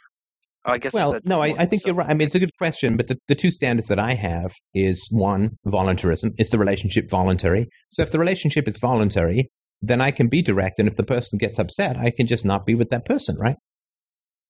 i 0.67 0.79
guess 0.79 0.93
Well, 0.93 1.13
that's 1.13 1.29
no, 1.29 1.41
I, 1.41 1.55
I 1.59 1.67
think 1.67 1.83
so- 1.83 1.89
you're 1.89 1.97
right. 1.97 2.09
I 2.09 2.15
mean, 2.15 2.27
it's 2.27 2.35
a 2.35 2.39
good 2.39 2.57
question, 2.59 2.97
but 2.97 3.09
the, 3.09 3.19
the 3.29 3.35
two 3.35 3.51
standards 3.51 3.89
that 3.89 3.99
I 3.99 4.15
have 4.15 4.53
is 4.75 5.09
one, 5.11 5.51
voluntarism. 5.65 6.33
Is 6.39 6.51
the 6.51 6.59
relationship 6.59 7.11
voluntary? 7.11 7.69
So 7.91 8.03
if 8.03 8.11
the 8.11 8.19
relationship 8.19 8.69
is 8.69 8.79
voluntary, 8.79 9.51
then 9.81 10.01
I 10.01 10.11
can 10.13 10.29
be 10.29 10.43
direct, 10.43 10.79
and 10.79 10.89
if 10.89 10.97
the 10.97 11.03
person 11.03 11.39
gets 11.39 11.59
upset, 11.59 11.97
I 11.97 12.11
can 12.11 12.27
just 12.29 12.45
not 12.45 12.65
be 12.65 12.75
with 12.77 12.91
that 12.91 13.05
person, 13.05 13.37
right? 13.39 13.57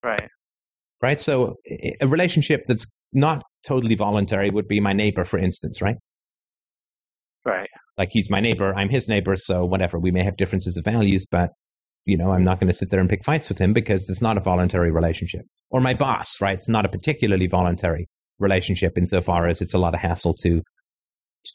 right 0.05 0.29
Right. 1.01 1.19
So 1.19 1.57
a 2.01 2.07
relationship 2.07 2.63
that's 2.67 2.87
not 3.13 3.43
totally 3.65 3.95
voluntary 3.95 4.51
would 4.51 4.69
be 4.69 4.81
my 4.81 4.93
neighbor, 4.93 5.25
for 5.25 5.39
instance, 5.39 5.81
right? 5.81 5.97
right 7.45 7.69
Like 7.99 8.11
he's 8.11 8.31
my 8.31 8.41
neighbor, 8.41 8.75
I'm 8.75 8.89
his 8.89 9.09
neighbor, 9.09 9.37
so 9.37 9.65
whatever. 9.65 9.99
We 9.99 10.11
may 10.11 10.23
have 10.23 10.37
differences 10.37 10.77
of 10.77 10.85
values, 10.85 11.27
but 11.31 11.51
you 12.05 12.17
know, 12.17 12.33
I'm 12.33 12.45
not 12.45 12.59
going 12.59 12.69
to 12.69 12.75
sit 12.75 12.91
there 12.91 13.01
and 13.01 13.09
pick 13.09 13.25
fights 13.25 13.49
with 13.49 13.59
him 13.59 13.73
because 13.73 14.09
it's 14.09 14.23
not 14.23 14.37
a 14.37 14.41
voluntary 14.41 14.91
relationship. 14.91 15.43
Or 15.71 15.81
my 15.81 15.95
boss, 15.95 16.41
right? 16.41 16.55
It's 16.55 16.69
not 16.69 16.85
a 16.85 16.89
particularly 16.89 17.47
voluntary 17.47 18.09
relationship 18.39 18.99
insofar 18.99 19.47
as 19.47 19.63
it's 19.63 19.75
a 19.75 19.79
lot 19.79 19.95
of 19.95 20.01
hassle 20.01 20.35
to 20.43 20.63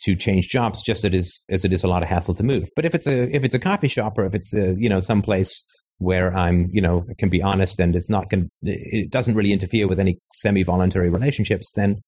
to 0.01 0.15
change 0.15 0.49
jobs, 0.49 0.84
just 0.84 0.99
as 0.99 1.05
it 1.05 1.14
is 1.14 1.41
as 1.49 1.65
it 1.65 1.73
is 1.73 1.84
a 1.84 1.88
lot 1.88 2.03
of 2.03 2.09
hassle 2.09 2.35
to 2.35 2.43
move. 2.43 2.69
But 2.76 2.85
if 2.85 2.95
it's 2.95 3.07
a 3.07 3.35
if 3.35 3.43
it's 3.43 3.55
a 3.55 3.59
coffee 3.59 3.88
shop 3.88 4.18
or 4.18 4.26
if 4.26 4.35
it's 4.35 4.53
a 4.53 4.76
you 4.77 4.89
know 4.89 4.99
some 4.99 5.22
place 5.22 5.64
where 5.99 6.35
I'm 6.35 6.69
you 6.72 6.81
know 6.81 7.05
can 7.18 7.30
be 7.30 7.41
honest 7.41 7.80
and 7.80 7.95
it's 7.95 8.09
not 8.09 8.30
going 8.30 8.49
it 8.64 9.09
doesn't 9.09 9.35
really 9.35 9.53
interfere 9.53 9.88
with 9.88 9.99
any 9.99 10.19
semi 10.34 10.64
voluntary 10.64 11.09
relationships, 11.09 11.72
then 11.73 12.01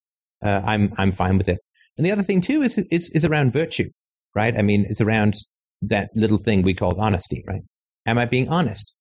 uh, 0.43 0.61
I'm 0.63 0.93
I'm 0.97 1.11
fine 1.11 1.37
with 1.37 1.49
it. 1.49 1.59
And 1.97 2.05
the 2.05 2.11
other 2.11 2.23
thing 2.23 2.41
too 2.41 2.61
is 2.61 2.77
is 2.91 3.09
is 3.11 3.25
around 3.25 3.51
virtue, 3.51 3.89
right? 4.35 4.57
I 4.57 4.61
mean, 4.61 4.85
it's 4.89 5.01
around 5.01 5.35
that 5.83 6.09
little 6.15 6.37
thing 6.37 6.61
we 6.61 6.73
call 6.73 6.99
honesty, 6.99 7.43
right? 7.47 7.61
Am 8.05 8.17
I 8.17 8.25
being 8.25 8.49
honest? 8.49 8.95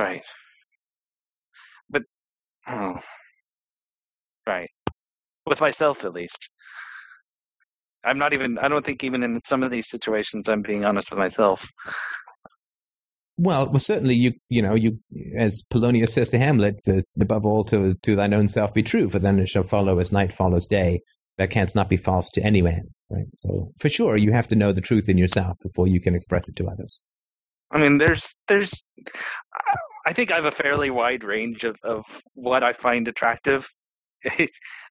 right 0.00 0.22
but 1.90 2.02
oh 2.68 2.94
right 4.46 4.70
with 5.46 5.60
myself 5.60 6.04
at 6.04 6.12
least 6.12 6.48
i'm 8.04 8.18
not 8.18 8.32
even 8.32 8.58
i 8.58 8.68
don't 8.68 8.84
think 8.84 9.04
even 9.04 9.22
in 9.22 9.38
some 9.44 9.62
of 9.62 9.70
these 9.70 9.88
situations 9.88 10.48
i'm 10.48 10.62
being 10.62 10.84
honest 10.84 11.10
with 11.10 11.18
myself 11.18 11.68
Well, 13.42 13.70
well, 13.70 13.78
certainly 13.78 14.14
you 14.14 14.32
you 14.50 14.60
know 14.60 14.74
you 14.74 14.98
as 15.38 15.62
Polonius 15.70 16.12
says 16.12 16.28
to 16.28 16.38
Hamlet, 16.38 16.82
above 17.18 17.46
all 17.46 17.64
to 17.64 17.94
to 17.94 18.14
thine 18.14 18.34
own 18.34 18.48
self 18.48 18.74
be 18.74 18.82
true, 18.82 19.08
for 19.08 19.18
then 19.18 19.38
it 19.38 19.48
shall 19.48 19.62
follow 19.62 19.98
as 19.98 20.12
night 20.12 20.30
follows 20.30 20.66
day. 20.66 21.00
That 21.38 21.48
canst 21.48 21.74
not 21.74 21.88
be 21.88 21.96
false 21.96 22.28
to 22.30 22.42
any 22.42 22.60
man, 22.60 22.90
right? 23.08 23.24
So 23.38 23.72
for 23.78 23.88
sure, 23.88 24.18
you 24.18 24.30
have 24.32 24.46
to 24.48 24.56
know 24.56 24.72
the 24.72 24.82
truth 24.82 25.08
in 25.08 25.16
yourself 25.16 25.56
before 25.62 25.86
you 25.86 26.02
can 26.02 26.14
express 26.14 26.50
it 26.50 26.56
to 26.56 26.68
others. 26.68 27.00
I 27.70 27.78
mean, 27.78 27.96
there's 27.96 28.34
there's 28.46 28.82
I 30.06 30.12
think 30.12 30.30
I 30.30 30.34
have 30.34 30.44
a 30.44 30.50
fairly 30.50 30.90
wide 30.90 31.24
range 31.24 31.64
of 31.64 31.76
of 31.82 32.04
what 32.34 32.62
I 32.62 32.74
find 32.74 33.08
attractive. 33.08 33.70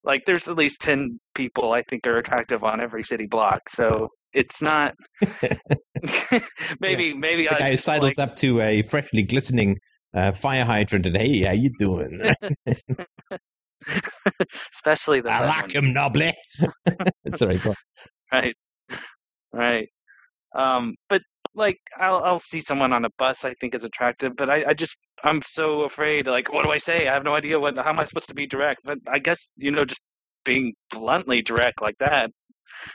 like 0.02 0.24
there's 0.26 0.48
at 0.48 0.56
least 0.56 0.80
10 0.80 1.20
people 1.36 1.72
I 1.72 1.82
think 1.82 2.04
are 2.08 2.18
attractive 2.18 2.64
on 2.64 2.80
every 2.80 3.04
city 3.04 3.26
block. 3.26 3.68
So 3.68 4.08
it's 4.32 4.62
not 4.62 4.94
maybe 6.80 7.14
maybe 7.14 7.46
The 7.48 7.56
I 7.56 7.58
guy 7.58 7.74
sidles 7.74 8.18
like, 8.18 8.28
up 8.28 8.36
to 8.36 8.60
a 8.60 8.82
freshly 8.82 9.22
glistening 9.22 9.78
uh, 10.14 10.32
fire 10.32 10.64
hydrant 10.64 11.06
and 11.06 11.16
hey, 11.16 11.42
how 11.42 11.52
you 11.52 11.70
doing? 11.78 12.20
especially 14.74 15.20
the 15.20 15.30
I 15.30 15.46
like 15.46 15.72
him, 15.74 15.92
Nobly. 15.92 16.34
Sorry, 17.34 17.60
right. 18.32 18.54
Right. 19.52 19.88
Um 20.56 20.96
but 21.08 21.22
like 21.54 21.78
I'll 21.98 22.22
I'll 22.24 22.40
see 22.40 22.60
someone 22.60 22.92
on 22.92 23.04
a 23.04 23.10
bus 23.18 23.44
I 23.44 23.54
think 23.54 23.74
is 23.74 23.84
attractive 23.84 24.32
but 24.36 24.48
I, 24.50 24.64
I 24.68 24.74
just 24.74 24.96
I'm 25.22 25.42
so 25.42 25.82
afraid 25.82 26.26
like 26.26 26.52
what 26.52 26.64
do 26.64 26.70
I 26.70 26.78
say? 26.78 27.08
I 27.08 27.14
have 27.14 27.24
no 27.24 27.34
idea 27.34 27.58
what 27.58 27.76
how 27.76 27.90
am 27.90 28.00
I 28.00 28.04
supposed 28.04 28.28
to 28.28 28.34
be 28.34 28.46
direct? 28.46 28.80
But 28.84 28.98
I 29.08 29.18
guess 29.18 29.52
you 29.56 29.70
know 29.70 29.84
just 29.84 30.00
being 30.44 30.74
bluntly 30.90 31.42
direct 31.42 31.82
like 31.82 31.96
that 31.98 32.30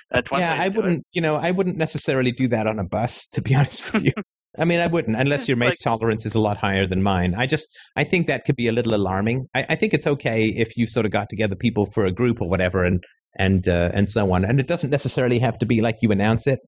that's 0.09 0.31
one 0.31 0.41
yeah, 0.41 0.55
I 0.59 0.69
wouldn't. 0.69 1.05
You 1.13 1.21
know, 1.21 1.35
I 1.35 1.51
wouldn't 1.51 1.77
necessarily 1.77 2.31
do 2.31 2.47
that 2.49 2.67
on 2.67 2.79
a 2.79 2.83
bus. 2.83 3.27
To 3.33 3.41
be 3.41 3.55
honest 3.59 3.93
with 3.93 4.03
you, 4.05 4.13
I 4.57 4.65
mean, 4.65 4.79
I 4.79 4.87
wouldn't 4.87 5.17
unless 5.19 5.47
your 5.47 5.57
mace 5.57 5.77
tolerance 5.77 6.25
is 6.25 6.35
a 6.35 6.39
lot 6.39 6.57
higher 6.57 6.87
than 6.87 7.03
mine. 7.03 7.35
I 7.37 7.45
just, 7.45 7.69
I 7.95 8.03
think 8.03 8.27
that 8.27 8.45
could 8.45 8.55
be 8.55 8.67
a 8.67 8.71
little 8.71 8.95
alarming. 8.95 9.47
I, 9.53 9.65
I 9.69 9.75
think 9.75 9.93
it's 9.93 10.07
okay 10.07 10.47
if 10.47 10.77
you 10.77 10.87
sort 10.87 11.05
of 11.05 11.11
got 11.11 11.29
together 11.29 11.55
people 11.55 11.87
for 11.91 12.05
a 12.05 12.11
group 12.11 12.41
or 12.41 12.49
whatever, 12.49 12.83
and 12.83 13.03
and 13.37 13.67
uh, 13.67 13.91
and 13.93 14.07
so 14.07 14.33
on. 14.33 14.45
And 14.45 14.59
it 14.59 14.67
doesn't 14.67 14.89
necessarily 14.89 15.39
have 15.39 15.57
to 15.59 15.65
be 15.65 15.81
like 15.81 15.97
you 16.01 16.11
announce 16.11 16.47
it, 16.47 16.59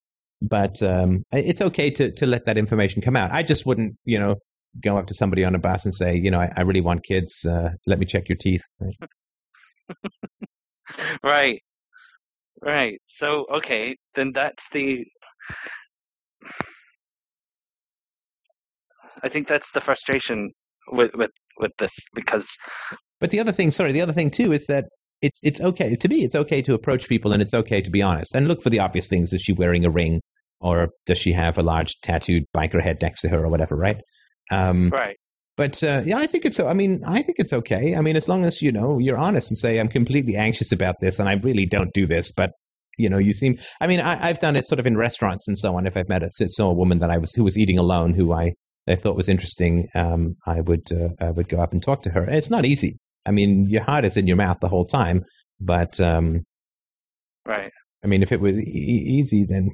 but 0.41 0.81
um, 0.81 1.23
it's 1.31 1.61
okay 1.61 1.89
to 1.91 2.11
to 2.11 2.25
let 2.25 2.45
that 2.45 2.57
information 2.57 3.01
come 3.01 3.15
out. 3.15 3.31
I 3.31 3.43
just 3.43 3.65
wouldn't, 3.65 3.95
you 4.05 4.19
know, 4.19 4.35
go 4.83 4.97
up 4.97 5.07
to 5.07 5.13
somebody 5.13 5.43
on 5.43 5.55
a 5.55 5.59
bus 5.59 5.85
and 5.85 5.93
say, 5.93 6.15
you 6.15 6.31
know, 6.31 6.39
I, 6.39 6.51
I 6.55 6.61
really 6.61 6.81
want 6.81 7.03
kids. 7.03 7.45
Uh, 7.45 7.69
let 7.85 7.99
me 7.99 8.05
check 8.05 8.29
your 8.29 8.37
teeth. 8.37 8.63
right 11.23 11.61
right 12.61 12.99
so 13.07 13.45
okay 13.53 13.95
then 14.15 14.31
that's 14.33 14.69
the 14.69 15.05
I 19.23 19.29
think 19.29 19.47
that's 19.47 19.71
the 19.71 19.81
frustration 19.81 20.51
with 20.91 21.11
with 21.15 21.31
with 21.59 21.71
this 21.77 21.95
because 22.13 22.57
But 23.19 23.31
the 23.31 23.39
other 23.39 23.51
thing, 23.51 23.71
sorry, 23.71 23.91
the 23.91 24.01
other 24.01 24.13
thing 24.13 24.29
too 24.29 24.53
is 24.53 24.65
that 24.67 24.85
it's 25.21 25.39
it's 25.43 25.59
okay 25.61 25.95
to 25.95 26.07
me. 26.07 26.23
It's 26.23 26.35
okay 26.35 26.61
to 26.61 26.73
approach 26.73 27.07
people, 27.07 27.31
and 27.33 27.41
it's 27.41 27.53
okay 27.53 27.81
to 27.81 27.89
be 27.89 28.01
honest 28.01 28.35
and 28.35 28.47
look 28.47 28.61
for 28.61 28.69
the 28.69 28.79
obvious 28.79 29.07
things. 29.07 29.33
Is 29.33 29.41
she 29.41 29.53
wearing 29.53 29.85
a 29.85 29.89
ring, 29.89 30.21
or 30.59 30.89
does 31.05 31.17
she 31.17 31.31
have 31.33 31.57
a 31.57 31.63
large 31.63 31.99
tattooed 32.01 32.43
biker 32.55 32.81
head 32.81 32.97
next 33.01 33.21
to 33.21 33.29
her, 33.29 33.43
or 33.43 33.49
whatever? 33.49 33.75
Right. 33.75 33.97
Um, 34.51 34.89
right. 34.89 35.17
But 35.57 35.83
uh, 35.83 36.03
yeah, 36.05 36.17
I 36.17 36.27
think 36.27 36.45
it's. 36.45 36.59
I 36.59 36.73
mean, 36.73 37.03
I 37.05 37.21
think 37.21 37.39
it's 37.39 37.51
okay. 37.53 37.95
I 37.95 38.01
mean, 38.01 38.15
as 38.15 38.29
long 38.29 38.45
as 38.45 38.61
you 38.61 38.71
know 38.71 38.99
you're 38.99 39.17
honest 39.17 39.51
and 39.51 39.57
say 39.57 39.79
I'm 39.79 39.89
completely 39.89 40.35
anxious 40.35 40.71
about 40.71 40.99
this, 41.01 41.19
and 41.19 41.27
I 41.27 41.33
really 41.33 41.65
don't 41.65 41.93
do 41.93 42.05
this, 42.05 42.31
but 42.31 42.51
you 42.97 43.09
know, 43.09 43.17
you 43.17 43.33
seem. 43.33 43.57
I 43.81 43.87
mean, 43.87 43.99
I, 43.99 44.27
I've 44.29 44.39
done 44.39 44.55
it 44.55 44.67
sort 44.67 44.79
of 44.79 44.85
in 44.87 44.95
restaurants 44.97 45.47
and 45.47 45.57
so 45.57 45.75
on. 45.75 45.87
If 45.87 45.97
I've 45.97 46.09
met 46.09 46.23
a 46.23 46.29
saw 46.29 46.69
a 46.69 46.73
woman 46.73 46.99
that 46.99 47.11
I 47.11 47.17
was 47.17 47.33
who 47.33 47.43
was 47.43 47.57
eating 47.57 47.79
alone, 47.79 48.13
who 48.13 48.33
I 48.33 48.53
I 48.87 48.95
thought 48.95 49.17
was 49.17 49.29
interesting, 49.29 49.89
um, 49.95 50.35
I 50.45 50.61
would 50.61 50.91
uh, 50.91 51.09
I 51.19 51.31
would 51.31 51.49
go 51.49 51.59
up 51.59 51.73
and 51.73 51.81
talk 51.81 52.03
to 52.03 52.11
her. 52.11 52.23
And 52.23 52.35
it's 52.35 52.49
not 52.51 52.65
easy. 52.65 52.97
I 53.25 53.31
mean, 53.31 53.65
your 53.69 53.83
heart 53.83 54.05
is 54.05 54.15
in 54.15 54.27
your 54.27 54.37
mouth 54.37 54.59
the 54.61 54.69
whole 54.69 54.85
time, 54.85 55.25
but 55.59 55.99
um, 55.99 56.43
Right. 57.45 57.71
I 58.03 58.07
mean, 58.07 58.21
if 58.23 58.31
it 58.31 58.41
was 58.41 58.57
e- 58.57 58.63
easy, 58.65 59.45
then 59.45 59.71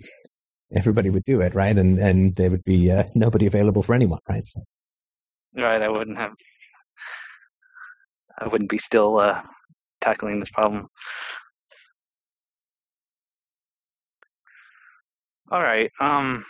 everybody 0.76 1.10
would 1.10 1.26
do 1.26 1.42
it, 1.42 1.56
right? 1.56 1.78
And 1.78 1.98
and 2.00 2.36
there 2.36 2.50
would 2.52 2.64
be 2.64 2.92
uh, 2.92 3.06
nobody 3.16 3.48
available 3.48 3.84
for 3.84 3.96
anyone, 3.96 4.20
right? 4.30 4.46
So, 4.48 4.62
Right. 5.56 5.82
I 5.82 5.90
wouldn't 5.90 6.18
have. 6.18 6.32
I 8.40 8.48
wouldn't 8.48 8.70
be 8.70 8.80
still 8.80 9.20
uh, 9.20 9.42
tackling 10.02 10.40
this 10.40 10.50
problem. 10.50 10.88
All 15.52 15.62
right. 15.62 15.92
Um. 16.00 16.44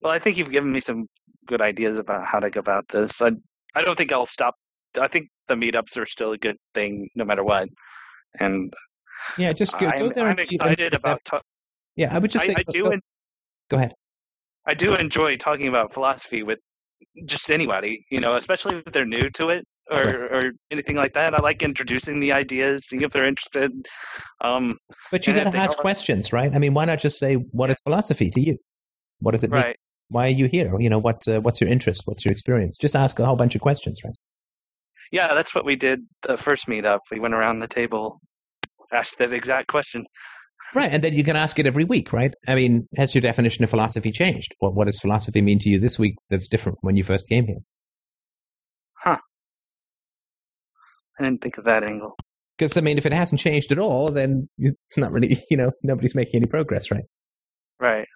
Well, 0.00 0.12
I 0.12 0.18
think 0.18 0.36
you've 0.36 0.50
given 0.50 0.72
me 0.72 0.80
some 0.80 1.06
good 1.46 1.60
ideas 1.60 1.98
about 1.98 2.26
how 2.26 2.38
to 2.40 2.50
go 2.50 2.60
about 2.60 2.86
this. 2.88 3.20
I 3.22 3.30
I 3.74 3.82
don't 3.82 3.96
think 3.96 4.12
I'll 4.12 4.26
stop. 4.26 4.54
I 5.00 5.08
think 5.08 5.28
the 5.48 5.54
meetups 5.54 5.96
are 5.96 6.06
still 6.06 6.32
a 6.32 6.38
good 6.38 6.56
thing, 6.74 7.08
no 7.14 7.24
matter 7.24 7.44
what. 7.44 7.68
And 8.40 8.72
yeah, 9.36 9.52
just 9.52 9.78
go, 9.78 9.90
go 9.90 10.06
I'm, 10.06 10.12
there. 10.14 10.26
I'm 10.26 10.36
them 10.36 10.46
excited 10.50 10.94
about. 10.98 11.20
Ta- 11.24 11.40
Yeah, 11.96 12.14
I 12.14 12.18
would 12.18 12.30
just 12.30 12.44
I, 12.44 12.48
say. 12.48 12.54
I 12.58 12.62
go- 12.64 12.72
do. 12.72 12.82
Go, 12.84 12.90
en- 12.90 13.00
go 13.70 13.76
ahead. 13.76 13.92
I 14.66 14.74
do 14.74 14.94
enjoy 14.94 15.36
talking 15.36 15.68
about 15.68 15.94
philosophy 15.94 16.42
with 16.42 16.58
just 17.26 17.50
anybody, 17.50 18.04
you 18.10 18.20
know, 18.20 18.34
especially 18.34 18.82
if 18.84 18.92
they're 18.92 19.04
new 19.06 19.30
to 19.30 19.48
it 19.48 19.64
or, 19.90 20.26
or 20.26 20.42
anything 20.70 20.96
like 20.96 21.14
that. 21.14 21.34
I 21.34 21.42
like 21.42 21.62
introducing 21.62 22.20
the 22.20 22.32
ideas, 22.32 22.86
seeing 22.86 23.02
if 23.02 23.12
they're 23.12 23.26
interested. 23.26 23.70
Um, 24.40 24.78
But 25.10 25.26
you 25.26 25.34
got 25.34 25.50
to 25.50 25.58
ask 25.58 25.76
questions, 25.78 26.32
right? 26.32 26.54
I 26.54 26.58
mean, 26.58 26.74
why 26.74 26.84
not 26.84 26.98
just 26.98 27.18
say, 27.18 27.34
"What 27.34 27.70
is 27.70 27.80
philosophy 27.80 28.30
to 28.30 28.40
you? 28.40 28.58
What 29.20 29.32
does 29.32 29.44
it 29.44 29.50
mean? 29.50 29.74
Why 30.10 30.26
are 30.26 30.30
you 30.30 30.46
here? 30.46 30.78
You 30.80 30.88
know, 30.88 30.98
what 30.98 31.26
uh, 31.28 31.40
what's 31.40 31.60
your 31.60 31.70
interest? 31.70 32.02
What's 32.06 32.24
your 32.24 32.32
experience? 32.32 32.76
Just 32.78 32.96
ask 32.96 33.18
a 33.18 33.26
whole 33.26 33.36
bunch 33.36 33.54
of 33.54 33.60
questions, 33.60 34.02
right? 34.04 34.14
Yeah, 35.12 35.34
that's 35.34 35.54
what 35.54 35.64
we 35.64 35.76
did 35.76 36.00
the 36.22 36.36
first 36.36 36.66
meetup. 36.66 37.00
We 37.10 37.20
went 37.20 37.34
around 37.34 37.60
the 37.60 37.68
table, 37.68 38.20
asked 38.92 39.18
that 39.18 39.32
exact 39.32 39.68
question. 39.68 40.04
Right, 40.74 40.90
and 40.92 41.02
then 41.02 41.14
you 41.14 41.24
can 41.24 41.36
ask 41.36 41.58
it 41.58 41.66
every 41.66 41.84
week, 41.84 42.12
right? 42.12 42.34
I 42.46 42.54
mean, 42.54 42.88
has 42.96 43.14
your 43.14 43.22
definition 43.22 43.64
of 43.64 43.70
philosophy 43.70 44.12
changed? 44.12 44.54
What 44.58 44.74
what 44.74 44.86
does 44.86 45.00
philosophy 45.00 45.40
mean 45.40 45.58
to 45.60 45.70
you 45.70 45.78
this 45.78 45.98
week 45.98 46.16
that's 46.28 46.48
different 46.48 46.78
from 46.78 46.88
when 46.88 46.96
you 46.96 47.04
first 47.04 47.28
came 47.28 47.46
here? 47.46 47.60
Huh. 49.02 49.16
I 51.18 51.24
didn't 51.24 51.40
think 51.40 51.58
of 51.58 51.64
that 51.64 51.84
angle. 51.84 52.16
Because 52.58 52.76
I 52.76 52.80
mean, 52.82 52.98
if 52.98 53.06
it 53.06 53.12
hasn't 53.12 53.40
changed 53.40 53.72
at 53.72 53.78
all, 53.78 54.10
then 54.10 54.48
it's 54.58 54.98
not 54.98 55.12
really, 55.12 55.38
you 55.50 55.56
know, 55.56 55.72
nobody's 55.82 56.14
making 56.14 56.36
any 56.36 56.46
progress, 56.46 56.90
right? 56.90 57.04
Right. 57.80 57.98
Right. 57.98 58.08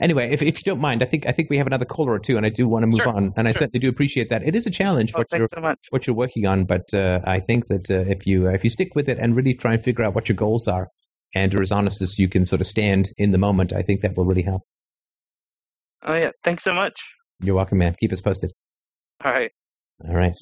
Anyway, 0.00 0.30
if, 0.30 0.42
if 0.42 0.58
you 0.58 0.62
don't 0.64 0.80
mind, 0.80 1.02
I 1.02 1.06
think 1.06 1.26
I 1.26 1.32
think 1.32 1.50
we 1.50 1.56
have 1.58 1.66
another 1.66 1.84
caller 1.84 2.12
or 2.12 2.18
two, 2.18 2.36
and 2.36 2.46
I 2.46 2.50
do 2.50 2.68
want 2.68 2.82
to 2.84 2.86
move 2.86 3.00
Sure, 3.02 3.08
on, 3.14 3.32
and 3.36 3.48
I 3.48 3.52
sure. 3.52 3.60
certainly 3.60 3.80
do 3.80 3.88
appreciate 3.88 4.30
that. 4.30 4.42
It 4.46 4.54
is 4.54 4.66
a 4.66 4.70
challenge 4.70 5.12
Oh, 5.14 5.18
what 5.20 5.26
you're 5.32 5.46
so 5.46 5.60
much. 5.60 5.78
what 5.90 6.06
you're 6.06 6.16
working 6.16 6.46
on, 6.46 6.64
but 6.64 6.92
uh, 6.94 7.20
I 7.24 7.40
think 7.40 7.66
that 7.68 7.90
uh, 7.90 8.04
if 8.08 8.26
you 8.26 8.48
uh, 8.48 8.52
if 8.52 8.64
you 8.64 8.70
stick 8.70 8.94
with 8.94 9.08
it 9.08 9.18
and 9.18 9.34
really 9.36 9.54
try 9.54 9.74
and 9.74 9.82
figure 9.82 10.04
out 10.04 10.14
what 10.14 10.28
your 10.28 10.36
goals 10.36 10.68
are, 10.68 10.88
and 11.34 11.54
are 11.54 11.62
as 11.62 11.72
honest 11.72 12.00
as 12.00 12.18
you 12.18 12.28
can 12.28 12.44
sort 12.44 12.60
of 12.60 12.66
stand 12.66 13.10
in 13.18 13.32
the 13.32 13.38
moment, 13.38 13.72
I 13.72 13.82
think 13.82 14.02
that 14.02 14.16
will 14.16 14.24
really 14.24 14.42
help. 14.42 14.62
Oh 16.04 16.14
yeah, 16.14 16.30
thanks 16.44 16.62
so 16.64 16.72
much. 16.72 17.00
You're 17.42 17.54
welcome, 17.56 17.78
man. 17.78 17.96
Keep 18.00 18.12
us 18.12 18.20
posted. 18.20 18.52
All 19.24 19.32
right. 19.32 19.50
All 20.06 20.14
right. 20.14 20.36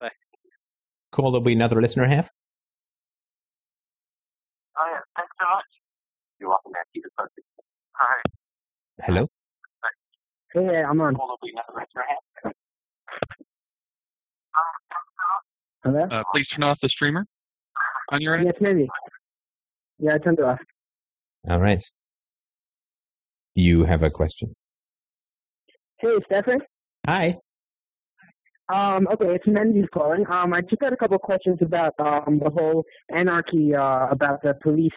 Bye. 0.00 0.10
Cool. 1.12 1.32
There'll 1.32 1.44
be 1.44 1.52
another 1.52 1.80
listener 1.82 2.06
half. 2.06 2.28
Oh 4.78 4.86
yeah, 4.92 5.00
thanks 5.16 5.32
so 5.40 5.46
much. 5.54 5.64
You're 6.40 6.48
welcome, 6.50 6.72
man. 6.72 6.82
Keep 6.94 7.04
it 7.06 7.12
posted. 7.18 7.44
All 8.00 8.06
right. 8.08 8.33
Hello. 9.02 9.26
Hey, 10.52 10.82
I'm 10.82 11.00
on. 11.00 11.16
Hello? 15.82 16.02
Uh, 16.10 16.22
please 16.32 16.46
turn 16.48 16.62
off 16.62 16.78
the 16.80 16.88
streamer 16.88 17.26
on 18.10 18.20
your 18.20 18.36
end. 18.36 18.46
Yes, 18.46 18.54
maybe. 18.60 18.88
Yeah, 19.98 20.14
I 20.14 20.18
turned 20.18 20.38
it 20.38 20.44
off. 20.44 20.58
All 21.48 21.60
right. 21.60 21.82
You 23.54 23.84
have 23.84 24.02
a 24.02 24.10
question. 24.10 24.54
Hey, 25.98 26.16
Stefan. 26.26 26.60
Hi. 27.06 27.36
Um, 28.72 29.06
okay, 29.12 29.34
it's 29.34 29.46
Menzies 29.46 29.84
calling. 29.92 30.24
Um, 30.30 30.54
I 30.54 30.62
just 30.62 30.82
had 30.82 30.92
a 30.92 30.96
couple 30.96 31.16
of 31.16 31.22
questions 31.22 31.58
about 31.60 31.92
um, 31.98 32.40
the 32.42 32.48
whole 32.48 32.84
anarchy 33.14 33.74
uh, 33.74 34.06
about 34.08 34.40
the 34.42 34.54
police 34.62 34.90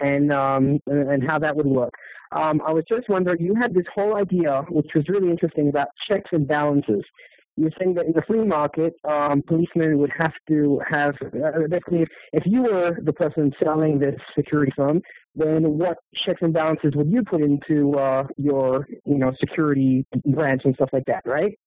and 0.00 0.32
um, 0.32 0.80
and 0.86 1.22
how 1.28 1.38
that 1.38 1.56
would 1.56 1.66
work. 1.66 1.94
Um, 2.32 2.60
I 2.66 2.72
was 2.72 2.84
just 2.88 3.08
wondering, 3.08 3.40
you 3.40 3.54
had 3.54 3.74
this 3.74 3.86
whole 3.94 4.16
idea, 4.16 4.62
which 4.68 4.90
was 4.94 5.08
really 5.08 5.30
interesting, 5.30 5.68
about 5.68 5.88
checks 6.10 6.30
and 6.32 6.46
balances. 6.46 7.02
You're 7.56 7.70
saying 7.78 7.94
that 7.94 8.06
in 8.06 8.12
the 8.12 8.22
free 8.22 8.44
market, 8.44 8.94
um, 9.08 9.42
policemen 9.42 9.98
would 9.98 10.12
have 10.16 10.34
to 10.48 10.80
have 10.88 11.16
uh, 11.22 11.66
basically, 11.68 12.02
if, 12.02 12.08
if 12.32 12.42
you 12.46 12.62
were 12.62 12.96
the 13.02 13.12
person 13.12 13.52
selling 13.62 13.98
this 13.98 14.14
security 14.36 14.72
firm, 14.76 15.00
then 15.34 15.78
what 15.78 15.98
checks 16.14 16.40
and 16.42 16.52
balances 16.52 16.92
would 16.94 17.10
you 17.10 17.22
put 17.22 17.40
into 17.40 17.94
uh, 17.94 18.26
your, 18.36 18.86
you 19.04 19.18
know, 19.18 19.32
security 19.40 20.06
branch 20.26 20.62
and 20.64 20.74
stuff 20.74 20.90
like 20.92 21.04
that, 21.06 21.22
right? 21.24 21.58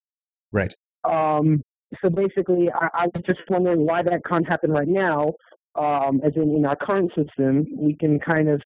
Right. 0.50 0.74
Um, 1.04 1.62
so 2.02 2.08
basically, 2.08 2.70
I, 2.72 2.88
I 2.94 3.06
was 3.14 3.24
just 3.26 3.40
wondering 3.50 3.84
why 3.84 4.02
that 4.02 4.24
can't 4.24 4.48
happen 4.48 4.70
right 4.70 4.88
now. 4.88 5.32
Um, 5.74 6.20
as 6.24 6.32
in, 6.36 6.54
in 6.54 6.66
our 6.66 6.76
current 6.76 7.10
system, 7.16 7.66
we 7.76 7.94
can 7.94 8.18
kind 8.20 8.48
of, 8.48 8.62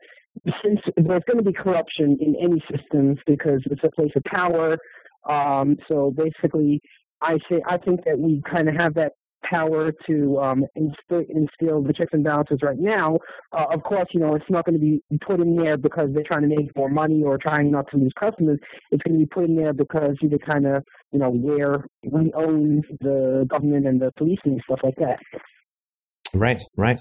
since 0.62 0.80
there's 0.96 1.22
going 1.26 1.38
to 1.38 1.42
be 1.42 1.52
corruption 1.52 2.18
in 2.20 2.36
any 2.36 2.62
systems 2.70 3.18
because 3.26 3.62
it's 3.66 3.84
a 3.84 3.90
place 3.90 4.12
of 4.16 4.24
power. 4.24 4.76
Um, 5.28 5.76
so 5.88 6.12
basically, 6.12 6.80
I 7.22 7.38
say 7.50 7.62
I 7.66 7.78
think 7.78 8.04
that 8.04 8.18
we 8.18 8.42
kind 8.50 8.68
of 8.68 8.74
have 8.76 8.94
that 8.94 9.12
power 9.50 9.92
to 10.06 10.38
um, 10.40 10.64
instill, 10.74 11.82
the 11.82 11.92
checks 11.92 12.10
and 12.12 12.24
balances 12.24 12.58
right 12.62 12.78
now. 12.78 13.18
Uh, 13.52 13.66
of 13.70 13.82
course, 13.82 14.06
you 14.12 14.20
know 14.20 14.34
it's 14.34 14.44
not 14.48 14.64
going 14.64 14.78
to 14.78 14.80
be 14.80 15.02
put 15.26 15.40
in 15.40 15.56
there 15.56 15.76
because 15.76 16.08
they're 16.12 16.24
trying 16.24 16.42
to 16.42 16.54
make 16.54 16.74
more 16.76 16.88
money 16.88 17.22
or 17.22 17.38
trying 17.38 17.70
not 17.70 17.88
to 17.90 17.96
lose 17.96 18.12
customers. 18.18 18.58
It's 18.90 19.02
going 19.02 19.18
to 19.18 19.24
be 19.24 19.26
put 19.26 19.44
in 19.44 19.56
there 19.56 19.72
because 19.72 20.16
you 20.20 20.30
kind 20.38 20.66
of 20.66 20.84
you 21.12 21.18
know 21.18 21.30
where 21.30 21.84
we 22.04 22.32
own 22.34 22.82
the 23.00 23.46
government 23.48 23.86
and 23.86 24.00
the 24.00 24.12
police 24.16 24.40
and 24.44 24.60
stuff 24.64 24.80
like 24.82 24.96
that. 24.96 25.18
Right. 26.38 26.62
Right. 26.76 27.00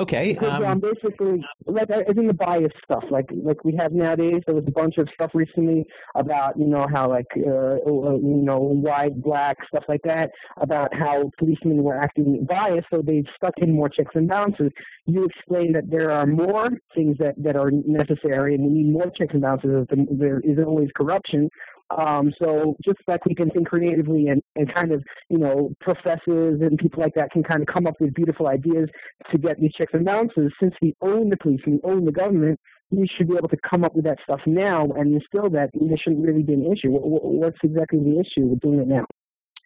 Okay. 0.00 0.32
Because 0.32 0.54
Um, 0.54 0.64
um, 0.64 0.80
basically, 0.80 1.44
like 1.66 1.90
as 1.90 2.16
in 2.16 2.26
the 2.26 2.32
bias 2.32 2.72
stuff, 2.82 3.04
like 3.10 3.28
like 3.30 3.62
we 3.64 3.76
have 3.76 3.92
nowadays. 3.92 4.40
There 4.46 4.54
was 4.54 4.64
a 4.66 4.70
bunch 4.70 4.96
of 4.96 5.08
stuff 5.12 5.32
recently 5.34 5.84
about 6.14 6.58
you 6.58 6.66
know 6.66 6.86
how 6.90 7.10
like 7.10 7.26
uh, 7.36 7.50
uh, 7.50 8.14
you 8.14 8.40
know 8.48 8.60
white, 8.60 9.20
black 9.20 9.58
stuff 9.68 9.84
like 9.88 10.00
that. 10.04 10.30
About 10.58 10.94
how 10.94 11.30
policemen 11.38 11.82
were 11.82 11.96
acting 11.96 12.46
biased, 12.48 12.86
so 12.90 13.02
they 13.02 13.24
stuck 13.36 13.52
in 13.58 13.72
more 13.72 13.90
checks 13.90 14.12
and 14.14 14.26
balances. 14.26 14.70
You 15.04 15.24
explained 15.24 15.74
that 15.74 15.90
there 15.90 16.10
are 16.10 16.24
more 16.24 16.70
things 16.94 17.18
that 17.18 17.34
that 17.42 17.56
are 17.56 17.70
necessary, 17.70 18.54
and 18.54 18.64
we 18.64 18.70
need 18.70 18.92
more 18.92 19.10
checks 19.10 19.34
and 19.34 19.42
balances. 19.42 19.86
There 20.10 20.40
is 20.40 20.58
always 20.64 20.88
corruption. 20.96 21.50
Um, 21.98 22.32
so 22.40 22.76
just 22.84 22.98
like 23.08 23.24
we 23.26 23.34
can 23.34 23.50
think 23.50 23.68
creatively 23.68 24.28
and, 24.28 24.40
and 24.56 24.72
kind 24.74 24.92
of, 24.92 25.02
you 25.28 25.38
know, 25.38 25.70
professors 25.80 26.60
and 26.60 26.78
people 26.78 27.02
like 27.02 27.14
that 27.16 27.30
can 27.32 27.42
kind 27.42 27.60
of 27.62 27.66
come 27.66 27.86
up 27.86 27.94
with 28.00 28.14
beautiful 28.14 28.46
ideas 28.48 28.88
to 29.32 29.38
get 29.38 29.58
these 29.60 29.72
checks 29.72 29.92
and 29.94 30.04
balances. 30.04 30.52
Since 30.60 30.74
we 30.80 30.94
own 31.02 31.30
the 31.30 31.36
police, 31.36 31.60
and 31.66 31.80
we 31.82 31.90
own 31.90 32.04
the 32.04 32.12
government, 32.12 32.60
we 32.90 33.08
should 33.16 33.28
be 33.28 33.36
able 33.36 33.48
to 33.48 33.56
come 33.68 33.84
up 33.84 33.94
with 33.94 34.04
that 34.04 34.18
stuff 34.22 34.40
now 34.46 34.84
and 34.96 35.14
instill 35.14 35.50
that. 35.50 35.70
There 35.74 35.96
shouldn't 35.96 36.24
really 36.26 36.42
be 36.42 36.52
an 36.54 36.72
issue. 36.72 36.90
What, 36.90 37.02
what- 37.08 37.24
what's 37.24 37.58
exactly 37.64 37.98
the 37.98 38.20
issue 38.20 38.46
with 38.46 38.60
doing 38.60 38.80
it 38.80 38.88
now? 38.88 39.04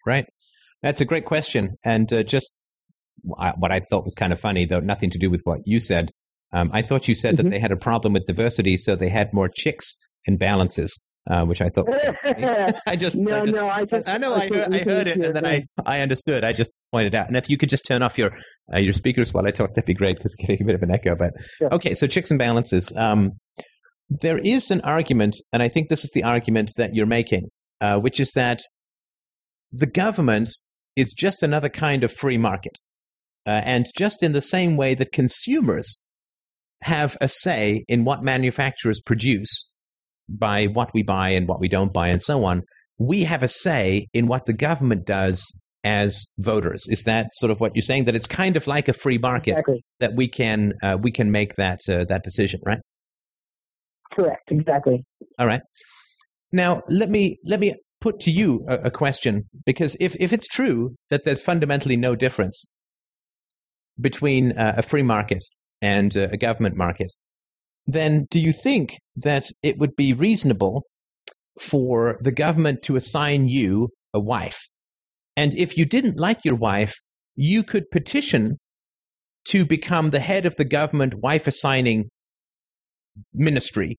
Right. 0.05 0.25
That's 0.81 1.01
a 1.01 1.05
great 1.05 1.25
question. 1.25 1.75
And 1.83 2.11
uh, 2.11 2.23
just 2.23 2.53
what 3.21 3.71
I 3.71 3.79
thought 3.89 4.03
was 4.03 4.13
kind 4.15 4.33
of 4.33 4.39
funny, 4.39 4.65
though 4.65 4.79
nothing 4.79 5.09
to 5.11 5.17
do 5.17 5.29
with 5.29 5.41
what 5.45 5.59
you 5.65 5.79
said. 5.79 6.11
Um, 6.53 6.69
I 6.73 6.81
thought 6.83 7.07
you 7.07 7.15
said 7.15 7.37
that 7.37 7.45
Mhm. 7.47 7.51
they 7.51 7.59
had 7.59 7.71
a 7.71 7.77
problem 7.77 8.13
with 8.13 8.25
diversity, 8.27 8.77
so 8.77 8.95
they 8.95 9.09
had 9.09 9.33
more 9.33 9.49
chicks 9.49 9.95
and 10.27 10.37
balances, 10.37 11.03
uh, 11.29 11.43
which 11.45 11.61
I 11.61 11.69
thought. 11.69 11.87
I 12.23 12.95
just, 12.95 13.17
I 13.17 13.21
no, 13.21 13.45
just 13.45 13.55
no, 13.55 13.67
I 13.67 13.85
just 13.85 14.07
I 14.07 14.17
know 14.17 14.33
I 14.33 14.47
heard, 14.47 14.73
I 14.73 14.77
heard 14.79 15.07
it, 15.07 15.17
and 15.17 15.35
then 15.35 15.45
I. 15.45 15.63
I 15.85 16.01
understood. 16.01 16.43
I 16.43 16.53
just 16.53 16.71
pointed 16.91 17.15
out. 17.15 17.27
And 17.27 17.37
if 17.37 17.49
you 17.49 17.57
could 17.57 17.69
just 17.69 17.85
turn 17.85 18.01
off 18.03 18.17
your 18.17 18.31
uh, 18.73 18.79
your 18.79 18.93
speakers 18.93 19.33
while 19.33 19.45
I 19.47 19.51
talk, 19.51 19.71
that'd 19.71 19.85
be 19.85 19.93
great 19.93 20.17
because 20.17 20.33
it's 20.33 20.47
getting 20.47 20.61
a 20.61 20.65
bit 20.65 20.75
of 20.75 20.83
an 20.83 20.91
echo. 20.91 21.15
But 21.15 21.33
Sure. 21.57 21.73
okay, 21.73 21.93
so 21.93 22.07
checks 22.07 22.29
and 22.29 22.37
balances. 22.37 22.95
Um, 22.95 23.33
there 24.09 24.37
is 24.37 24.69
an 24.69 24.81
argument, 24.81 25.35
and 25.51 25.63
I 25.63 25.67
think 25.69 25.89
this 25.89 26.03
is 26.03 26.11
the 26.11 26.23
argument 26.23 26.71
that 26.77 26.93
you're 26.93 27.07
making, 27.07 27.49
uh, 27.81 27.99
which 27.99 28.19
is 28.19 28.31
that 28.33 28.61
the 29.71 29.87
government 29.87 30.49
is 30.95 31.11
just 31.11 31.43
another 31.43 31.69
kind 31.69 32.03
of 32.03 32.11
free 32.11 32.37
market, 32.37 32.77
uh, 33.47 33.61
and 33.63 33.85
just 33.97 34.21
in 34.21 34.31
the 34.33 34.41
same 34.41 34.77
way 34.77 34.93
that 34.95 35.11
consumers 35.11 35.99
have 36.83 37.17
a 37.19 37.27
say 37.27 37.83
in 37.87 38.03
what 38.03 38.23
manufacturers 38.23 39.01
produce 39.01 39.67
by 40.27 40.65
what 40.65 40.93
we 40.93 41.03
buy 41.03 41.29
and 41.29 41.47
what 41.47 41.59
we 41.59 41.67
don't 41.67 41.93
buy 41.93 42.07
and 42.07 42.21
so 42.21 42.45
on 42.45 42.63
we 42.97 43.23
have 43.23 43.43
a 43.43 43.47
say 43.47 44.07
in 44.13 44.27
what 44.27 44.45
the 44.45 44.53
government 44.53 45.05
does 45.05 45.53
as 45.83 46.27
voters 46.39 46.87
is 46.89 47.03
that 47.03 47.27
sort 47.33 47.51
of 47.51 47.59
what 47.59 47.71
you're 47.75 47.81
saying 47.81 48.05
that 48.05 48.15
it's 48.15 48.27
kind 48.27 48.57
of 48.57 48.65
like 48.65 48.87
a 48.87 48.93
free 48.93 49.17
market 49.17 49.51
Exactly. 49.51 49.83
that 49.99 50.15
we 50.15 50.27
can 50.27 50.73
uh, 50.81 50.97
we 51.01 51.11
can 51.11 51.31
make 51.31 51.55
that 51.55 51.79
uh, 51.87 52.05
that 52.05 52.23
decision 52.23 52.59
right 52.65 52.79
Correct. 54.13 54.49
Exactly. 54.49 55.03
all 55.37 55.45
right 55.47 55.61
now 56.51 56.81
let 56.89 57.09
me 57.09 57.37
let 57.45 57.59
me 57.59 57.75
put 58.01 58.19
to 58.21 58.31
you 58.31 58.65
a, 58.67 58.75
a 58.85 58.91
question 58.91 59.43
because 59.65 59.95
if 59.99 60.15
if 60.19 60.33
it's 60.33 60.47
true 60.47 60.95
that 61.09 61.23
there's 61.23 61.41
fundamentally 61.41 61.97
no 61.97 62.15
difference 62.15 62.65
between 63.99 64.57
uh, 64.57 64.73
a 64.77 64.81
free 64.81 65.03
market 65.03 65.43
and 65.81 66.17
uh, 66.17 66.27
a 66.31 66.37
government 66.37 66.75
market 66.75 67.11
then 67.87 68.25
do 68.29 68.39
you 68.39 68.51
think 68.51 68.97
that 69.17 69.45
it 69.63 69.77
would 69.77 69.95
be 69.95 70.13
reasonable 70.13 70.83
for 71.59 72.17
the 72.21 72.31
government 72.31 72.83
to 72.83 72.95
assign 72.95 73.47
you 73.47 73.89
a 74.13 74.19
wife? 74.19 74.67
And 75.37 75.53
if 75.55 75.77
you 75.77 75.85
didn't 75.85 76.19
like 76.19 76.45
your 76.45 76.55
wife 76.55 76.95
you 77.35 77.63
could 77.63 77.89
petition 77.91 78.57
to 79.49 79.65
become 79.65 80.09
the 80.09 80.19
head 80.19 80.45
of 80.45 80.55
the 80.55 80.65
government 80.65 81.13
wife 81.15 81.47
assigning 81.47 82.09
ministry. 83.33 83.97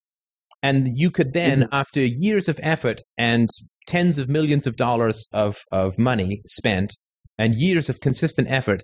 And 0.62 0.98
you 0.98 1.10
could 1.10 1.32
then 1.32 1.68
after 1.70 2.00
years 2.00 2.48
of 2.48 2.58
effort 2.62 3.00
and 3.16 3.48
tens 3.86 4.18
of 4.18 4.28
millions 4.28 4.66
of 4.66 4.76
dollars 4.76 5.28
of, 5.32 5.58
of 5.70 5.98
money 5.98 6.42
spent 6.46 6.96
and 7.38 7.54
years 7.54 7.88
of 7.88 8.00
consistent 8.00 8.50
effort 8.50 8.82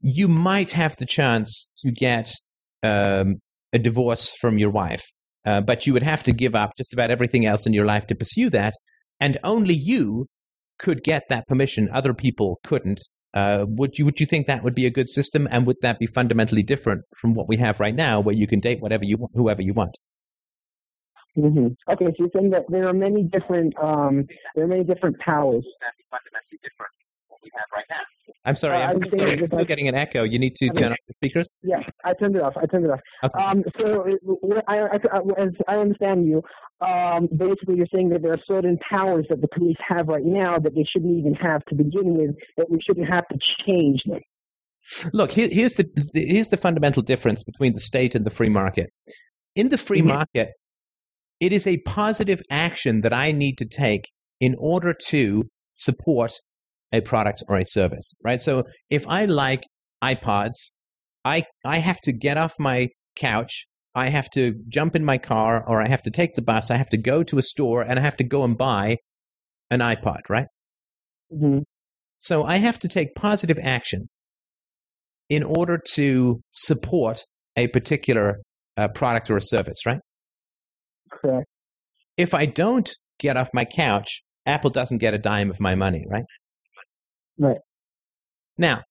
you 0.00 0.28
might 0.28 0.70
have 0.70 0.96
the 0.98 1.06
chance 1.06 1.70
to 1.78 1.90
get 1.90 2.32
um, 2.82 3.36
a 3.76 3.78
divorce 3.78 4.30
from 4.30 4.58
your 4.58 4.70
wife. 4.70 5.04
Uh, 5.46 5.60
but 5.60 5.86
you 5.86 5.92
would 5.92 6.02
have 6.02 6.24
to 6.24 6.32
give 6.32 6.56
up 6.56 6.72
just 6.76 6.92
about 6.92 7.12
everything 7.12 7.46
else 7.46 7.66
in 7.66 7.72
your 7.72 7.86
life 7.86 8.06
to 8.08 8.14
pursue 8.16 8.50
that 8.50 8.74
and 9.20 9.38
only 9.44 9.74
you 9.74 10.26
could 10.78 11.02
get 11.02 11.22
that 11.28 11.46
permission. 11.46 11.88
Other 11.92 12.14
people 12.14 12.60
couldn't. 12.64 13.02
Uh, 13.34 13.64
would 13.68 13.98
you 13.98 14.04
would 14.04 14.18
you 14.18 14.26
think 14.26 14.46
that 14.46 14.64
would 14.64 14.74
be 14.74 14.86
a 14.86 14.90
good 14.90 15.08
system 15.08 15.46
and 15.50 15.66
would 15.66 15.76
that 15.82 15.98
be 15.98 16.06
fundamentally 16.06 16.62
different 16.62 17.02
from 17.16 17.34
what 17.34 17.48
we 17.48 17.56
have 17.56 17.80
right 17.80 17.94
now 17.94 18.20
where 18.20 18.34
you 18.34 18.46
can 18.46 18.60
date 18.60 18.80
whatever 18.80 19.04
you 19.04 19.16
want 19.18 19.32
whoever 19.34 19.62
you 19.62 19.74
want? 19.74 19.94
Hmm 21.34 21.68
Okay, 21.90 22.06
so 22.06 22.14
you're 22.18 22.30
saying 22.34 22.50
that 22.50 22.64
there 22.68 22.88
are 22.88 22.94
many 22.94 23.24
different 23.24 23.74
um, 23.82 24.26
there 24.54 24.64
are 24.64 24.68
many 24.68 24.84
different 24.84 25.18
powers. 25.18 25.64
fundamentally 26.10 26.58
different 26.62 26.92
from 26.96 27.24
what 27.28 27.40
we 27.42 27.50
have 27.54 27.68
right 27.76 27.84
now 27.90 28.04
i'm 28.46 28.56
sorry 28.56 28.76
Uh, 28.76 28.88
i'm 28.88 28.88
I 28.88 29.06
still 29.06 29.18
getting, 29.18 29.46
still 29.46 29.58
like- 29.58 29.68
getting 29.68 29.88
an 29.88 29.94
echo 29.94 30.22
you 30.22 30.38
need 30.38 30.54
to 30.56 30.66
I 30.66 30.68
mean- 30.68 30.82
turn 30.82 30.92
off 30.92 30.98
the 31.08 31.14
speakers 31.14 31.52
Yeah, 31.62 31.82
I 32.04 32.14
turned 32.14 32.36
it 32.36 32.42
off. 32.42 32.54
I 32.56 32.66
turned 32.66 32.84
it 32.86 32.90
off. 32.90 33.00
okay. 33.24 33.42
Um, 33.44 33.64
so 33.78 34.04
it- 34.04 34.20
I, 34.68 34.78
I, 34.78 34.98
I- 35.12 35.42
as 35.44 35.50
I 35.68 35.76
understand 35.84 36.26
you, 36.26 36.42
um, 36.80 37.28
basically 37.36 37.76
you're 37.76 37.92
saying 37.94 38.08
that 38.10 38.22
there 38.22 38.32
are 38.32 38.42
certain 38.46 38.78
powers 38.90 39.26
that 39.30 39.40
the 39.40 39.48
police 39.48 39.76
have 39.86 40.08
right 40.08 40.24
now 40.24 40.58
that 40.58 40.74
they 40.74 40.84
shouldn't 40.84 41.18
even 41.18 41.34
have 41.34 41.64
to 41.66 41.74
begin 41.74 42.14
with, 42.18 42.32
that 42.56 42.70
we 42.70 42.78
shouldn't 42.86 43.08
have 43.12 43.26
to 43.28 43.38
change 43.66 44.02
them. 44.04 44.20
Look, 45.12 45.32
here, 45.32 45.48
here's 45.50 45.74
the 45.74 45.84
the- 46.14 46.26
here's 46.26 46.48
the 46.48 46.56
fundamental 46.56 47.02
difference 47.02 47.42
between 47.42 47.72
the 47.72 47.80
state 47.80 48.14
and 48.14 48.24
the 48.24 48.30
free 48.30 48.48
market. 48.50 48.88
In 49.56 49.68
the 49.68 49.78
free 49.78 50.02
Mhm. 50.02 50.06
market, 50.16 50.48
it 51.40 51.52
is 51.52 51.66
a 51.66 51.78
positive 51.78 52.40
action 52.50 53.00
that 53.02 53.12
I 53.12 53.32
need 53.32 53.58
to 53.58 53.64
take 53.66 54.04
in 54.40 54.54
order 54.58 54.94
to 55.08 55.48
support 55.72 56.32
a 56.92 57.00
product 57.00 57.42
or 57.48 57.56
a 57.56 57.64
service, 57.64 58.14
right? 58.24 58.40
So 58.40 58.64
if 58.90 59.06
I 59.08 59.24
like 59.26 59.64
iPods, 60.02 60.72
I 61.24 61.44
I 61.64 61.78
have 61.78 62.00
to 62.02 62.12
get 62.12 62.36
off 62.36 62.54
my 62.58 62.88
couch, 63.16 63.66
I 63.94 64.08
have 64.08 64.30
to 64.30 64.54
jump 64.68 64.94
in 64.94 65.04
my 65.04 65.18
car, 65.18 65.64
or 65.66 65.82
I 65.82 65.88
have 65.88 66.02
to 66.02 66.10
take 66.10 66.34
the 66.34 66.42
bus, 66.42 66.70
I 66.70 66.76
have 66.76 66.90
to 66.90 66.98
go 66.98 67.22
to 67.24 67.38
a 67.38 67.42
store, 67.42 67.82
and 67.82 67.98
I 67.98 68.02
have 68.02 68.16
to 68.18 68.24
go 68.24 68.44
and 68.44 68.56
buy 68.56 68.96
an 69.70 69.80
iPod, 69.80 70.20
right? 70.28 70.46
hmm 71.30 71.58
So 72.20 72.44
I 72.44 72.56
have 72.56 72.78
to 72.80 72.88
take 72.88 73.14
positive 73.14 73.58
action 73.62 74.08
in 75.28 75.42
order 75.42 75.78
to 75.94 76.40
support 76.52 77.24
a 77.56 77.66
particular 77.68 78.36
uh, 78.76 78.88
product 78.88 79.30
or 79.30 79.36
a 79.36 79.40
service, 79.42 79.86
right? 79.86 79.98
Correct. 81.10 81.46
If 82.16 82.34
I 82.34 82.46
don't 82.46 82.90
get 83.18 83.36
off 83.36 83.48
my 83.52 83.64
couch, 83.64 84.22
Apple 84.44 84.70
doesn't 84.70 84.98
get 84.98 85.14
a 85.14 85.18
dime 85.18 85.50
of 85.50 85.60
my 85.60 85.74
money, 85.74 86.04
right? 86.08 86.24
Right. 87.38 87.58
Now, 88.58 88.82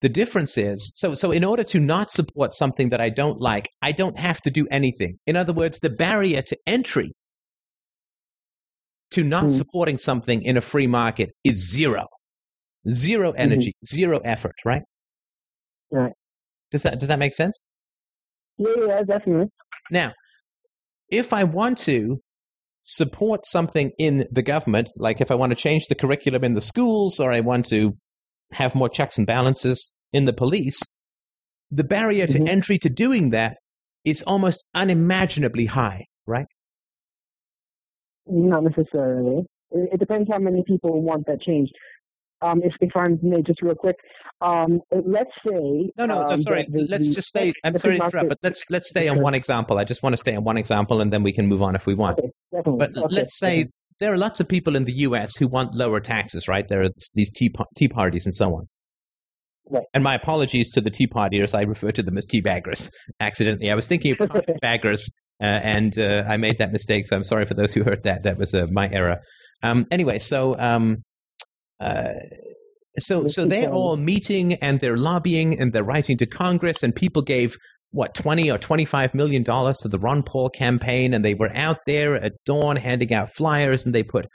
the 0.00 0.08
difference 0.08 0.56
is 0.58 0.92
so 0.94 1.14
so 1.14 1.30
in 1.32 1.44
order 1.44 1.64
to 1.64 1.80
not 1.80 2.10
support 2.10 2.52
something 2.52 2.90
that 2.90 3.00
I 3.00 3.10
don't 3.10 3.40
like, 3.40 3.68
I 3.82 3.92
don't 3.92 4.16
have 4.18 4.40
to 4.42 4.50
do 4.50 4.66
anything. 4.70 5.18
In 5.26 5.36
other 5.36 5.52
words, 5.52 5.78
the 5.80 5.90
barrier 5.90 6.42
to 6.42 6.56
entry 6.66 7.12
to 9.10 9.24
not 9.24 9.44
Hmm. 9.44 9.48
supporting 9.48 9.98
something 9.98 10.42
in 10.42 10.56
a 10.56 10.60
free 10.60 10.86
market 10.86 11.30
is 11.44 11.70
zero. 11.70 12.06
Zero 12.90 13.32
energy, 13.32 13.72
zero 13.84 14.18
effort, 14.24 14.54
right? 14.64 14.82
Right. 15.90 16.12
Does 16.70 16.82
that 16.82 16.98
does 17.00 17.08
that 17.08 17.18
make 17.18 17.34
sense? 17.34 17.64
Yeah, 18.58 18.74
yeah, 18.86 19.02
definitely. 19.02 19.48
Now, 19.90 20.12
if 21.10 21.32
I 21.32 21.44
want 21.44 21.78
to 21.78 22.20
support 22.90 23.44
something 23.44 23.92
in 23.98 24.26
the 24.30 24.42
government, 24.42 24.90
like 24.96 25.20
if 25.20 25.30
I 25.30 25.34
want 25.34 25.50
to 25.50 25.56
change 25.56 25.86
the 25.88 25.94
curriculum 25.94 26.42
in 26.42 26.54
the 26.54 26.62
schools 26.62 27.20
or 27.20 27.30
I 27.30 27.40
want 27.40 27.66
to 27.66 27.92
have 28.52 28.74
more 28.74 28.88
checks 28.88 29.18
and 29.18 29.26
balances 29.26 29.92
in 30.14 30.24
the 30.24 30.32
police, 30.32 30.80
the 31.70 31.84
barrier 31.84 32.26
to 32.26 32.38
Mhm. 32.38 32.48
entry 32.48 32.78
to 32.78 32.88
doing 32.88 33.28
that 33.30 33.58
is 34.06 34.22
almost 34.22 34.66
unimaginably 34.74 35.66
high, 35.66 36.06
right? 36.26 36.46
Not 38.26 38.64
necessarily. 38.64 39.44
It, 39.70 40.00
depends 40.00 40.30
how 40.30 40.38
many 40.38 40.62
people 40.66 41.02
want 41.02 41.26
that 41.26 41.42
changed. 41.42 41.74
Um, 42.40 42.60
if, 42.62 42.72
if 42.80 42.96
I 42.96 43.08
may, 43.22 43.42
just 43.42 43.62
real 43.62 43.74
quick, 43.74 43.96
um, 44.40 44.80
let's 44.92 45.30
say. 45.46 45.90
No, 45.96 46.06
no, 46.06 46.22
no 46.22 46.28
um, 46.28 46.38
sorry. 46.38 46.66
the- 46.70 46.86
let's 46.88 47.08
the- 47.08 47.14
just 47.14 47.28
stay. 47.28 47.52
I'm 47.64 47.76
sorry 47.76 47.98
to 47.98 48.04
interrupt, 48.04 48.28
but 48.28 48.38
let's 48.42 48.64
let's 48.70 48.88
stay 48.88 49.08
on 49.08 49.20
one 49.20 49.34
example. 49.34 49.78
I 49.78 49.84
just 49.84 50.02
want 50.02 50.12
to 50.12 50.18
stay 50.18 50.36
on 50.36 50.44
one 50.44 50.56
example, 50.56 51.00
and 51.00 51.12
then 51.12 51.22
we 51.22 51.32
can 51.32 51.46
move 51.46 51.62
on 51.62 51.74
if 51.74 51.86
we 51.86 51.94
want. 51.94 52.18
Okay. 52.18 52.30
But 52.52 52.96
Okay, 52.96 53.06
let's 53.14 53.36
say 53.36 53.62
okay. 53.62 53.70
there 54.00 54.12
are 54.12 54.16
lots 54.16 54.38
of 54.40 54.48
people 54.48 54.76
in 54.76 54.84
the 54.84 54.92
U.S. 54.98 55.36
who 55.36 55.48
want 55.48 55.74
lower 55.74 55.98
taxes, 56.00 56.46
right? 56.48 56.64
There 56.68 56.82
are 56.82 56.88
these 57.14 57.30
tea, 57.30 57.52
tea 57.76 57.88
parties 57.88 58.26
and 58.26 58.34
so 58.34 58.54
on. 58.54 58.68
Right. 59.70 59.84
And 59.92 60.02
my 60.02 60.14
apologies 60.14 60.70
to 60.70 60.80
the 60.80 60.90
tea 60.90 61.06
partiers. 61.08 61.54
I 61.54 61.62
refer 61.62 61.90
to 61.92 62.02
them 62.02 62.16
as 62.16 62.24
tea 62.24 62.40
baggers 62.40 62.90
accidentally. 63.20 63.70
I 63.70 63.74
was 63.74 63.86
thinking 63.86 64.16
of 64.18 64.30
baggers, 64.62 65.10
uh, 65.42 65.44
and 65.44 65.98
uh, 65.98 66.24
I 66.26 66.36
made 66.36 66.58
that 66.58 66.72
mistake. 66.72 67.06
So 67.06 67.16
I'm 67.16 67.24
sorry 67.24 67.46
for 67.46 67.54
those 67.54 67.74
who 67.74 67.82
heard 67.82 68.04
that. 68.04 68.22
That 68.22 68.38
was 68.38 68.54
uh, 68.54 68.66
my 68.70 68.88
error. 68.88 69.18
Um, 69.62 69.86
anyway, 69.90 70.20
so 70.20 70.56
um, 70.58 71.02
uh, 71.80 72.14
so 72.98 73.26
so 73.26 73.44
they're 73.44 73.70
all 73.70 73.96
meeting 73.96 74.54
and 74.54 74.80
they're 74.80 74.96
lobbying 74.96 75.60
and 75.60 75.72
they're 75.72 75.84
writing 75.84 76.16
to 76.18 76.26
Congress, 76.26 76.82
and 76.82 76.94
people 76.94 77.22
gave 77.22 77.56
what 77.90 78.14
20 78.14 78.50
or 78.50 78.58
25 78.58 79.14
million 79.14 79.42
dollars 79.42 79.78
to 79.78 79.88
the 79.88 79.98
Ron 79.98 80.22
Paul 80.22 80.50
campaign 80.50 81.14
and 81.14 81.24
they 81.24 81.34
were 81.34 81.50
out 81.54 81.78
there 81.86 82.16
at 82.16 82.34
dawn 82.44 82.76
handing 82.76 83.14
out 83.14 83.30
flyers 83.30 83.86
and 83.86 83.94
they 83.94 84.02
put 84.02 84.26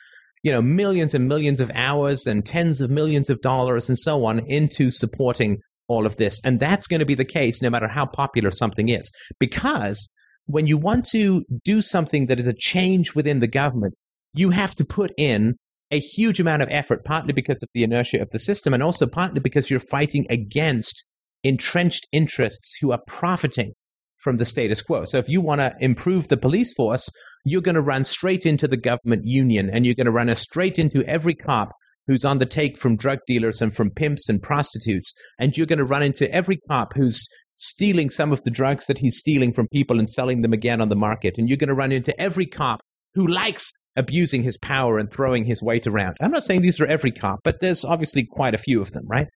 you 0.41 0.51
know 0.51 0.61
millions 0.61 1.13
and 1.13 1.27
millions 1.27 1.59
of 1.59 1.69
hours 1.75 2.25
and 2.25 2.43
tens 2.43 2.81
of 2.81 2.89
millions 2.89 3.29
of 3.29 3.41
dollars 3.41 3.89
and 3.89 3.97
so 3.97 4.25
on 4.25 4.39
into 4.47 4.89
supporting 4.89 5.57
all 5.87 6.05
of 6.05 6.15
this. 6.17 6.39
And 6.43 6.59
that's 6.59 6.87
going 6.87 7.01
to 7.01 7.05
be 7.05 7.15
the 7.15 7.25
case 7.25 7.61
no 7.61 7.69
matter 7.69 7.87
how 7.87 8.05
popular 8.05 8.49
something 8.51 8.89
is. 8.89 9.11
Because 9.39 10.09
when 10.45 10.65
you 10.65 10.77
want 10.77 11.05
to 11.11 11.43
do 11.63 11.81
something 11.81 12.27
that 12.27 12.39
is 12.39 12.47
a 12.47 12.53
change 12.53 13.13
within 13.13 13.39
the 13.39 13.47
government 13.47 13.93
you 14.33 14.49
have 14.49 14.75
to 14.75 14.85
put 14.85 15.11
in 15.17 15.55
a 15.93 15.99
huge 15.99 16.39
amount 16.39 16.63
of 16.63 16.69
effort 16.71 17.05
partly 17.05 17.33
because 17.33 17.61
of 17.61 17.69
the 17.73 17.83
inertia 17.83 18.19
of 18.19 18.31
the 18.31 18.39
system 18.39 18.73
and 18.73 18.81
also 18.81 19.05
partly 19.05 19.39
because 19.39 19.69
you're 19.69 19.79
fighting 19.79 20.25
against 20.31 21.05
entrenched 21.43 22.07
interests 22.11 22.75
who 22.81 22.91
are 22.91 23.01
profiting 23.05 23.73
from 24.17 24.37
the 24.37 24.45
status 24.45 24.81
quo. 24.81 25.05
So 25.05 25.19
if 25.19 25.29
you 25.29 25.39
want 25.39 25.61
to 25.61 25.75
improve 25.79 26.29
the 26.29 26.37
police 26.37 26.73
force, 26.73 27.09
you're 27.45 27.61
going 27.61 27.75
to 27.75 27.81
run 27.81 28.05
straight 28.05 28.45
into 28.45 28.67
the 28.67 28.77
government 28.77 29.21
union 29.25 29.69
and 29.69 29.85
you're 29.85 29.93
going 29.93 30.05
to 30.05 30.11
run 30.11 30.35
straight 30.35 30.79
into 30.79 31.03
every 31.05 31.35
cop 31.35 31.69
who's 32.07 32.25
on 32.25 32.39
the 32.39 32.45
take 32.45 32.77
from 32.77 32.97
drug 32.97 33.19
dealers 33.27 33.61
and 33.61 33.75
from 33.75 33.91
pimps 33.91 34.29
and 34.29 34.41
prostitutes. 34.41 35.13
And 35.37 35.55
you're 35.55 35.67
going 35.67 35.79
to 35.79 35.85
run 35.85 36.01
into 36.01 36.29
every 36.33 36.57
cop 36.67 36.93
who's 36.95 37.27
stealing 37.55 38.09
some 38.09 38.31
of 38.31 38.41
the 38.43 38.51
drugs 38.51 38.87
that 38.87 38.97
he's 38.97 39.17
stealing 39.17 39.53
from 39.53 39.67
people 39.67 39.99
and 39.99 40.09
selling 40.09 40.41
them 40.41 40.53
again 40.53 40.81
on 40.81 40.89
the 40.89 40.95
market. 40.95 41.37
And 41.37 41.47
you're 41.47 41.57
going 41.57 41.69
to 41.69 41.75
run 41.75 41.91
into 41.91 42.19
every 42.19 42.47
cop 42.47 42.81
who 43.15 43.27
likes 43.27 43.71
abusing 43.95 44.41
his 44.43 44.57
power 44.57 44.97
and 44.97 45.11
throwing 45.11 45.45
his 45.45 45.61
weight 45.61 45.85
around. 45.85 46.17
I'm 46.21 46.31
not 46.31 46.43
saying 46.43 46.61
these 46.61 46.81
are 46.81 46.85
every 46.87 47.11
cop, 47.11 47.41
but 47.43 47.61
there's 47.61 47.85
obviously 47.85 48.23
quite 48.25 48.55
a 48.55 48.57
few 48.57 48.81
of 48.81 48.91
them, 48.91 49.05
right? 49.07 49.27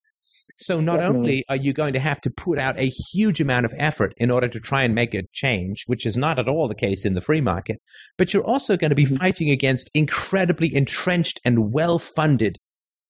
So 0.59 0.79
not 0.79 0.97
Definitely. 0.97 1.17
only 1.19 1.43
are 1.49 1.55
you 1.55 1.73
going 1.73 1.93
to 1.93 1.99
have 1.99 2.19
to 2.21 2.31
put 2.31 2.57
out 2.57 2.79
a 2.79 2.89
huge 3.11 3.39
amount 3.39 3.65
of 3.67 3.73
effort 3.77 4.13
in 4.17 4.31
order 4.31 4.47
to 4.47 4.59
try 4.59 4.83
and 4.83 4.95
make 4.95 5.13
a 5.13 5.21
change, 5.31 5.83
which 5.85 6.07
is 6.07 6.17
not 6.17 6.39
at 6.39 6.47
all 6.47 6.67
the 6.67 6.73
case 6.73 7.05
in 7.05 7.13
the 7.13 7.21
free 7.21 7.41
market, 7.41 7.77
but 8.17 8.33
you're 8.33 8.43
also 8.43 8.75
going 8.75 8.89
to 8.89 8.95
be 8.95 9.05
Mhm. 9.05 9.19
fighting 9.19 9.51
against 9.51 9.91
incredibly 9.93 10.73
entrenched 10.73 11.39
and 11.45 11.71
well-funded 11.71 12.57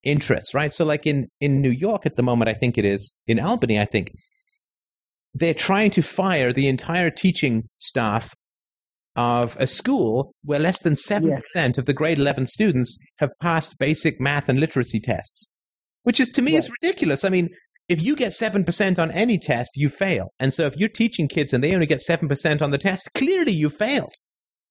interests, 0.03 0.53
right? 0.53 0.73
So 0.73 0.83
like 0.83 1.07
in 1.07 1.27
in 1.39 1.61
New 1.61 1.71
York 1.71 2.05
at 2.05 2.17
the 2.17 2.23
moment, 2.23 2.49
I 2.49 2.53
think 2.53 2.77
it 2.77 2.83
is, 2.85 3.15
in 3.27 3.39
Albany, 3.39 3.79
I 3.79 3.85
think, 3.85 4.11
they're 5.33 5.53
trying 5.53 5.91
to 5.91 6.01
fire 6.01 6.51
the 6.51 6.67
entire 6.67 7.09
teaching 7.09 7.63
staff 7.77 8.33
of 9.17 9.57
a 9.59 9.67
school 9.67 10.31
where 10.45 10.59
less 10.59 10.83
than 10.83 10.93
7% 10.93 11.77
of 11.77 11.85
the 11.85 11.93
grade 11.93 12.19
11 12.19 12.45
students 12.45 12.97
have 13.17 13.31
passed 13.41 13.77
basic 13.79 14.21
math 14.21 14.47
and 14.47 14.59
literacy 14.59 14.99
tests, 14.99 15.47
which 16.03 16.19
is 16.19 16.29
to 16.29 16.41
me 16.41 16.55
is 16.55 16.71
ridiculous. 16.81 17.25
I 17.25 17.29
mean, 17.29 17.49
if 17.89 18.01
you 18.01 18.15
get 18.15 18.31
7% 18.33 18.99
on 18.99 19.11
any 19.11 19.37
test, 19.39 19.71
you 19.75 19.89
fail. 19.89 20.31
And 20.39 20.53
so 20.53 20.65
if 20.65 20.75
you're 20.77 20.89
teaching 20.89 21.27
kids 21.27 21.51
and 21.51 21.63
they 21.63 21.73
only 21.73 21.87
get 21.87 21.99
7% 22.07 22.61
on 22.61 22.71
the 22.71 22.77
test, 22.77 23.09
clearly 23.15 23.53
you 23.53 23.69
failed. 23.69 24.13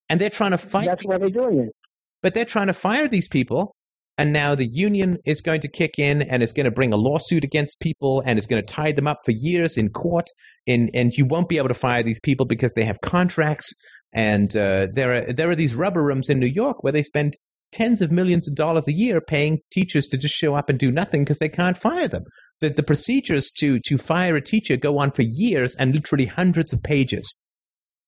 And 0.09 0.21
they're 0.21 0.29
trying 0.29 0.51
to 0.51 0.57
fight 0.57 0.85
That's 0.85 1.05
why 1.05 1.17
they're 1.17 1.29
doing 1.29 1.59
it. 1.59 1.75
but 2.23 2.33
they're 2.33 2.45
trying 2.45 2.67
to 2.67 2.73
fire 2.73 3.09
these 3.09 3.27
people 3.27 3.75
and 4.17 4.33
now 4.33 4.55
the 4.55 4.65
union 4.67 5.17
is 5.25 5.41
going 5.41 5.61
to 5.61 5.67
kick 5.67 5.99
in 5.99 6.23
and 6.23 6.41
is 6.41 6.51
going 6.53 6.65
to 6.65 6.71
bring 6.71 6.91
a 6.91 6.97
lawsuit 6.97 7.43
against 7.43 7.79
people 7.79 8.23
and 8.25 8.39
is 8.39 8.47
going 8.47 8.63
to 8.63 8.73
tie 8.73 8.91
them 8.91 9.07
up 9.07 9.17
for 9.23 9.31
years 9.31 9.77
in 9.77 9.89
court 9.89 10.27
and 10.65 10.89
and 10.93 11.13
you 11.13 11.25
won't 11.25 11.49
be 11.49 11.57
able 11.57 11.67
to 11.67 11.73
fire 11.73 12.03
these 12.03 12.19
people 12.19 12.45
because 12.45 12.73
they 12.73 12.83
have 12.85 12.99
contracts 13.01 13.73
and 14.13 14.55
uh, 14.55 14.87
there 14.93 15.13
are 15.13 15.33
there 15.33 15.49
are 15.49 15.55
these 15.55 15.75
rubber 15.75 16.03
rooms 16.03 16.29
in 16.29 16.39
New 16.39 16.47
York 16.47 16.83
where 16.83 16.93
they 16.93 17.03
spend 17.03 17.35
tens 17.71 18.01
of 18.01 18.11
millions 18.11 18.47
of 18.47 18.55
dollars 18.55 18.87
a 18.87 18.93
year 18.93 19.19
paying 19.19 19.59
teachers 19.71 20.07
to 20.07 20.17
just 20.17 20.33
show 20.35 20.55
up 20.55 20.69
and 20.69 20.79
do 20.79 20.91
nothing 20.91 21.23
because 21.23 21.39
they 21.39 21.49
can't 21.49 21.77
fire 21.77 22.07
them. 22.07 22.23
The, 22.61 22.69
the 22.69 22.83
procedures 22.83 23.51
to 23.59 23.79
to 23.81 23.97
fire 23.97 24.35
a 24.35 24.41
teacher 24.41 24.77
go 24.77 24.99
on 24.99 25.11
for 25.11 25.23
years 25.23 25.75
and 25.75 25.93
literally 25.93 26.25
hundreds 26.25 26.73
of 26.73 26.81
pages. 26.81 27.39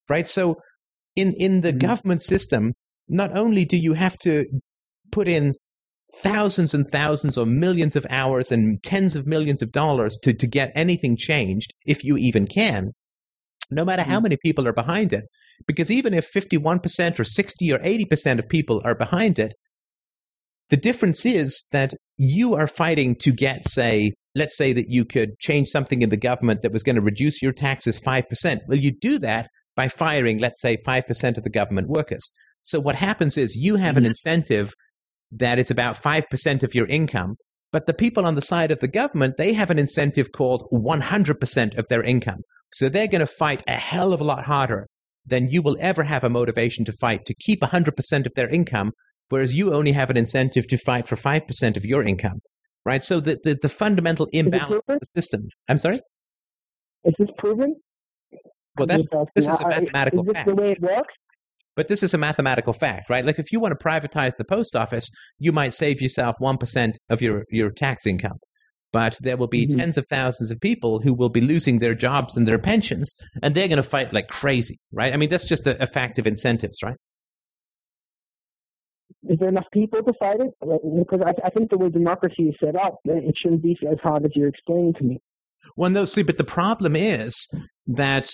Right? 0.09 0.27
So 0.27 0.55
in 1.15 1.33
in 1.33 1.61
the 1.61 1.73
Mhm. 1.73 1.79
government 1.79 2.21
system 2.21 2.73
not 3.07 3.35
only 3.37 3.65
do 3.65 3.77
you 3.77 3.93
have 3.93 4.17
to 4.19 4.45
put 5.11 5.27
in 5.27 5.53
thousands 6.21 6.73
and 6.73 6.87
thousands 6.87 7.37
or 7.37 7.45
millions 7.45 7.95
of 7.95 8.05
hours 8.09 8.51
and 8.51 8.81
tens 8.83 9.15
of 9.15 9.27
millions 9.27 9.61
of 9.61 9.71
dollars 9.71 10.17
to, 10.23 10.33
to 10.33 10.47
get 10.47 10.71
anything 10.75 11.15
changed, 11.17 11.73
if 11.85 12.03
you 12.03 12.17
even 12.17 12.47
can, 12.47 12.91
no 13.69 13.85
matter 13.85 14.03
how 14.03 14.19
Mhm. 14.19 14.23
many 14.23 14.37
people 14.37 14.67
are 14.67 14.73
behind 14.73 15.13
it. 15.13 15.25
Because 15.67 15.91
even 15.91 16.13
if 16.13 16.29
51% 16.29 17.19
or 17.19 17.23
60 17.23 17.71
or 17.71 17.79
80% 17.83 18.39
of 18.39 18.49
people 18.49 18.81
are 18.83 18.95
behind 18.95 19.39
it, 19.39 19.53
the 20.69 20.77
difference 20.77 21.25
is 21.25 21.65
that 21.71 21.93
you 22.17 22.53
are 22.53 22.67
fighting 22.67 23.15
to 23.15 23.31
get, 23.31 23.67
say, 23.67 24.11
let's 24.35 24.55
say 24.55 24.71
that 24.73 24.89
you 24.89 25.03
could 25.03 25.37
change 25.39 25.67
something 25.67 26.01
in 26.01 26.09
the 26.09 26.17
government 26.17 26.61
that 26.61 26.71
was 26.71 26.83
going 26.83 26.95
to 26.95 27.01
reduce 27.01 27.41
your 27.41 27.51
taxes 27.51 27.99
5%. 27.99 28.61
Well, 28.67 28.77
you 28.77 28.91
do 28.91 29.17
that 29.19 29.49
by 29.75 29.87
firing, 29.87 30.39
let's 30.39 30.61
say, 30.61 30.77
5% 30.85 31.37
of 31.37 31.43
the 31.43 31.49
government 31.49 31.87
workers. 31.89 32.29
So 32.61 32.79
what 32.79 32.95
happens 32.95 33.37
is 33.37 33.55
you 33.55 33.77
have 33.77 33.97
an 33.97 34.05
incentive 34.05 34.73
that 35.31 35.59
is 35.59 35.71
about 35.71 36.01
5% 36.01 36.63
of 36.63 36.75
your 36.75 36.87
income, 36.87 37.35
but 37.71 37.85
the 37.85 37.93
people 37.93 38.25
on 38.25 38.35
the 38.35 38.41
side 38.41 38.71
of 38.71 38.79
the 38.79 38.87
government, 38.87 39.35
they 39.37 39.53
have 39.53 39.69
an 39.69 39.79
incentive 39.79 40.31
called 40.31 40.67
100% 40.71 41.77
of 41.77 41.87
their 41.87 42.03
income. 42.03 42.41
So 42.71 42.89
they're 42.89 43.07
going 43.07 43.19
to 43.19 43.27
fight 43.27 43.63
a 43.67 43.77
hell 43.77 44.13
of 44.13 44.21
a 44.21 44.23
lot 44.23 44.45
harder 44.45 44.87
than 45.25 45.49
you 45.49 45.61
will 45.61 45.77
ever 45.79 46.03
have 46.03 46.23
a 46.23 46.29
motivation 46.29 46.85
to 46.85 46.91
fight 46.93 47.25
to 47.25 47.33
keep 47.35 47.61
100% 47.61 48.25
of 48.25 48.33
their 48.35 48.49
income, 48.49 48.91
whereas 49.29 49.53
you 49.53 49.73
only 49.73 49.91
have 49.91 50.09
an 50.09 50.17
incentive 50.17 50.67
to 50.67 50.77
fight 50.77 51.07
for 51.07 51.15
5% 51.15 51.77
of 51.77 51.85
your 51.85 52.03
income. 52.03 52.39
Right? 52.85 53.03
So 53.03 53.19
the, 53.19 53.39
the, 53.43 53.57
the 53.61 53.69
fundamental 53.69 54.27
imbalance 54.31 54.81
of 54.87 54.99
the 54.99 55.05
system. 55.21 55.47
I'm 55.67 55.77
sorry? 55.77 56.01
Is 57.03 57.13
this 57.19 57.29
proven? 57.37 57.75
Well, 58.77 58.87
that's 58.87 59.05
Is 59.05 59.25
this 59.35 59.47
is 59.47 59.59
a 59.59 59.67
mathematical 59.67 60.21
Is 60.21 60.25
this 60.27 60.33
fact. 60.33 60.47
the 60.47 60.55
way 60.55 60.71
it 60.71 60.81
works? 60.81 61.13
But 61.75 61.87
this 61.87 62.03
is 62.03 62.13
a 62.13 62.17
mathematical 62.17 62.73
fact, 62.73 63.09
right? 63.09 63.25
Like 63.25 63.39
if 63.39 63.51
you 63.51 63.59
want 63.59 63.77
to 63.77 63.83
privatize 63.83 64.35
the 64.37 64.43
post 64.43 64.75
office, 64.75 65.09
you 65.37 65.51
might 65.51 65.73
save 65.73 66.01
yourself 66.01 66.35
1% 66.41 66.93
of 67.09 67.21
your, 67.21 67.45
your 67.49 67.69
tax 67.69 68.05
income. 68.05 68.37
But 68.91 69.17
there 69.21 69.37
will 69.37 69.47
be 69.47 69.67
Mhm. 69.67 69.77
tens 69.77 69.97
of 69.97 70.07
thousands 70.07 70.49
of 70.51 70.59
people 70.59 70.99
who 70.99 71.13
will 71.13 71.29
be 71.29 71.41
losing 71.41 71.77
their 71.79 71.93
jobs 71.93 72.35
and 72.35 72.47
their 72.47 72.57
pensions, 72.57 73.15
and 73.43 73.53
they're 73.53 73.67
going 73.67 73.77
to 73.77 73.83
fight 73.83 74.13
like 74.13 74.27
crazy, 74.29 74.79
right? 74.91 75.13
I 75.13 75.17
mean, 75.17 75.29
that's 75.29 75.45
just 75.47 75.67
a, 75.67 75.81
a 75.83 75.87
fact 75.87 76.17
of 76.17 76.25
incentives, 76.25 76.81
right? 76.81 76.97
Is 79.27 79.37
there 79.39 79.49
enough 79.49 79.67
people 79.71 80.01
to 80.01 80.13
fight 80.19 80.37
it? 80.39 80.53
Because 80.61 81.21
I, 81.25 81.33
I 81.43 81.49
think 81.49 81.69
the 81.69 81.77
way 81.77 81.89
democracy 81.89 82.43
is 82.43 82.55
set 82.63 82.75
up, 82.75 82.99
it 83.05 83.35
shouldn't 83.37 83.61
be 83.61 83.77
as 83.91 83.99
hard 84.01 84.25
as 84.25 84.31
you're 84.35 84.47
explaining 84.47 84.93
to 84.95 85.03
me. 85.03 85.19
Well, 85.75 85.89
no, 85.89 86.05
see, 86.05 86.23
but 86.23 86.37
the 86.37 86.43
problem 86.45 86.95
is 86.95 87.47
that 87.87 88.31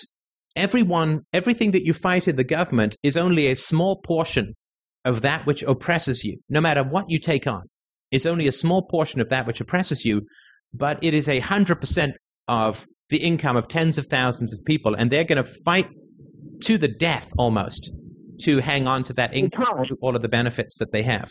everyone, 0.54 1.22
everything 1.32 1.72
that 1.72 1.84
you 1.84 1.92
fight 1.92 2.28
in 2.28 2.36
the 2.36 2.44
government 2.44 2.96
is 3.02 3.16
only 3.16 3.50
a 3.50 3.56
small 3.56 4.00
portion 4.00 4.54
of 5.04 5.22
that 5.22 5.44
which 5.44 5.62
oppresses 5.64 6.24
you. 6.24 6.38
No 6.48 6.60
matter 6.60 6.84
what 6.84 7.06
you 7.10 7.18
take 7.18 7.46
on, 7.46 7.62
it's 8.10 8.26
only 8.26 8.46
a 8.46 8.52
small 8.52 8.82
portion 8.82 9.20
of 9.20 9.28
that 9.30 9.46
which 9.46 9.60
oppresses 9.60 10.04
you, 10.04 10.22
but 10.72 11.02
it 11.02 11.14
is 11.14 11.28
a 11.28 11.40
hundred 11.40 11.80
percent 11.80 12.12
of 12.48 12.86
the 13.08 13.18
income 13.18 13.56
of 13.56 13.68
tens 13.68 13.98
of 13.98 14.06
thousands 14.06 14.52
of 14.52 14.64
people, 14.64 14.94
and 14.94 15.10
they're 15.10 15.24
going 15.24 15.42
to 15.42 15.50
fight 15.64 15.88
to 16.62 16.78
the 16.78 16.88
death 16.88 17.30
almost 17.38 17.90
to 18.40 18.58
hang 18.58 18.86
on 18.86 19.04
to 19.04 19.12
that 19.14 19.34
income, 19.34 19.84
to 19.88 19.96
all 20.00 20.14
of 20.14 20.22
the 20.22 20.28
benefits 20.28 20.78
that 20.78 20.92
they 20.92 21.02
have. 21.02 21.30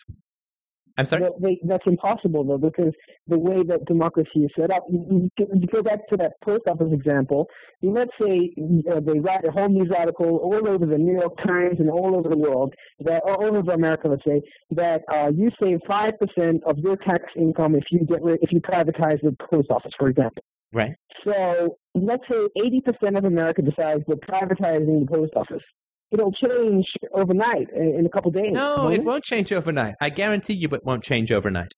I'm 0.98 1.06
sorry. 1.06 1.28
They, 1.42 1.60
that's 1.64 1.86
impossible 1.86 2.46
though, 2.46 2.58
because 2.58 2.94
the 3.28 3.38
way 3.38 3.64
that 3.64 3.86
democracy 3.86 4.46
is 4.46 4.52
set 4.58 4.72
up, 4.72 4.86
you, 4.90 5.30
you, 5.38 5.48
you 5.54 5.68
go 5.68 5.84
back 5.84 6.08
to 6.08 6.18
that 6.18 6.34
post 6.42 6.62
office 6.68 6.94
example. 6.94 7.50
You 7.82 7.92
let's 7.92 8.12
say 8.22 8.54
uh, 8.90 9.02
they 9.02 9.20
write 9.20 9.46
a 9.46 9.52
whole 9.52 9.68
news 9.68 9.92
article 9.98 10.38
all 10.38 10.68
over 10.68 10.86
the 10.86 10.98
New 10.98 11.20
York 11.20 11.36
Times 11.46 11.78
and 11.80 11.90
all 11.90 12.16
over 12.16 12.30
the 12.30 12.38
world, 12.38 12.74
that 13.00 13.22
all 13.24 13.58
over 13.58 13.74
America, 13.74 14.08
let's 14.08 14.24
say, 14.26 14.42
that 14.72 15.02
uh, 15.12 15.32
you 15.36 15.52
save 15.62 15.80
five 15.88 16.14
percent 16.18 16.64
of 16.66 16.78
your 16.78 16.96
tax 16.96 17.24
income 17.36 17.76
if 17.76 17.84
you 17.92 18.00
get 18.06 18.20
if 18.42 18.52
you 18.54 18.62
privatize 18.62 19.22
the 19.22 19.36
post 19.52 19.70
office, 19.70 19.92
for 20.00 20.08
example. 20.08 20.44
Right. 20.72 20.96
So 21.28 21.78
let's 21.94 22.24
say 22.32 22.48
eighty 22.64 22.82
percent 22.82 23.18
of 23.18 23.26
America 23.26 23.62
decides 23.62 24.04
they're 24.08 24.16
privatizing 24.16 25.06
the 25.06 25.08
post 25.14 25.34
office. 25.36 25.64
It'll 26.12 26.32
change 26.32 26.86
overnight 27.14 27.68
in, 27.76 28.06
a 28.06 28.10
couple 28.10 28.32
days. 28.32 28.52
No, 28.52 28.76
won't 28.78 28.94
it 28.96 29.04
won't 29.04 29.24
change 29.24 29.52
overnight. 29.52 29.96
I 30.02 30.10
guarantee 30.10 30.54
you, 30.54 30.70
it 30.72 30.86
won't 30.86 31.04
change 31.04 31.32
overnight. 31.32 31.74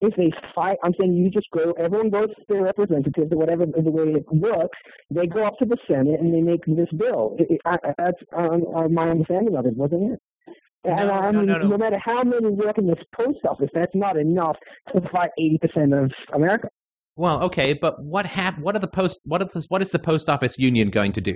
if 0.00 0.14
they 0.16 0.32
fight, 0.54 0.78
I'm 0.82 0.92
saying 1.00 1.14
you 1.14 1.30
just 1.30 1.46
go, 1.56 1.72
everyone 1.72 2.10
goes 2.10 2.28
to 2.28 2.44
their 2.48 2.62
representatives 2.62 3.30
or 3.32 3.38
whatever 3.38 3.66
the 3.66 3.90
way 3.90 4.04
it 4.14 4.24
works. 4.32 4.78
They 5.10 5.26
go 5.26 5.44
up 5.44 5.58
to 5.58 5.64
the 5.64 5.76
Senate 5.88 6.20
and 6.20 6.32
they 6.34 6.40
make 6.40 6.64
this 6.66 6.88
bill. 6.96 7.36
It, 7.38 7.46
it, 7.50 7.60
I, 7.64 7.76
that's 7.98 8.18
um, 8.36 8.64
uh, 8.74 8.88
my 8.88 9.10
understanding 9.10 9.56
of 9.56 9.66
it, 9.66 9.76
wasn't 9.76 10.12
it? 10.14 10.18
And 10.84 11.08
No, 11.08 11.12
I 11.12 11.30
no, 11.30 11.38
mean, 11.40 11.46
no, 11.48 11.58
no. 11.58 11.78
matter 11.78 11.98
how 12.04 12.24
many 12.24 12.48
work 12.48 12.78
in 12.78 12.86
this 12.88 12.98
post 13.14 13.38
office, 13.48 13.68
that's 13.74 13.94
not 13.94 14.16
enough 14.16 14.56
to 14.92 15.00
fight 15.12 15.30
80% 15.38 16.04
of 16.04 16.10
America. 16.34 16.68
Well, 17.14 17.44
okay, 17.44 17.72
but 17.74 18.02
what 18.02 18.26
hap- 18.26 18.58
What 18.58 18.74
are 18.74 18.80
the 18.80 18.88
post? 18.88 19.20
What 19.24 19.42
is 19.42 19.48
the, 19.52 19.64
what 19.68 19.82
is 19.82 19.90
the 19.90 19.98
post 20.00 20.28
office 20.28 20.58
union 20.58 20.90
going 20.90 21.12
to 21.12 21.20
do? 21.20 21.34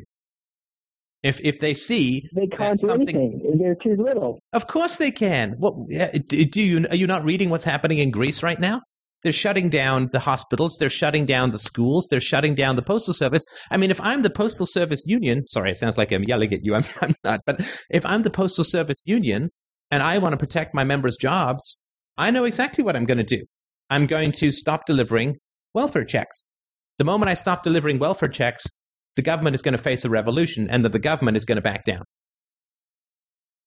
If 1.22 1.40
if 1.42 1.60
they 1.60 1.74
see, 1.74 2.28
They 2.34 2.46
can't 2.46 2.78
do 2.78 2.86
something- 2.86 3.16
anything. 3.16 3.58
They're 3.58 3.74
too 3.74 3.96
little. 3.96 4.40
of 4.52 4.66
course 4.66 4.96
they 4.98 5.10
can. 5.10 5.54
What 5.58 5.74
do 6.28 6.60
you 6.62 6.86
are 6.90 6.96
you 6.96 7.06
not 7.06 7.24
reading 7.24 7.50
what's 7.50 7.64
happening 7.64 7.98
in 7.98 8.10
Greece 8.10 8.42
right 8.42 8.60
now? 8.60 8.82
They're 9.22 9.32
shutting 9.32 9.70
down 9.70 10.10
the 10.12 10.20
hospitals. 10.20 10.76
They're 10.78 10.90
shutting 10.90 11.26
down 11.26 11.50
the 11.50 11.58
schools. 11.58 12.06
They're 12.10 12.20
shutting 12.20 12.54
down 12.54 12.76
the 12.76 12.82
postal 12.82 13.12
service. 13.14 13.44
I 13.72 13.76
mean, 13.76 13.90
if 13.90 14.00
I'm 14.00 14.22
the 14.22 14.30
postal 14.30 14.66
service 14.66 15.02
union, 15.06 15.44
sorry, 15.48 15.70
it 15.72 15.78
sounds 15.78 15.98
like 15.98 16.12
I'm 16.12 16.22
yelling 16.22 16.52
at 16.52 16.60
you. 16.64 16.74
I'm, 16.76 16.84
I'm 17.00 17.14
not. 17.24 17.40
But 17.44 17.60
if 17.90 18.06
I'm 18.06 18.22
the 18.22 18.30
postal 18.30 18.62
service 18.62 19.02
union 19.04 19.50
and 19.90 20.02
I 20.02 20.18
want 20.18 20.34
to 20.34 20.36
protect 20.36 20.74
my 20.74 20.84
members' 20.84 21.16
jobs, 21.16 21.80
I 22.16 22.30
know 22.30 22.44
exactly 22.44 22.84
what 22.84 22.94
I'm 22.94 23.04
going 23.06 23.18
to 23.18 23.24
do. 23.24 23.42
I'm 23.90 24.06
going 24.06 24.30
to 24.32 24.52
stop 24.52 24.84
delivering 24.86 25.36
welfare 25.74 26.04
checks. 26.04 26.44
The 26.98 27.04
moment 27.04 27.28
I 27.30 27.34
stop 27.34 27.62
delivering 27.64 27.98
welfare 27.98 28.28
checks, 28.28 28.64
the 29.16 29.22
government 29.22 29.54
is 29.54 29.62
going 29.62 29.76
to 29.76 29.82
face 29.82 30.04
a 30.04 30.08
revolution, 30.10 30.68
and 30.70 30.84
that 30.84 30.92
the 30.92 30.98
government 30.98 31.36
is 31.36 31.44
going 31.44 31.56
to 31.56 31.62
back 31.62 31.84
down. 31.84 32.04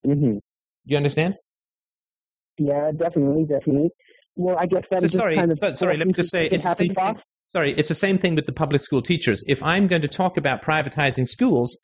hmm 0.04 0.38
You 0.84 0.96
understand? 0.96 1.34
Yeah, 2.58 2.90
definitely, 2.96 3.44
definitely. 3.44 3.90
Well, 4.36 4.56
I 4.58 4.66
guess 4.66 4.84
that 4.90 5.00
So 5.02 5.06
sorry, 5.08 5.36
kind 5.36 5.50
of 5.52 5.58
so- 5.58 5.74
sorry, 5.74 5.96
let 5.96 6.06
me 6.06 6.12
just 6.12 6.30
say 6.30 6.46
it's 6.46 6.64
the 6.64 6.74
same 6.74 6.94
thing. 6.94 7.16
Sorry, 7.44 7.72
it's 7.72 7.88
the 7.88 7.94
same 7.96 8.16
thing 8.16 8.36
with 8.36 8.46
the 8.46 8.52
public 8.52 8.80
school 8.80 9.02
teachers. 9.02 9.42
If 9.48 9.60
I'm 9.62 9.88
going 9.88 10.02
to 10.02 10.08
talk 10.08 10.36
about 10.36 10.62
privatizing 10.62 11.26
schools, 11.26 11.78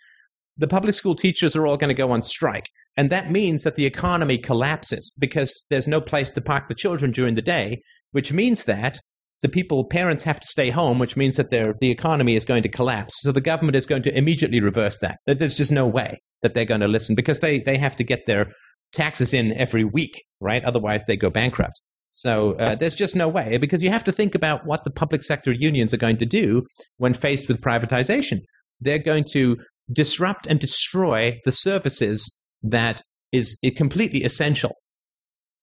the 0.57 0.69
public 0.69 0.95
school 0.95 1.17
teachers 1.17 1.57
are 1.57 1.67
all 1.67 1.77
going 1.77 1.89
to 1.89 1.95
go 1.95 2.13
on 2.13 2.23
strike. 2.23 2.69
And 2.97 3.11
that 3.11 3.31
means 3.33 3.65
that 3.65 3.75
the 3.77 3.85
economy 3.85 4.39
collapses 4.39 5.13
because 5.19 5.67
there's 5.69 5.89
no 5.89 6.01
place 6.01 6.31
to 6.31 6.41
park 6.41 6.69
the 6.69 6.75
children 6.75 7.11
during 7.11 7.35
the 7.35 7.43
day, 7.43 7.83
which 8.13 8.33
means 8.33 8.65
that 8.65 9.01
the 9.43 9.49
people, 9.49 9.85
parents 9.85 10.23
have 10.23 10.41
to 10.41 10.47
stay 10.47 10.71
home, 10.71 10.99
which 10.99 11.17
means 11.17 11.37
that 11.37 11.51
the 11.51 11.91
economy 11.91 12.37
is 12.37 12.45
going 12.45 12.63
to 12.63 12.69
collapse. 12.69 13.15
So 13.21 13.33
the 13.33 13.41
government 13.41 13.77
is 13.77 13.87
going 13.87 14.03
to 14.03 14.17
immediately 14.17 14.61
reverse 14.61 14.99
that. 15.01 15.19
There's 15.27 15.55
just 15.55 15.73
no 15.73 15.87
way 15.87 16.21
that 16.43 16.55
they're 16.55 16.65
going 16.65 16.81
to 16.81 16.89
listen 16.89 17.15
because 17.15 17.41
they, 17.41 17.61
they 17.61 17.77
have 17.77 17.97
to 17.97 18.05
get 18.05 18.27
their 18.27 18.47
taxes 18.93 19.35
in 19.35 19.53
every 19.57 19.85
week, 19.85 20.25
right? 20.41 20.65
Otherwise, 20.65 21.05
they 21.07 21.17
go 21.17 21.31
bankrupt. 21.31 21.81
So 22.13 22.55
uh, 22.55 22.77
there's 22.77 22.95
just 22.95 23.15
no 23.15 23.29
way 23.29 23.59
because 23.59 23.83
you 23.83 23.91
have 23.91 24.05
to 24.05 24.13
think 24.13 24.35
about 24.35 24.65
what 24.65 24.85
the 24.85 24.91
public 24.91 25.23
sector 25.23 25.53
unions 25.53 25.93
are 25.93 25.99
going 25.99 26.17
to 26.19 26.25
do 26.27 26.63
when 26.97 27.13
faced 27.13 27.47
with 27.47 27.61
privatization. 27.61 28.39
They're 28.81 28.99
going 28.99 29.25
to 29.33 29.57
disrupt 29.93 30.47
and 30.47 30.59
destroy 30.59 31.39
the 31.45 31.53
services 31.53 32.35
that 32.63 33.03
is 33.33 33.59
completely 33.77 34.25
essential 34.25 34.73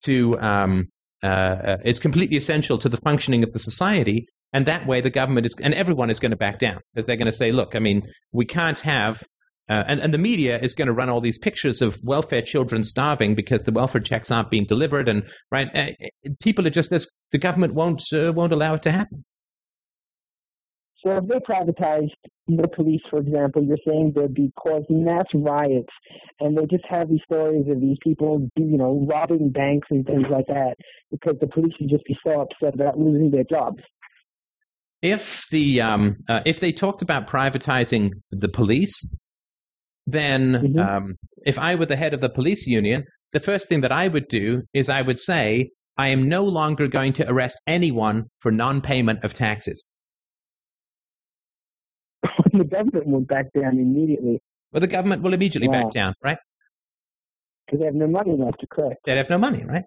to 0.04 0.38
um, 0.38 0.86
uh, 1.24 1.26
uh, 1.26 1.76
it's 1.84 2.00
completely 2.00 2.36
essential 2.36 2.76
to 2.78 2.88
the 2.90 2.98
functioning 2.98 3.44
of 3.44 3.52
the 3.52 3.58
society. 3.58 4.26
And 4.52 4.66
that 4.66 4.86
way, 4.86 5.00
the 5.00 5.10
government 5.10 5.46
is 5.46 5.56
and 5.60 5.74
everyone 5.74 6.10
is 6.10 6.20
going 6.20 6.30
to 6.30 6.36
back 6.36 6.58
down 6.58 6.80
because 6.92 7.06
they're 7.06 7.16
going 7.16 7.26
to 7.26 7.32
say, 7.32 7.50
"Look, 7.50 7.74
I 7.74 7.78
mean, 7.78 8.02
we 8.32 8.44
can't 8.44 8.78
have." 8.80 9.22
Uh, 9.70 9.82
and, 9.88 10.00
and 10.00 10.12
the 10.12 10.18
media 10.18 10.60
is 10.60 10.74
going 10.74 10.88
to 10.88 10.92
run 10.92 11.08
all 11.08 11.22
these 11.22 11.38
pictures 11.38 11.80
of 11.80 11.98
welfare 12.04 12.42
children 12.42 12.84
starving 12.84 13.34
because 13.34 13.64
the 13.64 13.72
welfare 13.72 14.02
checks 14.02 14.30
aren't 14.30 14.50
being 14.50 14.66
delivered, 14.66 15.08
and 15.08 15.26
right, 15.50 15.68
uh, 15.74 15.86
people 16.42 16.66
are 16.66 16.70
just 16.70 16.90
this. 16.90 17.08
The 17.32 17.38
government 17.38 17.74
won't 17.74 18.02
uh, 18.12 18.32
won't 18.32 18.52
allow 18.52 18.74
it 18.74 18.82
to 18.82 18.92
happen. 18.92 19.24
So 21.04 21.18
if 21.18 21.26
they 21.28 21.38
privatized 21.38 22.12
the 22.48 22.66
police, 22.68 23.02
for 23.10 23.18
example, 23.18 23.62
you're 23.62 23.76
saying 23.86 24.14
they'd 24.16 24.32
be 24.32 24.50
causing 24.56 25.04
mass 25.04 25.26
riots, 25.34 25.92
and 26.40 26.56
they 26.56 26.64
just 26.66 26.84
have 26.88 27.10
these 27.10 27.20
stories 27.30 27.66
of 27.68 27.80
these 27.80 27.98
people, 28.02 28.48
you 28.56 28.78
know, 28.78 29.06
robbing 29.08 29.50
banks 29.50 29.88
and 29.90 30.06
things 30.06 30.24
like 30.30 30.46
that, 30.46 30.76
because 31.10 31.36
the 31.40 31.46
police 31.46 31.74
would 31.78 31.90
just 31.90 32.04
be 32.04 32.16
so 32.26 32.40
upset 32.40 32.74
about 32.74 32.98
losing 32.98 33.30
their 33.30 33.44
jobs. 33.44 33.82
If 35.02 35.46
the 35.50 35.82
um, 35.82 36.16
uh, 36.26 36.40
if 36.46 36.60
they 36.60 36.72
talked 36.72 37.02
about 37.02 37.28
privatizing 37.28 38.12
the 38.30 38.48
police, 38.48 39.06
then 40.06 40.52
Mhm. 40.52 40.78
um, 40.78 41.16
if 41.44 41.58
I 41.58 41.74
were 41.74 41.86
the 41.86 41.96
head 41.96 42.14
of 42.14 42.22
the 42.22 42.30
police 42.30 42.66
union, 42.66 43.04
the 43.32 43.40
first 43.40 43.68
thing 43.68 43.82
that 43.82 43.92
I 43.92 44.08
would 44.08 44.28
do 44.28 44.62
is 44.72 44.88
I 44.88 45.02
would 45.02 45.18
say 45.18 45.68
I 45.98 46.08
am 46.08 46.28
no 46.28 46.44
longer 46.44 46.88
going 46.88 47.12
to 47.14 47.30
arrest 47.30 47.60
anyone 47.66 48.24
for 48.38 48.50
non-payment 48.50 49.22
of 49.22 49.34
taxes. 49.34 49.86
The 52.58 52.64
government 52.64 53.06
went 53.06 53.28
back 53.28 53.46
down 53.52 53.78
immediately 53.78 54.40
Well, 54.72 54.80
the 54.80 54.86
government 54.86 55.22
will 55.22 55.34
immediately 55.34 55.68
Wow. 55.68 55.82
back 55.84 55.90
down, 55.92 56.14
right? 56.22 56.38
because 57.66 57.80
they 57.80 57.86
have 57.86 57.94
no 57.94 58.06
money 58.06 58.36
left 58.36 58.60
to 58.60 58.66
correct. 58.66 59.00
They'd 59.04 59.16
have 59.16 59.30
no 59.30 59.38
money, 59.38 59.64
right? 59.64 59.84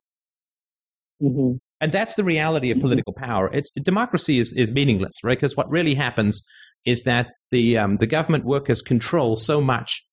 hmm 1.19 1.53
And 1.81 1.91
that's 1.91 2.15
the 2.15 2.23
reality 2.23 2.72
of 2.72 2.80
political 2.80 3.14
power. 3.14 3.49
It's 3.53 3.72
democracy 3.72 4.39
is, 4.39 4.53
is 4.53 4.72
meaningless, 4.72 5.23
right? 5.23 5.38
Because 5.38 5.56
what 5.56 5.69
really 5.69 5.94
happens 5.94 6.44
is 6.85 7.03
that 7.03 7.27
the 7.52 7.77
um, 7.77 7.98
the 7.98 8.07
government 8.07 8.45
workers 8.45 8.81
control 8.81 9.35
so 9.35 9.61
much 9.61 10.03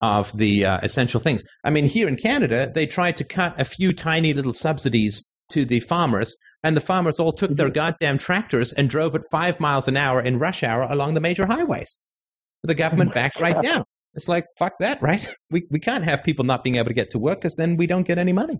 of 0.00 0.36
the 0.36 0.66
uh, 0.66 0.78
essential 0.82 1.20
things. 1.20 1.44
I 1.64 1.70
mean, 1.70 1.86
here 1.86 2.08
in 2.08 2.16
Canada, 2.16 2.70
they 2.74 2.86
tried 2.86 3.16
to 3.18 3.24
cut 3.24 3.60
a 3.60 3.64
few 3.64 3.92
tiny 3.92 4.32
little 4.34 4.52
subsidies 4.52 5.28
to 5.52 5.64
the 5.64 5.80
farmers, 5.80 6.36
and 6.62 6.76
the 6.76 6.80
farmers 6.80 7.18
all 7.18 7.32
took 7.32 7.56
their 7.56 7.66
mm-hmm. 7.66 7.74
goddamn 7.74 8.18
tractors 8.18 8.72
and 8.72 8.88
drove 8.88 9.14
at 9.14 9.22
five 9.30 9.58
miles 9.60 9.88
an 9.88 9.96
hour 9.96 10.20
in 10.20 10.38
rush 10.38 10.62
hour 10.62 10.82
along 10.82 11.14
the 11.14 11.20
major 11.20 11.46
highways. 11.46 11.96
The 12.62 12.72
oh 12.72 12.76
government 12.76 13.14
backed 13.14 13.40
right 13.40 13.60
down. 13.60 13.84
It's 14.14 14.28
like 14.28 14.46
fuck 14.58 14.74
that, 14.80 15.02
right? 15.02 15.26
We 15.50 15.64
we 15.70 15.80
can't 15.80 16.04
have 16.04 16.22
people 16.22 16.44
not 16.44 16.64
being 16.64 16.76
able 16.76 16.88
to 16.88 16.94
get 16.94 17.10
to 17.10 17.18
work 17.18 17.40
because 17.40 17.56
then 17.56 17.76
we 17.76 17.86
don't 17.86 18.06
get 18.06 18.18
any 18.18 18.32
money. 18.32 18.58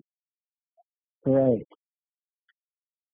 Right. 1.25 1.65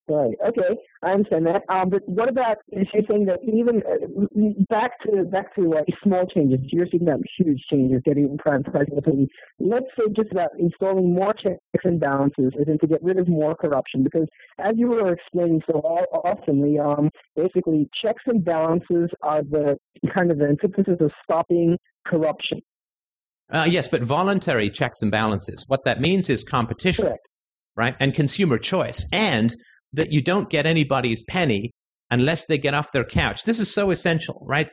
Right. 0.10 0.34
Okay, 0.48 0.76
I 1.04 1.12
understand 1.12 1.46
that. 1.46 1.64
Um, 1.70 1.90
but 1.90 2.02
what 2.10 2.30
about 2.30 2.58
is 2.72 2.88
you're 2.94 3.04
saying 3.10 3.26
that 3.26 3.42
even 3.44 3.84
uh, 3.84 4.26
back 4.68 5.00
to 5.04 5.24
back 5.26 5.54
to 5.56 5.76
uh, 5.76 5.84
small 6.04 6.26
changes? 6.26 6.60
You're 6.64 6.88
seeing 6.90 7.06
that 7.06 7.20
huge 7.38 7.62
changes, 7.70 8.02
getting 8.04 8.36
privatizing 8.38 8.96
the 8.96 9.04
police. 9.04 9.30
Let's 9.60 9.86
say 10.00 10.08
just 10.16 10.32
about 10.32 10.50
installing 10.58 11.14
more 11.14 11.34
checks 11.34 11.60
and 11.84 12.00
balances, 12.00 12.54
as 12.60 12.68
in 12.68 12.80
to 12.80 12.88
get 12.88 13.04
rid 13.04 13.20
of 13.20 13.28
more 13.28 13.56
corruption. 13.56 14.04
Because 14.04 14.28
as 14.58 14.74
you 14.78 14.88
were 14.88 15.14
explaining 15.14 15.62
so 15.70 15.80
awesomely, 15.80 16.80
um, 16.80 17.12
basically 17.36 17.88
checks 17.94 18.24
and 18.26 18.44
balances 18.44 19.12
are 19.22 19.44
the 19.44 19.78
kind 20.16 20.32
of 20.32 20.40
the 20.40 20.46
antithesis 20.46 20.98
of 21.02 21.12
stopping 21.24 21.78
corruption. 22.08 22.62
Uh, 23.52 23.68
yes, 23.70 23.88
but 23.88 24.04
voluntary 24.04 24.72
checks 24.72 25.04
and 25.04 25.12
balances. 25.12 25.66
What 25.68 25.84
that 25.86 26.02
means 26.02 26.30
is 26.30 26.44
competition, 26.44 27.06
Correct. 27.06 27.28
right? 27.76 27.96
And 28.00 28.16
consumer 28.16 28.58
choice. 28.58 29.06
And 29.12 29.56
that 29.94 30.12
you 30.12 30.22
don't 30.22 30.50
get 30.50 30.66
anybody's 30.66 31.24
penny 31.24 31.72
unless 32.12 32.46
they 32.46 32.58
get 32.58 32.74
off 32.74 32.92
their 32.92 33.04
couch. 33.06 33.44
This 33.44 33.60
is 33.60 33.74
so 33.74 33.92
essential, 33.92 34.44
right? 34.48 34.70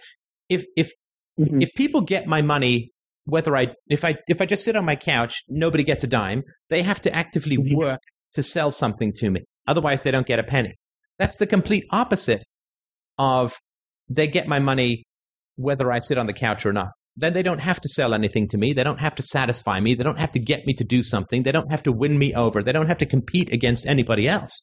If 0.48 0.64
if 0.76 0.90
Mhm. 1.38 1.62
if 1.62 1.68
people 1.74 2.00
get 2.00 2.26
my 2.26 2.42
money 2.42 2.90
whether 3.24 3.56
I 3.56 3.66
if 3.88 4.04
I 4.04 4.14
if 4.28 4.40
I 4.40 4.46
just 4.46 4.62
sit 4.64 4.76
on 4.76 4.84
my 4.84 4.94
couch, 4.96 5.42
nobody 5.48 5.82
gets 5.82 6.04
a 6.04 6.06
dime, 6.06 6.42
they 6.70 6.82
have 6.82 7.00
to 7.02 7.14
actively 7.14 7.56
Mhm. 7.58 7.74
work 7.74 8.00
to 8.34 8.42
sell 8.42 8.70
something 8.70 9.12
to 9.16 9.30
me. 9.30 9.40
Otherwise 9.66 10.02
they 10.02 10.10
don't 10.12 10.26
get 10.26 10.38
a 10.38 10.44
penny. 10.44 10.74
That's 11.18 11.36
the 11.36 11.46
complete 11.46 11.84
opposite 11.90 12.44
of 13.18 13.54
they 14.08 14.26
get 14.26 14.46
my 14.46 14.58
money 14.60 15.04
whether 15.56 15.90
I 15.90 15.98
sit 15.98 16.18
on 16.18 16.26
the 16.26 16.32
couch 16.32 16.64
or 16.66 16.72
not. 16.72 16.88
Then 17.16 17.32
they 17.32 17.42
don't 17.42 17.60
have 17.60 17.80
to 17.80 17.88
sell 17.88 18.12
anything 18.14 18.46
to 18.48 18.58
me. 18.58 18.74
They 18.74 18.84
don't 18.84 19.00
have 19.00 19.14
to 19.16 19.22
satisfy 19.22 19.80
me. 19.80 19.94
They 19.94 20.04
don't 20.04 20.18
have 20.20 20.32
to 20.32 20.38
get 20.38 20.66
me 20.66 20.74
to 20.74 20.84
do 20.84 21.02
something. 21.02 21.42
They 21.44 21.52
don't 21.52 21.70
have 21.70 21.82
to 21.84 21.92
win 21.92 22.18
me 22.18 22.34
over. 22.34 22.62
They 22.62 22.72
don't 22.72 22.88
have 22.88 22.98
to 22.98 23.06
compete 23.06 23.50
against 23.50 23.86
anybody 23.86 24.28
else. 24.28 24.62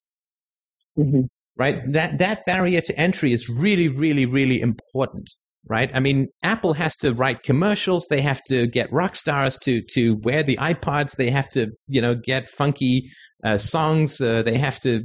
Mhm. 0.97 1.27
Right? 1.55 1.81
That 1.91 2.17
that 2.19 2.45
barrier 2.45 2.81
to 2.81 2.99
entry 2.99 3.33
is 3.33 3.47
really, 3.49 3.87
really, 3.87 4.25
really 4.25 4.59
important. 4.61 5.29
Right? 5.69 5.89
I 5.93 6.01
mean, 6.01 6.27
Apple 6.43 6.73
has 6.73 6.97
to 6.97 7.13
write 7.13 7.43
commercials. 7.43 8.07
They 8.09 8.21
have 8.21 8.41
to 8.49 8.67
get 8.67 8.91
rock 8.91 9.15
stars 9.15 9.57
to 9.59 9.81
to 9.93 10.17
wear 10.23 10.43
the 10.43 10.57
iPods. 10.57 11.15
They 11.15 11.29
have 11.29 11.49
to, 11.51 11.67
you 11.87 12.01
know, 12.01 12.15
get 12.15 12.49
funky 12.49 13.09
uh, 13.45 13.57
songs. 13.57 14.19
Uh, 14.19 14.43
they 14.43 14.57
have 14.57 14.79
to 14.81 15.03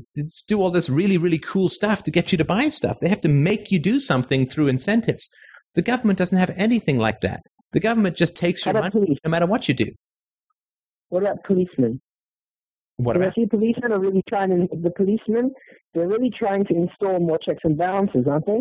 do 0.48 0.60
all 0.60 0.70
this 0.70 0.90
really, 0.90 1.16
really 1.16 1.38
cool 1.38 1.68
stuff 1.68 2.02
to 2.04 2.10
get 2.10 2.32
you 2.32 2.38
to 2.38 2.44
buy 2.44 2.70
stuff. 2.70 2.98
They 3.00 3.08
have 3.08 3.20
to 3.20 3.28
make 3.28 3.70
you 3.70 3.78
do 3.78 4.00
something 4.00 4.48
through 4.48 4.66
incentives. 4.68 5.28
The 5.74 5.82
government 5.82 6.18
doesn't 6.18 6.38
have 6.38 6.50
anything 6.56 6.98
like 6.98 7.20
that. 7.20 7.40
The 7.72 7.80
government 7.80 8.16
just 8.16 8.34
takes 8.34 8.64
How 8.64 8.72
your 8.72 8.80
money 8.80 8.90
police? 8.90 9.18
no 9.24 9.30
matter 9.30 9.46
what 9.46 9.68
you 9.68 9.74
do. 9.74 9.86
What 11.10 11.22
about 11.22 11.44
policemen? 11.44 12.00
What 12.98 13.16
about? 13.16 13.28
I 13.28 13.32
see 13.32 13.46
policemen 13.46 13.92
are 13.92 14.00
really 14.00 14.22
trying 14.28 14.50
to, 14.50 14.68
the 14.82 14.90
policemen, 14.90 15.52
they're 15.94 16.08
really 16.08 16.30
trying 16.30 16.64
to 16.66 16.74
install 16.74 17.18
more 17.20 17.38
checks 17.38 17.60
and 17.64 17.76
balances, 17.78 18.26
aren't 18.28 18.46
they? 18.46 18.60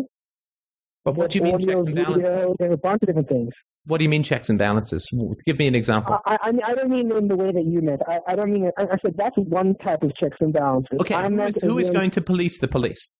But 1.04 1.16
what 1.16 1.30
do 1.30 1.38
you 1.38 1.44
mean 1.44 1.58
checks 1.58 1.84
and 1.86 1.94
balances? 1.94 2.30
video, 2.30 2.54
There 2.58 2.70
are 2.70 2.74
a 2.74 2.76
bunch 2.78 3.02
of 3.02 3.06
different 3.08 3.28
things. 3.28 3.50
What 3.86 3.98
do 3.98 4.04
you 4.04 4.10
mean 4.10 4.22
checks 4.22 4.48
and 4.48 4.58
balances? 4.58 5.08
Give 5.46 5.58
me 5.58 5.66
an 5.66 5.74
example. 5.74 6.18
I, 6.26 6.36
I, 6.42 6.52
I 6.64 6.74
don't 6.74 6.90
mean 6.90 7.10
in 7.10 7.26
the 7.28 7.36
way 7.36 7.50
that 7.52 7.64
you 7.64 7.80
meant. 7.80 8.02
I, 8.06 8.20
I 8.28 8.36
don't 8.36 8.52
mean, 8.52 8.64
it- 8.66 8.74
I, 8.78 8.82
I 8.84 8.96
said 9.04 9.14
that's 9.16 9.36
one 9.36 9.74
type 9.76 10.02
of 10.02 10.12
checks 10.16 10.36
and 10.40 10.52
balances. 10.52 10.98
Okay, 11.00 11.14
who 11.14 11.42
is, 11.42 11.60
who 11.60 11.78
is 11.78 11.88
in- 11.88 11.94
going 11.94 12.10
to 12.12 12.20
police 12.20 12.58
the 12.58 12.68
police? 12.68 13.16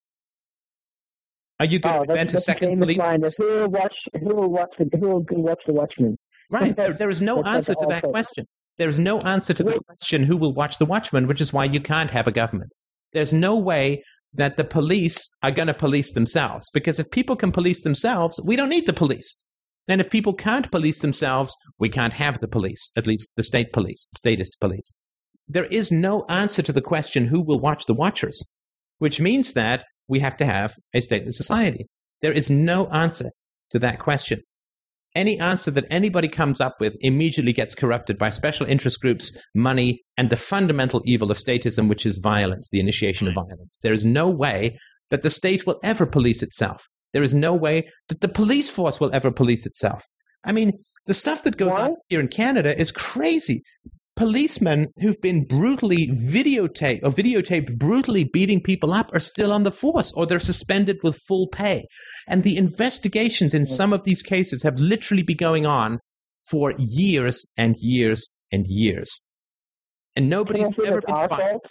Are 1.60 1.66
you 1.66 1.80
going 1.80 1.94
Oh, 1.96 2.04
to 2.04 2.10
invent 2.12 2.34
a 2.34 2.38
second 2.38 2.78
police? 2.78 3.00
who 3.36 3.44
will 3.44 3.68
watch? 3.68 3.94
Who 4.20 4.34
will 4.36 4.50
watch 4.50 4.70
the? 4.78 4.88
Who 4.98 5.08
will 5.08 5.24
watch 5.30 5.60
the 5.66 5.72
Watchmen? 5.72 6.16
Right. 6.50 6.76
There, 6.76 6.92
there 6.92 7.10
is 7.10 7.20
no 7.22 7.36
That's 7.42 7.48
answer 7.68 7.74
to 7.74 7.86
that 7.88 8.02
question. 8.04 8.46
There 8.78 8.88
is 8.88 8.98
no 8.98 9.18
answer 9.20 9.52
to 9.54 9.64
the 9.64 9.80
question 9.86 10.22
who 10.22 10.36
will 10.36 10.54
watch 10.54 10.78
the 10.78 10.86
watchman, 10.86 11.26
which 11.26 11.40
is 11.40 11.52
why 11.52 11.64
you 11.64 11.80
can't 11.80 12.12
have 12.12 12.28
a 12.28 12.32
government. 12.32 12.72
There's 13.12 13.34
no 13.34 13.58
way 13.58 14.04
that 14.34 14.56
the 14.56 14.64
police 14.64 15.28
are 15.42 15.50
going 15.50 15.66
to 15.66 15.74
police 15.74 16.12
themselves 16.12 16.70
because 16.70 17.00
if 17.00 17.10
people 17.10 17.34
can 17.34 17.50
police 17.50 17.82
themselves, 17.82 18.40
we 18.44 18.54
don't 18.54 18.68
need 18.68 18.86
the 18.86 18.92
police. 18.92 19.42
Then 19.88 20.00
if 20.00 20.10
people 20.10 20.34
can't 20.34 20.70
police 20.70 21.00
themselves, 21.00 21.56
we 21.78 21.88
can't 21.88 22.12
have 22.12 22.38
the 22.38 22.46
police, 22.46 22.92
at 22.96 23.06
least 23.06 23.34
the 23.36 23.42
state 23.42 23.72
police, 23.72 24.06
the 24.06 24.18
statist 24.18 24.60
police. 24.60 24.92
There 25.48 25.64
is 25.64 25.90
no 25.90 26.24
answer 26.28 26.62
to 26.62 26.72
the 26.72 26.82
question 26.82 27.26
who 27.26 27.40
will 27.40 27.58
watch 27.58 27.86
the 27.86 27.94
watchers, 27.94 28.46
which 28.98 29.20
means 29.20 29.54
that 29.54 29.84
we 30.06 30.20
have 30.20 30.36
to 30.36 30.44
have 30.44 30.76
a 30.94 30.98
stateless 30.98 31.34
society. 31.34 31.86
There 32.20 32.32
is 32.32 32.50
no 32.50 32.86
answer 32.88 33.30
to 33.70 33.78
that 33.80 33.98
question 33.98 34.42
any 35.18 35.38
answer 35.40 35.70
that 35.72 35.84
anybody 35.90 36.28
comes 36.28 36.60
up 36.60 36.76
with 36.78 36.94
immediately 37.00 37.52
gets 37.52 37.74
corrupted 37.74 38.16
by 38.18 38.30
special 38.30 38.66
interest 38.66 39.00
groups, 39.00 39.36
money, 39.54 40.00
and 40.16 40.30
the 40.30 40.36
fundamental 40.36 41.02
evil 41.04 41.30
of 41.30 41.36
statism, 41.36 41.88
which 41.88 42.06
is 42.06 42.18
violence, 42.18 42.70
the 42.70 42.78
initiation 42.78 43.26
of 43.26 43.34
violence. 43.34 43.80
There 43.82 43.92
is 43.92 44.06
no 44.06 44.30
way 44.30 44.78
that 45.10 45.22
the 45.22 45.30
state 45.30 45.66
will 45.66 45.80
ever 45.82 46.06
police 46.06 46.42
itself. 46.42 46.86
There 47.12 47.24
is 47.24 47.34
no 47.34 47.52
way 47.52 47.88
that 48.08 48.20
the 48.20 48.28
police 48.28 48.70
force 48.70 49.00
will 49.00 49.12
ever 49.12 49.32
police 49.32 49.66
itself. 49.66 50.04
I 50.44 50.52
mean, 50.52 50.72
the 51.06 51.14
stuff 51.14 51.42
that 51.42 51.56
goes 51.56 51.72
Why? 51.72 51.86
on 51.86 51.96
here 52.08 52.20
in 52.20 52.28
Canada 52.28 52.78
is 52.78 52.92
crazy. 52.92 53.62
Policemen 54.18 54.88
who've 55.00 55.20
been 55.20 55.44
brutally 55.44 56.08
videotaped 56.08 57.04
or 57.04 57.10
videotaped 57.12 57.78
brutally 57.78 58.24
beating 58.24 58.60
people 58.60 58.92
up 58.92 59.14
are 59.14 59.20
still 59.20 59.52
on 59.52 59.62
the 59.62 59.70
force 59.70 60.12
or 60.12 60.26
they're 60.26 60.40
suspended 60.40 60.98
with 61.04 61.16
full 61.28 61.46
pay. 61.46 61.86
And 62.26 62.42
the 62.42 62.56
investigations 62.56 63.54
in 63.54 63.64
some 63.64 63.92
of 63.92 64.02
these 64.02 64.20
cases 64.20 64.64
have 64.64 64.80
literally 64.80 65.22
been 65.22 65.36
going 65.36 65.66
on 65.66 66.00
for 66.50 66.74
years 66.78 67.46
and 67.56 67.76
years 67.78 68.28
and 68.50 68.66
years. 68.66 69.24
And 70.16 70.28
nobody's 70.28 70.72
ever 70.84 71.00
been 71.00 71.14
our 71.14 71.28
fined. 71.28 71.42
fault? 71.42 71.66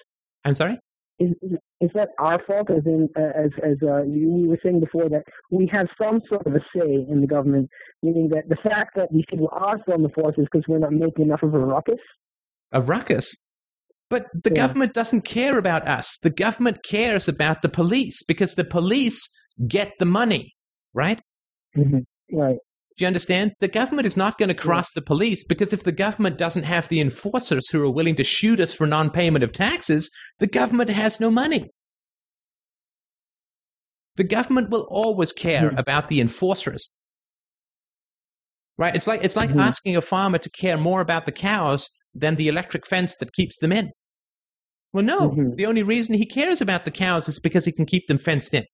I'm 0.45 0.55
sorry? 0.55 0.79
Is, 1.19 1.31
is, 1.41 1.57
is 1.81 1.89
that 1.95 2.11
our 2.17 2.41
fault? 2.47 2.69
As 2.69 2.85
in, 2.85 3.09
uh, 3.17 3.23
as 3.35 3.51
as 3.61 3.75
uh, 3.83 4.03
you, 4.03 4.37
you 4.37 4.47
were 4.47 4.59
saying 4.63 4.79
before, 4.79 5.09
that 5.09 5.23
we 5.51 5.67
have 5.73 5.87
some 6.01 6.21
sort 6.29 6.47
of 6.47 6.55
a 6.55 6.61
say 6.73 7.05
in 7.09 7.19
the 7.19 7.27
government, 7.27 7.69
meaning 8.01 8.29
that 8.29 8.47
the 8.47 8.55
fact 8.55 8.95
that 8.95 9.11
these 9.11 9.25
people 9.29 9.49
are 9.51 9.81
still 9.81 9.95
in 9.95 10.03
the 10.03 10.09
force 10.09 10.35
is 10.37 10.47
because 10.49 10.65
we're 10.69 10.77
not 10.77 10.93
making 10.93 11.25
enough 11.25 11.43
of 11.43 11.53
a 11.53 11.59
ruckus. 11.59 11.99
A 12.71 12.81
ruckus. 12.81 13.35
But 14.09 14.27
the 14.33 14.49
Yeah. 14.51 14.61
government 14.61 14.93
doesn't 14.93 15.21
care 15.23 15.57
about 15.57 15.87
us. 15.87 16.17
The 16.19 16.29
government 16.29 16.83
cares 16.83 17.27
about 17.27 17.61
the 17.61 17.69
police 17.69 18.23
because 18.23 18.55
the 18.55 18.63
police 18.63 19.27
get 19.67 19.91
the 19.99 20.05
money, 20.05 20.55
right? 20.93 21.21
hmm 21.73 21.99
Right. 22.31 22.57
Do 22.97 23.03
you 23.03 23.07
understand? 23.07 23.53
The 23.59 23.67
government 23.67 24.07
is 24.07 24.17
not 24.17 24.37
going 24.37 24.49
to 24.49 24.55
cross 24.55 24.91
the 24.91 25.01
police 25.03 25.43
because 25.43 25.71
if 25.71 25.83
the 25.83 25.91
government 25.91 26.37
doesn't 26.37 26.63
have 26.63 26.89
the 26.89 26.99
enforcers 26.99 27.69
who 27.69 27.83
are 27.83 27.91
willing 27.91 28.15
to 28.15 28.23
shoot 28.23 28.59
us 28.59 28.73
for 28.73 28.87
non 28.87 29.11
payment 29.11 29.43
of 29.43 29.51
taxes, 29.53 30.09
the 30.39 30.47
government 30.47 30.89
has 30.89 31.19
no 31.19 31.29
money. 31.29 31.69
The 34.15 34.23
government 34.23 34.71
will 34.71 34.87
always 34.89 35.31
care 35.31 35.69
Hmm. 35.69 35.77
about 35.77 36.09
the 36.09 36.19
enforcers. 36.19 36.93
Right? 38.77 38.95
It's 38.95 39.07
like 39.07 39.23
it's 39.23 39.35
like 39.35 39.51
Mhm. 39.51 39.61
asking 39.61 39.95
a 39.95 40.01
farmer 40.01 40.37
to 40.39 40.49
care 40.49 40.77
more 40.77 41.01
about 41.01 41.25
the 41.25 41.31
cows 41.31 41.89
than 42.19 42.35
the 42.35 42.47
electric 42.47 42.85
fence 42.85 43.15
that 43.17 43.33
keeps 43.33 43.57
them 43.59 43.71
in. 43.71 43.91
Well, 44.93 45.03
no. 45.03 45.29
Mhm. 45.31 45.55
The 45.55 45.65
only 45.65 45.83
reason 45.83 46.13
he 46.15 46.25
cares 46.25 46.61
about 46.61 46.85
the 46.85 46.91
cows 46.91 47.27
is 47.29 47.39
because 47.39 47.65
he 47.65 47.71
can 47.71 47.85
keep 47.85 48.07
them 48.07 48.17
fenced 48.17 48.53
in. 48.53 48.65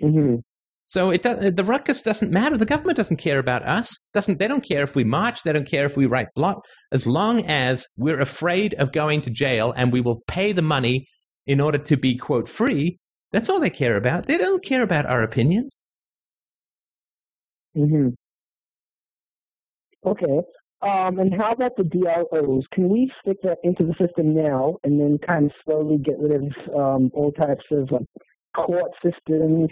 hmm 0.00 0.36
So 0.84 1.10
it 1.10 1.22
does, 1.22 1.52
the 1.54 1.64
ruckus 1.64 2.00
doesn't 2.02 2.30
matter. 2.32 2.56
The 2.56 2.64
government 2.66 2.96
doesn't 2.96 3.18
care 3.18 3.38
about 3.38 3.66
us. 3.68 4.08
Doesn't 4.14 4.38
they 4.38 4.48
don't 4.48 4.64
care 4.66 4.82
if 4.82 4.94
we 4.96 5.04
march. 5.04 5.42
They 5.42 5.52
don't 5.52 5.68
care 5.68 5.84
if 5.86 5.96
we 5.96 6.06
write 6.06 6.28
blog. 6.34 6.58
As 6.92 7.06
long 7.06 7.44
as 7.46 7.86
we're 7.96 8.20
afraid 8.20 8.74
of 8.74 8.92
going 8.92 9.20
to 9.22 9.30
jail 9.30 9.72
and 9.76 9.92
we 9.92 10.00
will 10.00 10.22
pay 10.26 10.52
the 10.52 10.62
money 10.62 11.06
in 11.46 11.60
order 11.60 11.78
to 11.78 11.96
be 11.96 12.16
quote 12.16 12.48
free. 12.48 12.98
That's 13.32 13.48
all 13.50 13.60
they 13.60 13.70
care 13.70 13.96
about. 13.96 14.26
They 14.26 14.38
don't 14.38 14.64
care 14.64 14.82
about 14.82 15.04
our 15.06 15.22
opinions. 15.22 15.82
hmm 17.74 18.08
Okay. 20.04 20.42
Um, 20.80 21.18
and 21.18 21.34
how 21.34 21.52
about 21.52 21.76
the 21.76 21.84
DROs? 21.84 22.64
Can 22.72 22.88
we 22.88 23.10
stick 23.20 23.38
that 23.42 23.58
into 23.64 23.84
the 23.84 23.94
system 23.94 24.34
now 24.34 24.76
and 24.84 25.00
then 25.00 25.18
kind 25.26 25.46
of 25.46 25.52
slowly 25.64 25.98
get 25.98 26.18
rid 26.20 26.32
of 26.32 26.52
um, 26.74 27.10
all 27.14 27.32
types 27.32 27.64
of 27.72 27.90
like, 27.90 28.06
court 28.54 28.92
systems? 29.02 29.70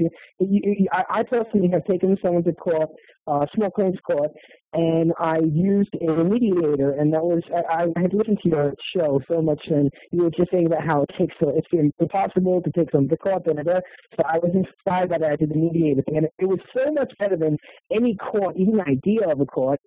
I, 0.92 1.22
personally 1.22 1.68
have 1.72 1.84
taken 1.84 2.16
someone 2.24 2.42
to 2.44 2.52
court, 2.52 2.88
uh, 3.28 3.46
small 3.54 3.70
claims 3.70 3.98
court, 4.04 4.32
and 4.72 5.12
I 5.18 5.38
used 5.38 5.90
a 6.06 6.24
mediator, 6.24 6.92
and 6.92 7.12
that 7.14 7.22
was 7.22 7.42
I, 7.54 7.84
I 7.84 8.00
had 8.00 8.12
listened 8.12 8.40
to 8.42 8.48
your 8.48 8.74
show 8.96 9.20
so 9.30 9.40
much, 9.40 9.62
and 9.68 9.90
you 10.10 10.24
were 10.24 10.30
just 10.30 10.50
saying 10.50 10.66
about 10.66 10.84
how 10.84 11.02
it 11.02 11.10
takes 11.16 11.34
so 11.40 11.50
it's 11.50 11.92
impossible 12.00 12.62
to 12.62 12.70
take 12.72 12.90
someone 12.90 13.08
to 13.10 13.16
court, 13.16 13.44
da. 13.44 13.52
So 13.54 14.24
I 14.26 14.38
was 14.38 14.50
inspired 14.54 15.10
by 15.10 15.18
that. 15.18 15.30
I 15.30 15.36
did 15.36 15.50
the 15.50 15.54
mediator 15.54 16.02
and 16.08 16.26
it 16.38 16.46
was 16.46 16.58
so 16.76 16.90
much 16.92 17.12
better 17.18 17.36
than 17.36 17.58
any 17.92 18.16
court, 18.16 18.56
even 18.56 18.76
the 18.76 18.88
idea 18.88 19.28
of 19.28 19.40
a 19.40 19.46
court. 19.46 19.80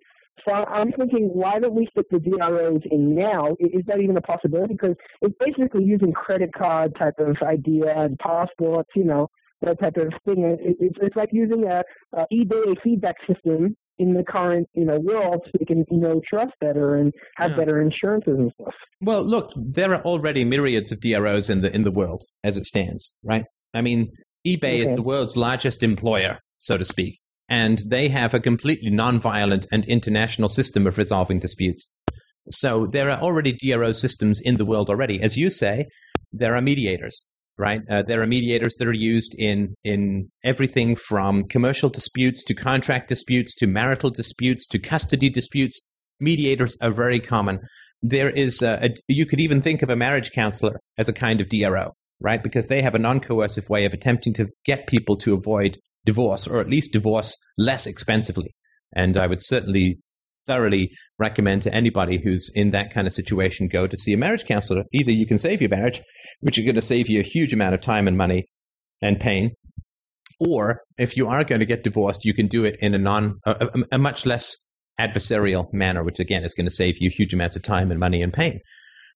So 0.48 0.54
I'm 0.54 0.90
thinking, 0.92 1.24
why 1.34 1.58
don't 1.58 1.74
we 1.74 1.86
stick 1.92 2.06
the 2.10 2.18
DROs 2.18 2.80
in 2.90 3.14
now? 3.14 3.56
Is 3.60 3.84
that 3.86 4.00
even 4.00 4.16
a 4.16 4.22
possibility? 4.22 4.74
Because 4.74 4.96
it's 5.20 5.34
basically 5.44 5.84
using 5.84 6.12
credit 6.12 6.50
card 6.54 6.94
type 6.98 7.18
of 7.18 7.36
idea 7.42 7.94
and 7.96 8.18
passports, 8.18 8.88
you 8.96 9.04
know, 9.04 9.28
that 9.62 9.78
type 9.80 9.96
of 9.98 10.12
thing. 10.24 10.44
It- 10.44 10.76
It's, 10.80 10.96
it's 11.02 11.16
like 11.16 11.28
using 11.32 11.64
a, 11.64 11.82
a 12.14 12.24
eBay 12.32 12.74
feedback 12.82 13.16
system 13.26 13.76
in 13.98 14.14
the 14.14 14.24
current, 14.24 14.66
you 14.72 14.86
know, 14.86 14.98
world 14.98 15.42
so 15.44 15.50
you 15.60 15.66
can, 15.66 15.84
you 15.90 15.98
know, 15.98 16.22
trust 16.26 16.52
better 16.58 16.94
and 16.94 17.12
have 17.36 17.50
Yeah. 17.50 17.56
better 17.58 17.82
insurances 17.82 18.38
and 18.38 18.50
stuff. 18.58 18.72
Well, 19.02 19.22
look, 19.22 19.50
there 19.56 19.92
are 19.92 20.02
already 20.04 20.42
myriads 20.44 20.90
of 20.90 21.00
DROs 21.00 21.50
in 21.50 21.60
the 21.60 21.70
in 21.74 21.82
the 21.84 21.90
world 21.90 22.24
as 22.42 22.56
it 22.56 22.64
stands, 22.64 23.12
right? 23.22 23.44
I 23.74 23.82
mean, 23.82 24.10
eBay 24.48 24.82
is 24.82 24.94
the 24.94 25.02
world's 25.02 25.36
largest 25.36 25.82
employer, 25.82 26.38
so 26.56 26.78
to 26.78 26.84
speak, 26.86 27.18
and 27.50 27.82
they 27.86 28.08
have 28.08 28.32
a 28.32 28.40
completely 28.40 28.90
non-violent 28.90 29.66
and 29.70 29.84
international 29.86 30.48
system 30.48 30.86
of 30.86 30.96
resolving 30.96 31.40
disputes. 31.40 31.92
So 32.50 32.86
there 32.90 33.10
are 33.10 33.20
already 33.20 33.52
DRO 33.52 33.92
systems 33.92 34.40
in 34.40 34.56
the 34.56 34.64
world 34.64 34.88
already. 34.88 35.22
As 35.22 35.36
you 35.36 35.50
say, 35.50 35.86
there 36.32 36.56
are 36.56 36.62
mediators, 36.62 37.26
right? 37.58 37.82
Uh, 37.90 38.02
there 38.02 38.22
are 38.22 38.26
mediators 38.26 38.76
that 38.76 38.88
are 38.88 38.92
used 38.92 39.34
in 39.38 39.74
in 39.84 40.30
everything 40.42 40.96
from 40.96 41.44
commercial 41.44 41.90
disputes 41.90 42.42
to 42.44 42.54
contract 42.54 43.08
disputes 43.08 43.54
to 43.56 43.66
marital 43.66 44.10
disputes 44.10 44.66
to 44.68 44.78
custody 44.78 45.28
disputes. 45.28 45.80
Mediators 46.20 46.76
are 46.80 46.94
very 46.94 47.20
common 47.20 47.60
there 48.02 48.30
is 48.30 48.62
a, 48.62 48.78
a, 48.82 48.88
you 49.08 49.26
could 49.26 49.40
even 49.40 49.60
think 49.60 49.82
of 49.82 49.90
a 49.90 49.96
marriage 49.96 50.32
counselor 50.32 50.80
as 50.98 51.08
a 51.08 51.12
kind 51.12 51.40
of 51.40 51.48
DRO, 51.48 51.92
right? 52.20 52.42
Because 52.42 52.66
they 52.66 52.82
have 52.82 52.94
a 52.94 52.98
non-coercive 52.98 53.68
way 53.68 53.84
of 53.84 53.92
attempting 53.92 54.34
to 54.34 54.48
get 54.64 54.86
people 54.86 55.16
to 55.18 55.34
avoid 55.34 55.78
divorce 56.06 56.46
or 56.46 56.60
at 56.60 56.68
least 56.68 56.92
divorce 56.92 57.36
less 57.58 57.86
expensively. 57.86 58.54
And 58.94 59.16
I 59.16 59.26
would 59.26 59.42
certainly 59.42 60.00
thoroughly 60.46 60.90
recommend 61.18 61.62
to 61.62 61.74
anybody 61.74 62.20
who's 62.22 62.50
in 62.54 62.70
that 62.72 62.92
kind 62.92 63.06
of 63.06 63.12
situation 63.12 63.68
go 63.68 63.86
to 63.86 63.96
see 63.96 64.12
a 64.12 64.16
marriage 64.16 64.44
counselor. 64.44 64.84
Either 64.92 65.12
you 65.12 65.26
can 65.26 65.38
save 65.38 65.60
your 65.60 65.70
marriage, 65.70 66.02
which 66.40 66.58
is 66.58 66.64
going 66.64 66.74
to 66.74 66.80
save 66.80 67.08
you 67.08 67.20
a 67.20 67.24
huge 67.24 67.52
amount 67.52 67.74
of 67.74 67.80
time 67.80 68.08
and 68.08 68.16
money 68.16 68.46
and 69.02 69.20
pain, 69.20 69.52
or 70.40 70.82
if 70.98 71.16
you 71.16 71.28
are 71.28 71.44
going 71.44 71.60
to 71.60 71.66
get 71.66 71.84
divorced, 71.84 72.24
you 72.24 72.34
can 72.34 72.48
do 72.48 72.64
it 72.64 72.76
in 72.80 72.94
a 72.94 72.98
non 72.98 73.38
a, 73.44 73.66
a, 73.92 73.98
much 73.98 74.24
less 74.24 74.56
adversarial 74.98 75.72
manner, 75.72 76.02
which 76.02 76.18
again 76.18 76.44
is 76.44 76.54
going 76.54 76.66
to 76.66 76.74
save 76.74 76.96
you 76.98 77.10
huge 77.10 77.34
amounts 77.34 77.56
of 77.56 77.62
time 77.62 77.90
and 77.90 78.00
money 78.00 78.22
and 78.22 78.32
pain. 78.32 78.60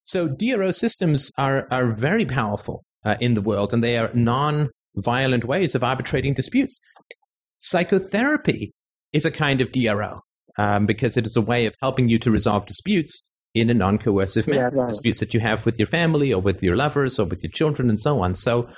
So 0.05 0.29
DRO 0.29 0.71
systems 0.71 1.33
are 1.39 1.67
are 1.71 1.97
very 1.97 2.27
powerful 2.27 2.85
uh, 3.05 3.17
in 3.21 3.35
the 3.35 3.41
world, 3.41 3.73
and 3.73 3.83
they 3.83 3.97
are 3.97 4.13
non-violent 4.97 5.45
ways 5.45 5.75
of 5.75 5.83
arbitrating 5.85 6.35
disputes. 6.35 6.81
Psychotherapy 7.61 8.73
is 9.13 9.25
a 9.25 9.31
kind 9.31 9.61
of 9.61 9.73
DRO 9.73 10.21
um, 10.59 10.87
because 10.87 11.17
it 11.17 11.27
is 11.27 11.37
a 11.37 11.41
way 11.43 11.67
of 11.67 11.75
helping 11.81 12.09
you 12.09 12.19
to 12.21 12.31
resolve 12.31 12.67
disputes 12.67 13.31
in 13.55 13.71
a 13.71 13.75
non-coercive 13.75 14.49
Yeah, 14.49 14.55
manner, 14.55 14.71
right. 14.71 14.89
disputes 14.89 15.21
that 15.21 15.33
you 15.33 15.41
have 15.41 15.65
with 15.65 15.79
your 15.79 15.87
family 15.87 16.33
or 16.33 16.43
with 16.43 16.63
your 16.63 16.77
lovers 16.77 17.19
or 17.19 17.27
with 17.27 17.43
your 17.43 17.53
children 17.53 17.89
and 17.89 18.01
so 18.01 18.21
on. 18.23 18.35
So 18.35 18.69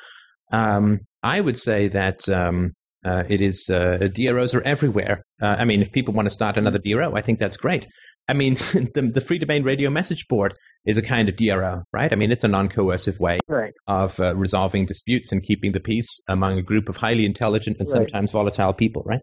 um, 0.53 1.01
I 1.23 1.41
would 1.41 1.57
say 1.57 1.89
that 1.89 2.29
um, 2.29 2.73
uh, 3.05 3.23
it 3.29 3.41
is 3.41 3.69
uh, 3.71 4.09
DROs 4.13 4.55
are 4.55 4.63
everywhere. 4.63 5.25
Uh, 5.43 5.47
I 5.47 5.65
mean, 5.65 5.81
if 5.83 5.93
people 5.93 6.15
want 6.15 6.27
to 6.27 6.31
start 6.31 6.57
another 6.57 6.79
DRO, 6.79 7.15
I 7.15 7.23
think 7.23 7.39
that's 7.39 7.57
great. 7.57 7.87
I 8.29 8.35
mean, 8.35 8.55
the, 8.95 9.11
the 9.15 9.21
Freedomain 9.21 9.65
Radio 9.65 9.91
message 9.91 10.27
board 10.29 10.55
is 10.85 10.99
a 10.99 11.03
kind 11.03 11.29
of 11.29 11.37
DRO, 11.37 11.83
right? 11.93 12.13
I 12.13 12.17
mean, 12.17 12.33
it's 12.33 12.45
a 12.45 12.49
non-coercive 12.49 13.19
way 13.21 13.39
Right. 13.49 13.73
of 13.87 14.19
uh, 14.21 14.35
resolving 14.37 14.87
disputes 14.87 15.33
and 15.33 15.43
keeping 15.43 15.73
the 15.73 15.81
peace 15.81 16.21
among 16.29 16.59
a 16.59 16.63
group 16.63 16.89
of 16.89 16.97
highly 16.97 17.25
intelligent 17.27 17.77
and 17.79 17.89
Right. 17.89 18.09
sometimes 18.09 18.33
volatile 18.33 18.73
people, 18.73 19.03
right? 19.05 19.21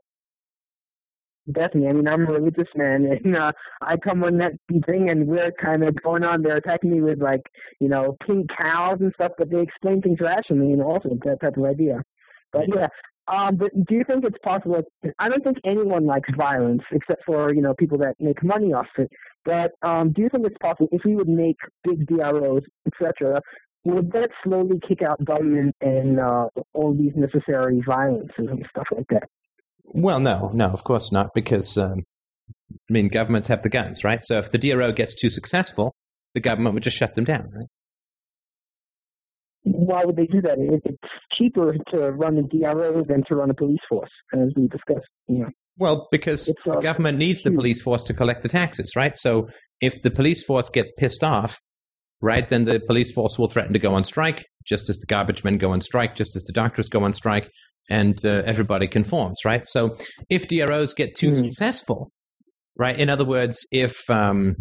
Definitely. 1.51 1.89
I 1.89 1.93
mean, 1.93 2.07
I'm 2.07 2.25
a 2.27 2.31
religious 2.31 2.69
man, 2.75 3.05
and 3.25 3.35
uh, 3.35 3.51
I 3.81 3.97
come 3.97 4.23
on 4.23 4.37
that 4.37 4.53
thing, 4.85 5.09
and 5.09 5.27
we're 5.27 5.51
kind 5.51 5.83
of 5.83 5.93
going 6.01 6.23
on. 6.23 6.41
They're 6.41 6.55
attacking 6.57 6.91
me 6.91 7.01
with 7.01 7.21
like, 7.21 7.41
you 7.81 7.89
know, 7.89 8.15
pink 8.25 8.49
cows 8.61 8.97
and 9.01 9.11
stuff, 9.15 9.33
but 9.37 9.49
they 9.49 9.61
explain 9.61 10.01
things 10.01 10.19
rationally, 10.21 10.71
and 10.71 10.81
also 10.81 11.09
that 11.25 11.41
type 11.41 11.57
of 11.57 11.65
idea. 11.65 12.01
But 12.53 12.73
yeah, 12.73 12.87
um, 13.27 13.55
but 13.55 13.71
do 13.85 13.95
you 13.95 14.03
think 14.03 14.25
it's 14.25 14.37
possible? 14.43 14.81
I 15.19 15.29
don't 15.29 15.43
think 15.43 15.57
anyone 15.65 16.05
likes 16.05 16.29
violence 16.35 16.81
except 16.91 17.23
for 17.25 17.53
you 17.53 17.61
know 17.61 17.73
people 17.73 17.97
that 17.99 18.15
make 18.19 18.43
money 18.43 18.73
off 18.73 18.87
it. 18.97 19.09
But 19.45 19.71
um, 19.81 20.11
do 20.11 20.21
you 20.21 20.29
think 20.29 20.45
it's 20.45 20.57
possible 20.61 20.89
if 20.91 21.01
we 21.05 21.15
would 21.15 21.29
make 21.29 21.57
big 21.83 22.05
DROs, 22.07 22.63
etc. 22.87 23.41
Would 23.85 24.11
that 24.13 24.29
slowly 24.43 24.79
kick 24.87 25.01
out 25.01 25.23
government 25.25 25.75
and 25.81 26.19
uh, 26.19 26.47
all 26.73 26.93
these 26.93 27.11
necessary 27.15 27.81
violences 27.85 28.33
and 28.37 28.65
stuff 28.69 28.87
like 28.95 29.07
that? 29.09 29.23
Well, 29.83 30.21
no, 30.21 30.51
no, 30.53 30.67
of 30.67 30.83
course 30.85 31.11
not, 31.11 31.33
because 31.33 31.77
um, 31.77 32.03
I 32.71 32.93
mean, 32.93 33.09
governments 33.09 33.47
have 33.47 33.63
the 33.63 33.69
guns, 33.69 34.03
right? 34.03 34.23
So 34.23 34.37
if 34.37 34.51
the 34.51 34.57
DRO 34.57 34.91
gets 34.93 35.15
too 35.15 35.29
successful, 35.29 35.95
the 36.33 36.39
government 36.39 36.73
would 36.73 36.83
just 36.83 36.97
shut 36.97 37.15
them 37.15 37.25
down, 37.25 37.51
right? 37.53 37.67
Why 39.63 40.03
would 40.05 40.15
they 40.15 40.25
do 40.27 40.41
that? 40.41 40.57
It, 40.59 40.81
it's 40.85 41.13
cheaper 41.31 41.75
to 41.91 42.11
run 42.11 42.37
a 42.37 42.43
DRO 42.43 43.03
than 43.03 43.23
to 43.27 43.35
run 43.35 43.49
a 43.49 43.53
police 43.53 43.79
force, 43.87 44.11
as 44.33 44.49
we 44.55 44.67
discussed. 44.67 45.07
You 45.27 45.39
know, 45.39 45.49
Well, 45.77 46.07
because 46.11 46.49
It's, 46.49 46.59
uh, 46.67 46.73
the 46.75 46.81
government 46.81 47.17
needs 47.17 47.41
the 47.41 47.51
police 47.51 47.81
force 47.81 48.03
to 48.03 48.13
collect 48.13 48.43
the 48.43 48.49
taxes, 48.49 48.93
right? 48.95 49.17
So 49.17 49.47
if 49.81 50.01
the 50.01 50.11
police 50.11 50.43
force 50.43 50.69
gets 50.69 50.91
pissed 50.97 51.23
off, 51.23 51.59
right, 52.21 52.47
then 52.49 52.65
the 52.65 52.79
police 52.79 53.11
force 53.13 53.39
will 53.39 53.47
threaten 53.49 53.73
to 53.73 53.79
go 53.79 53.93
on 53.93 54.03
strike, 54.03 54.45
just 54.65 54.89
as 54.89 54.97
the 54.97 55.05
garbage 55.07 55.43
men 55.43 55.57
go 55.57 55.71
on 55.71 55.81
strike, 55.81 56.15
just 56.15 56.35
as 56.35 56.43
the 56.43 56.53
doctors 56.53 56.89
go 56.89 57.03
on 57.03 57.13
strike, 57.13 57.49
and 57.89 58.17
uh, 58.25 58.43
everybody 58.45 58.87
conforms, 58.87 59.39
right? 59.45 59.67
So 59.67 59.97
if 60.29 60.47
DROs 60.47 60.93
get 60.93 61.15
too 61.15 61.27
Hmm. 61.29 61.35
successful, 61.35 62.11
right, 62.77 62.97
in 62.97 63.09
other 63.09 63.25
words, 63.25 63.65
if 63.71 64.09
um, 64.09 64.55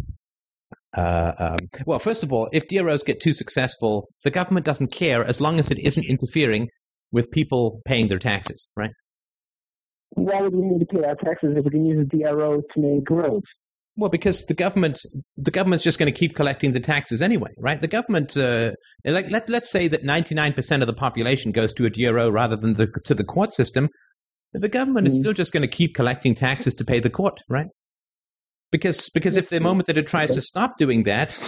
uh, 0.97 1.31
um, 1.39 1.57
well, 1.85 1.99
first 1.99 2.23
of 2.23 2.31
all, 2.31 2.49
if 2.53 2.67
DROs 2.67 3.03
get 3.03 3.19
too 3.19 3.33
successful, 3.33 4.07
the 4.23 4.31
government 4.31 4.65
doesn't 4.65 4.91
care 4.91 5.23
as 5.25 5.41
long 5.41 5.59
as 5.59 5.71
it 5.71 5.79
isn't 5.79 6.05
interfering 6.05 6.67
with 7.11 7.31
people 7.31 7.81
paying 7.85 8.07
their 8.09 8.19
taxes, 8.19 8.69
right? 8.75 8.91
why 10.15 10.41
would 10.41 10.53
we 10.53 10.61
need 10.61 10.79
to 10.79 10.85
pay 10.85 11.03
our 11.03 11.15
taxes 11.15 11.55
if 11.57 11.65
we 11.65 11.71
can 11.71 11.85
use 11.85 11.99
a 12.01 12.17
DRO 12.17 12.61
to 12.61 12.79
make 12.79 13.09
roads? 13.09 13.45
Well, 13.95 14.09
because 14.09 14.45
the 14.45 14.53
government, 14.53 14.99
the 15.37 15.51
government's 15.51 15.83
just 15.83 15.99
going 15.99 16.11
to 16.11 16.17
keep 16.17 16.35
collecting 16.35 16.73
the 16.73 16.79
taxes 16.79 17.21
anyway, 17.21 17.49
right? 17.57 17.79
The 17.79 17.87
government, 17.87 18.35
uh, 18.37 18.71
like 19.05 19.29
let 19.29 19.49
let's 19.49 19.69
say 19.69 19.87
that 19.87 20.03
ninety 20.03 20.33
nine 20.35 20.53
percent 20.53 20.81
of 20.81 20.87
the 20.87 20.93
population 20.93 21.51
goes 21.51 21.73
to 21.75 21.85
a 21.85 21.89
DRO 21.89 22.29
rather 22.29 22.55
than 22.55 22.73
the, 22.73 22.87
to 23.05 23.13
the 23.13 23.23
court 23.23 23.53
system. 23.53 23.89
The 24.53 24.69
government 24.69 25.07
is 25.07 25.17
Mm. 25.17 25.21
still 25.21 25.33
just 25.33 25.51
going 25.51 25.61
to 25.61 25.67
keep 25.67 25.95
collecting 25.95 26.35
taxes 26.35 26.75
to 26.75 26.85
pay 26.85 26.99
the 26.99 27.09
court, 27.09 27.39
right? 27.49 27.67
Because 28.73 29.11
because 29.11 29.37
if 29.37 29.49
the 29.49 29.59
moment 29.59 29.85
that 29.85 29.99
it 29.99 30.07
tries 30.07 30.33
to 30.33 30.41
stop 30.41 30.79
doing 30.79 31.03
that, 31.03 31.39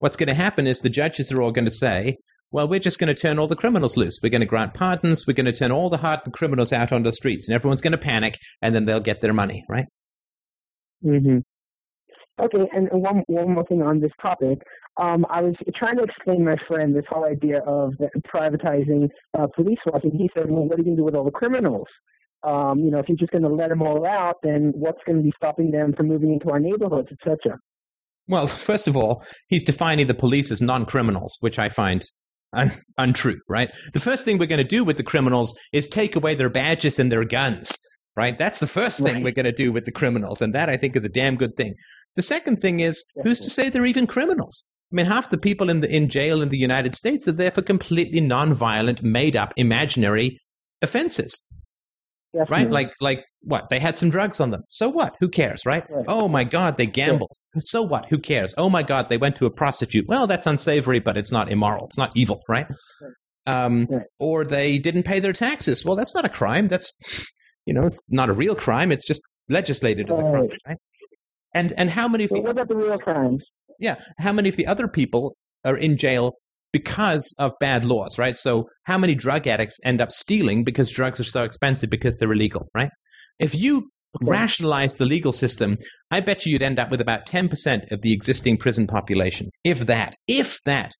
what's 0.00 0.16
going 0.16 0.28
to 0.28 0.34
happen 0.34 0.66
is 0.66 0.80
the 0.80 0.90
judges 0.90 1.30
are 1.32 1.40
all 1.40 1.52
going 1.52 1.64
to 1.64 1.70
say, 1.70 2.16
well, 2.50 2.66
we're 2.66 2.80
just 2.80 2.98
going 2.98 3.14
to 3.14 3.14
turn 3.14 3.38
all 3.38 3.46
the 3.46 3.54
criminals 3.54 3.96
loose. 3.96 4.18
We're 4.20 4.30
going 4.30 4.40
to 4.40 4.46
grant 4.46 4.74
pardons. 4.74 5.28
We're 5.28 5.34
going 5.34 5.46
to 5.46 5.52
turn 5.52 5.70
all 5.70 5.90
the 5.90 5.96
hardened 5.96 6.34
criminals 6.34 6.72
out 6.72 6.92
on 6.92 7.04
the 7.04 7.12
streets, 7.12 7.46
and 7.46 7.54
everyone's 7.54 7.80
going 7.80 7.92
to 7.92 7.98
panic, 7.98 8.36
and 8.60 8.74
then 8.74 8.84
they'll 8.84 8.98
get 8.98 9.20
their 9.20 9.32
money, 9.32 9.62
right? 9.68 9.86
hmm 11.02 11.38
Okay, 12.38 12.68
and 12.74 12.88
and 12.90 13.00
one 13.00 13.22
one 13.28 13.54
more 13.54 13.64
thing 13.64 13.80
on 13.82 14.00
this 14.00 14.10
topic. 14.20 14.58
Um, 14.98 15.24
I 15.30 15.40
was 15.40 15.54
trying 15.76 15.96
to 15.98 16.02
explain 16.02 16.40
to 16.40 16.44
my 16.44 16.56
friend 16.68 16.94
this 16.94 17.04
whole 17.08 17.24
idea 17.24 17.60
of 17.60 17.94
privatizing 18.34 19.08
uh, 19.38 19.46
police 19.54 19.78
force, 19.84 20.02
and 20.02 20.12
he 20.12 20.28
said, 20.36 20.50
"Well, 20.50 20.64
what 20.64 20.74
are 20.74 20.82
you 20.82 20.84
going 20.84 20.96
to 20.96 21.00
do 21.00 21.04
with 21.04 21.14
all 21.14 21.24
the 21.24 21.30
criminals? 21.30 21.86
Um, 22.42 22.80
you 22.80 22.90
know, 22.90 22.98
if 22.98 23.08
you're 23.08 23.16
just 23.16 23.32
going 23.32 23.42
to 23.42 23.48
let 23.48 23.70
them 23.70 23.82
all 23.82 24.06
out, 24.06 24.36
then 24.42 24.72
what's 24.74 25.00
going 25.06 25.18
to 25.18 25.22
be 25.24 25.32
stopping 25.36 25.70
them 25.70 25.92
from 25.94 26.08
moving 26.08 26.32
into 26.32 26.50
our 26.50 26.60
neighborhoods, 26.60 27.08
etc." 27.12 27.58
Well, 28.28 28.46
first 28.46 28.88
of 28.88 28.96
all, 28.96 29.24
he's 29.48 29.62
defining 29.64 30.06
the 30.08 30.14
police 30.14 30.50
as 30.50 30.60
non-criminals, 30.60 31.36
which 31.40 31.58
I 31.58 31.68
find 31.68 32.04
un- 32.52 32.72
untrue, 32.98 33.38
right? 33.48 33.70
The 33.92 34.00
first 34.00 34.24
thing 34.24 34.38
we're 34.38 34.46
going 34.46 34.58
to 34.58 34.64
do 34.64 34.82
with 34.84 34.96
the 34.96 35.04
criminals 35.04 35.56
is 35.72 35.86
take 35.86 36.16
away 36.16 36.34
their 36.34 36.50
badges 36.50 36.98
and 36.98 37.10
their 37.10 37.24
guns, 37.24 37.76
right? 38.16 38.36
That's 38.38 38.58
the 38.58 38.66
first 38.66 38.98
thing 39.00 39.14
Right. 39.16 39.24
we're 39.24 39.32
going 39.32 39.44
to 39.44 39.52
do 39.52 39.72
with 39.72 39.84
the 39.84 39.92
criminals, 39.92 40.40
and 40.42 40.54
that 40.54 40.68
I 40.68 40.76
think 40.76 40.96
is 40.96 41.04
a 41.04 41.08
damn 41.08 41.36
good 41.36 41.56
thing. 41.56 41.74
The 42.16 42.22
second 42.22 42.60
thing 42.60 42.80
is, 42.80 43.04
who's 43.22 43.38
to 43.40 43.50
say 43.50 43.68
they're 43.70 43.86
even 43.86 44.06
criminals? 44.06 44.64
I 44.92 44.96
mean, 44.96 45.06
half 45.06 45.30
the 45.30 45.38
people 45.38 45.68
in 45.68 45.80
the 45.80 45.94
in 45.94 46.08
jail 46.08 46.42
in 46.42 46.48
the 46.48 46.58
United 46.58 46.94
States 46.94 47.26
are 47.28 47.32
there 47.32 47.50
for 47.50 47.62
completely 47.62 48.20
non-violent, 48.20 49.02
made-up, 49.02 49.52
imaginary 49.56 50.38
offenses, 50.82 51.42
right? 52.48 52.70
Like, 52.70 52.92
like 53.00 53.24
what? 53.42 53.64
They 53.70 53.78
had 53.78 53.96
some 53.96 54.10
drugs 54.10 54.40
on 54.40 54.50
them. 54.50 54.62
So 54.68 54.88
what? 54.88 55.14
Who 55.20 55.28
cares, 55.28 55.64
right? 55.66 55.84
Right. 55.88 56.04
Oh 56.08 56.28
my 56.28 56.44
God, 56.44 56.76
they 56.78 56.86
gambled. 56.86 57.30
So 57.60 57.82
what? 57.82 58.06
Who 58.10 58.18
cares? 58.18 58.54
Oh 58.58 58.68
my 58.70 58.82
God, 58.82 59.06
they 59.08 59.16
went 59.18 59.36
to 59.36 59.46
a 59.46 59.50
prostitute. 59.50 60.06
Well, 60.08 60.26
that's 60.26 60.46
unsavory, 60.46 61.00
but 61.00 61.16
it's 61.16 61.32
not 61.32 61.50
immoral. 61.50 61.86
It's 61.86 61.98
not 61.98 62.10
evil, 62.14 62.40
right? 62.48 62.66
Um, 63.46 63.86
Right. 63.90 64.02
Or 64.18 64.44
they 64.44 64.78
didn't 64.78 65.04
pay 65.04 65.20
their 65.20 65.32
taxes. 65.32 65.84
Well, 65.84 65.96
that's 65.96 66.14
not 66.14 66.24
a 66.24 66.28
crime. 66.28 66.66
That's, 66.66 66.92
you 67.64 67.74
know, 67.74 67.84
it's 67.86 68.00
not 68.08 68.28
a 68.28 68.32
real 68.32 68.54
crime. 68.54 68.90
It's 68.92 69.06
just 69.06 69.22
legislated 69.48 70.10
as 70.10 70.18
a 70.18 70.22
crime, 70.22 70.34
Right. 70.42 70.50
right? 70.66 70.76
And 71.54 71.72
and 71.76 71.88
how 71.90 72.08
many 72.08 72.26
the 72.26 72.40
what 72.40 72.50
about 72.50 72.68
the 72.68 72.76
real 72.76 72.98
crimes? 72.98 73.44
yeah, 73.78 73.96
how 74.18 74.32
many 74.32 74.48
of 74.48 74.56
the 74.56 74.66
other 74.66 74.88
people 74.88 75.36
are 75.64 75.76
in 75.76 75.96
jail 75.96 76.32
because 76.78 77.34
of 77.38 77.52
bad 77.60 77.84
laws, 77.84 78.18
right? 78.18 78.36
So, 78.36 78.64
how 78.84 78.98
many 78.98 79.14
drug 79.14 79.46
addicts 79.46 79.78
end 79.84 80.00
up 80.00 80.12
stealing 80.12 80.64
because 80.64 80.90
drugs 80.90 81.18
are 81.20 81.24
so 81.36 81.42
expensive 81.42 81.90
because 81.90 82.16
they're 82.16 82.32
illegal, 82.32 82.68
right? 82.74 82.90
If 83.38 83.54
you 83.54 83.88
Okay. 84.22 84.30
rationalize 84.30 84.94
the 84.94 85.04
legal 85.04 85.32
system, 85.32 85.76
I 86.10 86.20
bet 86.20 86.46
you 86.46 86.52
you'd 86.52 86.62
end 86.62 86.78
up 86.78 86.90
with 86.90 87.02
about 87.02 87.26
10% 87.26 87.92
of 87.92 88.00
the 88.00 88.12
existing 88.14 88.56
prison 88.56 88.86
population, 88.86 89.50
if 89.62 89.86
that, 89.86 90.14
if 90.26 90.58
that. 90.64 90.92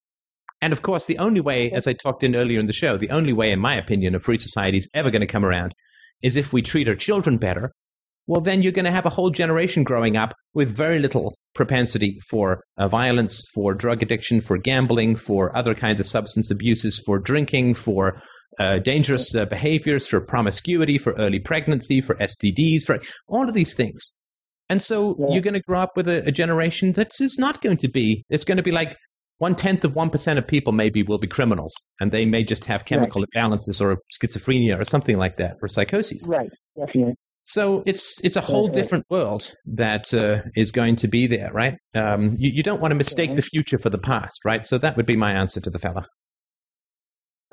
And 0.60 0.72
of 0.72 0.82
course, 0.82 1.06
the 1.06 1.18
only 1.18 1.40
way, 1.40 1.70
as 1.72 1.86
I 1.86 1.94
talked 1.94 2.22
in 2.22 2.36
earlier 2.36 2.60
in 2.60 2.66
the 2.66 2.72
show, 2.74 2.98
the 2.98 3.10
only 3.10 3.32
way, 3.32 3.50
in 3.52 3.58
my 3.58 3.74
opinion, 3.76 4.14
a 4.14 4.20
free 4.20 4.36
society 4.38 4.78
is 4.78 4.88
ever 4.92 5.10
going 5.10 5.20
to 5.20 5.26
come 5.26 5.44
around 5.44 5.72
is 6.22 6.36
if 6.36 6.52
we 6.52 6.60
treat 6.62 6.88
our 6.88 6.94
children 6.94 7.38
better. 7.38 7.72
Well, 8.26 8.40
then 8.40 8.62
you're 8.62 8.72
going 8.72 8.86
to 8.86 8.90
have 8.90 9.06
a 9.06 9.10
whole 9.10 9.30
generation 9.30 9.84
growing 9.84 10.16
up 10.16 10.34
with 10.54 10.76
very 10.76 10.98
little 10.98 11.36
propensity 11.54 12.18
for 12.28 12.60
uh, 12.76 12.88
violence, 12.88 13.44
for 13.54 13.72
drug 13.72 14.02
addiction, 14.02 14.40
for 14.40 14.58
gambling, 14.58 15.16
for 15.16 15.56
other 15.56 15.74
kinds 15.74 16.00
of 16.00 16.06
substance 16.06 16.50
abuses, 16.50 16.98
for 17.06 17.18
drinking, 17.18 17.74
for 17.74 18.20
uh, 18.58 18.78
dangerous 18.78 19.34
uh, 19.34 19.44
behaviors, 19.44 20.06
for 20.06 20.20
promiscuity, 20.20 20.98
for 20.98 21.12
early 21.18 21.38
pregnancy, 21.38 22.00
for 22.00 22.16
STDs, 22.16 22.84
for 22.84 22.98
all 23.28 23.48
of 23.48 23.54
these 23.54 23.74
things. 23.74 24.12
And 24.68 24.82
so 24.82 25.14
Yeah. 25.18 25.26
you're 25.34 25.42
going 25.42 25.54
to 25.54 25.60
grow 25.60 25.80
up 25.80 25.92
with 25.96 26.08
a, 26.08 26.26
a 26.26 26.32
generation 26.32 26.92
that 26.94 27.12
is 27.20 27.38
not 27.38 27.62
going 27.62 27.76
to 27.78 27.88
be, 27.88 28.24
it's 28.28 28.44
going 28.44 28.56
to 28.56 28.62
be 28.62 28.72
like 28.72 28.96
one 29.38 29.54
tenth 29.54 29.84
of 29.84 29.92
1% 29.92 30.38
of 30.38 30.46
people 30.46 30.72
maybe 30.72 31.02
will 31.02 31.18
be 31.18 31.26
criminals, 31.26 31.74
and 32.00 32.10
they 32.10 32.24
may 32.24 32.42
just 32.42 32.64
have 32.64 32.86
chemical 32.86 33.24
imbalances 33.34 33.80
or 33.80 33.98
schizophrenia 34.12 34.80
or 34.80 34.84
something 34.84 35.18
like 35.18 35.36
that, 35.36 35.56
or 35.62 35.68
psychoses. 35.68 36.26
Right, 36.26 36.50
definitely. 36.76 37.14
So 37.46 37.84
it's 37.86 38.20
it's 38.24 38.36
a 38.36 38.40
whole 38.40 38.66
right. 38.66 38.74
different 38.74 39.06
world 39.08 39.54
that 39.66 40.12
uh, 40.12 40.42
is 40.56 40.72
going 40.72 40.96
to 40.96 41.08
be 41.08 41.28
there, 41.28 41.52
right? 41.52 41.78
Um, 41.94 42.34
you, 42.38 42.50
you 42.52 42.62
don't 42.64 42.80
want 42.80 42.90
to 42.90 42.96
mistake 42.96 43.30
Okay. 43.30 43.36
the 43.36 43.42
future 43.42 43.78
for 43.78 43.88
the 43.88 43.98
past, 43.98 44.40
right? 44.44 44.64
So 44.64 44.78
that 44.78 44.96
would 44.96 45.06
be 45.06 45.16
my 45.16 45.32
answer 45.32 45.60
to 45.60 45.70
the 45.70 45.78
fella. 45.78 46.08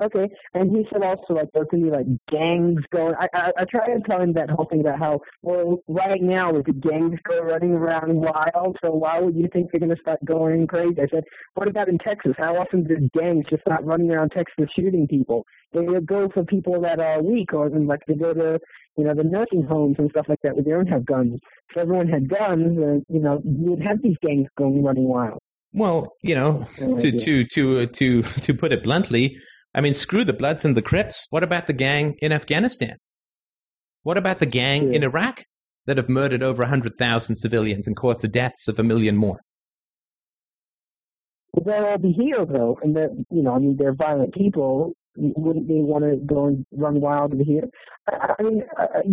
Okay, 0.01 0.27
and 0.55 0.71
he 0.75 0.87
said 0.91 1.03
also 1.03 1.35
like 1.35 1.49
there 1.53 1.65
gonna 1.65 1.83
be 1.83 1.91
like 1.91 2.07
gangs 2.27 2.81
going. 2.91 3.13
I 3.19 3.27
I, 3.35 3.51
I 3.59 3.65
tried 3.65 3.93
to 3.93 4.01
tell 4.09 4.19
him 4.19 4.33
that 4.33 4.49
whole 4.49 4.65
thing 4.65 4.81
about 4.81 4.97
how 4.97 5.21
well 5.43 5.83
right 5.87 6.21
now 6.21 6.51
with 6.51 6.65
the 6.65 6.73
gangs 6.73 7.19
go 7.29 7.39
running 7.41 7.73
around 7.73 8.15
wild. 8.15 8.75
So 8.83 8.89
why 8.91 9.19
would 9.19 9.35
you 9.35 9.47
think 9.53 9.71
they're 9.71 9.79
gonna 9.79 9.95
start 10.01 10.19
going 10.25 10.65
crazy? 10.65 10.99
I 10.99 11.07
said, 11.11 11.23
what 11.53 11.67
about 11.67 11.89
in 11.89 11.99
Texas? 11.99 12.33
How 12.39 12.57
often 12.57 12.85
do 12.85 13.07
gangs 13.17 13.45
just 13.51 13.61
not 13.67 13.85
running 13.85 14.09
around 14.09 14.31
Texas 14.31 14.65
shooting 14.75 15.07
people? 15.07 15.45
They 15.73 15.85
go 16.01 16.27
for 16.33 16.43
people 16.43 16.81
that 16.81 16.99
are 16.99 17.21
weak, 17.21 17.53
or 17.53 17.69
like 17.69 18.01
they 18.07 18.15
go 18.15 18.33
to 18.33 18.59
you 18.97 19.03
know 19.05 19.13
the 19.15 19.23
nursing 19.23 19.63
homes 19.63 19.95
and 19.99 20.09
stuff 20.11 20.25
like 20.29 20.39
that 20.43 20.55
where 20.55 20.63
they 20.63 20.71
don't 20.71 20.87
have 20.87 21.05
guns. 21.05 21.39
If 21.71 21.77
everyone 21.77 22.07
had 22.07 22.29
guns, 22.29 22.77
uh, 22.77 22.99
you 23.13 23.19
know 23.19 23.41
you 23.43 23.71
would 23.71 23.81
have 23.83 24.01
these 24.01 24.17
gangs 24.21 24.47
going 24.57 24.83
running 24.83 25.07
wild. 25.07 25.39
Well, 25.73 26.13
you 26.21 26.35
know, 26.35 26.67
No 26.81 26.95
to 26.97 27.07
idea. 27.07 27.19
to 27.19 27.45
to 27.45 27.79
uh, 27.81 27.85
to 27.93 28.21
to 28.45 28.53
put 28.53 28.71
it 28.71 28.83
bluntly, 28.83 29.37
I 29.73 29.81
mean, 29.81 29.93
screw 29.93 30.23
the 30.23 30.33
Bloods 30.33 30.63
and 30.65 30.77
the 30.77 30.81
Crips. 30.83 31.25
What 31.31 31.43
about 31.43 31.67
the 31.67 31.73
gang 31.73 32.15
in 32.19 32.31
Afghanistan? 32.31 32.97
What 34.03 34.17
about 34.17 34.37
the 34.39 34.45
gang 34.45 34.89
Yeah. 34.91 34.97
in 34.97 35.03
Iraq 35.03 35.43
that 35.87 35.97
have 35.97 36.09
murdered 36.09 36.43
over 36.43 36.65
hundred 36.65 36.93
thousand 36.99 37.37
civilians 37.37 37.87
and 37.87 37.95
caused 37.95 38.21
the 38.21 38.27
deaths 38.27 38.67
of 38.67 38.77
a 38.77 38.83
million 38.83 39.15
more? 39.17 39.39
But 41.53 41.65
they'll 41.65 41.85
all 41.85 41.97
be 41.97 42.11
healed 42.11 42.49
though, 42.49 42.77
and 42.81 42.95
they're 42.95 43.09
you 43.31 43.41
know, 43.43 43.53
I 43.55 43.59
mean, 43.59 43.75
they're 43.77 43.93
violent 43.93 44.33
people. 44.33 44.93
Wouldn't 45.15 45.67
they 45.67 45.81
want 45.81 46.03
to 46.03 46.17
go 46.25 46.47
and 46.47 46.65
run 46.71 46.99
wild 46.99 47.33
over 47.33 47.43
here? 47.43 47.69
I, 48.07 48.41
mean, 48.41 48.63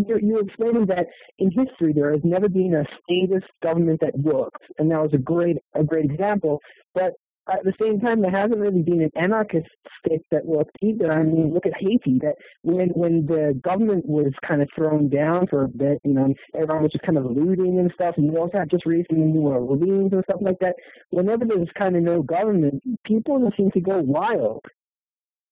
you're, 0.09 0.20
you're 0.20 0.40
explaining 0.40 0.86
that 0.86 1.06
in 1.39 1.51
history 1.51 1.93
there 1.93 2.12
has 2.12 2.22
never 2.24 2.48
been 2.48 2.74
a 2.74 2.85
statist 3.02 3.51
government 3.62 4.01
that 4.01 4.18
worked, 4.18 4.62
and 4.78 4.90
that 4.90 5.02
was 5.02 5.12
a 5.12 5.18
great 5.18 5.59
a 5.74 5.85
great 5.85 6.06
example. 6.06 6.60
But 6.94 7.12
at 7.51 7.64
the 7.64 7.72
same 7.81 8.01
time, 8.01 8.20
there 8.20 8.31
hasn't 8.31 8.59
really 8.59 8.82
been 8.82 9.02
an 9.02 9.10
anarchist 9.16 9.68
state 10.05 10.22
that 10.31 10.44
worked 10.44 10.77
either. 10.82 11.12
I 11.12 11.22
mean, 11.22 11.52
look 11.52 11.66
at 11.66 11.72
Haiti. 11.78 12.18
That 12.20 12.35
when 12.62 12.89
when 12.90 13.27
the 13.27 13.59
government 13.62 14.06
was 14.06 14.32
kind 14.47 14.62
of 14.62 14.68
thrown 14.74 15.09
down 15.09 15.47
for 15.48 15.64
a 15.64 15.68
bit, 15.68 15.98
you 16.05 16.14
know, 16.14 16.35
everyone 16.55 16.82
was 16.82 16.93
just 16.93 17.05
kind 17.05 17.18
of 17.18 17.24
looting 17.24 17.78
and 17.78 17.90
stuff, 17.94 18.14
and 18.16 18.27
you 18.32 18.39
also 18.39 18.59
had 18.59 18.70
just 18.70 18.86
recently 18.86 19.24
new 19.24 19.48
uh, 19.48 19.59
ravines 19.59 20.12
and 20.12 20.24
stuff 20.24 20.40
like 20.43 20.59
that 20.60 20.77
whenever 21.10 21.44
there's 21.44 21.68
kind 21.78 21.97
of 21.97 22.02
no 22.02 22.22
government, 22.22 22.82
people 23.05 23.40
just 23.40 23.56
seem 23.56 23.70
to 23.72 23.81
go 23.81 23.98
wild. 23.98 24.64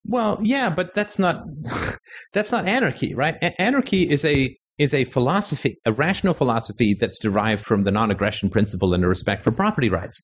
Well, 0.08 0.38
yeah, 0.42 0.70
but 0.70 0.94
that's 0.94 1.18
not 1.18 1.44
that's 2.32 2.50
not 2.52 2.66
anarchy, 2.66 3.14
right? 3.14 3.36
A- 3.42 3.60
anarchy 3.60 4.08
is 4.08 4.24
a 4.24 4.56
is 4.78 4.94
a 4.94 5.04
philosophy, 5.04 5.76
a 5.84 5.92
rational 5.92 6.34
philosophy 6.34 6.94
that's 6.98 7.18
derived 7.18 7.64
from 7.64 7.82
the 7.84 7.90
non-aggression 7.90 8.48
principle 8.48 8.94
and 8.94 9.02
the 9.02 9.08
respect 9.08 9.42
for 9.42 9.50
property 9.50 9.88
rights, 9.90 10.22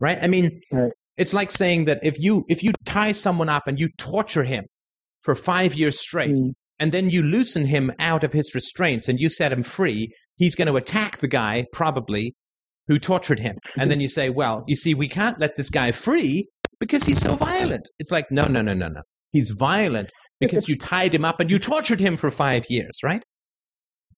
right? 0.00 0.18
I 0.22 0.26
mean, 0.26 0.60
Right. 0.72 0.92
it's 1.18 1.34
like 1.34 1.50
saying 1.50 1.84
that 1.84 1.98
if 2.02 2.18
you 2.18 2.44
if 2.48 2.62
you 2.62 2.72
tie 2.86 3.12
someone 3.12 3.48
up 3.48 3.64
and 3.66 3.78
you 3.78 3.88
torture 3.98 4.44
him 4.44 4.64
for 5.22 5.34
five 5.34 5.74
years 5.74 6.00
straight, 6.00 6.34
Mm. 6.36 6.52
and 6.78 6.92
then 6.92 7.10
you 7.10 7.22
loosen 7.22 7.66
him 7.66 7.92
out 7.98 8.24
of 8.24 8.32
his 8.32 8.54
restraints 8.54 9.06
and 9.08 9.18
you 9.20 9.28
set 9.28 9.52
him 9.52 9.62
free, 9.62 10.08
he's 10.36 10.54
going 10.54 10.68
to 10.68 10.76
attack 10.76 11.18
the 11.18 11.28
guy 11.28 11.66
probably 11.72 12.34
who 12.88 12.98
tortured 12.98 13.38
him. 13.38 13.56
And 13.76 13.90
then 13.90 14.00
you 14.00 14.08
say, 14.08 14.30
well, 14.30 14.64
you 14.66 14.74
see, 14.74 14.94
we 14.94 15.08
can't 15.08 15.38
let 15.38 15.56
this 15.56 15.68
guy 15.70 15.92
free 15.92 16.48
because 16.80 17.04
he's 17.04 17.20
so 17.20 17.34
violent. 17.36 17.88
It's 17.98 18.10
like, 18.10 18.32
no, 18.32 18.46
no, 18.46 18.62
no, 18.62 18.72
no, 18.72 18.88
no. 18.88 19.02
He's 19.32 19.50
violent 19.50 20.10
because 20.40 20.68
you 20.68 20.76
tied 20.76 21.14
him 21.14 21.24
up 21.24 21.40
and 21.40 21.50
you 21.50 21.58
tortured 21.58 22.00
him 22.00 22.16
for 22.16 22.30
five 22.30 22.64
years, 22.68 22.98
right? 23.02 23.22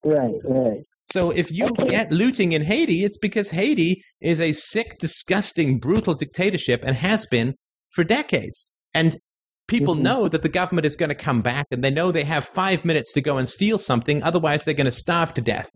Right, 0.05 0.35
right. 0.45 0.83
So 1.05 1.31
if 1.31 1.51
you 1.51 1.75
get 1.89 2.13
looting 2.13 2.53
in 2.53 2.63
Haiti, 2.63 3.05
it's 3.05 3.19
because 3.19 3.51
Haiti 3.51 4.03
is 4.21 4.41
a 4.41 4.53
sick, 4.53 4.99
disgusting, 4.99 5.79
brutal 5.79 6.15
dictatorship 6.15 6.81
and 6.85 6.97
has 6.97 7.27
been 7.27 7.55
for 7.91 8.05
decades. 8.05 8.69
And 8.95 9.17
people 9.69 9.97
Mhm. 9.97 10.03
know 10.03 10.29
that 10.29 10.43
the 10.43 10.49
government 10.49 10.87
is 10.87 10.97
going 10.97 11.09
to 11.09 11.15
come 11.15 11.43
back 11.43 11.67
and 11.71 11.83
they 11.83 11.91
know 11.91 12.13
they 12.13 12.25
have 12.25 12.45
five 12.45 12.85
minutes 12.85 13.13
to 13.15 13.21
go 13.21 13.37
and 13.37 13.49
steal 13.49 13.79
something, 13.79 14.23
otherwise 14.23 14.65
they're 14.65 14.75
going 14.75 14.87
to 14.87 14.93
starve 14.93 15.35
to 15.35 15.41
death. 15.41 15.71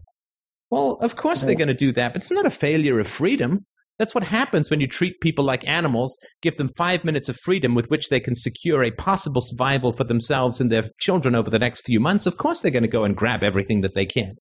Well, 0.71 0.93
of 1.01 1.17
course 1.17 1.43
they're 1.43 1.55
going 1.55 1.69
to 1.69 1.75
do 1.75 1.93
that, 1.93 2.13
but 2.13 2.23
it's 2.23 2.33
not 2.33 2.47
a 2.47 2.51
failure 2.51 2.99
of 2.99 3.07
freedom. 3.07 3.67
That's 3.99 4.15
what 4.15 4.25
happens 4.25 4.71
when 4.71 4.81
you 4.81 4.87
treat 4.87 5.21
people 5.21 5.45
like 5.45 5.67
animals, 5.67 6.19
give 6.43 6.57
them 6.59 6.71
five 6.77 7.05
minutes 7.05 7.29
of 7.29 7.37
freedom 7.37 7.75
with 7.75 7.89
which 7.89 8.09
they 8.09 8.21
can 8.21 8.35
secure 8.35 8.85
a 8.85 8.91
possible 8.91 9.41
survival 9.41 9.93
for 9.93 10.05
themselves 10.05 10.61
and 10.61 10.71
their 10.71 10.91
children 11.01 11.35
over 11.35 11.49
the 11.49 11.59
next 11.59 11.87
few 11.87 11.99
months. 11.99 12.27
Of 12.27 12.37
course, 12.37 12.61
they're 12.61 12.71
going 12.71 12.83
to 12.83 12.89
go 12.89 13.05
and 13.05 13.17
grab 13.17 13.43
everything 13.43 13.81
that 13.81 13.95
they 13.95 14.05
can. 14.05 14.33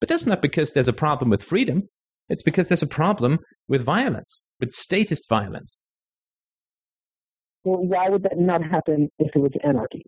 But 0.00 0.08
that's 0.08 0.26
not 0.26 0.42
because 0.42 0.72
there's 0.72 0.88
a 0.88 0.92
problem 0.92 1.30
with 1.30 1.42
freedom. 1.42 1.84
It's 2.28 2.42
because 2.42 2.68
there's 2.68 2.82
a 2.82 2.88
problem 2.88 3.38
with 3.68 3.84
violence, 3.84 4.46
with 4.58 4.72
statist 4.72 5.28
violence. 5.28 5.82
Well, 7.62 7.84
why 7.84 8.08
would 8.08 8.24
that 8.24 8.38
not 8.38 8.62
happen 8.62 9.10
if 9.18 9.34
it 9.34 9.38
was 9.38 9.52
anarchy? 9.62 10.04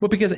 Well, 0.00 0.08
because 0.08 0.34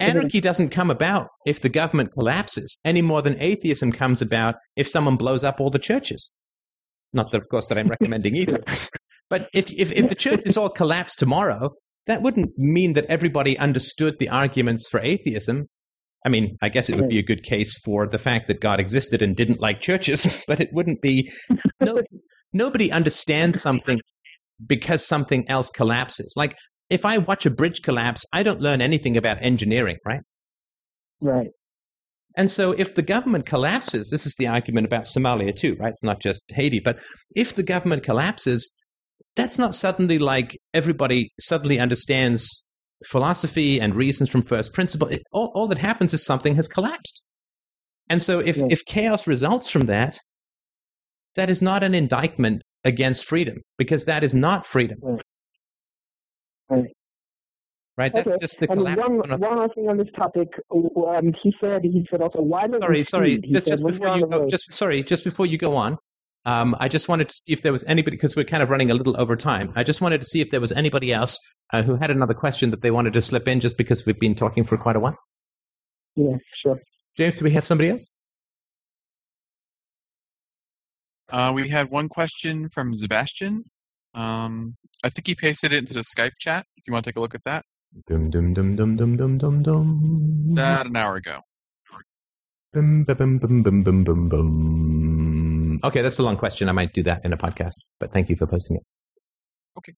Anarchy 0.00 0.40
doesn't 0.40 0.70
come 0.70 0.90
about 0.90 1.28
if 1.44 1.60
the 1.60 1.68
government 1.68 2.12
collapses 2.12 2.78
any 2.84 3.02
more 3.02 3.20
than 3.20 3.40
atheism 3.40 3.90
comes 3.90 4.22
about 4.22 4.54
if 4.76 4.88
someone 4.88 5.16
blows 5.16 5.42
up 5.42 5.60
all 5.60 5.70
the 5.70 5.78
churches. 5.78 6.32
Not 7.12 7.32
that, 7.32 7.38
of 7.38 7.48
course, 7.48 7.68
that 7.68 7.78
I'm 7.78 7.88
recommending 7.88 8.36
either. 8.36 8.62
But 9.30 9.48
if, 9.52 9.70
if, 9.70 9.92
if 9.92 10.08
the 10.08 10.14
churches 10.14 10.56
all 10.56 10.70
collapse 10.70 11.14
tomorrow, 11.14 11.72
that 12.06 12.22
wouldn't 12.22 12.56
mean 12.56 12.94
that 12.94 13.04
everybody 13.10 13.58
understood 13.58 14.14
the 14.18 14.30
arguments 14.30 14.88
for 14.88 15.00
atheism. 15.00 15.66
I 16.24 16.30
mean, 16.30 16.56
I 16.62 16.70
guess 16.70 16.88
it 16.88 16.96
would 16.96 17.10
be 17.10 17.18
a 17.18 17.22
good 17.22 17.42
case 17.42 17.78
for 17.84 18.08
the 18.08 18.18
fact 18.18 18.48
that 18.48 18.62
God 18.62 18.80
existed 18.80 19.20
and 19.20 19.36
didn't 19.36 19.60
like 19.60 19.82
churches, 19.82 20.42
but 20.48 20.60
it 20.60 20.70
wouldn't 20.72 21.02
be. 21.02 21.30
No, 21.80 22.02
nobody 22.54 22.90
understands 22.90 23.60
something 23.60 24.00
because 24.66 25.06
something 25.06 25.48
else 25.48 25.68
collapses. 25.68 26.32
Like 26.34 26.56
if 26.90 27.04
I 27.04 27.18
watch 27.18 27.46
a 27.46 27.50
bridge 27.50 27.82
collapse, 27.82 28.24
I 28.32 28.42
don't 28.42 28.60
learn 28.60 28.80
anything 28.80 29.16
about 29.16 29.38
engineering, 29.42 29.98
right? 30.04 30.20
Right. 31.20 31.48
And 32.36 32.50
so 32.50 32.72
if 32.72 32.94
the 32.94 33.02
government 33.02 33.46
collapses, 33.46 34.10
this 34.10 34.26
is 34.26 34.34
the 34.36 34.46
argument 34.46 34.86
about 34.86 35.04
Somalia 35.04 35.54
too, 35.54 35.76
right? 35.80 35.90
It's 35.90 36.04
not 36.04 36.20
just 36.20 36.42
Haiti, 36.48 36.80
but 36.80 36.98
if 37.34 37.54
the 37.54 37.62
government 37.62 38.04
collapses, 38.04 38.70
that's 39.34 39.58
not 39.58 39.74
suddenly 39.74 40.18
like 40.18 40.56
everybody 40.72 41.32
suddenly 41.40 41.78
understands 41.78 42.64
philosophy 43.04 43.80
and 43.80 43.94
reasons 43.96 44.28
from 44.30 44.42
first 44.42 44.72
principle. 44.72 45.08
It, 45.08 45.22
all, 45.32 45.50
all 45.54 45.66
that 45.68 45.78
happens 45.78 46.14
is 46.14 46.24
something 46.24 46.54
has 46.56 46.68
collapsed. 46.68 47.22
And 48.08 48.22
so 48.22 48.38
if, 48.38 48.56
if 48.70 48.84
chaos 48.84 49.26
results 49.26 49.68
from 49.68 49.86
that, 49.86 50.18
that 51.34 51.50
is 51.50 51.60
not 51.60 51.82
an 51.82 51.94
indictment 51.94 52.62
against 52.84 53.24
freedom 53.24 53.58
because 53.76 54.06
that 54.06 54.24
is 54.24 54.34
not 54.34 54.64
freedom. 54.64 54.98
Right. 55.02 55.22
Right. 56.70 56.84
Right? 57.96 58.12
That's 58.14 58.28
Okay. 58.28 58.38
just 58.40 58.60
the 58.60 58.70
And 58.70 58.78
collapse. 58.78 59.08
one, 59.08 59.30
of 59.32 59.40
one 59.40 59.58
other 59.58 59.74
thing 59.74 59.88
on 59.88 59.96
this 59.96 60.08
topic, 60.16 60.48
um, 60.70 61.34
he 61.42 61.52
said 61.60 61.82
he 61.82 62.06
said 62.10 62.20
also 62.22 62.40
why 62.42 62.66
does 62.68 62.80
sorry, 62.80 63.02
sorry. 63.04 63.38
Just, 63.38 63.64
said 63.66 63.70
just 63.72 63.84
before 63.84 64.06
you're 64.06 64.12
on 64.14 64.20
you 64.20 64.26
the 64.26 64.38
go, 64.38 64.48
just 64.48 64.72
sorry, 64.72 65.02
just 65.02 65.24
before 65.24 65.46
you 65.46 65.58
go 65.58 65.74
on, 65.74 65.98
um, 66.44 66.76
I 66.78 66.86
just 66.88 67.08
wanted 67.08 67.28
to 67.28 67.34
see 67.34 67.52
if 67.52 67.62
there 67.62 67.72
was 67.72 67.82
anybody 67.88 68.16
because 68.16 68.36
we're 68.36 68.44
kind 68.44 68.62
of 68.62 68.70
running 68.70 68.90
a 68.92 68.94
little 68.94 69.20
over 69.20 69.34
time. 69.34 69.72
I 69.74 69.82
just 69.82 70.00
wanted 70.00 70.20
to 70.20 70.26
see 70.26 70.40
if 70.40 70.50
there 70.52 70.60
was 70.60 70.70
anybody 70.70 71.12
else 71.12 71.38
uh, 71.72 71.82
who 71.82 71.96
had 71.96 72.10
another 72.12 72.34
question 72.34 72.70
that 72.70 72.82
they 72.82 72.92
wanted 72.92 73.14
to 73.14 73.20
slip 73.20 73.48
in, 73.48 73.58
just 73.58 73.76
because 73.76 74.06
we've 74.06 74.20
been 74.20 74.36
talking 74.36 74.62
for 74.62 74.76
quite 74.78 74.94
a 74.94 75.00
while. 75.00 75.16
yeah, 76.14 76.36
sure. 76.62 76.78
James, 77.16 77.38
do 77.38 77.44
we 77.44 77.50
have 77.50 77.66
somebody 77.66 77.90
else? 77.90 78.08
Uh, 81.32 81.50
we 81.54 81.68
had 81.68 81.90
one 81.90 82.08
question 82.08 82.70
from 82.72 82.96
Sebastian. 83.00 83.64
Um, 84.14 84.76
I 85.04 85.10
think 85.10 85.26
he 85.26 85.34
pasted 85.34 85.72
it 85.72 85.78
into 85.78 85.94
the 85.94 86.00
Skype 86.00 86.32
chat. 86.38 86.66
If 86.76 86.84
you 86.86 86.92
want 86.92 87.04
to 87.04 87.10
take 87.10 87.16
a 87.16 87.20
look 87.20 87.34
at 87.34 87.44
that, 87.44 87.64
Dum 88.06 88.30
dum 88.30 88.52
dum 88.54 88.76
dum 88.76 88.96
dum 88.96 89.16
dum 89.16 89.38
dum 89.38 89.62
dum. 89.62 90.48
about 90.52 90.86
an 90.86 90.96
hour 90.96 91.16
ago. 91.16 91.40
Bum, 92.72 93.04
bum, 93.04 93.38
bum, 93.38 93.62
bum, 93.62 93.82
bum, 93.82 94.04
bum, 94.04 94.28
bum. 94.28 95.80
Okay, 95.82 96.02
that's 96.02 96.18
a 96.18 96.22
long 96.22 96.36
question. 96.36 96.68
I 96.68 96.72
might 96.72 96.92
do 96.92 97.02
that 97.04 97.22
in 97.24 97.32
a 97.32 97.36
podcast, 97.38 97.76
but 97.98 98.10
thank 98.12 98.28
you 98.28 98.36
for 98.36 98.46
posting 98.46 98.76
it. 98.76 98.82
Okay. 99.78 99.94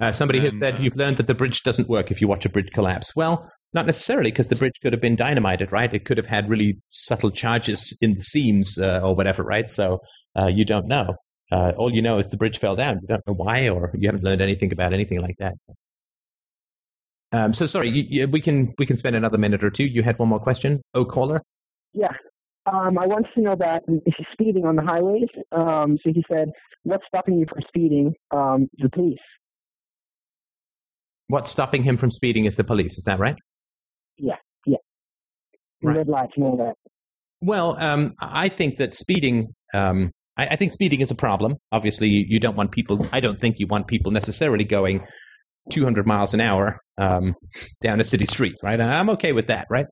Uh, 0.00 0.10
somebody 0.10 0.40
has 0.40 0.54
said 0.58 0.76
uh, 0.76 0.78
you've 0.78 0.96
learned 0.96 1.18
that 1.18 1.26
the 1.26 1.34
bridge 1.34 1.62
doesn't 1.62 1.88
work 1.88 2.10
if 2.10 2.22
you 2.22 2.28
watch 2.28 2.46
a 2.46 2.48
bridge 2.48 2.70
collapse. 2.72 3.14
Well, 3.14 3.50
not 3.74 3.84
necessarily, 3.84 4.30
because 4.30 4.48
the 4.48 4.56
bridge 4.56 4.80
could 4.82 4.94
have 4.94 5.02
been 5.02 5.16
dynamited, 5.16 5.70
right? 5.70 5.92
It 5.92 6.06
could 6.06 6.16
have 6.16 6.26
had 6.26 6.48
really 6.48 6.80
subtle 6.88 7.30
charges 7.30 7.96
in 8.00 8.14
the 8.14 8.22
seams 8.22 8.78
uh, 8.78 9.00
or 9.02 9.14
whatever, 9.14 9.42
right? 9.42 9.68
So 9.68 9.98
uh, 10.34 10.48
you 10.48 10.64
don't 10.64 10.88
know. 10.88 11.14
Uh, 11.50 11.72
all 11.76 11.92
you 11.92 12.00
know 12.00 12.18
is 12.18 12.28
the 12.30 12.36
bridge 12.36 12.58
fell 12.58 12.76
down. 12.76 13.00
You 13.02 13.08
don't 13.08 13.26
know 13.26 13.34
why, 13.34 13.68
or 13.68 13.90
you 13.94 14.08
haven't 14.08 14.22
learned 14.22 14.40
anything 14.40 14.72
about 14.72 14.92
anything 14.92 15.20
like 15.20 15.36
that. 15.38 15.54
So, 15.60 15.74
um, 17.32 17.52
so 17.52 17.66
sorry, 17.66 17.90
you, 17.90 18.04
you, 18.08 18.28
we 18.28 18.40
can 18.40 18.72
we 18.78 18.86
can 18.86 18.96
spend 18.96 19.16
another 19.16 19.38
minute 19.38 19.64
or 19.64 19.70
two. 19.70 19.84
You 19.84 20.02
had 20.02 20.18
one 20.18 20.28
more 20.28 20.38
question, 20.38 20.80
oh 20.94 21.04
caller. 21.04 21.40
Yeah, 21.92 22.12
um, 22.66 22.98
I 22.98 23.06
want 23.06 23.26
to 23.34 23.40
know 23.40 23.56
that 23.56 23.82
if 23.88 24.14
he's 24.16 24.26
speeding 24.32 24.64
on 24.64 24.76
the 24.76 24.82
highways. 24.82 25.28
Um, 25.50 25.98
so 26.04 26.12
he 26.14 26.24
said, 26.30 26.50
what's 26.84 27.04
stopping 27.08 27.38
you 27.38 27.46
from 27.48 27.62
speeding? 27.66 28.14
Um, 28.30 28.68
the 28.78 28.88
police. 28.88 29.18
What's 31.26 31.50
stopping 31.50 31.82
him 31.82 31.96
from 31.96 32.10
speeding 32.12 32.44
is 32.44 32.56
the 32.56 32.64
police. 32.64 32.96
Is 32.96 33.04
that 33.04 33.18
right? 33.18 33.36
Yeah, 34.18 34.36
yeah. 34.66 34.78
Right. 35.82 35.96
Red 35.96 36.08
lights 36.08 36.32
and 36.36 36.44
all 36.44 36.56
that. 36.58 36.74
Well, 37.40 37.76
um, 37.80 38.14
I 38.20 38.48
think 38.48 38.76
that 38.78 38.94
speeding. 38.94 39.52
Um, 39.74 40.12
I, 40.40 40.46
I 40.52 40.56
think 40.56 40.72
speeding 40.72 41.00
is 41.00 41.10
a 41.10 41.14
problem. 41.14 41.56
Obviously, 41.70 42.08
you, 42.08 42.24
you 42.28 42.40
don't 42.40 42.56
want 42.56 42.72
people. 42.72 43.06
I 43.12 43.20
don't 43.20 43.38
think 43.38 43.56
you 43.58 43.66
want 43.66 43.86
people 43.86 44.10
necessarily 44.10 44.64
going 44.64 45.04
200 45.70 46.06
miles 46.06 46.34
an 46.34 46.40
hour 46.40 46.80
um, 46.98 47.34
down 47.82 48.00
a 48.00 48.04
city 48.04 48.26
street, 48.26 48.54
right? 48.62 48.80
I'm 48.80 49.10
okay 49.10 49.32
with 49.32 49.48
that, 49.48 49.66
right? 49.70 49.86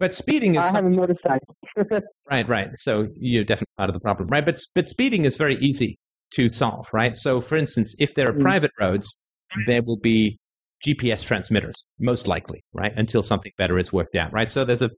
But 0.00 0.12
speeding 0.12 0.56
is 0.56 0.66
I 0.66 0.72
have 0.72 0.84
a 0.84 0.90
motorcycle. 0.90 1.56
Right, 2.30 2.48
right. 2.48 2.68
So 2.76 3.08
you're 3.16 3.44
definitely 3.44 3.74
part 3.76 3.90
of 3.90 3.94
the 3.94 4.00
problem, 4.00 4.28
right? 4.28 4.44
But 4.46 4.58
but 4.74 4.88
speeding 4.88 5.24
is 5.26 5.36
very 5.36 5.56
easy 5.56 5.98
to 6.34 6.48
solve, 6.48 6.88
right? 6.92 7.16
So, 7.16 7.40
for 7.40 7.56
instance, 7.56 7.94
if 7.98 8.14
there 8.14 8.28
are 8.28 8.32
Mm. 8.32 8.40
private 8.40 8.70
roads, 8.80 9.22
there 9.66 9.82
will 9.82 9.98
be 9.98 10.38
GPS 10.86 11.24
transmitters, 11.24 11.84
most 11.98 12.26
likely, 12.26 12.62
right? 12.72 12.92
Until 12.96 13.22
something 13.22 13.52
better 13.58 13.76
is 13.78 13.92
worked 13.92 14.16
out, 14.16 14.32
right? 14.32 14.50
So 14.50 14.64
there's 14.64 14.82
a 14.82 14.90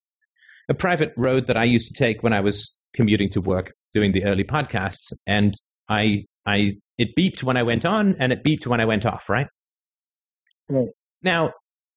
a 0.69 0.74
private 0.74 1.12
road 1.16 1.47
that 1.47 1.57
I 1.57 1.65
used 1.65 1.89
to 1.89 1.95
take 1.95 2.23
when 2.23 2.32
I 2.32 2.41
was 2.41 2.78
commuting 2.95 3.31
to 3.31 3.41
work 3.41 3.73
doing 3.93 4.12
the 4.12 4.24
early 4.24 4.45
podcasts, 4.45 5.12
and 5.27 5.55
I 5.89 6.24
I 6.47 6.73
it 6.99 7.11
beeped 7.19 7.43
when 7.43 7.57
I 7.57 7.62
went 7.62 7.85
on 7.85 8.16
and 8.19 8.32
it 8.32 8.45
beeped 8.45 8.66
when 8.66 8.81
I 8.81 8.85
went 8.85 9.07
off, 9.07 9.28
right? 9.28 9.47
Right. 10.69 10.89
Now, 11.23 11.53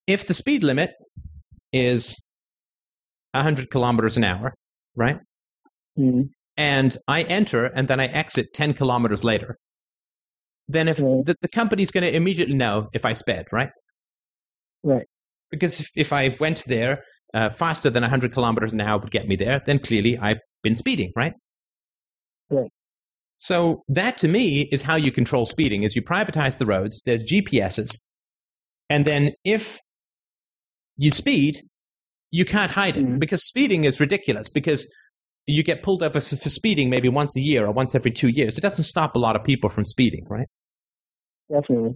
if 0.07 0.27
the 0.27 0.33
speed 0.33 0.63
limit 0.63 0.91
is 1.71 2.17
100 3.33 3.69
kilometers 3.69 4.17
an 4.17 4.23
hour, 4.23 4.53
right? 4.95 5.19
Mm, 5.97 6.29
and 6.55 6.97
I 7.07 7.21
enter 7.21 7.65
and 7.65 7.87
then 7.87 7.99
I 7.99 8.07
exit 8.07 8.53
10 8.53 8.73
kilometers 8.73 9.23
later, 9.23 9.57
then 10.67 10.87
if 10.87 10.99
Right. 10.99 11.25
the, 11.25 11.35
the 11.41 11.47
company's 11.47 11.91
going 11.91 12.03
to 12.03 12.13
immediately 12.13 12.55
know 12.55 12.89
if 12.93 13.05
I 13.05 13.13
sped, 13.13 13.45
right? 13.51 13.69
Right. 14.83 15.05
Because 15.51 15.79
if, 15.79 15.91
if 15.95 16.11
I 16.13 16.35
went 16.39 16.65
there 16.65 17.03
uh, 17.33 17.49
faster 17.51 17.89
than 17.89 18.01
100 18.03 18.31
kilometers 18.33 18.73
an 18.73 18.81
hour 18.81 18.99
would 18.99 19.11
get 19.11 19.27
me 19.27 19.35
there, 19.35 19.61
then 19.65 19.79
clearly 19.79 20.17
I've 20.17 20.39
been 20.63 20.75
speeding, 20.75 21.11
right? 21.15 21.33
Right. 22.49 22.71
So 23.35 23.83
that 23.89 24.17
to 24.19 24.27
me 24.27 24.61
is 24.71 24.81
how 24.81 24.95
you 24.95 25.11
control 25.11 25.45
speeding 25.45 25.83
is 25.83 25.95
you 25.95 26.01
privatize 26.01 26.57
the 26.57 26.65
roads, 26.65 27.03
there's 27.05 27.23
GPSs, 27.23 27.99
and 28.89 29.05
then 29.05 29.31
if 29.43 29.79
you 30.95 31.11
speed, 31.11 31.59
you 32.31 32.45
can't 32.45 32.71
hide 32.71 32.97
it 32.97 33.05
Mhm. 33.05 33.19
because 33.19 33.43
speeding 33.45 33.83
is 33.85 33.99
ridiculous 33.99 34.49
because 34.49 34.91
you 35.45 35.63
get 35.63 35.83
pulled 35.83 36.03
over 36.03 36.19
for 36.19 36.49
speeding 36.49 36.89
maybe 36.89 37.07
once 37.09 37.35
a 37.37 37.41
year 37.41 37.65
or 37.65 37.71
once 37.71 37.95
every 37.95 38.11
two 38.11 38.27
years. 38.27 38.57
It 38.57 38.61
doesn't 38.61 38.83
stop 38.83 39.15
a 39.15 39.19
lot 39.19 39.35
of 39.35 39.43
people 39.43 39.69
from 39.69 39.85
speeding, 39.85 40.25
right? 40.29 40.47
definitely. 41.49 41.93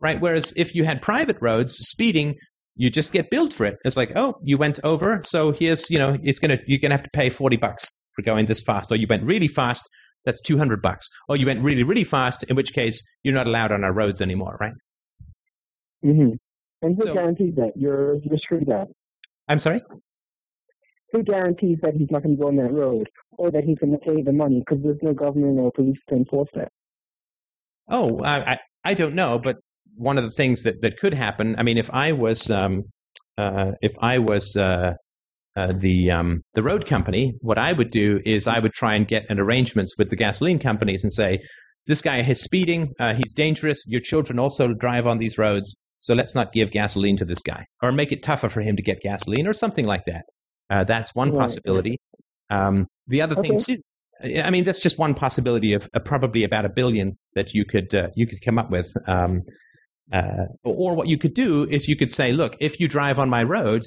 Right. 0.00 0.20
Whereas 0.20 0.52
if 0.56 0.74
you 0.74 0.84
had 0.84 1.00
private 1.02 1.36
roads, 1.40 1.74
speeding, 1.76 2.36
you 2.76 2.90
just 2.90 3.12
get 3.12 3.30
billed 3.30 3.52
for 3.54 3.66
it. 3.66 3.76
It's 3.84 3.96
like, 3.96 4.12
oh, 4.16 4.34
you 4.42 4.56
went 4.58 4.80
over, 4.84 5.20
so 5.22 5.52
here's, 5.52 5.90
you 5.90 5.98
know, 5.98 6.16
it's 6.22 6.38
gonna 6.38 6.58
you're 6.66 6.78
gonna 6.80 6.94
have 6.94 7.02
to 7.02 7.10
pay 7.12 7.28
forty 7.30 7.56
bucks 7.56 7.90
for 8.14 8.22
going 8.22 8.46
this 8.46 8.62
fast, 8.62 8.90
or 8.92 8.96
you 8.96 9.06
went 9.08 9.22
really 9.24 9.48
fast, 9.48 9.88
that's 10.24 10.40
two 10.40 10.58
hundred 10.58 10.82
bucks, 10.82 11.08
or 11.28 11.36
you 11.36 11.46
went 11.46 11.64
really 11.64 11.82
really 11.82 12.04
fast, 12.04 12.44
in 12.44 12.56
which 12.56 12.72
case 12.72 13.02
you're 13.22 13.34
not 13.34 13.46
allowed 13.46 13.72
on 13.72 13.84
our 13.84 13.92
roads 13.92 14.20
anymore, 14.22 14.56
right? 14.60 14.72
Mm-hmm. 16.04 16.32
And 16.82 16.96
who 16.96 17.02
So- 17.04 17.14
guarantees 17.14 17.54
that? 17.56 17.72
You're, 17.76 18.16
you're 18.22 18.38
screwed 18.38 18.66
that. 18.66 18.88
I'm 19.48 19.58
sorry. 19.58 19.82
Who 21.12 21.22
guarantees 21.22 21.78
that 21.82 21.94
he's 21.94 22.10
not 22.10 22.22
going 22.22 22.36
to 22.36 22.40
go 22.40 22.48
on 22.48 22.56
that 22.56 22.72
road 22.72 23.08
or 23.32 23.50
that 23.50 23.64
he's 23.64 23.78
going 23.78 23.92
to 23.92 23.98
pay 23.98 24.22
the 24.22 24.32
money 24.32 24.60
because 24.66 24.82
there's 24.82 24.98
no 25.02 25.12
government 25.12 25.58
or 25.60 25.70
police 25.70 25.98
to 26.08 26.16
enforce 26.16 26.48
that? 26.54 26.72
Oh, 27.88 28.18
I, 28.20 28.52
I 28.52 28.58
I 28.84 28.94
don't 28.94 29.14
know, 29.14 29.38
but 29.38 29.56
one 29.96 30.18
of 30.18 30.24
the 30.24 30.30
things 30.30 30.62
that, 30.62 30.82
that 30.82 30.98
could 30.98 31.14
happen. 31.14 31.54
I 31.58 31.62
mean, 31.62 31.78
if 31.78 31.90
I 31.92 32.12
was 32.12 32.50
um, 32.50 32.84
uh, 33.38 33.72
if 33.80 33.92
I 34.00 34.18
was 34.18 34.56
uh, 34.56 34.94
uh, 35.56 35.72
the 35.78 36.10
um, 36.10 36.42
the 36.54 36.62
road 36.62 36.86
company, 36.86 37.34
what 37.40 37.58
I 37.58 37.72
would 37.72 37.90
do 37.90 38.20
is 38.24 38.46
I 38.46 38.58
would 38.58 38.72
try 38.72 38.94
and 38.94 39.06
get 39.06 39.26
an 39.28 39.38
arrangements 39.38 39.94
with 39.98 40.10
the 40.10 40.16
gasoline 40.16 40.58
companies 40.58 41.02
and 41.04 41.12
say, 41.12 41.38
this 41.86 42.00
guy 42.00 42.20
is 42.20 42.40
speeding, 42.40 42.92
uh, 43.00 43.14
he's 43.14 43.32
dangerous. 43.32 43.82
Your 43.86 44.00
children 44.00 44.38
also 44.38 44.68
drive 44.72 45.06
on 45.06 45.18
these 45.18 45.36
roads, 45.36 45.76
so 45.98 46.14
let's 46.14 46.34
not 46.34 46.52
give 46.52 46.70
gasoline 46.70 47.16
to 47.16 47.24
this 47.24 47.42
guy, 47.42 47.64
or 47.82 47.92
make 47.92 48.12
it 48.12 48.22
tougher 48.22 48.48
for 48.48 48.60
him 48.60 48.76
to 48.76 48.82
get 48.82 49.00
gasoline, 49.00 49.46
or 49.46 49.52
something 49.52 49.86
like 49.86 50.04
that. 50.06 50.22
Uh, 50.70 50.84
that's 50.84 51.14
one 51.14 51.32
Right. 51.32 51.40
possibility. 51.40 51.98
Um, 52.50 52.86
the 53.08 53.22
other 53.22 53.34
thing 53.34 53.58
too. 53.58 53.78
I 54.22 54.50
mean, 54.50 54.62
that's 54.62 54.78
just 54.78 54.98
one 54.98 55.14
possibility 55.14 55.72
of 55.72 55.88
uh, 55.94 55.98
probably 55.98 56.44
about 56.44 56.64
a 56.64 56.68
billion 56.68 57.18
that 57.34 57.54
you 57.54 57.64
could 57.64 57.92
uh, 57.94 58.08
you 58.14 58.26
could 58.26 58.40
come 58.44 58.58
up 58.58 58.70
with. 58.70 58.92
Um, 59.08 59.42
uh, 60.12 60.46
or 60.64 60.94
what 60.94 61.08
you 61.08 61.18
could 61.18 61.34
do 61.34 61.66
is 61.70 61.88
you 61.88 61.96
could 61.96 62.12
say, 62.12 62.32
look, 62.32 62.54
if 62.60 62.78
you 62.80 62.88
drive 62.88 63.18
on 63.18 63.30
my 63.30 63.42
road, 63.42 63.82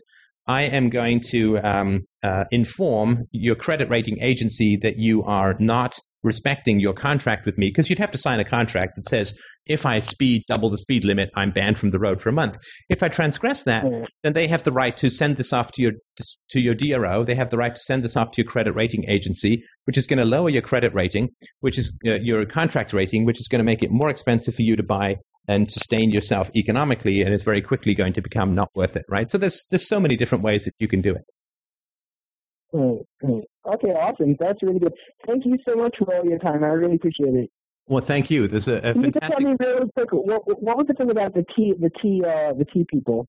I 0.47 0.63
am 0.63 0.89
going 0.89 1.21
to 1.31 1.57
um, 1.59 2.05
uh, 2.23 2.43
inform 2.51 3.25
your 3.31 3.55
credit 3.55 3.89
rating 3.89 4.21
agency 4.21 4.77
that 4.77 4.97
you 4.97 5.23
are 5.23 5.55
not 5.59 5.97
respecting 6.23 6.79
your 6.79 6.93
contract 6.93 7.45
with 7.45 7.57
me 7.57 7.67
because 7.67 7.89
you'd 7.89 7.99
have 7.99 8.11
to 8.11 8.17
sign 8.17 8.39
a 8.39 8.45
contract 8.45 8.95
that 8.95 9.07
says 9.07 9.39
if 9.67 9.85
I 9.85 9.99
speed 9.99 10.43
double 10.47 10.69
the 10.69 10.77
speed 10.77 11.05
limit, 11.05 11.29
I'm 11.35 11.51
banned 11.51 11.77
from 11.77 11.91
the 11.91 11.99
road 11.99 12.19
for 12.19 12.29
a 12.29 12.33
month. 12.33 12.57
If 12.89 13.03
I 13.03 13.09
transgress 13.09 13.63
that, 13.63 13.85
then 14.23 14.33
they 14.33 14.47
have 14.47 14.63
the 14.63 14.71
right 14.71 14.97
to 14.97 15.09
send 15.09 15.37
this 15.37 15.53
off 15.53 15.71
to 15.73 15.81
your 15.83 15.93
to 16.49 16.59
your 16.59 16.73
DRO. 16.73 17.23
They 17.23 17.35
have 17.35 17.51
the 17.51 17.57
right 17.57 17.73
to 17.73 17.81
send 17.81 18.03
this 18.03 18.17
off 18.17 18.31
to 18.31 18.41
your 18.41 18.49
credit 18.49 18.73
rating 18.73 19.07
agency, 19.07 19.63
which 19.85 19.97
is 19.97 20.07
going 20.07 20.19
to 20.19 20.25
lower 20.25 20.49
your 20.49 20.63
credit 20.63 20.93
rating, 20.93 21.29
which 21.61 21.77
is 21.77 21.95
uh, 22.05 22.15
your 22.15 22.45
contract 22.45 22.93
rating, 22.93 23.25
which 23.25 23.39
is 23.39 23.47
going 23.47 23.59
to 23.59 23.65
make 23.65 23.83
it 23.83 23.91
more 23.91 24.09
expensive 24.09 24.55
for 24.55 24.63
you 24.63 24.75
to 24.75 24.83
buy 24.83 25.17
and 25.47 25.69
sustain 25.71 26.11
yourself 26.11 26.49
economically, 26.55 27.21
and 27.21 27.33
it's 27.33 27.43
very 27.43 27.61
quickly 27.61 27.93
going 27.93 28.13
to 28.13 28.21
become 28.21 28.55
not 28.55 28.69
worth 28.75 28.95
it. 28.95 29.05
Right. 29.09 29.29
So 29.29 29.37
there's 29.37 29.65
there's 29.69 29.87
so 29.87 29.99
many 29.99 30.15
different 30.15 30.43
ways 30.43 30.65
that 30.65 30.73
you 30.79 30.87
can 30.87 31.01
do 31.01 31.15
it. 31.15 31.23
Okay, 32.75 33.89
awesome. 33.89 34.35
That's 34.39 34.61
really 34.61 34.79
good. 34.79 34.93
Thank 35.25 35.45
you 35.45 35.57
so 35.67 35.75
much 35.75 35.95
for 35.97 36.13
all 36.13 36.25
your 36.25 36.39
time. 36.39 36.63
I 36.63 36.67
really 36.67 36.95
appreciate 36.95 37.33
it. 37.33 37.49
Well, 37.87 38.01
thank 38.01 38.29
you. 38.29 38.47
There's 38.47 38.67
a, 38.67 38.77
a 38.77 38.93
Can 38.93 39.03
you 39.03 39.11
just 39.11 39.31
tell 39.31 39.41
me 39.41 39.55
really 39.59 39.89
quick 39.95 40.11
what, 40.11 40.61
what 40.61 40.77
was 40.77 40.87
the 40.87 40.93
thing 40.93 41.11
about 41.11 41.33
the 41.33 41.45
tea 41.55 41.73
the 41.79 41.89
tea 42.01 42.23
uh, 42.25 42.53
the 42.53 42.65
tea 42.65 42.85
people? 42.89 43.27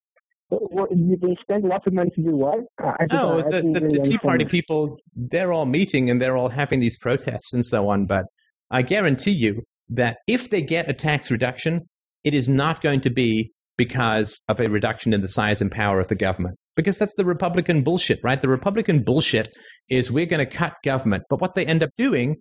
What, 0.49 0.71
what, 0.71 0.89
they 0.89 1.35
spend 1.41 1.65
lots 1.65 1.85
of 1.87 1.93
money 1.93 2.09
to 2.11 2.21
do 2.21 2.35
what? 2.35 2.59
I, 2.79 3.05
Oh, 3.11 3.41
the, 3.41 3.61
the, 3.61 3.79
really 3.81 3.99
the 3.99 4.09
Tea 4.09 4.17
Party 4.17 4.45
people, 4.45 4.97
they're 5.13 5.51
all 5.51 5.65
meeting 5.65 6.09
and 6.09 6.21
they're 6.21 6.37
all 6.37 6.47
having 6.47 6.79
these 6.79 6.97
protests 6.97 7.51
and 7.51 7.65
so 7.65 7.89
on. 7.89 8.05
But 8.05 8.27
I 8.71 8.81
guarantee 8.81 9.31
you 9.31 9.63
that 9.89 10.19
if 10.25 10.49
they 10.49 10.61
get 10.61 10.89
a 10.89 10.93
tax 10.93 11.31
reduction, 11.31 11.89
it 12.27 12.33
is 12.33 12.49
not 12.49 12.81
going 12.81 13.01
to 13.01 13.09
be 13.09 13.51
because 13.77 14.41
of 14.49 14.59
a 14.59 14.69
reduction 14.69 15.13
in 15.13 15.21
the 15.21 15.27
size 15.27 15.61
and 15.61 15.71
power 15.71 15.99
of 15.99 16.07
the 16.07 16.15
government. 16.15 16.57
Because 16.75 16.97
that's 16.97 17.15
the 17.15 17.25
Republican 17.25 17.83
bullshit, 17.83 18.19
right? 18.23 18.41
The 18.41 18.49
Republican 18.49 19.03
bullshit 19.03 19.55
is 19.89 20.11
we're 20.11 20.25
going 20.25 20.45
to 20.45 20.57
cut 20.57 20.73
government. 20.83 21.23
But 21.29 21.41
what 21.41 21.55
they 21.55 21.65
end 21.65 21.83
up 21.83 21.89
doing 21.97 22.35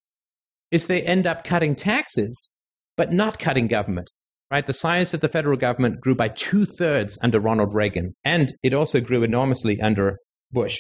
is 0.70 0.86
they 0.86 1.02
end 1.02 1.26
up 1.26 1.44
cutting 1.44 1.76
taxes, 1.76 2.52
but 2.96 3.12
not 3.12 3.38
cutting 3.38 3.68
government. 3.68 4.10
Right, 4.48 4.64
the 4.64 4.72
size 4.72 5.12
of 5.12 5.20
the 5.20 5.28
federal 5.28 5.56
government 5.56 6.00
grew 6.00 6.14
by 6.14 6.28
two 6.28 6.66
thirds 6.66 7.18
under 7.20 7.40
Ronald 7.40 7.74
Reagan, 7.74 8.14
and 8.24 8.54
it 8.62 8.72
also 8.72 9.00
grew 9.00 9.24
enormously 9.24 9.80
under 9.80 10.18
Bush. 10.52 10.78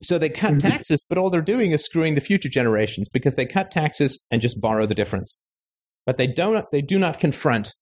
So 0.00 0.16
they 0.16 0.28
cut 0.28 0.52
Mhm. 0.54 0.60
taxes, 0.60 1.04
but 1.08 1.18
all 1.18 1.28
they're 1.28 1.42
doing 1.42 1.72
is 1.72 1.84
screwing 1.84 2.14
the 2.14 2.20
future 2.20 2.48
generations 2.48 3.08
because 3.08 3.34
they 3.34 3.46
cut 3.46 3.72
taxes 3.72 4.24
and 4.30 4.40
just 4.40 4.60
borrow 4.60 4.86
the 4.86 4.94
difference. 4.94 5.40
But 6.06 6.18
they 6.18 6.28
don't. 6.28 6.64
They 6.70 6.80
do 6.80 7.00
not 7.00 7.18
confront 7.18 7.74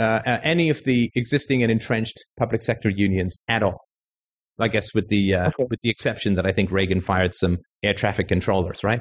any 0.00 0.70
of 0.70 0.82
the 0.84 1.10
existing 1.14 1.62
and 1.62 1.70
entrenched 1.70 2.24
public 2.38 2.62
sector 2.62 2.88
unions 2.90 3.38
at 3.48 3.62
all. 3.62 3.80
I 4.58 4.68
guess 4.68 4.92
with 4.94 5.08
the 5.08 5.34
uh, 5.34 5.48
Okay. 5.48 5.66
with 5.70 5.80
the 5.82 5.88
exception 5.90 6.34
that 6.34 6.44
I 6.46 6.52
think 6.52 6.70
Reagan 6.70 7.00
fired 7.00 7.34
some 7.34 7.58
air 7.82 7.94
traffic 7.94 8.28
controllers, 8.28 8.84
right? 8.84 9.00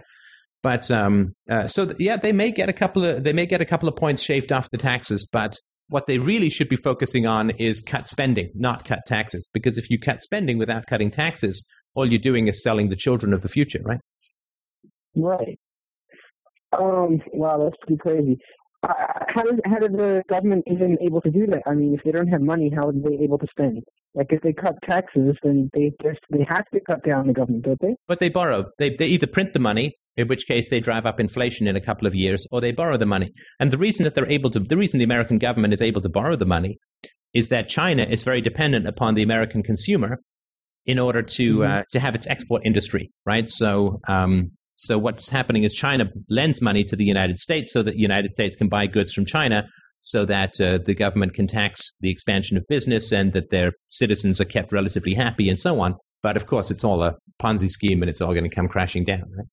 But 0.63 0.89
um, 0.91 1.34
uh, 1.49 1.67
so 1.67 1.85
th- 1.85 1.97
yeah, 1.99 2.15
they 2.17 2.31
may 2.31 2.51
get 2.51 2.69
a 2.69 2.73
couple 2.73 3.03
of 3.05 3.23
they 3.23 3.34
may 3.34 3.45
get 3.45 3.59
a 3.61 3.65
couple 3.65 3.89
of 3.89 3.95
points 3.95 4.21
shaved 4.21 4.51
off 4.53 4.69
the 4.69 4.77
taxes, 4.77 5.27
but 5.31 5.55
what 5.89 6.05
they 6.07 6.17
really 6.17 6.49
should 6.49 6.69
be 6.69 6.76
focusing 6.77 7.26
on 7.26 7.49
is 7.51 7.81
cut 7.81 8.07
spending, 8.07 8.51
not 8.55 8.85
cut 8.85 8.99
taxes. 9.07 9.49
Because 9.53 9.77
if 9.77 9.89
you 9.89 9.99
cut 9.99 10.21
spending 10.21 10.57
without 10.59 10.85
cutting 10.88 11.11
taxes, 11.11 11.65
all 11.95 12.09
you're 12.09 12.19
doing 12.19 12.47
is 12.47 12.61
selling 12.61 12.89
the 12.89 12.95
children 12.95 13.34
of 13.34 13.41
the 13.41 13.49
future, 13.49 13.81
right? 13.84 13.99
Right. 15.15 15.59
Um. 16.71 17.21
Wow, 17.34 17.63
that's 17.63 17.76
pretty 17.81 17.97
crazy. 17.97 18.38
Uh, 18.81 18.93
how 19.27 19.43
does 19.43 19.60
how 19.65 19.77
does 19.80 19.91
the 19.91 20.23
government 20.30 20.64
even 20.68 20.97
able 21.01 21.22
to 21.22 21.30
do 21.30 21.45
that? 21.47 21.61
I 21.65 21.73
mean, 21.73 21.93
if 21.93 22.01
they 22.03 22.11
don't 22.11 22.27
have 22.27 22.41
money, 22.41 22.72
how 22.73 22.88
are 22.88 22.93
they 22.93 23.22
able 23.23 23.38
to 23.38 23.47
spend? 23.51 23.84
Like 24.14 24.27
if 24.31 24.41
they 24.41 24.53
cut 24.53 24.76
taxes, 24.84 25.35
then 25.43 25.69
they 25.73 25.91
just 26.01 26.19
they 26.31 26.45
have 26.47 26.65
to 26.73 26.80
cut 26.80 27.03
down 27.03 27.27
the 27.27 27.34
government, 27.34 27.65
don't 27.65 27.80
they? 27.81 27.95
But 28.07 28.19
they 28.19 28.30
borrow. 28.30 28.65
They, 28.80 28.95
they 28.97 29.07
either 29.07 29.27
print 29.27 29.53
the 29.53 29.60
money, 29.60 29.93
in 30.18 30.27
which 30.27 30.47
case 30.47 30.69
they 30.69 30.80
drive 30.80 31.06
up 31.06 31.19
inflation 31.19 31.68
in 31.68 31.76
a 31.76 31.81
couple 31.81 32.07
of 32.07 32.15
years, 32.15 32.47
or 32.51 32.61
they 32.61 32.72
borrow 32.72 32.97
the 32.97 33.06
money. 33.06 33.31
And 33.60 33.72
the 33.72 33.77
reason 33.77 34.06
that 34.06 34.15
they're 34.15 34.31
able 34.31 34.49
to, 34.51 34.60
the 34.60 34.77
reason 34.77 34.97
the 34.97 35.03
American 35.03 35.38
government 35.38 35.73
is 35.73 35.81
able 35.81 36.01
to 36.01 36.10
borrow 36.10 36.35
the 36.38 36.45
money 36.45 36.77
is 37.34 37.49
that 37.49 37.68
China 37.68 38.03
is 38.10 38.23
very 38.23 38.41
dependent 38.41 38.88
upon 38.88 39.14
the 39.14 39.23
American 39.23 39.61
consumer 39.61 40.19
in 40.85 40.97
order 40.97 41.22
to 41.22 41.57
Mhm. 41.57 41.81
uh, 41.81 41.84
to 41.91 41.99
have 41.99 42.15
its 42.15 42.26
export 42.27 42.65
industry, 42.65 43.11
right? 43.26 43.47
So, 43.47 43.99
um, 44.07 44.51
so 44.80 44.97
what's 44.97 45.27
happening 45.27 45.64
is 45.64 45.73
China 45.73 46.06
lends 46.30 46.61
money 46.61 46.85
to 46.85 46.95
the 46.95 47.03
United 47.03 47.38
States 47.38 47.73
so 47.73 47.84
that 47.84 47.95
the 47.95 47.99
United 47.99 48.31
States 48.31 48.56
can 48.56 48.69
buy 48.69 48.88
goods 48.88 49.11
from 49.11 49.26
China, 49.26 49.68
so 49.99 50.23
that 50.23 50.61
uh, 50.61 50.80
the 50.85 50.95
government 50.95 51.34
can 51.34 51.47
tax 51.47 51.91
the 51.99 52.10
expansion 52.10 52.56
of 52.56 52.64
business 52.69 53.11
and 53.11 53.34
that 53.34 53.49
their 53.49 53.73
citizens 53.89 54.39
are 54.39 54.45
kept 54.45 54.72
relatively 54.72 55.14
happy 55.14 55.49
and 55.49 55.60
so 55.60 55.81
on. 55.81 55.95
But 56.23 56.38
of 56.38 56.47
course, 56.47 56.72
it's 56.72 56.85
all 56.85 57.03
a 57.03 57.15
Ponzi 57.41 57.69
scheme 57.69 58.01
and 58.01 58.10
it's 58.10 58.22
all 58.22 58.34
going 58.34 58.49
to 58.49 58.56
come 58.56 58.69
crashing 58.69 59.03
down. 59.03 59.23
Right? 59.38 59.47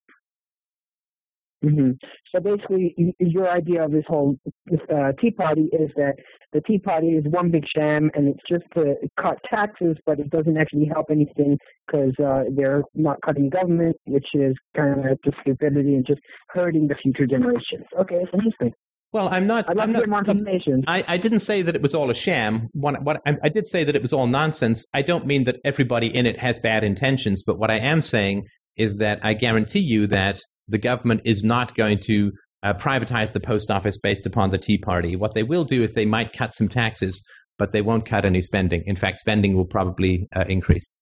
Hmm 1.63 1.93
So 2.35 2.41
basically, 2.41 3.15
your 3.19 3.51
idea 3.51 3.85
of 3.85 3.93
this 3.93 4.05
whole 4.07 4.37
this, 4.67 4.81
uh, 4.95 5.13
Tea 5.21 5.31
Party 5.31 5.69
is 5.73 5.91
that 5.97 6.15
the 6.53 6.61
Tea 6.61 6.79
Party 6.79 7.09
is 7.09 7.25
one 7.27 7.51
big 7.51 7.65
sham, 7.77 8.11
and 8.15 8.29
it's 8.29 8.43
just 8.49 8.65
to 8.75 8.95
cut 9.21 9.39
taxes, 9.51 9.97
but 10.07 10.21
it 10.21 10.31
doesn't 10.31 10.57
actually 10.57 10.87
help 10.87 11.07
anything 11.11 11.59
because 11.87 12.13
uh, 12.25 12.45
they're 12.55 12.83
not 12.95 13.19
cutting 13.25 13.49
government, 13.51 13.97
which 14.07 14.27
is 14.35 14.55
kind 14.77 15.07
of 15.07 15.19
just 15.25 15.37
stupidity 15.41 15.95
and 15.95 16.07
just 16.07 16.21
hurting 16.49 16.89
the 16.89 16.95
future 17.03 17.27
generations. 17.27 17.85
Okay, 17.99 18.17
it's 18.17 18.33
interesting. 18.33 18.73
Well, 19.13 19.29
I'm 19.31 19.47
not. 19.47 19.71
I'd 19.71 19.79
I'm 19.79 19.95
to 19.95 20.07
not 20.07 20.27
more. 20.27 20.83
I, 20.87 21.03
I 21.09 21.17
didn't 21.17 21.41
say 21.41 21.63
that 21.63 21.75
it 21.75 21.81
was 21.81 21.95
all 21.95 22.11
a 22.11 22.15
sham. 22.15 22.69
What, 22.73 23.03
what 23.03 23.23
I, 23.27 23.37
I 23.45 23.49
did 23.49 23.67
say 23.67 23.85
that 23.85 23.97
it 23.97 24.03
was 24.03 24.13
all 24.13 24.27
nonsense. 24.27 24.87
I 24.93 25.03
don't 25.03 25.27
mean 25.27 25.45
that 25.45 25.57
everybody 25.65 26.15
in 26.15 26.27
it 26.27 26.39
has 26.39 26.59
bad 26.59 26.85
intentions, 26.85 27.43
but 27.43 27.59
what 27.59 27.71
I 27.71 27.79
am 27.79 28.03
saying 28.03 28.45
is 28.77 28.97
that 28.97 29.21
I 29.23 29.35
guarantee 29.35 29.81
you 29.81 30.07
that 30.09 30.41
the 30.69 30.79
government 30.79 31.23
is 31.25 31.45
not 31.45 31.77
going 31.77 32.01
to 32.01 32.33
uh, 32.63 32.75
privatize 32.75 33.33
the 33.33 33.41
post 33.41 33.71
office 33.71 33.99
based 33.99 34.27
upon 34.27 34.51
the 34.51 34.59
Tea 34.59 34.79
Party. 34.79 35.17
What 35.17 35.35
they 35.35 35.43
will 35.43 35.65
do 35.65 35.83
is 35.83 35.93
they 35.93 36.07
might 36.07 36.33
cut 36.33 36.53
some 36.53 36.69
taxes, 36.69 37.25
but 37.59 37.73
they 37.73 37.83
won't 37.83 38.07
cut 38.07 38.25
any 38.25 38.43
spending. 38.43 38.83
In 38.87 38.97
fact, 38.97 39.19
spending 39.19 39.57
will 39.57 39.67
probably 39.67 40.29
uh, 40.35 40.45
increase. 40.49 40.93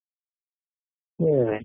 Yeah. 1.19 1.61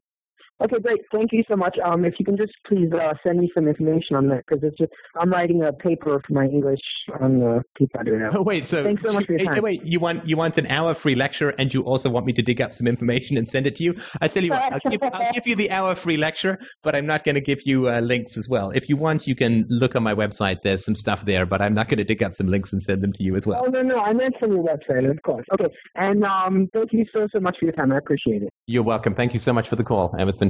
Okay, 0.62 0.80
great. 0.80 1.02
Thank 1.14 1.32
you 1.32 1.44
so 1.50 1.56
much. 1.56 1.78
Um, 1.86 2.04
if 2.04 2.16
you 2.20 2.26
can 2.26 2.36
just 2.36 2.52
please 2.68 2.92
uh, 2.92 3.14
send 3.26 3.40
me 3.40 3.50
some 3.56 3.68
information 3.68 4.18
on 4.18 4.28
that 4.28 4.44
because 4.46 4.62
it's 4.62 4.78
just 4.78 4.92
I'm 5.18 5.30
writing 5.32 5.64
a 5.64 5.72
paper 5.72 6.22
for 6.26 6.34
my 6.34 6.46
English 6.46 6.82
on 7.22 7.40
the 7.40 7.64
right 7.96 8.06
now. 8.06 8.32
Oh 8.34 8.42
wait, 8.52 8.68
so 8.68 8.84
Thanks 8.84 9.02
so 9.06 9.14
much 9.14 9.26
for 9.26 9.34
your 9.34 9.40
Hey, 9.40 9.46
time. 9.46 9.64
wait, 9.64 9.84
you 9.86 10.02
want 10.02 10.28
you 10.28 10.36
want 10.36 10.58
an 10.58 10.68
hour 10.68 10.94
free 10.94 11.16
lecture, 11.16 11.50
and 11.58 11.74
you 11.74 11.82
also 11.84 12.10
want 12.10 12.26
me 12.26 12.34
to 12.34 12.42
dig 12.42 12.60
up 12.60 12.74
some 12.74 12.88
information 12.88 13.38
and 13.38 13.48
send 13.48 13.68
it 13.68 13.76
to 13.78 13.84
you? 13.84 13.96
I 14.22 14.28
tell 14.28 14.44
you 14.44 14.52
what, 14.52 14.74
I'll 14.74 14.92
give, 14.92 15.02
I'll 15.02 15.34
give 15.34 15.48
you 15.48 15.56
the 15.56 15.72
hour 15.72 15.96
free 15.96 16.18
lecture, 16.18 16.60
but 16.84 16.94
I'm 16.94 17.06
not 17.06 17.24
going 17.24 17.36
to 17.36 17.42
give 17.42 17.62
you 17.66 17.88
uh, 17.88 18.02
links 18.02 18.38
as 18.38 18.50
well. 18.50 18.72
If 18.72 18.90
you 18.90 18.98
want, 18.98 19.28
you 19.28 19.36
can 19.36 19.66
look 19.70 19.96
on 19.96 20.04
my 20.04 20.14
website. 20.14 20.58
There's 20.64 20.84
some 20.84 20.96
stuff 20.96 21.24
there, 21.24 21.46
but 21.46 21.62
I'm 21.62 21.74
not 21.74 21.88
going 21.88 22.00
to 22.00 22.04
dig 22.04 22.22
up 22.22 22.34
some 22.34 22.48
links 22.48 22.74
and 22.74 22.82
send 22.82 23.02
them 23.02 23.14
to 23.14 23.24
you 23.24 23.38
as 23.38 23.48
well. 23.48 23.64
Oh 23.66 23.70
no, 23.70 23.82
no, 23.82 24.00
I 24.00 24.12
meant 24.12 24.36
from 24.40 24.52
your 24.52 24.64
website, 24.64 25.10
of 25.10 25.22
course. 25.24 25.46
Okay, 25.54 25.74
and 25.96 26.26
um, 26.26 26.68
thank 26.74 26.92
you 26.92 27.06
so 27.16 27.30
so 27.34 27.40
much 27.40 27.58
for 27.60 27.66
your 27.66 27.74
time. 27.74 27.94
I 27.94 27.98
appreciate 27.98 28.44
it. 28.44 28.50
You're 28.68 28.84
welcome. 28.84 29.16
Thank 29.16 29.32
you 29.34 29.40
so 29.40 29.54
much 29.54 29.70
for 29.70 29.78
the 29.78 29.86
call. 29.86 30.14
It 30.20 30.26
was 30.26 30.38
fantastic. 30.38 30.49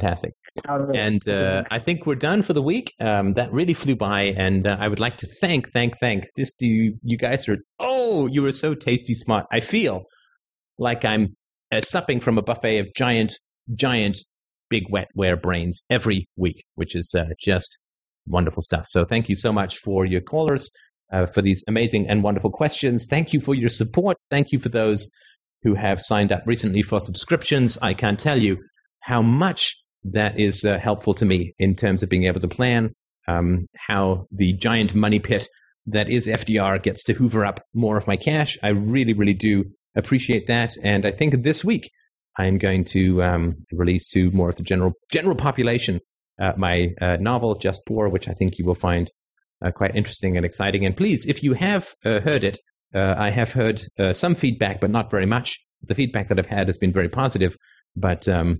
Right. 0.67 0.95
And 0.95 1.27
uh, 1.27 1.63
I 1.71 1.80
think 1.80 2.05
we're 2.05 2.15
done 2.15 2.41
for 2.41 2.53
the 2.53 2.61
week. 2.61 2.93
Um, 2.99 3.34
that 3.34 3.51
really 3.51 3.73
flew 3.73 3.95
by, 3.95 4.23
and 4.23 4.67
uh, 4.67 4.77
I 4.80 4.88
would 4.88 4.99
like 4.99 5.17
to 5.17 5.27
thank, 5.27 5.71
thank, 5.71 5.97
thank. 5.99 6.27
This, 6.35 6.53
you, 6.59 6.97
you 7.03 7.17
guys 7.17 7.47
are. 7.47 7.57
Oh, 7.80 8.27
you 8.27 8.41
were 8.41 8.51
so 8.51 8.73
tasty 8.73 9.13
smart. 9.13 9.45
I 9.51 9.59
feel 9.59 10.03
like 10.77 11.05
I'm 11.05 11.35
uh, 11.71 11.81
supping 11.81 12.19
from 12.19 12.38
a 12.38 12.41
buffet 12.41 12.80
of 12.80 12.88
giant, 12.95 13.34
giant, 13.76 14.17
big 14.69 14.85
wetware 14.91 15.41
brains 15.41 15.84
every 15.89 16.27
week, 16.35 16.63
which 16.76 16.95
is 16.95 17.13
uh, 17.15 17.26
just 17.39 17.77
wonderful 18.27 18.61
stuff. 18.61 18.85
So 18.88 19.05
thank 19.05 19.30
you 19.30 19.35
so 19.35 19.51
much 19.51 19.77
for 19.77 20.05
your 20.05 20.21
callers, 20.21 20.71
uh, 21.11 21.26
for 21.27 21.41
these 21.41 21.63
amazing 21.67 22.07
and 22.07 22.23
wonderful 22.23 22.51
questions. 22.51 23.07
Thank 23.09 23.34
you 23.34 23.39
for 23.39 23.55
your 23.55 23.69
support. 23.69 24.17
Thank 24.30 24.51
you 24.51 24.59
for 24.59 24.69
those 24.69 25.09
who 25.63 25.76
have 25.76 25.99
signed 25.99 26.31
up 26.31 26.43
recently 26.45 26.81
for 26.81 26.99
subscriptions. 26.99 27.77
I 27.81 27.93
can't 27.93 28.19
tell 28.19 28.39
you 28.39 28.57
how 29.01 29.21
much 29.21 29.76
that 30.03 30.39
is 30.39 30.65
uh, 30.65 30.77
helpful 30.80 31.13
to 31.15 31.26
me 31.26 31.53
in 31.59 31.76
terms 31.76 32.03
of 32.03 32.09
being 32.09 32.23
able 32.23 32.39
to 32.39 32.47
plan 32.47 32.93
um, 33.27 33.67
how 33.76 34.26
the 34.31 34.53
giant 34.53 34.95
money 34.95 35.19
pit 35.19 35.47
that 35.88 36.09
is 36.09 36.27
FDR 36.27 36.81
gets 36.81 37.03
to 37.03 37.13
hoover 37.13 37.45
up 37.45 37.61
more 37.73 37.97
of 37.97 38.07
my 38.07 38.15
cash. 38.15 38.57
I 38.63 38.69
really, 38.69 39.13
really 39.13 39.34
do 39.34 39.65
appreciate 39.95 40.47
that. 40.47 40.73
And 40.84 41.05
I 41.05 41.11
think 41.11 41.43
this 41.43 41.63
week 41.63 41.91
I'm 42.38 42.57
going 42.57 42.85
to 42.85 43.21
um, 43.23 43.55
release 43.71 44.09
to 44.11 44.31
more 44.31 44.49
of 44.49 44.55
the 44.55 44.63
general 44.63 44.93
general 45.11 45.35
population 45.35 45.99
uh, 46.39 46.53
my 46.57 46.93
uh, 47.01 47.17
novel 47.19 47.55
Just 47.55 47.85
Poor, 47.85 48.07
which 48.09 48.27
I 48.27 48.34
think 48.34 48.57
you 48.57 48.65
will 48.65 48.76
find 48.76 49.11
uh, 49.63 49.71
quite 49.71 49.95
interesting 49.95 50.38
and 50.38 50.45
exciting. 50.45 50.85
And 50.85 50.95
please, 50.95 51.26
if 51.26 51.43
you 51.43 51.53
have 51.53 51.93
uh, 52.05 52.21
heard 52.21 52.43
it, 52.43 52.59
uh, 52.95 53.15
I 53.17 53.30
have 53.30 53.51
heard 53.51 53.81
uh, 53.99 54.13
some 54.13 54.35
feedback, 54.35 54.80
but 54.80 54.89
not 54.89 55.11
very 55.11 55.26
much. 55.26 55.59
The 55.84 55.95
feedback 55.95 56.30
that 56.30 56.39
I've 56.39 56.45
had 56.45 56.67
has 56.67 56.77
been 56.77 56.93
very 56.93 57.09
positive. 57.09 57.57
But 57.95 58.27
um, 58.27 58.59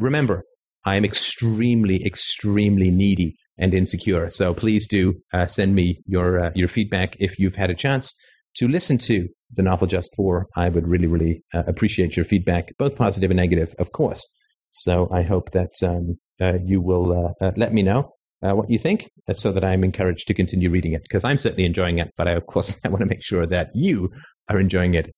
remember, 0.00 0.44
I 0.84 0.96
am 0.96 1.04
extremely, 1.04 2.04
extremely 2.04 2.90
needy 2.90 3.36
and 3.58 3.74
insecure. 3.74 4.30
So 4.30 4.54
please 4.54 4.86
do 4.86 5.14
uh, 5.32 5.46
send 5.46 5.74
me 5.74 6.00
your 6.06 6.46
uh, 6.46 6.50
your 6.54 6.68
feedback 6.68 7.16
if 7.18 7.38
you've 7.38 7.56
had 7.56 7.70
a 7.70 7.74
chance 7.74 8.14
to 8.56 8.68
listen 8.68 8.98
to 8.98 9.28
the 9.54 9.62
novel 9.62 9.86
Just 9.86 10.12
Poor. 10.14 10.46
I 10.56 10.68
would 10.68 10.86
really, 10.86 11.06
really 11.06 11.42
uh, 11.52 11.64
appreciate 11.66 12.16
your 12.16 12.24
feedback, 12.24 12.68
both 12.78 12.96
positive 12.96 13.30
and 13.30 13.38
negative, 13.38 13.74
of 13.78 13.92
course. 13.92 14.26
So 14.70 15.08
I 15.12 15.22
hope 15.22 15.50
that 15.52 15.72
um, 15.82 16.18
uh, 16.40 16.58
you 16.64 16.80
will 16.80 17.12
uh, 17.12 17.46
uh, 17.46 17.52
let 17.56 17.72
me 17.72 17.82
know 17.82 18.12
what 18.40 18.70
you 18.70 18.78
think 18.78 19.10
so 19.32 19.50
that 19.50 19.64
I'm 19.64 19.82
encouraged 19.82 20.28
to 20.28 20.34
continue 20.34 20.70
reading 20.70 20.92
it 20.92 21.02
because 21.02 21.24
I'm 21.24 21.38
certainly 21.38 21.66
enjoying 21.66 21.98
it. 21.98 22.12
But 22.16 22.28
I, 22.28 22.32
of 22.34 22.46
course, 22.46 22.78
I 22.84 22.88
want 22.88 23.00
to 23.00 23.06
make 23.06 23.22
sure 23.22 23.46
that 23.46 23.70
you 23.74 24.10
are 24.48 24.60
enjoying 24.60 24.94
it 24.94 25.10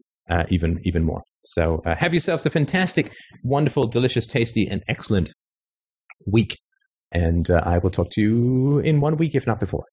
even 0.48 0.80
even 0.84 1.04
more. 1.04 1.22
So 1.44 1.82
have 1.84 2.14
yourselves 2.14 2.46
a 2.46 2.50
fantastic, 2.50 3.12
wonderful, 3.44 3.88
delicious, 3.88 4.26
tasty, 4.26 4.66
and 4.68 4.82
excellent 4.88 5.34
week. 6.26 6.58
And 7.12 7.50
uh, 7.50 7.62
I 7.64 7.78
will 7.78 7.90
talk 7.90 8.10
to 8.12 8.20
you 8.20 8.78
in 8.80 9.00
one 9.00 9.16
week, 9.16 9.34
if 9.34 9.46
not 9.46 9.60
before. 9.60 9.84